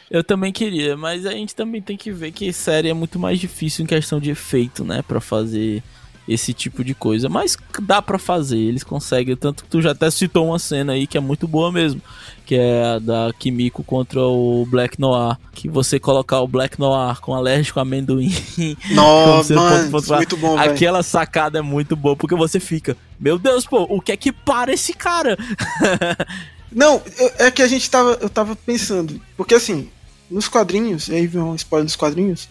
Eu 0.10 0.24
também 0.24 0.54
queria, 0.54 0.96
mas 0.96 1.26
a 1.26 1.32
gente 1.32 1.54
também 1.54 1.82
tem 1.82 1.98
que 1.98 2.12
ver 2.12 2.32
que 2.32 2.54
série 2.54 2.88
é 2.88 2.94
muito 2.94 3.20
mais 3.20 3.40
difícil 3.40 3.84
em 3.84 3.88
questão 3.88 4.22
de 4.22 4.30
efeito, 4.30 4.86
né? 4.86 5.02
Pra 5.02 5.20
fazer 5.20 5.84
esse 6.28 6.54
tipo 6.54 6.84
de 6.84 6.94
coisa. 6.94 7.30
Mas 7.30 7.58
dá 7.82 8.02
para 8.02 8.20
fazer, 8.20 8.58
eles 8.58 8.84
conseguem. 8.84 9.36
Tanto 9.36 9.64
que 9.64 9.70
tu 9.70 9.82
já 9.82 9.92
até 9.92 10.10
citou 10.12 10.48
uma 10.48 10.60
cena 10.60 10.94
aí 10.94 11.08
que 11.08 11.18
é 11.18 11.22
muito 11.22 11.48
boa 11.48 11.72
mesmo. 11.72 12.02
Que 12.46 12.56
é 12.56 12.84
a 12.84 13.00
da 13.00 13.34
Kimiko 13.38 13.84
contra 13.84 14.22
o 14.22 14.66
Black 14.66 15.00
Noir. 15.00 15.38
Que 15.54 15.68
você 15.68 16.00
colocar 16.00 16.40
o 16.42 16.48
Black 16.48 16.80
Noir 16.80 17.20
com 17.20 17.34
alérgico 17.34 17.80
a 17.80 17.84
amendoim. 17.84 18.34
Nossa, 18.92 19.54
mano, 19.54 19.92
ponto, 19.92 20.14
muito 20.14 20.38
bom, 20.38 20.58
véio. 20.58 20.72
Aquela 20.72 21.04
sacada 21.04 21.60
é 21.60 21.62
muito 21.62 21.96
boa, 21.96 22.16
porque 22.16 22.36
você 22.36 22.60
fica, 22.60 22.96
meu 23.20 23.38
Deus, 23.38 23.66
pô, 23.66 23.84
o 23.90 24.02
que 24.02 24.12
é 24.12 24.18
que 24.18 24.32
para 24.32 24.72
esse 24.72 24.94
cara? 24.94 25.38
Não, 26.72 27.02
é 27.38 27.50
que 27.50 27.62
a 27.62 27.68
gente 27.68 27.90
tava, 27.90 28.18
eu 28.22 28.30
tava 28.30 28.56
pensando, 28.56 29.20
porque 29.38 29.56
assim, 29.56 29.90
nos 30.30 30.48
quadrinhos, 30.48 31.10
aí 31.10 31.26
vem 31.26 31.42
um 31.42 31.56
spoiler 31.56 31.86
dos 31.86 31.96
quadrinhos, 31.96 32.50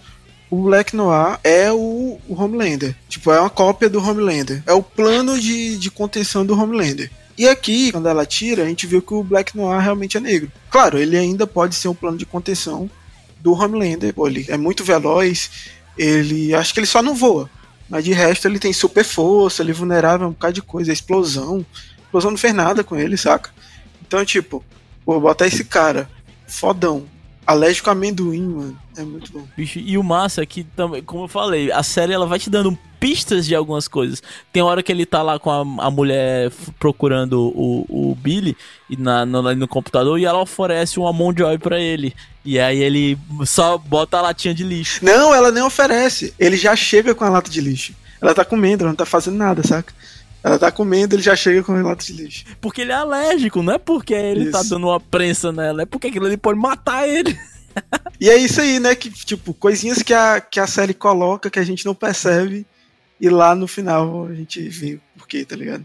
o 0.50 0.62
Black 0.62 0.94
Noir 0.94 1.38
é 1.42 1.72
o, 1.72 2.20
o, 2.28 2.40
Homelander. 2.40 2.94
Tipo, 3.08 3.32
é 3.32 3.40
uma 3.40 3.50
cópia 3.50 3.88
do 3.88 4.02
Homelander. 4.02 4.62
É 4.66 4.72
o 4.72 4.82
plano 4.82 5.38
de, 5.38 5.76
de 5.76 5.90
contenção 5.90 6.46
do 6.46 6.58
Homelander. 6.58 7.10
E 7.36 7.46
aqui, 7.46 7.92
quando 7.92 8.08
ela 8.08 8.24
tira, 8.24 8.62
a 8.62 8.66
gente 8.66 8.86
viu 8.86 9.02
que 9.02 9.12
o 9.12 9.22
Black 9.22 9.56
Noir 9.56 9.80
realmente 9.80 10.16
é 10.16 10.20
negro. 10.20 10.50
Claro, 10.70 10.98
ele 10.98 11.16
ainda 11.16 11.46
pode 11.46 11.74
ser 11.74 11.88
um 11.88 11.94
plano 11.94 12.16
de 12.16 12.24
contenção 12.24 12.88
do 13.40 13.52
Homelander. 13.52 14.14
Pô, 14.14 14.26
ele 14.26 14.46
é 14.48 14.56
muito 14.56 14.84
veloz, 14.84 15.50
ele. 15.98 16.54
Acho 16.54 16.72
que 16.72 16.80
ele 16.80 16.86
só 16.86 17.02
não 17.02 17.14
voa. 17.14 17.50
Mas 17.88 18.04
de 18.04 18.12
resto 18.12 18.48
ele 18.48 18.58
tem 18.58 18.72
super 18.72 19.04
força, 19.04 19.62
ele 19.62 19.70
é 19.70 19.74
vulnerável 19.74 20.26
a 20.26 20.30
um 20.30 20.32
bocado 20.32 20.54
de 20.54 20.62
coisa, 20.62 20.92
explosão. 20.92 21.64
explosão 22.04 22.30
não 22.30 22.38
fez 22.38 22.54
nada 22.54 22.82
com 22.82 22.96
ele, 22.96 23.16
saca? 23.16 23.50
Então, 24.06 24.24
tipo, 24.24 24.64
vou 25.04 25.20
botar 25.20 25.46
esse 25.46 25.64
cara, 25.64 26.08
fodão, 26.48 27.06
alérgico 27.46 27.88
a 27.88 27.92
amendoim, 27.92 28.46
mano. 28.46 28.78
É 28.96 29.02
muito 29.02 29.32
bom. 29.32 29.46
Bicho, 29.56 29.78
e 29.78 29.96
o 29.96 30.02
massa 30.02 30.42
é 30.42 30.46
que 30.46 30.64
também, 30.64 31.02
como 31.02 31.24
eu 31.24 31.28
falei, 31.28 31.70
a 31.70 31.82
série 31.82 32.12
ela 32.12 32.26
vai 32.26 32.38
te 32.38 32.50
dando 32.50 32.76
pistas 32.98 33.46
de 33.46 33.54
algumas 33.54 33.86
coisas. 33.86 34.22
Tem 34.52 34.62
hora 34.62 34.82
que 34.82 34.90
ele 34.90 35.06
tá 35.06 35.22
lá 35.22 35.38
com 35.38 35.50
a, 35.50 35.86
a 35.86 35.90
mulher 35.90 36.50
procurando 36.78 37.52
o, 37.54 37.86
o 37.88 38.14
Billy 38.14 38.56
e 38.90 38.96
na, 38.96 39.24
no, 39.24 39.54
no 39.54 39.68
computador 39.68 40.18
e 40.18 40.24
ela 40.24 40.40
oferece 40.40 40.98
um 40.98 41.06
Amon 41.06 41.32
Joy 41.36 41.58
pra 41.58 41.78
ele. 41.78 42.14
E 42.44 42.58
aí 42.58 42.82
ele 42.82 43.18
só 43.44 43.76
bota 43.78 44.18
a 44.18 44.22
latinha 44.22 44.54
de 44.54 44.64
lixo. 44.64 45.04
Não, 45.04 45.34
ela 45.34 45.50
nem 45.50 45.62
oferece. 45.62 46.34
Ele 46.38 46.56
já 46.56 46.74
chega 46.74 47.14
com 47.14 47.24
a 47.24 47.28
lata 47.28 47.50
de 47.50 47.60
lixo. 47.60 47.94
Ela 48.20 48.34
tá 48.34 48.44
comendo, 48.44 48.82
ela 48.82 48.90
não 48.90 48.96
tá 48.96 49.06
fazendo 49.06 49.36
nada, 49.36 49.62
saca? 49.62 49.92
Ela 50.46 50.60
tá 50.60 50.70
comendo, 50.70 51.16
ele 51.16 51.24
já 51.24 51.34
chega 51.34 51.60
com 51.60 51.72
a 51.72 51.82
lata 51.82 52.04
de 52.04 52.12
lixo. 52.12 52.44
Porque 52.60 52.82
ele 52.82 52.92
é 52.92 52.94
alérgico, 52.94 53.64
não 53.64 53.72
é 53.72 53.78
porque 53.78 54.14
ele 54.14 54.48
tá 54.48 54.60
isso. 54.60 54.68
tá 54.68 54.74
dando 54.76 54.86
uma 54.86 55.00
prensa 55.00 55.50
nela, 55.50 55.82
é 55.82 55.84
porque 55.84 56.06
aquilo 56.06 56.24
ali 56.24 56.36
pode 56.36 56.56
matar 56.56 57.08
ele. 57.08 57.36
e 58.20 58.30
é 58.30 58.36
isso 58.36 58.60
aí, 58.60 58.78
né? 58.78 58.94
Que, 58.94 59.10
tipo, 59.10 59.52
coisinhas 59.52 60.04
que 60.04 60.14
a, 60.14 60.40
que 60.40 60.60
a 60.60 60.66
série 60.68 60.94
coloca 60.94 61.50
que 61.50 61.58
a 61.58 61.64
gente 61.64 61.84
não 61.84 61.96
percebe. 61.96 62.64
E 63.20 63.28
lá 63.28 63.56
no 63.56 63.66
final 63.66 64.26
a 64.26 64.34
gente 64.34 64.68
vê 64.68 65.00
por 65.18 65.26
quê, 65.26 65.44
tá 65.44 65.56
ligado? 65.56 65.84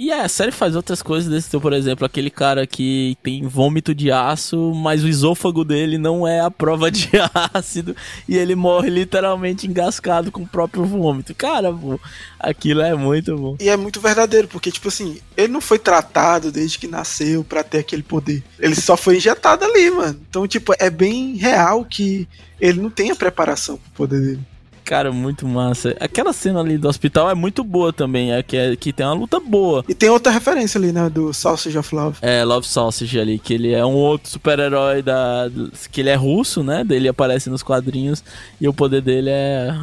E 0.00 0.10
é, 0.10 0.22
a 0.22 0.28
série 0.30 0.50
faz 0.50 0.74
outras 0.74 1.02
coisas 1.02 1.30
desse 1.30 1.50
tipo, 1.50 1.60
por 1.60 1.74
exemplo, 1.74 2.06
aquele 2.06 2.30
cara 2.30 2.66
que 2.66 3.18
tem 3.22 3.46
vômito 3.46 3.94
de 3.94 4.10
aço, 4.10 4.72
mas 4.74 5.04
o 5.04 5.08
esôfago 5.08 5.62
dele 5.62 5.98
não 5.98 6.26
é 6.26 6.40
a 6.40 6.50
prova 6.50 6.90
de 6.90 7.10
ácido 7.52 7.94
e 8.26 8.34
ele 8.34 8.54
morre 8.54 8.88
literalmente 8.88 9.66
engascado 9.66 10.32
com 10.32 10.40
o 10.40 10.48
próprio 10.48 10.86
vômito. 10.86 11.34
Cara, 11.34 11.70
pô, 11.70 12.00
aquilo 12.38 12.80
é 12.80 12.94
muito 12.94 13.36
bom. 13.36 13.56
E 13.60 13.68
é 13.68 13.76
muito 13.76 14.00
verdadeiro, 14.00 14.48
porque, 14.48 14.72
tipo 14.72 14.88
assim, 14.88 15.20
ele 15.36 15.52
não 15.52 15.60
foi 15.60 15.78
tratado 15.78 16.50
desde 16.50 16.78
que 16.78 16.86
nasceu 16.86 17.44
para 17.44 17.62
ter 17.62 17.80
aquele 17.80 18.02
poder. 18.02 18.42
Ele 18.58 18.74
só 18.74 18.96
foi 18.96 19.18
injetado 19.18 19.66
ali, 19.66 19.90
mano. 19.90 20.18
Então, 20.30 20.48
tipo, 20.48 20.72
é 20.78 20.88
bem 20.88 21.36
real 21.36 21.84
que 21.84 22.26
ele 22.58 22.80
não 22.80 22.88
tem 22.88 23.10
a 23.10 23.16
preparação 23.16 23.76
pro 23.76 24.06
poder 24.06 24.20
dele. 24.22 24.40
Cara, 24.84 25.12
muito 25.12 25.46
massa. 25.46 25.96
Aquela 26.00 26.32
cena 26.32 26.60
ali 26.60 26.76
do 26.76 26.88
hospital 26.88 27.30
é 27.30 27.34
muito 27.34 27.62
boa 27.62 27.92
também, 27.92 28.32
é 28.32 28.42
que, 28.42 28.56
é, 28.56 28.76
que 28.76 28.92
tem 28.92 29.06
uma 29.06 29.14
luta 29.14 29.38
boa. 29.38 29.84
E 29.88 29.94
tem 29.94 30.08
outra 30.08 30.32
referência 30.32 30.78
ali, 30.78 30.92
né, 30.92 31.08
do 31.08 31.32
Sausage 31.32 31.78
of 31.78 31.94
Love. 31.94 32.18
É, 32.22 32.44
Love 32.44 32.66
Sausage 32.66 33.18
ali, 33.18 33.38
que 33.38 33.54
ele 33.54 33.72
é 33.72 33.84
um 33.84 33.94
outro 33.94 34.30
super-herói 34.30 35.02
da... 35.02 35.50
que 35.90 36.00
ele 36.00 36.10
é 36.10 36.14
russo, 36.14 36.62
né, 36.62 36.84
dele 36.84 37.08
aparece 37.08 37.48
nos 37.48 37.62
quadrinhos 37.62 38.22
e 38.60 38.68
o 38.68 38.74
poder 38.74 39.00
dele 39.00 39.30
é... 39.30 39.70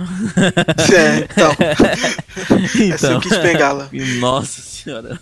é, 0.94 1.28
então... 1.32 1.52
então... 2.96 3.18
é 3.18 3.20
quis 3.22 3.38
pegá-la. 3.38 3.90
Nossa 4.20 4.62
senhora. 4.62 5.20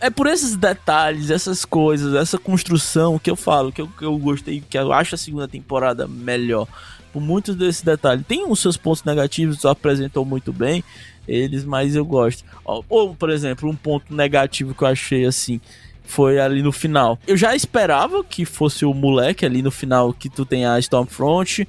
é 0.00 0.10
por 0.10 0.26
esses 0.26 0.56
detalhes, 0.56 1.30
essas 1.30 1.64
coisas, 1.64 2.14
essa 2.14 2.38
construção 2.38 3.18
que 3.18 3.30
eu 3.30 3.36
falo, 3.36 3.72
que 3.72 3.82
eu, 3.82 3.88
que 3.88 4.04
eu 4.04 4.16
gostei, 4.18 4.62
que 4.68 4.78
eu 4.78 4.92
acho 4.92 5.14
a 5.14 5.18
segunda 5.18 5.48
temporada 5.48 6.06
melhor 6.06 6.66
por 7.12 7.20
muitos 7.20 7.54
desses 7.54 7.82
detalhes. 7.82 8.26
Tem 8.26 8.48
os 8.48 8.60
seus 8.60 8.76
pontos 8.76 9.04
negativos, 9.04 9.64
apresentou 9.64 10.24
muito 10.24 10.52
bem 10.52 10.82
eles, 11.26 11.64
mas 11.64 11.94
eu 11.94 12.04
gosto. 12.04 12.44
Ou, 12.64 13.14
por 13.14 13.30
exemplo, 13.30 13.68
um 13.68 13.76
ponto 13.76 14.14
negativo 14.14 14.74
que 14.74 14.82
eu 14.82 14.88
achei 14.88 15.24
assim 15.24 15.60
foi 16.04 16.38
ali 16.38 16.62
no 16.62 16.72
final. 16.72 17.18
Eu 17.26 17.36
já 17.36 17.54
esperava 17.54 18.22
que 18.22 18.44
fosse 18.44 18.84
o 18.84 18.92
moleque 18.92 19.46
ali 19.46 19.62
no 19.62 19.70
final 19.70 20.12
que 20.12 20.28
tu 20.28 20.44
tem 20.44 20.66
a 20.66 20.78
Stormfront 20.78 21.66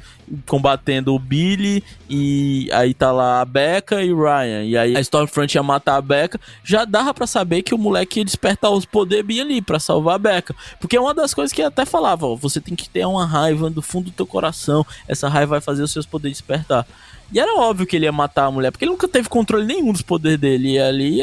combatendo 0.47 1.13
o 1.13 1.19
Billy 1.19 1.83
e 2.09 2.69
aí 2.71 2.93
tá 2.93 3.11
lá 3.11 3.41
a 3.41 3.45
Becca 3.45 4.03
e 4.03 4.11
o 4.11 4.21
Ryan. 4.21 4.63
E 4.63 4.77
aí 4.77 4.97
a 4.97 4.99
Stormfront 5.01 5.53
ia 5.55 5.63
matar 5.63 5.95
a 5.95 6.01
Becca. 6.01 6.39
Já 6.63 6.85
dava 6.85 7.13
para 7.13 7.27
saber 7.27 7.61
que 7.61 7.73
o 7.73 7.77
moleque 7.77 8.19
ia 8.19 8.25
despertar 8.25 8.71
os 8.71 8.85
poderes 8.85 9.25
bem 9.25 9.41
ali 9.41 9.61
para 9.61 9.79
salvar 9.79 10.15
a 10.15 10.19
Becca. 10.19 10.55
Porque 10.79 10.97
é 10.97 11.01
uma 11.01 11.13
das 11.13 11.33
coisas 11.33 11.53
que 11.53 11.61
até 11.61 11.85
falava, 11.85 12.25
ó, 12.25 12.35
você 12.35 12.59
tem 12.59 12.75
que 12.75 12.89
ter 12.89 13.05
uma 13.05 13.25
raiva 13.25 13.69
do 13.69 13.81
fundo 13.81 14.05
do 14.05 14.11
teu 14.11 14.25
coração. 14.25 14.85
Essa 15.07 15.29
raiva 15.29 15.51
vai 15.51 15.61
fazer 15.61 15.83
os 15.83 15.91
seus 15.91 16.05
poderes 16.05 16.37
despertar. 16.37 16.85
E 17.33 17.39
era 17.39 17.55
óbvio 17.55 17.87
que 17.87 17.95
ele 17.95 18.05
ia 18.05 18.11
matar 18.11 18.45
a 18.45 18.51
mulher, 18.51 18.69
porque 18.71 18.85
ele 18.85 18.91
nunca 18.91 19.07
teve 19.07 19.27
controle 19.27 19.65
nenhum 19.65 19.91
dos 19.91 20.03
poderes 20.03 20.39
dele. 20.39 20.73
E 20.73 20.79
ali, 20.79 21.19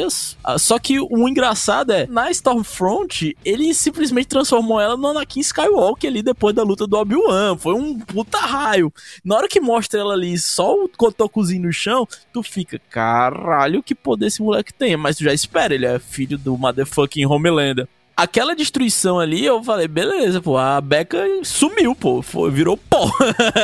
só 0.59 0.77
que 0.77 0.99
o 0.99 1.27
engraçado 1.27 1.91
é, 1.91 2.05
na 2.05 2.29
Stormfront, 2.29 3.37
ele 3.45 3.73
simplesmente 3.73 4.27
transformou 4.27 4.81
ela 4.81 4.97
no 4.97 5.07
Anakin 5.07 5.39
Skywalker 5.39 6.09
ali 6.09 6.21
depois 6.21 6.53
da 6.53 6.63
luta 6.63 6.85
do 6.85 6.97
Obi-Wan. 6.97 7.55
Foi 7.57 7.73
um 7.75 7.97
puta 7.97 8.39
raio. 8.39 8.91
Na 9.23 9.37
hora 9.37 9.47
que 9.47 9.61
mostra 9.61 10.01
ela 10.01 10.13
ali, 10.13 10.37
só 10.37 10.73
o 10.75 10.89
cotocozinho 10.89 11.63
no 11.63 11.71
chão, 11.71 12.05
tu 12.33 12.43
fica, 12.43 12.77
caralho, 12.89 13.81
que 13.81 13.95
poder 13.95 14.27
esse 14.27 14.41
moleque 14.41 14.73
tem. 14.73 14.97
Mas 14.97 15.15
tu 15.15 15.23
já 15.23 15.33
espera, 15.33 15.73
ele 15.73 15.85
é 15.85 15.97
filho 15.97 16.37
do 16.37 16.57
motherfucking 16.57 17.25
Homelander 17.25 17.87
aquela 18.15 18.55
destruição 18.55 19.19
ali, 19.19 19.45
eu 19.45 19.63
falei, 19.63 19.87
beleza, 19.87 20.41
pô, 20.41 20.57
a 20.57 20.79
Becca 20.79 21.23
sumiu, 21.43 21.95
pô, 21.95 22.21
foi, 22.21 22.51
virou 22.51 22.77
pó. 22.77 23.11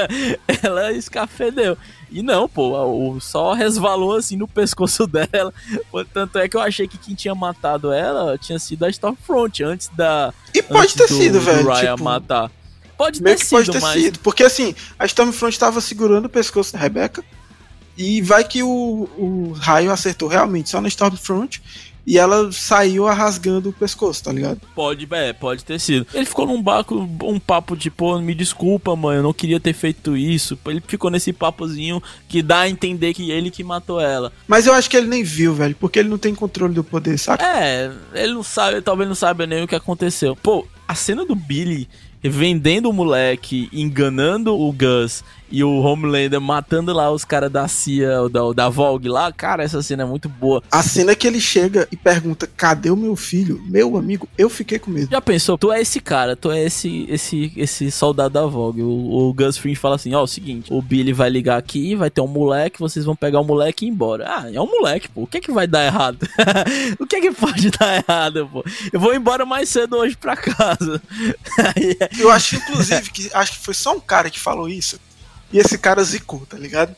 ela 0.64 0.92
escafedeu. 0.92 1.78
E 2.10 2.22
não, 2.22 2.48
pô, 2.48 2.78
o 2.86 3.20
sol 3.20 3.54
resvalou 3.54 4.16
assim 4.16 4.38
no 4.38 4.48
pescoço 4.48 5.06
dela. 5.08 5.54
Tanto 6.14 6.40
é 6.40 6.48
que 6.48 6.56
eu 6.56 6.62
achei 6.62 6.88
que 6.88 6.98
quem 6.98 7.16
tinha 7.16 7.36
matado 7.36 7.92
ela 7.92 8.38
tinha 8.38 8.58
sido 8.58 8.86
a 8.86 8.90
Stormfront 8.90 9.64
antes 9.64 9.90
da. 9.90 10.34
E 10.54 10.62
pode 10.62 10.96
ter 10.96 11.08
do, 11.08 11.14
sido, 11.14 11.40
velho. 11.40 11.64
Do 11.64 11.70
Ryan 11.70 11.92
tipo, 11.92 12.04
matar. 12.04 12.52
Pode 12.98 13.22
ter 13.22 13.38
sido, 13.38 13.50
pode 13.50 13.72
ter 13.72 13.82
mas... 13.82 14.02
sido. 14.02 14.20
Porque 14.20 14.44
assim, 14.44 14.74
a 14.98 15.06
Stormfront 15.06 15.54
estava 15.54 15.82
segurando 15.82 16.26
o 16.26 16.30
pescoço 16.30 16.74
da 16.74 16.80
Rebecca. 16.80 17.24
E 17.98 18.22
vai 18.22 18.44
que 18.44 18.62
o, 18.62 19.10
o 19.18 19.54
raio 19.58 19.92
acertou 19.92 20.30
realmente 20.30 20.70
só 20.70 20.80
na 20.80 20.88
Stormfront 20.88 21.62
e 22.08 22.18
ela 22.18 22.50
saiu 22.54 23.04
rasgando 23.04 23.68
o 23.68 23.74
pescoço, 23.74 24.24
tá 24.24 24.32
ligado? 24.32 24.62
Pode, 24.74 25.06
é, 25.12 25.34
pode 25.34 25.66
ter 25.66 25.78
sido. 25.78 26.08
Ele 26.14 26.26
ficou 26.26 26.48
num 26.48 26.64
baco, 26.64 26.96
um 27.22 27.38
papo 27.38 27.76
de, 27.76 27.92
pô, 27.92 28.18
me 28.20 28.34
desculpa, 28.34 28.96
mãe, 28.96 29.18
eu 29.18 29.24
não 29.24 29.34
queria 29.34 29.60
ter 29.60 29.74
feito 29.74 30.16
isso. 30.16 30.58
Ele 30.68 30.82
ficou 30.88 31.12
nesse 31.12 31.34
papozinho 31.34 32.02
que 32.30 32.42
dá 32.42 32.62
a 32.62 32.70
entender 32.70 33.14
que 33.14 33.30
ele 33.30 33.52
que 33.52 33.62
matou 33.62 34.00
ela. 34.00 34.32
Mas 34.48 34.66
eu 34.66 34.74
acho 34.74 34.90
que 34.90 34.96
ele 34.96 35.08
nem 35.08 35.22
viu, 35.22 35.54
velho, 35.54 35.76
porque 35.78 36.00
ele 36.00 36.08
não 36.08 36.18
tem 36.18 36.34
controle 36.34 36.74
do 36.74 36.82
poder, 36.82 37.20
saca? 37.20 37.46
É, 37.46 37.92
ele 38.14 38.36
não 38.36 38.44
sabe, 38.44 38.82
talvez 38.82 39.10
não 39.10 39.16
saiba 39.16 39.46
nem 39.46 39.66
o 39.66 39.68
que 39.68 39.76
aconteceu. 39.76 40.34
Pô, 40.34 40.66
a 40.88 40.96
cena 40.96 41.26
do 41.26 41.36
Billy 41.36 41.90
vendendo 42.24 42.90
o 42.90 42.94
moleque, 42.94 43.70
enganando 43.72 44.58
o 44.58 44.72
Gus 44.72 45.24
e 45.52 45.64
o 45.64 45.80
Homelander 45.80 46.40
matando 46.40 46.94
lá 46.94 47.12
os 47.12 47.26
caras 47.26 47.52
da 47.52 47.68
CIA, 47.68 48.30
da, 48.30 48.52
da 48.54 48.70
Vogue 48.70 49.08
lá, 49.08 49.32
cara, 49.32 49.64
essa 49.64 49.82
cena 49.82 50.04
é 50.04 50.06
muito 50.06 50.30
boa. 50.30 50.62
A 50.72 50.84
cena 50.84 51.16
que 51.16 51.28
ele 51.28 51.40
chega 51.40 51.88
e 51.92 51.98
pergunta: 51.98 52.50
cadê 52.56 52.90
o 52.90 52.98
meu 52.98 53.16
filho? 53.16 53.62
Meu 53.66 53.98
amigo, 53.98 54.28
eu 54.38 54.50
fiquei 54.50 54.80
com 54.80 54.92
medo. 54.92 55.10
Já 55.12 55.22
pensou? 55.22 55.58
Tu 55.58 55.72
é 55.72 55.82
esse 55.82 56.00
cara, 56.00 56.36
tu 56.36 56.52
é 56.52 56.64
esse 56.64 57.06
esse, 57.10 57.52
esse 57.56 57.92
soldado 57.92 58.34
da 58.34 58.46
Vogue. 58.46 58.82
O, 58.82 59.30
o 59.30 59.34
Gus 59.34 59.58
Fring 59.58 59.76
fala 59.76 59.96
assim: 59.96 60.14
ó, 60.14 60.22
oh, 60.22 60.24
o 60.24 60.28
seguinte, 60.28 60.74
o 60.74 60.82
Billy 60.82 61.14
vai 61.14 61.30
ligar 61.30 61.58
aqui, 61.58 61.96
vai 61.96 62.10
ter 62.10 62.22
um 62.22 62.28
moleque, 62.28 62.80
vocês 62.80 63.06
vão 63.06 63.16
pegar 63.16 63.40
o 63.40 63.44
moleque 63.44 63.86
e 63.86 63.88
ir 63.88 63.92
embora. 63.92 64.26
Ah, 64.28 64.52
é 64.52 64.60
um 64.60 64.68
moleque, 64.68 65.10
pô. 65.10 65.24
O 65.24 65.28
que 65.28 65.38
é 65.38 65.42
que 65.42 65.52
vai 65.52 65.68
dar 65.68 65.86
errado? 65.86 66.20
o 67.00 67.06
que 67.06 67.18
é 67.18 67.22
que 67.22 67.32
pode 67.32 67.72
dar 67.72 67.98
errado, 67.98 68.50
pô? 68.52 68.64
Eu 68.92 69.00
vou 69.00 69.14
embora 69.14 69.46
mais 69.46 69.70
cedo 69.70 69.98
hoje 69.98 70.16
pra 70.16 70.36
casa. 70.36 71.02
É 71.58 72.10
eu 72.20 72.30
acho, 72.30 72.56
inclusive, 72.56 73.10
que 73.12 73.30
acho 73.34 73.54
que 73.54 73.66
foi 73.66 73.74
só 73.74 73.96
um 73.96 74.00
cara 74.00 74.30
que 74.30 74.40
falou 74.40 74.70
isso. 74.70 75.00
E 75.52 75.60
esse 75.60 75.78
cara 75.78 76.04
zicou, 76.04 76.46
tá 76.46 76.58
ligado? 76.58 76.96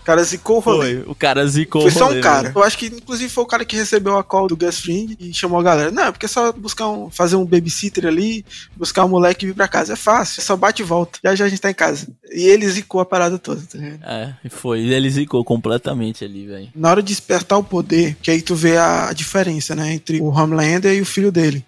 O 0.00 0.04
cara 0.08 0.24
zicou 0.24 0.56
o 0.56 0.60
rolê. 0.60 1.02
Foi, 1.02 1.12
o 1.12 1.14
cara 1.14 1.46
zicou 1.46 1.82
Foi 1.82 1.90
só 1.90 2.10
um 2.10 2.20
cara. 2.20 2.48
Né? 2.48 2.52
Eu 2.54 2.62
acho 2.62 2.78
que, 2.78 2.86
inclusive, 2.86 3.28
foi 3.28 3.44
o 3.44 3.46
cara 3.46 3.62
que 3.62 3.76
recebeu 3.76 4.16
a 4.16 4.24
call 4.24 4.48
do 4.48 4.56
Gus 4.56 4.80
Fring 4.80 5.14
e 5.20 5.34
chamou 5.34 5.60
a 5.60 5.62
galera. 5.62 5.90
Não, 5.90 6.10
porque 6.10 6.24
é 6.24 6.28
só 6.28 6.50
buscar 6.50 6.88
um, 6.88 7.10
fazer 7.10 7.36
um 7.36 7.44
babysitter 7.44 8.06
ali, 8.06 8.42
buscar 8.74 9.04
um 9.04 9.08
moleque 9.08 9.44
e 9.44 9.48
vir 9.48 9.54
pra 9.54 9.68
casa. 9.68 9.92
É 9.92 9.96
fácil, 9.96 10.40
é 10.40 10.44
só 10.44 10.56
bate 10.56 10.80
e 10.80 10.84
volta. 10.84 11.18
Já 11.22 11.34
já 11.34 11.44
a 11.44 11.48
gente 11.48 11.60
tá 11.60 11.70
em 11.70 11.74
casa. 11.74 12.08
E 12.32 12.42
ele 12.42 12.66
zicou 12.66 13.02
a 13.02 13.04
parada 13.04 13.38
toda, 13.38 13.60
tá 13.60 13.76
ligado? 13.76 14.00
É, 14.02 14.34
foi. 14.48 14.80
Ele 14.80 15.10
zicou 15.10 15.44
completamente 15.44 16.24
ali, 16.24 16.46
velho. 16.46 16.68
Na 16.74 16.90
hora 16.90 17.02
de 17.02 17.08
despertar 17.08 17.58
o 17.58 17.64
poder, 17.64 18.16
que 18.22 18.30
aí 18.30 18.40
tu 18.40 18.54
vê 18.54 18.78
a 18.78 19.12
diferença, 19.12 19.74
né, 19.74 19.92
entre 19.92 20.22
o 20.22 20.28
Homelander 20.28 20.94
e 20.94 21.02
o 21.02 21.06
filho 21.06 21.30
dele. 21.30 21.62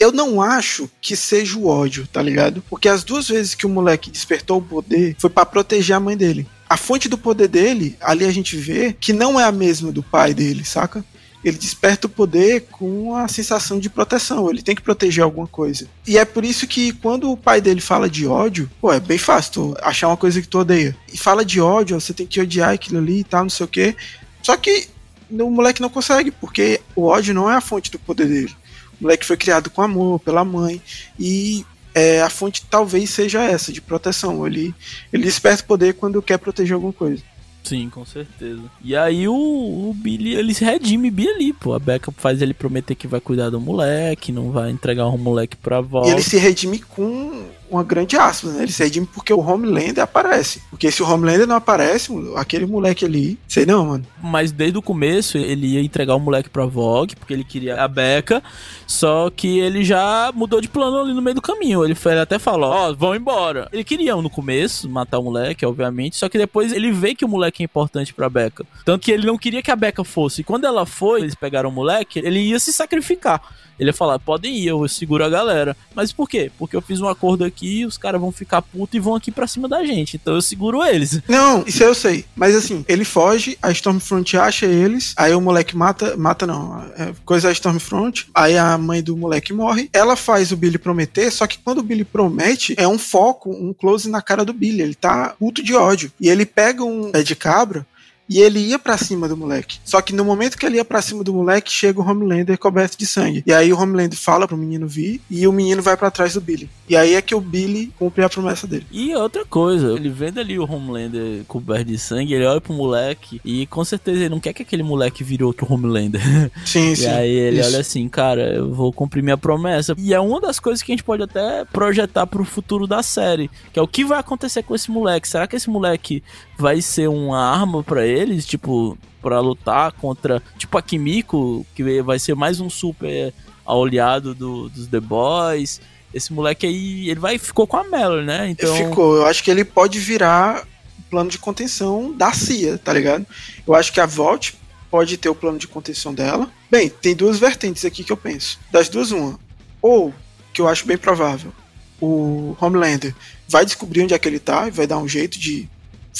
Eu 0.00 0.10
não 0.10 0.40
acho 0.40 0.90
que 1.00 1.14
seja 1.14 1.58
o 1.58 1.66
ódio, 1.66 2.08
tá 2.10 2.22
ligado? 2.22 2.64
Porque 2.70 2.88
as 2.88 3.04
duas 3.04 3.28
vezes 3.28 3.54
que 3.54 3.66
o 3.66 3.68
moleque 3.68 4.10
despertou 4.10 4.58
o 4.58 4.62
poder 4.62 5.14
foi 5.18 5.28
para 5.28 5.44
proteger 5.44 5.94
a 5.94 6.00
mãe 6.00 6.16
dele. 6.16 6.48
A 6.66 6.76
fonte 6.76 7.08
do 7.08 7.18
poder 7.18 7.48
dele, 7.48 7.96
ali 8.00 8.24
a 8.24 8.32
gente 8.32 8.56
vê 8.56 8.96
que 8.98 9.12
não 9.12 9.38
é 9.38 9.44
a 9.44 9.52
mesma 9.52 9.92
do 9.92 10.02
pai 10.02 10.32
dele, 10.32 10.64
saca? 10.64 11.04
ele 11.44 11.56
desperta 11.56 12.06
o 12.06 12.10
poder 12.10 12.66
com 12.70 13.14
a 13.16 13.26
sensação 13.26 13.78
de 13.78 13.88
proteção. 13.88 14.50
Ele 14.50 14.62
tem 14.62 14.74
que 14.74 14.82
proteger 14.82 15.24
alguma 15.24 15.46
coisa. 15.46 15.88
E 16.06 16.18
é 16.18 16.24
por 16.24 16.44
isso 16.44 16.66
que 16.66 16.92
quando 16.92 17.30
o 17.30 17.36
pai 17.36 17.60
dele 17.60 17.80
fala 17.80 18.08
de 18.10 18.26
ódio, 18.26 18.70
pô, 18.80 18.92
é 18.92 19.00
bem 19.00 19.18
fácil 19.18 19.74
achar 19.82 20.08
uma 20.08 20.16
coisa 20.16 20.40
que 20.40 20.48
tu 20.48 20.58
odeia. 20.58 20.96
E 21.12 21.16
fala 21.16 21.44
de 21.44 21.60
ódio, 21.60 21.98
você 21.98 22.12
tem 22.12 22.26
que 22.26 22.40
odiar 22.40 22.70
aquilo 22.70 22.98
ali 22.98 23.20
e 23.20 23.24
tal, 23.24 23.42
não 23.42 23.50
sei 23.50 23.64
o 23.64 23.68
quê. 23.68 23.96
Só 24.42 24.56
que 24.56 24.88
o 25.30 25.50
moleque 25.50 25.80
não 25.80 25.88
consegue, 25.88 26.30
porque 26.30 26.80
o 26.94 27.06
ódio 27.06 27.34
não 27.34 27.50
é 27.50 27.56
a 27.56 27.60
fonte 27.60 27.90
do 27.90 27.98
poder 27.98 28.26
dele. 28.26 28.54
O 29.00 29.04
moleque 29.04 29.24
foi 29.24 29.36
criado 29.36 29.70
com 29.70 29.80
amor 29.80 30.20
pela 30.20 30.44
mãe 30.44 30.80
e 31.18 31.64
é, 31.94 32.22
a 32.22 32.30
fonte 32.30 32.64
talvez 32.68 33.10
seja 33.10 33.42
essa, 33.42 33.72
de 33.72 33.80
proteção. 33.80 34.46
Ele, 34.46 34.74
ele 35.12 35.24
desperta 35.24 35.62
o 35.62 35.66
poder 35.66 35.94
quando 35.94 36.22
quer 36.22 36.38
proteger 36.38 36.74
alguma 36.74 36.92
coisa. 36.92 37.22
Sim, 37.62 37.90
com 37.90 38.04
certeza. 38.06 38.62
E 38.82 38.96
aí 38.96 39.28
o, 39.28 39.34
o 39.34 39.94
Billy, 39.94 40.34
ele 40.34 40.54
se 40.54 40.64
redime 40.64 41.10
Billy, 41.10 41.52
pô. 41.52 41.74
A 41.74 41.78
Becca 41.78 42.10
faz 42.16 42.40
ele 42.40 42.54
prometer 42.54 42.94
que 42.94 43.06
vai 43.06 43.20
cuidar 43.20 43.50
do 43.50 43.60
moleque, 43.60 44.32
não 44.32 44.50
vai 44.50 44.70
entregar 44.70 45.06
o 45.06 45.18
moleque 45.18 45.56
pra 45.56 45.80
volta. 45.80 46.08
E 46.08 46.12
ele 46.12 46.22
se 46.22 46.38
redime 46.38 46.78
com 46.78 47.44
uma 47.70 47.84
grande 47.84 48.16
aspas, 48.16 48.52
né? 48.52 48.62
Ele 48.64 48.72
redime 48.72 49.06
porque 49.06 49.32
o 49.32 49.40
Homelander 49.40 50.02
aparece. 50.02 50.62
Porque 50.70 50.90
se 50.90 51.02
o 51.02 51.08
Homelander 51.08 51.46
não 51.46 51.56
aparece, 51.56 52.10
aquele 52.36 52.66
moleque 52.66 53.04
ali, 53.04 53.38
sei 53.48 53.64
não, 53.64 53.86
mano. 53.86 54.06
Mas 54.22 54.52
desde 54.52 54.78
o 54.78 54.82
começo 54.82 55.38
ele 55.38 55.74
ia 55.74 55.80
entregar 55.80 56.14
o 56.14 56.20
moleque 56.20 56.50
pra 56.50 56.66
Vogue, 56.66 57.16
porque 57.16 57.32
ele 57.32 57.44
queria 57.44 57.82
a 57.82 57.88
Becca, 57.88 58.42
só 58.86 59.30
que 59.30 59.58
ele 59.58 59.84
já 59.84 60.30
mudou 60.34 60.60
de 60.60 60.68
plano 60.68 61.00
ali 61.00 61.14
no 61.14 61.22
meio 61.22 61.34
do 61.34 61.42
caminho. 61.42 61.84
Ele, 61.84 61.94
foi, 61.94 62.12
ele 62.12 62.20
até 62.20 62.38
falou, 62.38 62.70
ó, 62.70 62.90
oh, 62.90 62.94
vão 62.94 63.14
embora. 63.14 63.68
Ele 63.72 63.84
queria 63.84 64.16
no 64.16 64.30
começo 64.30 64.88
matar 64.88 65.18
o 65.18 65.24
moleque, 65.24 65.64
obviamente, 65.64 66.16
só 66.16 66.28
que 66.28 66.36
depois 66.38 66.72
ele 66.72 66.90
vê 66.90 67.14
que 67.14 67.24
o 67.24 67.28
moleque 67.28 67.62
é 67.62 67.64
importante 67.64 68.12
pra 68.12 68.28
Becca. 68.28 68.64
Tanto 68.84 69.04
que 69.04 69.12
ele 69.12 69.26
não 69.26 69.38
queria 69.38 69.62
que 69.62 69.70
a 69.70 69.76
Becca 69.76 70.04
fosse. 70.04 70.40
E 70.40 70.44
quando 70.44 70.64
ela 70.64 70.84
foi, 70.84 71.20
eles 71.20 71.34
pegaram 71.34 71.70
o 71.70 71.72
moleque, 71.72 72.18
ele 72.18 72.40
ia 72.40 72.58
se 72.58 72.72
sacrificar. 72.72 73.40
Ele 73.80 73.88
ia 73.88 73.94
falar, 73.94 74.18
podem 74.18 74.54
ir, 74.54 74.66
eu 74.66 74.86
seguro 74.86 75.24
a 75.24 75.28
galera. 75.30 75.74
Mas 75.94 76.12
por 76.12 76.28
quê? 76.28 76.52
Porque 76.58 76.76
eu 76.76 76.82
fiz 76.82 77.00
um 77.00 77.08
acordo 77.08 77.44
aqui, 77.44 77.59
os 77.86 77.98
caras 77.98 78.20
vão 78.20 78.32
ficar 78.32 78.62
putos 78.62 78.94
e 78.94 79.00
vão 79.00 79.14
aqui 79.14 79.30
pra 79.30 79.46
cima 79.46 79.68
da 79.68 79.84
gente. 79.84 80.16
Então 80.16 80.34
eu 80.34 80.42
seguro 80.42 80.84
eles. 80.84 81.20
Não, 81.28 81.64
isso 81.66 81.82
eu 81.82 81.94
sei. 81.94 82.24
Mas 82.34 82.54
assim, 82.54 82.84
ele 82.88 83.04
foge, 83.04 83.56
a 83.62 83.70
Stormfront 83.70 84.36
acha 84.36 84.66
eles, 84.66 85.14
aí 85.16 85.34
o 85.34 85.40
moleque 85.40 85.76
mata, 85.76 86.16
mata 86.16 86.46
não, 86.46 86.82
é 86.96 87.12
coisa 87.24 87.48
a 87.48 87.52
Stormfront, 87.52 88.28
aí 88.34 88.56
a 88.56 88.76
mãe 88.76 89.02
do 89.02 89.16
moleque 89.16 89.52
morre. 89.52 89.88
Ela 89.92 90.16
faz 90.16 90.52
o 90.52 90.56
Billy 90.56 90.78
prometer, 90.78 91.30
só 91.30 91.46
que 91.46 91.58
quando 91.58 91.78
o 91.78 91.82
Billy 91.82 92.04
promete, 92.04 92.74
é 92.76 92.86
um 92.86 92.98
foco, 92.98 93.50
um 93.50 93.72
close 93.72 94.08
na 94.08 94.22
cara 94.22 94.44
do 94.44 94.52
Billy. 94.52 94.82
Ele 94.82 94.94
tá 94.94 95.34
puto 95.38 95.62
de 95.62 95.74
ódio. 95.74 96.12
E 96.20 96.28
ele 96.28 96.44
pega 96.44 96.84
um 96.84 97.10
pé 97.10 97.22
de 97.22 97.34
cabra 97.34 97.86
e 98.30 98.38
ele 98.40 98.60
ia 98.60 98.78
para 98.78 98.96
cima 98.96 99.26
do 99.26 99.36
moleque. 99.36 99.80
Só 99.84 100.00
que 100.00 100.14
no 100.14 100.24
momento 100.24 100.56
que 100.56 100.64
ele 100.64 100.76
ia 100.76 100.84
para 100.84 101.02
cima 101.02 101.24
do 101.24 101.34
moleque, 101.34 101.72
chega 101.72 102.00
o 102.00 102.08
Homelander 102.08 102.56
coberto 102.56 102.96
de 102.96 103.04
sangue. 103.04 103.42
E 103.44 103.52
aí 103.52 103.72
o 103.72 103.76
Homelander 103.76 104.16
fala 104.16 104.46
pro 104.46 104.56
menino 104.56 104.86
vir 104.86 105.20
e 105.28 105.48
o 105.48 105.52
menino 105.52 105.82
vai 105.82 105.96
para 105.96 106.12
trás 106.12 106.34
do 106.34 106.40
Billy. 106.40 106.70
E 106.88 106.96
aí 106.96 107.14
é 107.14 107.22
que 107.22 107.34
o 107.34 107.40
Billy 107.40 107.92
cumpre 107.98 108.22
a 108.22 108.28
promessa 108.28 108.68
dele. 108.68 108.86
E 108.92 109.12
outra 109.16 109.44
coisa, 109.44 109.94
ele 109.94 110.08
vendo 110.08 110.38
ali 110.38 110.56
o 110.60 110.64
Homelander 110.64 111.44
coberto 111.48 111.86
de 111.86 111.98
sangue, 111.98 112.32
ele 112.32 112.46
olha 112.46 112.60
pro 112.60 112.72
moleque 112.72 113.40
e 113.44 113.66
com 113.66 113.84
certeza 113.84 114.20
ele 114.20 114.28
não 114.28 114.38
quer 114.38 114.52
que 114.52 114.62
aquele 114.62 114.84
moleque 114.84 115.24
vire 115.24 115.42
outro 115.42 115.66
Homelander. 115.68 116.22
Sim, 116.64 116.94
sim. 116.94 117.02
E 117.02 117.06
aí 117.08 117.30
ele 117.30 117.58
isso. 117.58 117.68
olha 117.68 117.80
assim, 117.80 118.08
cara, 118.08 118.54
eu 118.54 118.72
vou 118.72 118.92
cumprir 118.92 119.24
minha 119.24 119.36
promessa. 119.36 119.96
E 119.98 120.14
é 120.14 120.20
uma 120.20 120.40
das 120.40 120.60
coisas 120.60 120.84
que 120.84 120.92
a 120.92 120.94
gente 120.94 121.04
pode 121.04 121.24
até 121.24 121.64
projetar 121.64 122.28
pro 122.28 122.44
futuro 122.44 122.86
da 122.86 123.02
série, 123.02 123.50
que 123.72 123.78
é 123.80 123.82
o 123.82 123.88
que 123.88 124.04
vai 124.04 124.20
acontecer 124.20 124.62
com 124.62 124.72
esse 124.72 124.88
moleque. 124.88 125.26
Será 125.26 125.48
que 125.48 125.56
esse 125.56 125.68
moleque 125.68 126.22
vai 126.60 126.82
ser 126.82 127.08
uma 127.08 127.40
arma 127.40 127.82
para 127.82 128.06
eles, 128.06 128.46
tipo, 128.46 128.96
para 129.22 129.40
lutar 129.40 129.92
contra, 129.92 130.42
tipo 130.58 130.76
a 130.76 130.82
Kimiko, 130.82 131.66
que 131.74 132.02
vai 132.02 132.18
ser 132.18 132.34
mais 132.34 132.60
um 132.60 132.68
super 132.68 133.32
aliado 133.66 134.34
do, 134.34 134.68
dos 134.68 134.86
The 134.86 135.00
Boys. 135.00 135.80
Esse 136.12 136.32
moleque 136.32 136.66
aí, 136.66 137.08
ele 137.08 137.20
vai 137.20 137.38
ficou 137.38 137.66
com 137.66 137.76
a 137.76 137.84
Mallory, 137.84 138.26
né? 138.26 138.50
Então 138.50 138.74
ficou. 138.74 139.16
Eu 139.16 139.26
acho 139.26 139.42
que 139.42 139.50
ele 139.50 139.64
pode 139.64 139.98
virar 139.98 140.66
plano 141.08 141.30
de 141.30 141.38
contenção 141.38 142.12
da 142.12 142.32
CIA, 142.32 142.78
tá 142.78 142.92
ligado? 142.92 143.26
Eu 143.66 143.74
acho 143.74 143.92
que 143.92 144.00
a 144.00 144.06
Vault 144.06 144.56
pode 144.90 145.16
ter 145.16 145.28
o 145.28 145.34
plano 145.34 145.58
de 145.58 145.68
contenção 145.68 146.12
dela. 146.12 146.50
Bem, 146.70 146.88
tem 146.88 147.14
duas 147.14 147.38
vertentes 147.38 147.84
aqui 147.84 148.04
que 148.04 148.12
eu 148.12 148.16
penso. 148.16 148.58
Das 148.70 148.88
duas, 148.88 149.10
uma. 149.12 149.38
Ou, 149.80 150.12
que 150.52 150.60
eu 150.60 150.68
acho 150.68 150.86
bem 150.86 150.98
provável, 150.98 151.52
o 152.00 152.56
Homelander 152.60 153.14
vai 153.48 153.64
descobrir 153.64 154.02
onde 154.02 154.14
é 154.14 154.18
que 154.18 154.28
ele 154.28 154.38
tá 154.38 154.68
e 154.68 154.70
vai 154.70 154.86
dar 154.86 154.98
um 154.98 155.08
jeito 155.08 155.38
de 155.38 155.68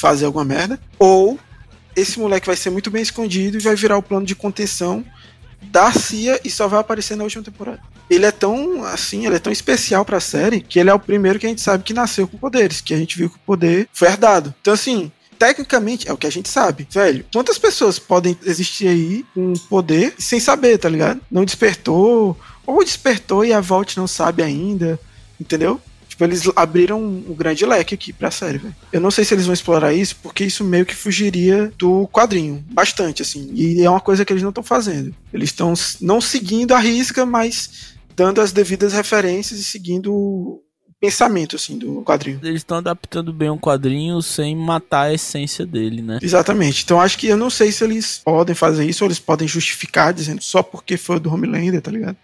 fazer 0.01 0.25
alguma 0.25 0.43
merda, 0.43 0.79
ou 0.97 1.39
esse 1.95 2.19
moleque 2.19 2.47
vai 2.47 2.55
ser 2.55 2.71
muito 2.71 2.89
bem 2.89 3.03
escondido 3.03 3.57
e 3.57 3.61
vai 3.61 3.75
virar 3.75 3.97
o 3.97 4.01
plano 4.01 4.25
de 4.25 4.33
contenção 4.33 5.05
da 5.61 5.91
CIA 5.91 6.39
e 6.43 6.49
só 6.49 6.67
vai 6.67 6.79
aparecer 6.79 7.15
na 7.15 7.23
última 7.23 7.43
temporada. 7.43 7.79
Ele 8.09 8.25
é 8.25 8.31
tão 8.31 8.83
assim, 8.83 9.27
ele 9.27 9.35
é 9.35 9.39
tão 9.39 9.53
especial 9.53 10.03
para 10.03 10.17
a 10.17 10.21
série 10.21 10.59
que 10.59 10.79
ele 10.79 10.89
é 10.89 10.93
o 10.93 10.99
primeiro 10.99 11.37
que 11.37 11.45
a 11.45 11.49
gente 11.49 11.61
sabe 11.61 11.83
que 11.83 11.93
nasceu 11.93 12.27
com 12.27 12.37
poderes, 12.37 12.81
que 12.81 12.95
a 12.95 12.97
gente 12.97 13.15
viu 13.15 13.29
que 13.29 13.35
o 13.35 13.45
poder 13.45 13.87
foi 13.93 14.07
herdado. 14.07 14.53
Então 14.59 14.73
assim, 14.73 15.11
tecnicamente, 15.37 16.09
é 16.09 16.13
o 16.13 16.17
que 16.17 16.27
a 16.27 16.31
gente 16.31 16.49
sabe, 16.49 16.87
velho. 16.89 17.23
Quantas 17.31 17.59
pessoas 17.59 17.99
podem 17.99 18.35
existir 18.43 18.87
aí 18.87 19.23
com 19.35 19.53
poder 19.69 20.15
sem 20.17 20.39
saber, 20.39 20.79
tá 20.79 20.89
ligado? 20.89 21.21
Não 21.29 21.45
despertou, 21.45 22.35
ou 22.65 22.83
despertou 22.83 23.45
e 23.45 23.53
a 23.53 23.61
Vault 23.61 23.95
não 23.97 24.07
sabe 24.07 24.41
ainda, 24.41 24.99
entendeu? 25.39 25.79
Tipo, 26.21 26.25
eles 26.25 26.49
abriram 26.55 27.01
um 27.01 27.33
grande 27.33 27.65
leque 27.65 27.95
aqui 27.95 28.13
pra 28.13 28.29
série, 28.29 28.59
velho. 28.59 28.75
Eu 28.91 29.01
não 29.01 29.09
sei 29.09 29.25
se 29.25 29.33
eles 29.33 29.45
vão 29.45 29.53
explorar 29.53 29.93
isso, 29.93 30.15
porque 30.21 30.43
isso 30.43 30.63
meio 30.63 30.85
que 30.85 30.95
fugiria 30.95 31.71
do 31.77 32.07
quadrinho. 32.07 32.63
Bastante, 32.71 33.21
assim. 33.21 33.49
E 33.53 33.81
é 33.83 33.89
uma 33.89 33.99
coisa 33.99 34.23
que 34.23 34.31
eles 34.31 34.43
não 34.43 34.49
estão 34.49 34.63
fazendo. 34.63 35.15
Eles 35.33 35.49
estão 35.49 35.73
não 35.99 36.21
seguindo 36.21 36.73
a 36.73 36.79
risca, 36.79 37.25
mas 37.25 37.95
dando 38.15 38.41
as 38.41 38.51
devidas 38.51 38.93
referências 38.93 39.59
e 39.59 39.63
seguindo 39.63 40.13
o 40.13 40.61
pensamento, 40.99 41.55
assim, 41.55 41.79
do 41.79 42.03
quadrinho. 42.03 42.39
Eles 42.43 42.61
estão 42.61 42.77
adaptando 42.77 43.33
bem 43.33 43.49
um 43.49 43.57
quadrinho 43.57 44.21
sem 44.21 44.55
matar 44.55 45.07
a 45.07 45.13
essência 45.13 45.65
dele, 45.65 46.03
né? 46.03 46.19
Exatamente. 46.21 46.83
Então 46.83 47.01
acho 47.01 47.17
que 47.17 47.25
eu 47.25 47.37
não 47.37 47.49
sei 47.49 47.71
se 47.71 47.83
eles 47.83 48.21
podem 48.23 48.53
fazer 48.53 48.85
isso 48.85 49.03
ou 49.03 49.07
eles 49.07 49.17
podem 49.17 49.47
justificar 49.47 50.13
dizendo 50.13 50.43
só 50.43 50.61
porque 50.61 50.97
foi 50.97 51.19
do 51.19 51.33
Homelander, 51.33 51.81
tá 51.81 51.89
ligado? 51.89 52.15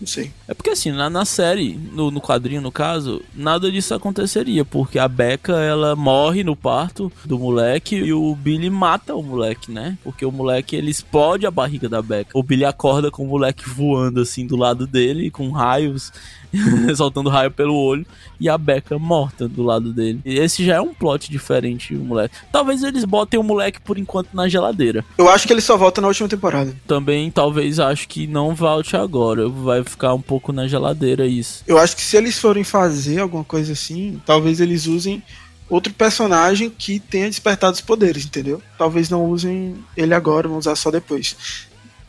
Não 0.00 0.06
sei. 0.06 0.30
É 0.46 0.54
porque 0.54 0.70
assim, 0.70 0.92
na, 0.92 1.10
na 1.10 1.24
série, 1.24 1.78
no, 1.92 2.10
no 2.10 2.20
quadrinho 2.20 2.60
no 2.60 2.70
caso, 2.70 3.22
nada 3.34 3.70
disso 3.70 3.94
aconteceria, 3.94 4.64
porque 4.64 4.98
a 4.98 5.08
Becca 5.08 5.54
ela 5.60 5.96
morre 5.96 6.44
no 6.44 6.54
parto 6.54 7.10
do 7.24 7.38
moleque 7.38 7.96
e 7.96 8.12
o 8.12 8.34
Billy 8.34 8.70
mata 8.70 9.14
o 9.14 9.22
moleque, 9.22 9.70
né? 9.70 9.98
Porque 10.04 10.24
o 10.24 10.30
moleque 10.30 10.76
ele 10.76 10.90
explode 10.90 11.46
a 11.46 11.50
barriga 11.50 11.88
da 11.88 12.00
Becca. 12.00 12.30
O 12.38 12.42
Billy 12.42 12.64
acorda 12.64 13.10
com 13.10 13.24
o 13.24 13.28
moleque 13.28 13.68
voando 13.68 14.20
assim 14.20 14.46
do 14.46 14.56
lado 14.56 14.86
dele, 14.86 15.30
com 15.30 15.50
raios 15.50 16.12
soltando 16.96 17.28
raio 17.28 17.50
pelo 17.50 17.74
olho, 17.74 18.06
e 18.40 18.48
a 18.48 18.56
Becca 18.56 18.98
morta 18.98 19.48
do 19.48 19.62
lado 19.62 19.92
dele. 19.92 20.20
E 20.24 20.38
esse 20.38 20.64
já 20.64 20.76
é 20.76 20.80
um 20.80 20.94
plot 20.94 21.30
diferente, 21.30 21.94
o 21.94 22.04
moleque. 22.04 22.36
Talvez 22.52 22.82
eles 22.82 23.04
botem 23.04 23.38
o 23.38 23.42
moleque 23.42 23.80
por 23.80 23.98
enquanto 23.98 24.32
na 24.32 24.48
geladeira. 24.48 25.04
Eu 25.16 25.28
acho 25.28 25.46
que 25.46 25.52
ele 25.52 25.60
só 25.60 25.76
volta 25.76 26.00
na 26.00 26.08
última 26.08 26.28
temporada. 26.28 26.74
Também, 26.86 27.30
talvez, 27.30 27.78
acho 27.78 28.08
que 28.08 28.26
não 28.26 28.54
volte 28.54 28.96
agora. 28.96 29.48
Vai 29.48 29.82
ficar 29.88 30.14
um 30.14 30.20
pouco 30.20 30.52
na 30.52 30.68
geladeira 30.68 31.26
isso. 31.26 31.64
Eu 31.66 31.78
acho 31.78 31.96
que 31.96 32.02
se 32.02 32.16
eles 32.16 32.38
forem 32.38 32.62
fazer 32.62 33.20
alguma 33.20 33.44
coisa 33.44 33.72
assim, 33.72 34.20
talvez 34.24 34.60
eles 34.60 34.86
usem 34.86 35.22
outro 35.68 35.92
personagem 35.92 36.70
que 36.70 36.98
tenha 36.98 37.28
despertado 37.28 37.74
os 37.74 37.80
poderes, 37.80 38.24
entendeu? 38.24 38.62
Talvez 38.76 39.10
não 39.10 39.26
usem 39.26 39.76
ele 39.96 40.14
agora, 40.14 40.48
vão 40.48 40.58
usar 40.58 40.76
só 40.76 40.90
depois. 40.90 41.36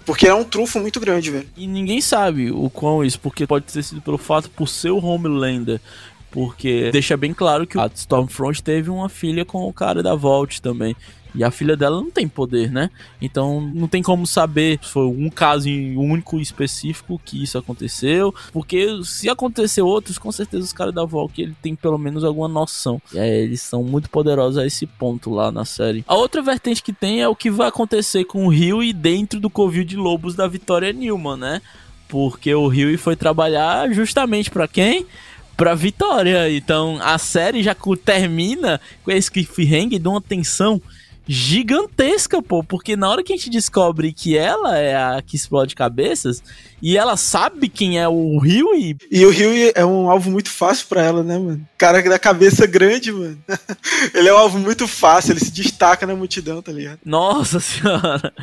Porque 0.05 0.27
é 0.27 0.33
um 0.33 0.43
trunfo 0.43 0.79
muito 0.79 0.99
grande, 0.99 1.29
velho. 1.29 1.47
E 1.55 1.67
ninguém 1.67 2.01
sabe 2.01 2.51
o 2.51 2.69
quão 2.69 3.03
isso, 3.03 3.19
porque 3.19 3.45
pode 3.45 3.65
ter 3.65 3.83
sido 3.83 4.01
pelo 4.01 4.17
fato 4.17 4.49
por 4.49 4.67
ser 4.67 4.89
o 4.89 4.97
Homelander. 4.97 5.79
Porque 6.31 6.89
deixa 6.91 7.17
bem 7.17 7.33
claro 7.33 7.65
que 7.65 7.77
a 7.77 7.89
Stormfront 7.93 8.61
teve 8.61 8.89
uma 8.89 9.09
filha 9.09 9.43
com 9.43 9.67
o 9.67 9.73
cara 9.73 10.03
da 10.03 10.15
Vault 10.15 10.61
também. 10.61 10.95
E 11.35 11.43
a 11.43 11.51
filha 11.51 11.77
dela 11.77 12.01
não 12.01 12.09
tem 12.09 12.27
poder, 12.27 12.71
né? 12.71 12.89
Então 13.21 13.61
não 13.61 13.87
tem 13.87 14.01
como 14.01 14.25
saber 14.25 14.79
se 14.81 14.89
foi 14.89 15.05
um 15.05 15.29
caso 15.29 15.69
único 15.69 16.39
específico 16.39 17.21
que 17.23 17.43
isso 17.43 17.57
aconteceu. 17.57 18.33
Porque 18.51 18.87
se 19.03 19.29
acontecer 19.29 19.81
outros, 19.81 20.17
com 20.17 20.31
certeza 20.31 20.63
os 20.63 20.73
caras 20.73 20.93
da 20.93 21.05
Valk 21.05 21.41
ele 21.41 21.55
tem 21.61 21.75
pelo 21.75 21.97
menos 21.97 22.23
alguma 22.23 22.47
noção. 22.47 23.01
E 23.13 23.19
aí, 23.19 23.29
eles 23.29 23.61
são 23.61 23.83
muito 23.83 24.09
poderosos 24.09 24.57
a 24.57 24.65
esse 24.65 24.85
ponto 24.85 25.29
lá 25.29 25.51
na 25.51 25.65
série. 25.65 26.03
A 26.07 26.15
outra 26.15 26.41
vertente 26.41 26.81
que 26.83 26.93
tem 26.93 27.21
é 27.21 27.27
o 27.27 27.35
que 27.35 27.51
vai 27.51 27.67
acontecer 27.67 28.25
com 28.25 28.45
o 28.45 28.49
Rio 28.49 28.83
e 28.83 28.91
dentro 28.91 29.39
do 29.39 29.49
covil 29.49 29.83
de 29.83 29.95
lobos 29.95 30.35
da 30.35 30.47
Vitória 30.47 30.91
Newman, 30.91 31.37
né? 31.37 31.61
Porque 32.07 32.53
o 32.53 32.67
Rio 32.67 32.97
foi 32.97 33.15
trabalhar 33.15 33.91
justamente 33.93 34.49
para 34.49 34.67
quem? 34.67 35.05
pra 35.59 35.75
vitória. 35.75 36.49
Então 36.49 36.97
a 37.01 37.17
série 37.17 37.61
já 37.61 37.75
termina 38.05 38.79
com 39.03 39.11
esse 39.11 39.29
cliffhanger 39.29 39.99
de 39.99 40.07
uma 40.07 40.21
tensão 40.21 40.81
gigantesca, 41.31 42.41
pô, 42.41 42.63
porque 42.63 42.95
na 42.95 43.07
hora 43.07 43.23
que 43.23 43.31
a 43.31 43.35
gente 43.35 43.51
descobre 43.51 44.11
que 44.11 44.35
ela 44.35 44.75
é 44.79 44.95
a 44.95 45.21
que 45.21 45.35
explode 45.35 45.75
cabeças 45.75 46.41
e 46.81 46.97
ela 46.97 47.15
sabe 47.15 47.69
quem 47.69 47.99
é 47.99 48.07
o 48.07 48.39
Rio 48.39 48.73
e 48.73 48.97
e 49.11 49.23
o 49.23 49.29
Rio 49.29 49.71
é 49.75 49.85
um 49.85 50.09
alvo 50.09 50.31
muito 50.31 50.49
fácil 50.49 50.87
para 50.87 51.03
ela, 51.03 51.21
né, 51.21 51.37
mano? 51.37 51.63
Cara 51.77 52.01
da 52.01 52.17
cabeça 52.17 52.65
grande, 52.65 53.11
mano. 53.11 53.37
ele 54.15 54.27
é 54.27 54.33
um 54.33 54.39
alvo 54.39 54.57
muito 54.57 54.87
fácil, 54.87 55.33
ele 55.33 55.39
se 55.39 55.51
destaca 55.51 56.07
na 56.07 56.15
multidão, 56.15 56.63
tá 56.63 56.71
ligado? 56.71 56.97
Nossa 57.05 57.59
senhora. 57.61 58.33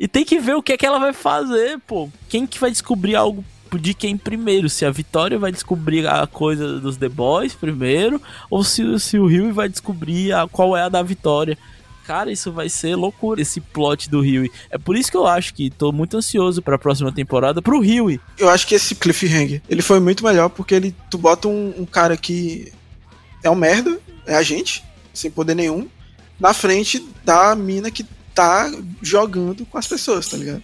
E 0.00 0.08
tem 0.08 0.24
que 0.24 0.40
ver 0.40 0.54
o 0.54 0.62
que 0.62 0.72
é 0.72 0.78
que 0.78 0.86
ela 0.86 0.98
vai 0.98 1.12
fazer, 1.12 1.78
pô. 1.86 2.08
Quem 2.30 2.46
que 2.46 2.58
vai 2.58 2.70
descobrir 2.70 3.16
algo 3.16 3.44
de 3.78 3.92
quem 3.92 4.16
primeiro, 4.16 4.70
se 4.70 4.86
a 4.86 4.90
Vitória 4.90 5.38
vai 5.38 5.52
descobrir 5.52 6.06
a 6.06 6.26
coisa 6.26 6.80
dos 6.80 6.96
The 6.96 7.08
Boys 7.08 7.54
primeiro, 7.54 8.22
ou 8.48 8.64
se, 8.64 8.98
se 8.98 9.18
o 9.18 9.26
Rio 9.26 9.52
vai 9.52 9.68
descobrir 9.68 10.32
a, 10.32 10.48
qual 10.48 10.74
é 10.74 10.82
a 10.82 10.88
da 10.88 11.02
Vitória. 11.02 11.58
Cara, 12.04 12.30
isso 12.30 12.52
vai 12.52 12.68
ser 12.68 12.94
loucura, 12.96 13.40
esse 13.40 13.60
plot 13.60 14.10
do 14.10 14.20
Huey. 14.20 14.50
É 14.70 14.76
por 14.76 14.96
isso 14.96 15.10
que 15.10 15.16
eu 15.16 15.26
acho 15.26 15.54
que 15.54 15.70
tô 15.70 15.90
muito 15.90 16.16
ansioso 16.16 16.60
para 16.60 16.76
a 16.76 16.78
próxima 16.78 17.10
temporada 17.10 17.62
pro 17.62 17.80
Huey. 17.80 18.20
Eu 18.38 18.50
acho 18.50 18.66
que 18.66 18.74
esse 18.74 18.94
cliffhanger, 18.94 19.62
ele 19.68 19.82
foi 19.82 20.00
muito 20.00 20.22
melhor 20.22 20.50
porque 20.50 20.74
ele 20.74 20.94
tu 21.10 21.16
bota 21.16 21.48
um, 21.48 21.72
um 21.78 21.86
cara 21.86 22.16
que 22.16 22.70
é 23.42 23.48
um 23.48 23.54
merda, 23.54 23.98
é 24.26 24.34
a 24.34 24.42
gente, 24.42 24.84
sem 25.12 25.30
poder 25.30 25.54
nenhum, 25.54 25.88
na 26.38 26.52
frente 26.52 27.06
da 27.24 27.54
mina 27.54 27.90
que 27.90 28.04
tá 28.34 28.70
jogando 29.00 29.64
com 29.64 29.78
as 29.78 29.86
pessoas, 29.86 30.28
tá 30.28 30.36
ligado? 30.36 30.62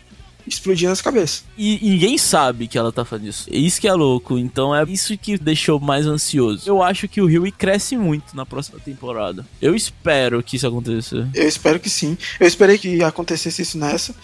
Explodindo 0.50 0.92
as 0.92 1.00
cabeças. 1.00 1.44
E, 1.56 1.78
ninguém 1.82 2.18
sabe 2.18 2.66
que 2.66 2.76
ela 2.76 2.92
tá 2.92 3.04
fazendo 3.04 3.28
isso. 3.28 3.48
É 3.50 3.56
isso 3.56 3.80
que 3.80 3.88
é 3.88 3.92
louco. 3.92 4.38
Então 4.38 4.74
é 4.74 4.82
isso 4.84 5.16
que 5.16 5.38
deixou 5.38 5.80
mais 5.80 6.06
ansioso. 6.06 6.68
Eu 6.68 6.82
acho 6.82 7.08
que 7.08 7.20
o 7.20 7.26
Rio 7.26 7.50
cresce 7.52 7.96
muito 7.96 8.36
na 8.36 8.44
próxima 8.44 8.78
temporada. 8.78 9.46
Eu 9.60 9.74
espero 9.74 10.42
que 10.42 10.56
isso 10.56 10.66
aconteça. 10.66 11.28
Eu 11.34 11.48
espero 11.48 11.78
que 11.78 11.88
sim. 11.90 12.16
Eu 12.38 12.46
esperei 12.46 12.78
que 12.78 13.02
acontecesse 13.02 13.62
isso 13.62 13.78
nessa. 13.78 14.14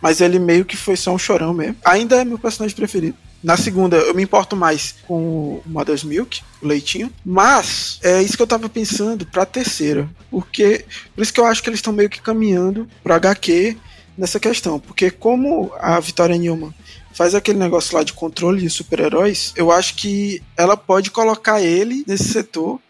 Mas 0.00 0.20
ele 0.20 0.38
meio 0.38 0.64
que 0.64 0.76
foi 0.76 0.96
só 0.96 1.14
um 1.14 1.18
chorão 1.18 1.54
mesmo. 1.54 1.76
Ainda 1.84 2.20
é 2.20 2.24
meu 2.24 2.38
personagem 2.38 2.76
preferido. 2.76 3.16
Na 3.42 3.56
segunda, 3.58 3.96
eu 3.96 4.14
me 4.14 4.22
importo 4.22 4.56
mais 4.56 4.94
com 5.06 5.16
o 5.16 5.62
Mother's 5.66 6.02
Milk, 6.02 6.42
o 6.62 6.66
leitinho. 6.66 7.10
Mas 7.24 7.98
é 8.02 8.22
isso 8.22 8.36
que 8.36 8.42
eu 8.42 8.46
tava 8.46 8.68
pensando 8.68 9.26
pra 9.26 9.46
terceira. 9.46 10.08
Porque. 10.30 10.84
Por 11.14 11.22
isso 11.22 11.32
que 11.32 11.40
eu 11.40 11.44
acho 11.44 11.62
que 11.62 11.68
eles 11.68 11.78
estão 11.78 11.92
meio 11.92 12.08
que 12.08 12.20
caminhando 12.20 12.88
pro 13.02 13.14
HQ 13.14 13.76
nessa 14.16 14.40
questão, 14.40 14.78
porque 14.78 15.10
como 15.10 15.72
a 15.78 15.98
Vitória 16.00 16.36
Newman 16.36 16.72
faz 17.12 17.34
aquele 17.34 17.58
negócio 17.58 17.96
lá 17.96 18.02
de 18.02 18.12
controle 18.12 18.60
de 18.60 18.70
super-heróis, 18.70 19.52
eu 19.56 19.70
acho 19.70 19.94
que 19.94 20.42
ela 20.56 20.76
pode 20.76 21.10
colocar 21.10 21.60
ele 21.60 22.04
nesse 22.06 22.24
setor 22.24 22.80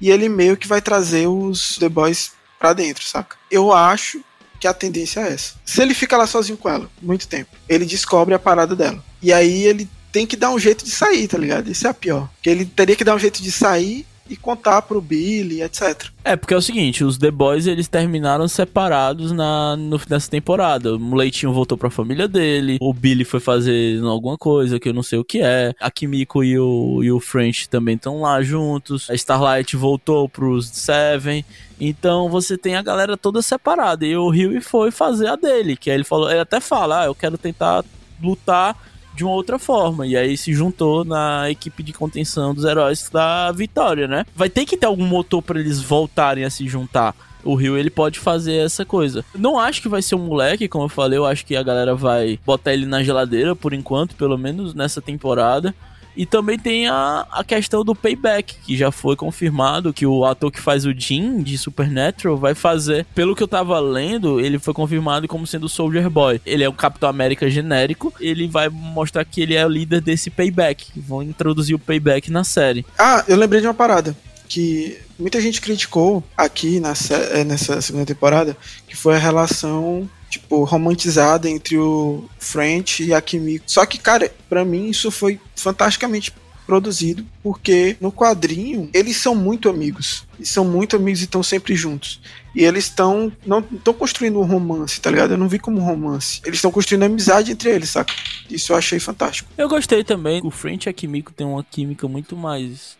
e 0.00 0.10
ele 0.10 0.28
meio 0.28 0.56
que 0.56 0.68
vai 0.68 0.80
trazer 0.80 1.26
os 1.26 1.76
The 1.78 1.88
Boys 1.88 2.32
pra 2.58 2.72
dentro, 2.72 3.04
saca? 3.04 3.36
Eu 3.50 3.72
acho 3.72 4.22
que 4.60 4.66
a 4.66 4.74
tendência 4.74 5.20
é 5.20 5.32
essa. 5.32 5.54
Se 5.64 5.80
ele 5.80 5.94
fica 5.94 6.16
lá 6.16 6.26
sozinho 6.26 6.58
com 6.58 6.68
ela 6.68 6.90
muito 7.00 7.26
tempo, 7.26 7.50
ele 7.68 7.86
descobre 7.86 8.34
a 8.34 8.38
parada 8.38 8.76
dela. 8.76 9.02
E 9.22 9.32
aí 9.32 9.64
ele 9.64 9.88
tem 10.12 10.26
que 10.26 10.36
dar 10.36 10.50
um 10.50 10.58
jeito 10.58 10.84
de 10.84 10.90
sair, 10.90 11.26
tá 11.26 11.38
ligado? 11.38 11.70
Isso 11.70 11.86
é 11.86 11.90
a 11.90 11.94
pior. 11.94 12.28
Que 12.42 12.50
ele 12.50 12.66
teria 12.66 12.96
que 12.96 13.04
dar 13.04 13.14
um 13.14 13.18
jeito 13.18 13.42
de 13.42 13.50
sair 13.50 14.06
e 14.30 14.36
contar 14.36 14.82
pro 14.82 15.00
Billy, 15.00 15.60
etc. 15.60 16.08
É, 16.22 16.36
porque 16.36 16.54
é 16.54 16.56
o 16.56 16.62
seguinte, 16.62 17.02
os 17.02 17.18
The 17.18 17.30
Boys 17.30 17.66
eles 17.66 17.88
terminaram 17.88 18.46
separados 18.46 19.32
na, 19.32 19.76
no, 19.76 20.00
nessa 20.08 20.30
temporada. 20.30 20.94
O 20.94 21.14
Leitinho 21.14 21.52
voltou 21.52 21.76
pra 21.76 21.90
família 21.90 22.28
dele, 22.28 22.78
o 22.80 22.94
Billy 22.94 23.24
foi 23.24 23.40
fazer 23.40 24.00
alguma 24.04 24.38
coisa 24.38 24.78
que 24.78 24.88
eu 24.88 24.94
não 24.94 25.02
sei 25.02 25.18
o 25.18 25.24
que 25.24 25.40
é. 25.42 25.74
A 25.80 25.90
Kimiko 25.90 26.44
e 26.44 26.58
o, 26.58 27.02
e 27.02 27.10
o 27.10 27.18
French 27.18 27.68
também 27.68 27.96
estão 27.96 28.20
lá 28.20 28.40
juntos. 28.42 29.10
A 29.10 29.14
Starlight 29.14 29.76
voltou 29.76 30.28
pros 30.28 30.68
Seven. 30.68 31.44
Então 31.80 32.28
você 32.28 32.56
tem 32.56 32.76
a 32.76 32.82
galera 32.82 33.16
toda 33.16 33.42
separada. 33.42 34.06
E 34.06 34.16
o 34.16 34.28
Rio 34.28 34.60
foi 34.62 34.90
fazer 34.90 35.26
a 35.26 35.36
dele, 35.36 35.76
que 35.76 35.90
aí 35.90 35.96
ele 35.96 36.04
falou, 36.04 36.30
ele 36.30 36.40
até 36.40 36.60
fala, 36.60 37.02
ah, 37.02 37.06
eu 37.06 37.14
quero 37.14 37.36
tentar 37.36 37.84
lutar 38.22 38.76
de 39.14 39.24
uma 39.24 39.32
outra 39.32 39.58
forma. 39.58 40.06
E 40.06 40.16
aí 40.16 40.36
se 40.36 40.52
juntou 40.52 41.04
na 41.04 41.50
equipe 41.50 41.82
de 41.82 41.92
contenção 41.92 42.54
dos 42.54 42.64
heróis 42.64 43.08
da 43.10 43.50
Vitória, 43.52 44.06
né? 44.06 44.24
Vai 44.34 44.48
ter 44.48 44.64
que 44.64 44.76
ter 44.76 44.86
algum 44.86 45.06
motor 45.06 45.42
para 45.42 45.60
eles 45.60 45.80
voltarem 45.80 46.44
a 46.44 46.50
se 46.50 46.66
juntar. 46.68 47.14
O 47.42 47.54
Rio 47.54 47.76
ele 47.76 47.90
pode 47.90 48.18
fazer 48.18 48.56
essa 48.56 48.84
coisa. 48.84 49.24
Não 49.34 49.58
acho 49.58 49.80
que 49.80 49.88
vai 49.88 50.02
ser 50.02 50.14
um 50.14 50.26
moleque, 50.26 50.68
como 50.68 50.84
eu 50.84 50.88
falei, 50.88 51.18
eu 51.18 51.24
acho 51.24 51.44
que 51.46 51.56
a 51.56 51.62
galera 51.62 51.94
vai 51.94 52.38
botar 52.44 52.72
ele 52.72 52.86
na 52.86 53.02
geladeira 53.02 53.56
por 53.56 53.72
enquanto, 53.72 54.14
pelo 54.14 54.36
menos 54.36 54.74
nessa 54.74 55.00
temporada. 55.00 55.74
E 56.16 56.26
também 56.26 56.58
tem 56.58 56.88
a, 56.88 57.26
a 57.30 57.44
questão 57.44 57.84
do 57.84 57.94
payback, 57.94 58.56
que 58.64 58.76
já 58.76 58.90
foi 58.90 59.16
confirmado 59.16 59.92
que 59.92 60.06
o 60.06 60.24
ator 60.24 60.50
que 60.50 60.60
faz 60.60 60.84
o 60.84 60.92
Jim 60.92 61.42
de 61.42 61.56
Supernatural 61.56 62.36
vai 62.36 62.54
fazer. 62.54 63.06
Pelo 63.14 63.34
que 63.34 63.42
eu 63.42 63.48
tava 63.48 63.78
lendo, 63.78 64.40
ele 64.40 64.58
foi 64.58 64.74
confirmado 64.74 65.28
como 65.28 65.46
sendo 65.46 65.64
o 65.64 65.68
Soldier 65.68 66.08
Boy. 66.10 66.40
Ele 66.44 66.64
é 66.64 66.68
um 66.68 66.74
Capitão 66.74 67.08
América 67.08 67.48
genérico. 67.48 68.12
Ele 68.20 68.46
vai 68.48 68.68
mostrar 68.68 69.24
que 69.24 69.40
ele 69.40 69.54
é 69.54 69.64
o 69.64 69.68
líder 69.68 70.00
desse 70.00 70.30
payback. 70.30 70.86
Vão 70.96 71.22
introduzir 71.22 71.74
o 71.74 71.78
payback 71.78 72.30
na 72.30 72.44
série. 72.44 72.84
Ah, 72.98 73.24
eu 73.28 73.36
lembrei 73.36 73.60
de 73.60 73.66
uma 73.66 73.74
parada 73.74 74.16
que 74.50 74.98
muita 75.16 75.40
gente 75.40 75.60
criticou 75.60 76.24
aqui 76.36 76.80
nessa, 76.80 77.14
eh, 77.14 77.44
nessa 77.44 77.80
segunda 77.80 78.04
temporada, 78.04 78.56
que 78.88 78.96
foi 78.96 79.14
a 79.14 79.18
relação 79.18 80.10
tipo, 80.30 80.64
romantizada 80.64 81.48
entre 81.50 81.76
o 81.76 82.24
French 82.38 83.02
e 83.02 83.12
a 83.12 83.20
Kimiko. 83.20 83.64
Só 83.66 83.84
que, 83.84 83.98
cara, 83.98 84.32
para 84.48 84.64
mim 84.64 84.88
isso 84.88 85.10
foi 85.10 85.40
fantasticamente 85.56 86.32
produzido, 86.70 87.26
porque 87.42 87.96
no 88.00 88.12
quadrinho 88.12 88.88
eles 88.94 89.16
são 89.16 89.34
muito 89.34 89.68
amigos. 89.68 90.24
Eles 90.38 90.50
são 90.50 90.64
muito 90.64 90.94
amigos 90.94 91.20
e 91.20 91.24
estão 91.24 91.42
sempre 91.42 91.74
juntos. 91.74 92.20
E 92.54 92.64
eles 92.64 92.84
estão 92.84 93.32
não 93.44 93.58
estão 93.58 93.92
construindo 93.92 94.38
um 94.38 94.44
romance, 94.44 95.00
tá 95.00 95.10
ligado? 95.10 95.32
Eu 95.32 95.36
não 95.38 95.48
vi 95.48 95.58
como 95.58 95.80
romance. 95.80 96.40
Eles 96.44 96.58
estão 96.58 96.70
construindo 96.70 97.02
amizade 97.02 97.50
entre 97.50 97.70
eles, 97.70 97.90
saca? 97.90 98.14
Isso 98.48 98.72
eu 98.72 98.76
achei 98.76 99.00
fantástico. 99.00 99.50
Eu 99.58 99.68
gostei 99.68 100.04
também. 100.04 100.40
O 100.44 100.50
French 100.50 100.86
e 100.86 100.90
a 100.90 100.92
Kimiko 100.92 101.32
tem 101.32 101.44
uma 101.44 101.64
química 101.64 102.06
muito 102.06 102.36
mais 102.36 102.99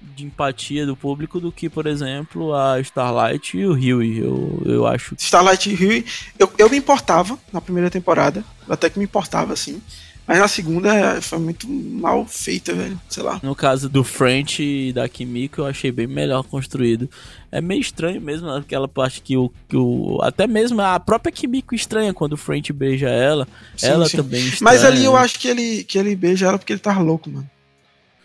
de 0.00 0.24
empatia 0.24 0.86
do 0.86 0.96
público 0.96 1.40
do 1.40 1.52
que, 1.52 1.68
por 1.68 1.86
exemplo, 1.86 2.54
a 2.54 2.80
Starlight 2.80 3.56
e 3.56 3.66
o 3.66 3.72
Huey. 3.72 4.18
Eu, 4.18 4.62
eu 4.64 4.86
acho. 4.86 5.14
Starlight 5.18 5.70
e 5.70 5.74
Huey, 5.74 6.04
eu, 6.38 6.50
eu 6.58 6.70
me 6.70 6.76
importava 6.76 7.38
na 7.52 7.60
primeira 7.60 7.90
temporada, 7.90 8.44
até 8.68 8.90
que 8.90 8.98
me 8.98 9.04
importava, 9.04 9.52
assim. 9.52 9.80
Mas 10.28 10.40
na 10.40 10.46
segunda 10.46 11.22
foi 11.22 11.38
muito 11.38 11.66
mal 11.66 12.26
feita, 12.26 12.74
velho. 12.74 13.00
Sei 13.08 13.22
lá. 13.22 13.40
No 13.42 13.54
caso 13.54 13.88
do 13.88 14.04
French 14.04 14.62
e 14.62 14.92
da 14.92 15.08
Kimiko, 15.08 15.62
eu 15.62 15.66
achei 15.66 15.90
bem 15.90 16.06
melhor 16.06 16.42
construído. 16.42 17.08
É 17.50 17.62
meio 17.62 17.80
estranho 17.80 18.20
mesmo 18.20 18.50
aquela 18.50 18.86
parte 18.86 19.22
que 19.22 19.38
o, 19.38 19.50
que 19.66 19.74
o. 19.74 20.18
Até 20.20 20.46
mesmo 20.46 20.82
a 20.82 21.00
própria 21.00 21.32
Kimiko 21.32 21.74
estranha 21.74 22.12
quando 22.12 22.34
o 22.34 22.36
French 22.36 22.74
beija 22.74 23.08
ela. 23.08 23.48
Sim, 23.74 23.86
ela 23.86 24.06
sim. 24.06 24.18
também 24.18 24.40
estranha. 24.40 24.70
Mas 24.70 24.84
ali 24.84 25.02
eu 25.02 25.16
acho 25.16 25.38
que 25.40 25.48
ele, 25.48 25.82
que 25.84 25.96
ele 25.96 26.14
beija 26.14 26.48
ela 26.48 26.58
porque 26.58 26.74
ele 26.74 26.80
tá 26.80 26.98
louco, 26.98 27.30
mano. 27.30 27.48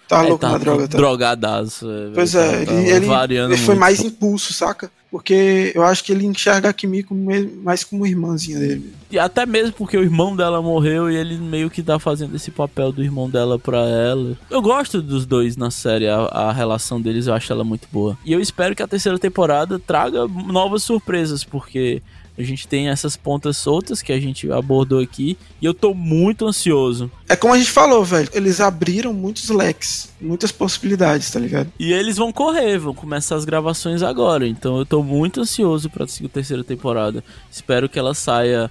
Tá 0.08 0.22
louco 0.22 0.40
tá 0.40 0.50
na 0.50 0.58
droga, 0.58 0.88
tá? 0.88 0.98
Drogadaço. 0.98 1.88
Pois 2.14 2.36
é, 2.36 2.66
tá, 2.66 2.74
ele, 2.74 2.90
ele, 2.90 3.36
ele 3.36 3.58
foi 3.58 3.76
mais 3.76 4.00
impulso, 4.02 4.54
saca? 4.54 4.92
Porque 5.10 5.72
eu 5.76 5.84
acho 5.84 6.04
que 6.04 6.12
ele 6.12 6.26
enxerga 6.26 6.70
a 6.70 6.74
Kimiko 6.74 7.16
mais 7.64 7.84
como 7.84 8.06
irmãzinha 8.06 8.58
dele. 8.58 8.92
E 9.12 9.20
até 9.20 9.46
mesmo 9.46 9.74
porque 9.74 9.96
o 9.96 10.02
irmão 10.02 10.36
dela 10.36 10.60
morreu 10.60 11.08
e 11.08 11.16
ele 11.16 11.38
meio 11.38 11.70
que 11.70 11.84
tá 11.84 12.00
fazendo 12.00 12.36
esse 12.36 12.50
papel 12.50 12.92
do 12.92 13.04
irmão 13.04 13.30
dela 13.30 13.60
pra 13.60 13.78
ela. 13.78 14.36
Eu 14.50 14.60
gosto 14.60 15.04
dos 15.04 15.28
dois 15.28 15.56
na 15.56 15.70
série, 15.70 16.08
a, 16.08 16.18
a 16.18 16.52
relação 16.52 17.00
deles 17.00 17.28
eu 17.28 17.34
acho 17.36 17.54
ela 17.54 17.64
muito 17.64 17.88
boa. 17.92 18.18
E 18.26 18.34
eu 18.34 18.40
espero 18.40 18.76
que 18.76 18.82
a 18.82 18.88
terceira 18.88 19.20
temporada 19.20 19.78
traga 19.78 20.28
novas 20.28 20.82
surpresas, 20.82 21.44
porque 21.44 22.02
a 22.38 22.44
gente 22.44 22.68
tem 22.68 22.90
essas 22.90 23.16
pontas 23.16 23.58
soltas 23.58 24.02
que 24.02 24.12
a 24.12 24.20
gente 24.20 24.52
abordou 24.52 25.00
aqui 25.00 25.38
e 25.62 25.66
eu 25.66 25.74
tô 25.74 25.94
muito 25.94 26.48
ansioso. 26.48 27.12
É 27.30 27.36
como 27.36 27.54
a 27.54 27.58
gente 27.58 27.72
falou, 27.72 28.04
velho. 28.04 28.30
Eles 28.34 28.60
abriram 28.60 29.14
muitos 29.14 29.50
leques, 29.50 30.10
muitas 30.20 30.52
possibilidades, 30.52 31.30
tá 31.30 31.40
ligado? 31.40 31.72
E 31.80 31.94
eles 31.94 32.18
vão 32.18 32.32
correr, 32.32 32.78
vão 32.78 32.94
começar 32.94 33.36
as 33.36 33.46
gravações 33.46 34.02
agora. 34.02 34.48
Então 34.48 34.78
eu 34.78 34.86
tô 34.86 35.04
muito 35.04 35.42
ansioso 35.42 35.90
pra 35.90 36.06
a 36.06 36.30
terceira 36.30 36.64
temporada. 36.64 37.24
Espero 37.52 37.88
que 37.88 38.00
ela 38.00 38.14
saia 38.14 38.70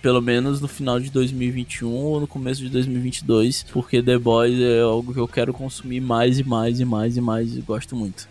pelo 0.00 0.20
menos 0.20 0.60
no 0.60 0.68
final 0.68 1.00
de 1.00 1.10
2021 1.10 1.90
ou 1.90 2.20
no 2.20 2.26
começo 2.26 2.62
de 2.62 2.68
2022, 2.68 3.64
porque 3.72 4.02
The 4.02 4.18
Boys 4.18 4.58
é 4.60 4.80
algo 4.80 5.12
que 5.12 5.18
eu 5.18 5.26
quero 5.26 5.52
consumir 5.52 6.00
mais 6.00 6.38
e 6.38 6.44
mais 6.44 6.78
e 6.78 6.84
mais 6.84 7.16
e 7.16 7.20
mais 7.20 7.56
e 7.56 7.60
gosto 7.60 7.96
muito. 7.96 8.28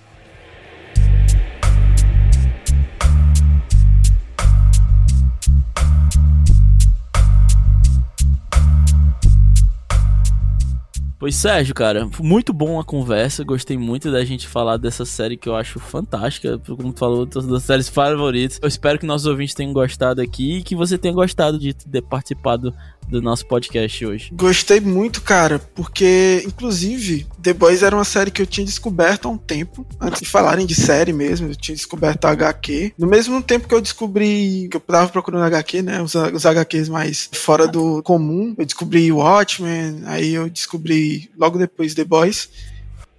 Pois 11.23 11.37
Sérgio, 11.37 11.73
cara, 11.73 12.09
muito 12.19 12.51
bom 12.51 12.77
a 12.81 12.83
conversa. 12.83 13.45
Gostei 13.45 13.77
muito 13.77 14.11
da 14.11 14.25
gente 14.25 14.45
falar 14.45 14.75
dessa 14.75 15.05
série 15.05 15.37
que 15.37 15.47
eu 15.47 15.55
acho 15.55 15.79
fantástica. 15.79 16.59
Como 16.59 16.91
tu 16.91 16.99
falou, 16.99 17.25
das 17.25 17.63
séries 17.63 17.87
favoritas. 17.87 18.59
Eu 18.61 18.67
espero 18.67 18.99
que 18.99 19.05
nossos 19.05 19.25
ouvintes 19.25 19.55
tenham 19.55 19.71
gostado 19.71 20.19
aqui 20.19 20.57
e 20.57 20.63
que 20.63 20.75
você 20.75 20.97
tenha 20.97 21.13
gostado 21.13 21.57
de 21.57 21.73
ter 21.73 22.01
participado 22.01 22.75
do 23.07 23.21
nosso 23.21 23.45
podcast 23.45 24.05
hoje. 24.05 24.29
Gostei 24.33 24.79
muito, 24.79 25.21
cara, 25.21 25.59
porque, 25.59 26.43
inclusive, 26.45 27.27
The 27.41 27.53
Boys 27.53 27.83
era 27.83 27.95
uma 27.95 28.05
série 28.05 28.31
que 28.31 28.41
eu 28.41 28.45
tinha 28.47 28.65
descoberto 28.65 29.27
há 29.27 29.31
um 29.31 29.37
tempo, 29.37 29.85
antes 29.99 30.21
de 30.21 30.27
falarem 30.27 30.65
de 30.65 30.75
série 30.75 31.13
mesmo, 31.13 31.47
eu 31.47 31.55
tinha 31.55 31.75
descoberto 31.75 32.25
a 32.25 32.31
HQ. 32.31 32.93
No 32.97 33.07
mesmo 33.07 33.41
tempo 33.41 33.67
que 33.67 33.75
eu 33.75 33.81
descobri, 33.81 34.67
que 34.69 34.77
eu 34.77 34.81
tava 34.81 35.09
procurando 35.09 35.43
HQ, 35.45 35.81
né, 35.81 36.01
os, 36.01 36.15
os 36.15 36.45
HQs 36.45 36.89
mais 36.89 37.29
fora 37.33 37.67
do 37.67 38.01
comum, 38.03 38.55
eu 38.57 38.65
descobri 38.65 39.11
Watchmen, 39.11 40.01
aí 40.05 40.33
eu 40.33 40.49
descobri 40.49 41.29
logo 41.37 41.57
depois 41.57 41.93
The 41.93 42.03
Boys, 42.03 42.49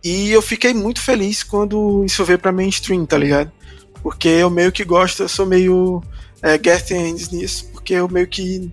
e 0.02 0.30
eu 0.30 0.42
fiquei 0.42 0.74
muito 0.74 1.00
feliz 1.00 1.42
quando 1.42 2.04
isso 2.04 2.24
veio 2.24 2.38
pra 2.38 2.52
mainstream, 2.52 3.06
tá 3.06 3.16
ligado? 3.16 3.50
Porque 4.02 4.28
eu 4.28 4.50
meio 4.50 4.70
que 4.70 4.84
gosto, 4.84 5.22
eu 5.22 5.28
sou 5.28 5.46
meio 5.46 6.02
é, 6.42 6.58
Garth 6.58 6.90
Ennis 6.90 7.30
nisso, 7.30 7.70
porque 7.72 7.94
eu 7.94 8.06
meio 8.06 8.26
que 8.26 8.70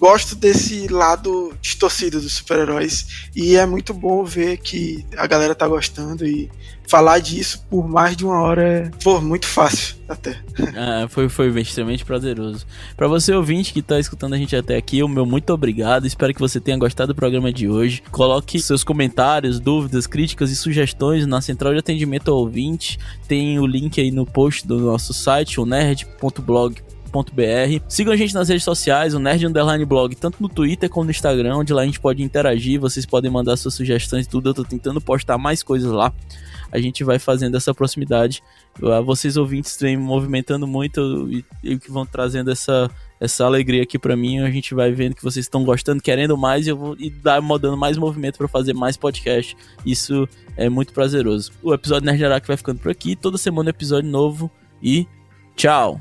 gosto 0.00 0.34
desse 0.34 0.88
lado 0.88 1.52
distorcido 1.60 2.18
dos 2.20 2.32
super-heróis 2.32 3.28
e 3.36 3.54
é 3.54 3.66
muito 3.66 3.92
bom 3.92 4.24
ver 4.24 4.56
que 4.56 5.04
a 5.14 5.26
galera 5.26 5.54
tá 5.54 5.68
gostando 5.68 6.26
e 6.26 6.50
falar 6.88 7.20
disso 7.20 7.64
por 7.70 7.86
mais 7.86 8.16
de 8.16 8.24
uma 8.24 8.40
hora 8.40 8.62
é 8.62 8.90
pô, 9.04 9.20
muito 9.20 9.46
fácil 9.46 9.96
até. 10.08 10.40
Ah, 10.76 11.06
foi, 11.08 11.28
foi 11.28 11.48
extremamente 11.60 12.04
prazeroso. 12.04 12.66
Para 12.96 13.06
você 13.06 13.34
ouvinte 13.34 13.72
que 13.72 13.82
tá 13.82 13.98
escutando 13.98 14.34
a 14.34 14.38
gente 14.38 14.56
até 14.56 14.76
aqui, 14.76 15.02
o 15.02 15.08
meu 15.08 15.26
muito 15.26 15.52
obrigado. 15.52 16.06
Espero 16.06 16.32
que 16.32 16.40
você 16.40 16.58
tenha 16.58 16.78
gostado 16.78 17.12
do 17.12 17.16
programa 17.16 17.52
de 17.52 17.68
hoje. 17.68 18.02
Coloque 18.10 18.60
seus 18.60 18.82
comentários, 18.82 19.60
dúvidas, 19.60 20.06
críticas 20.06 20.50
e 20.50 20.56
sugestões 20.56 21.26
na 21.26 21.40
central 21.40 21.72
de 21.74 21.80
atendimento 21.80 22.30
ao 22.30 22.38
ouvinte. 22.38 22.98
Tem 23.28 23.58
o 23.58 23.66
link 23.66 24.00
aí 24.00 24.10
no 24.10 24.24
post 24.24 24.66
do 24.66 24.78
nosso 24.78 25.12
site, 25.12 25.60
o 25.60 25.66
nerd.blog 25.66 26.80
nerd.br. 27.10 27.84
Sigam 27.88 28.12
a 28.12 28.16
gente 28.16 28.34
nas 28.34 28.48
redes 28.48 28.64
sociais, 28.64 29.14
o 29.14 29.18
Nerd 29.18 29.46
Underline 29.46 29.84
Blog, 29.84 30.14
tanto 30.14 30.40
no 30.40 30.48
Twitter 30.48 30.88
como 30.88 31.04
no 31.04 31.10
Instagram, 31.10 31.56
onde 31.56 31.72
lá 31.72 31.82
a 31.82 31.84
gente 31.84 32.00
pode 32.00 32.22
interagir, 32.22 32.80
vocês 32.80 33.04
podem 33.04 33.30
mandar 33.30 33.56
suas 33.56 33.74
sugestões 33.74 34.26
e 34.26 34.28
tudo. 34.28 34.50
Eu 34.50 34.54
tô 34.54 34.64
tentando 34.64 35.00
postar 35.00 35.36
mais 35.36 35.62
coisas 35.62 35.90
lá. 35.90 36.12
A 36.72 36.78
gente 36.78 37.02
vai 37.02 37.18
fazendo 37.18 37.56
essa 37.56 37.74
proximidade. 37.74 38.42
Vocês 39.04 39.36
ouvintes 39.36 39.76
vêm 39.80 39.96
movimentando 39.96 40.66
muito 40.66 41.28
e, 41.62 41.78
que 41.78 41.90
vão 41.90 42.06
trazendo 42.06 42.50
essa 42.50 42.88
essa 43.20 43.44
alegria 43.44 43.82
aqui 43.82 43.98
para 43.98 44.16
mim. 44.16 44.38
A 44.38 44.50
gente 44.50 44.74
vai 44.74 44.92
vendo 44.92 45.14
que 45.14 45.22
vocês 45.22 45.44
estão 45.44 45.62
gostando, 45.62 46.00
querendo 46.00 46.38
mais, 46.38 46.66
e 46.66 46.70
eu 46.70 46.76
vou 46.76 46.96
e 46.98 47.10
dar 47.10 47.42
dando 47.58 47.76
mais 47.76 47.98
movimento 47.98 48.38
para 48.38 48.48
fazer 48.48 48.72
mais 48.72 48.96
podcast. 48.96 49.54
Isso 49.84 50.26
é 50.56 50.70
muito 50.70 50.94
prazeroso. 50.94 51.52
O 51.62 51.74
episódio 51.74 52.06
Nerd 52.06 52.24
Araque 52.24 52.46
vai 52.46 52.56
ficando 52.56 52.78
por 52.78 52.90
aqui. 52.90 53.14
Toda 53.14 53.36
semana 53.36 53.68
episódio 53.68 54.08
novo 54.08 54.50
e 54.82 55.06
Ciao. 55.60 56.00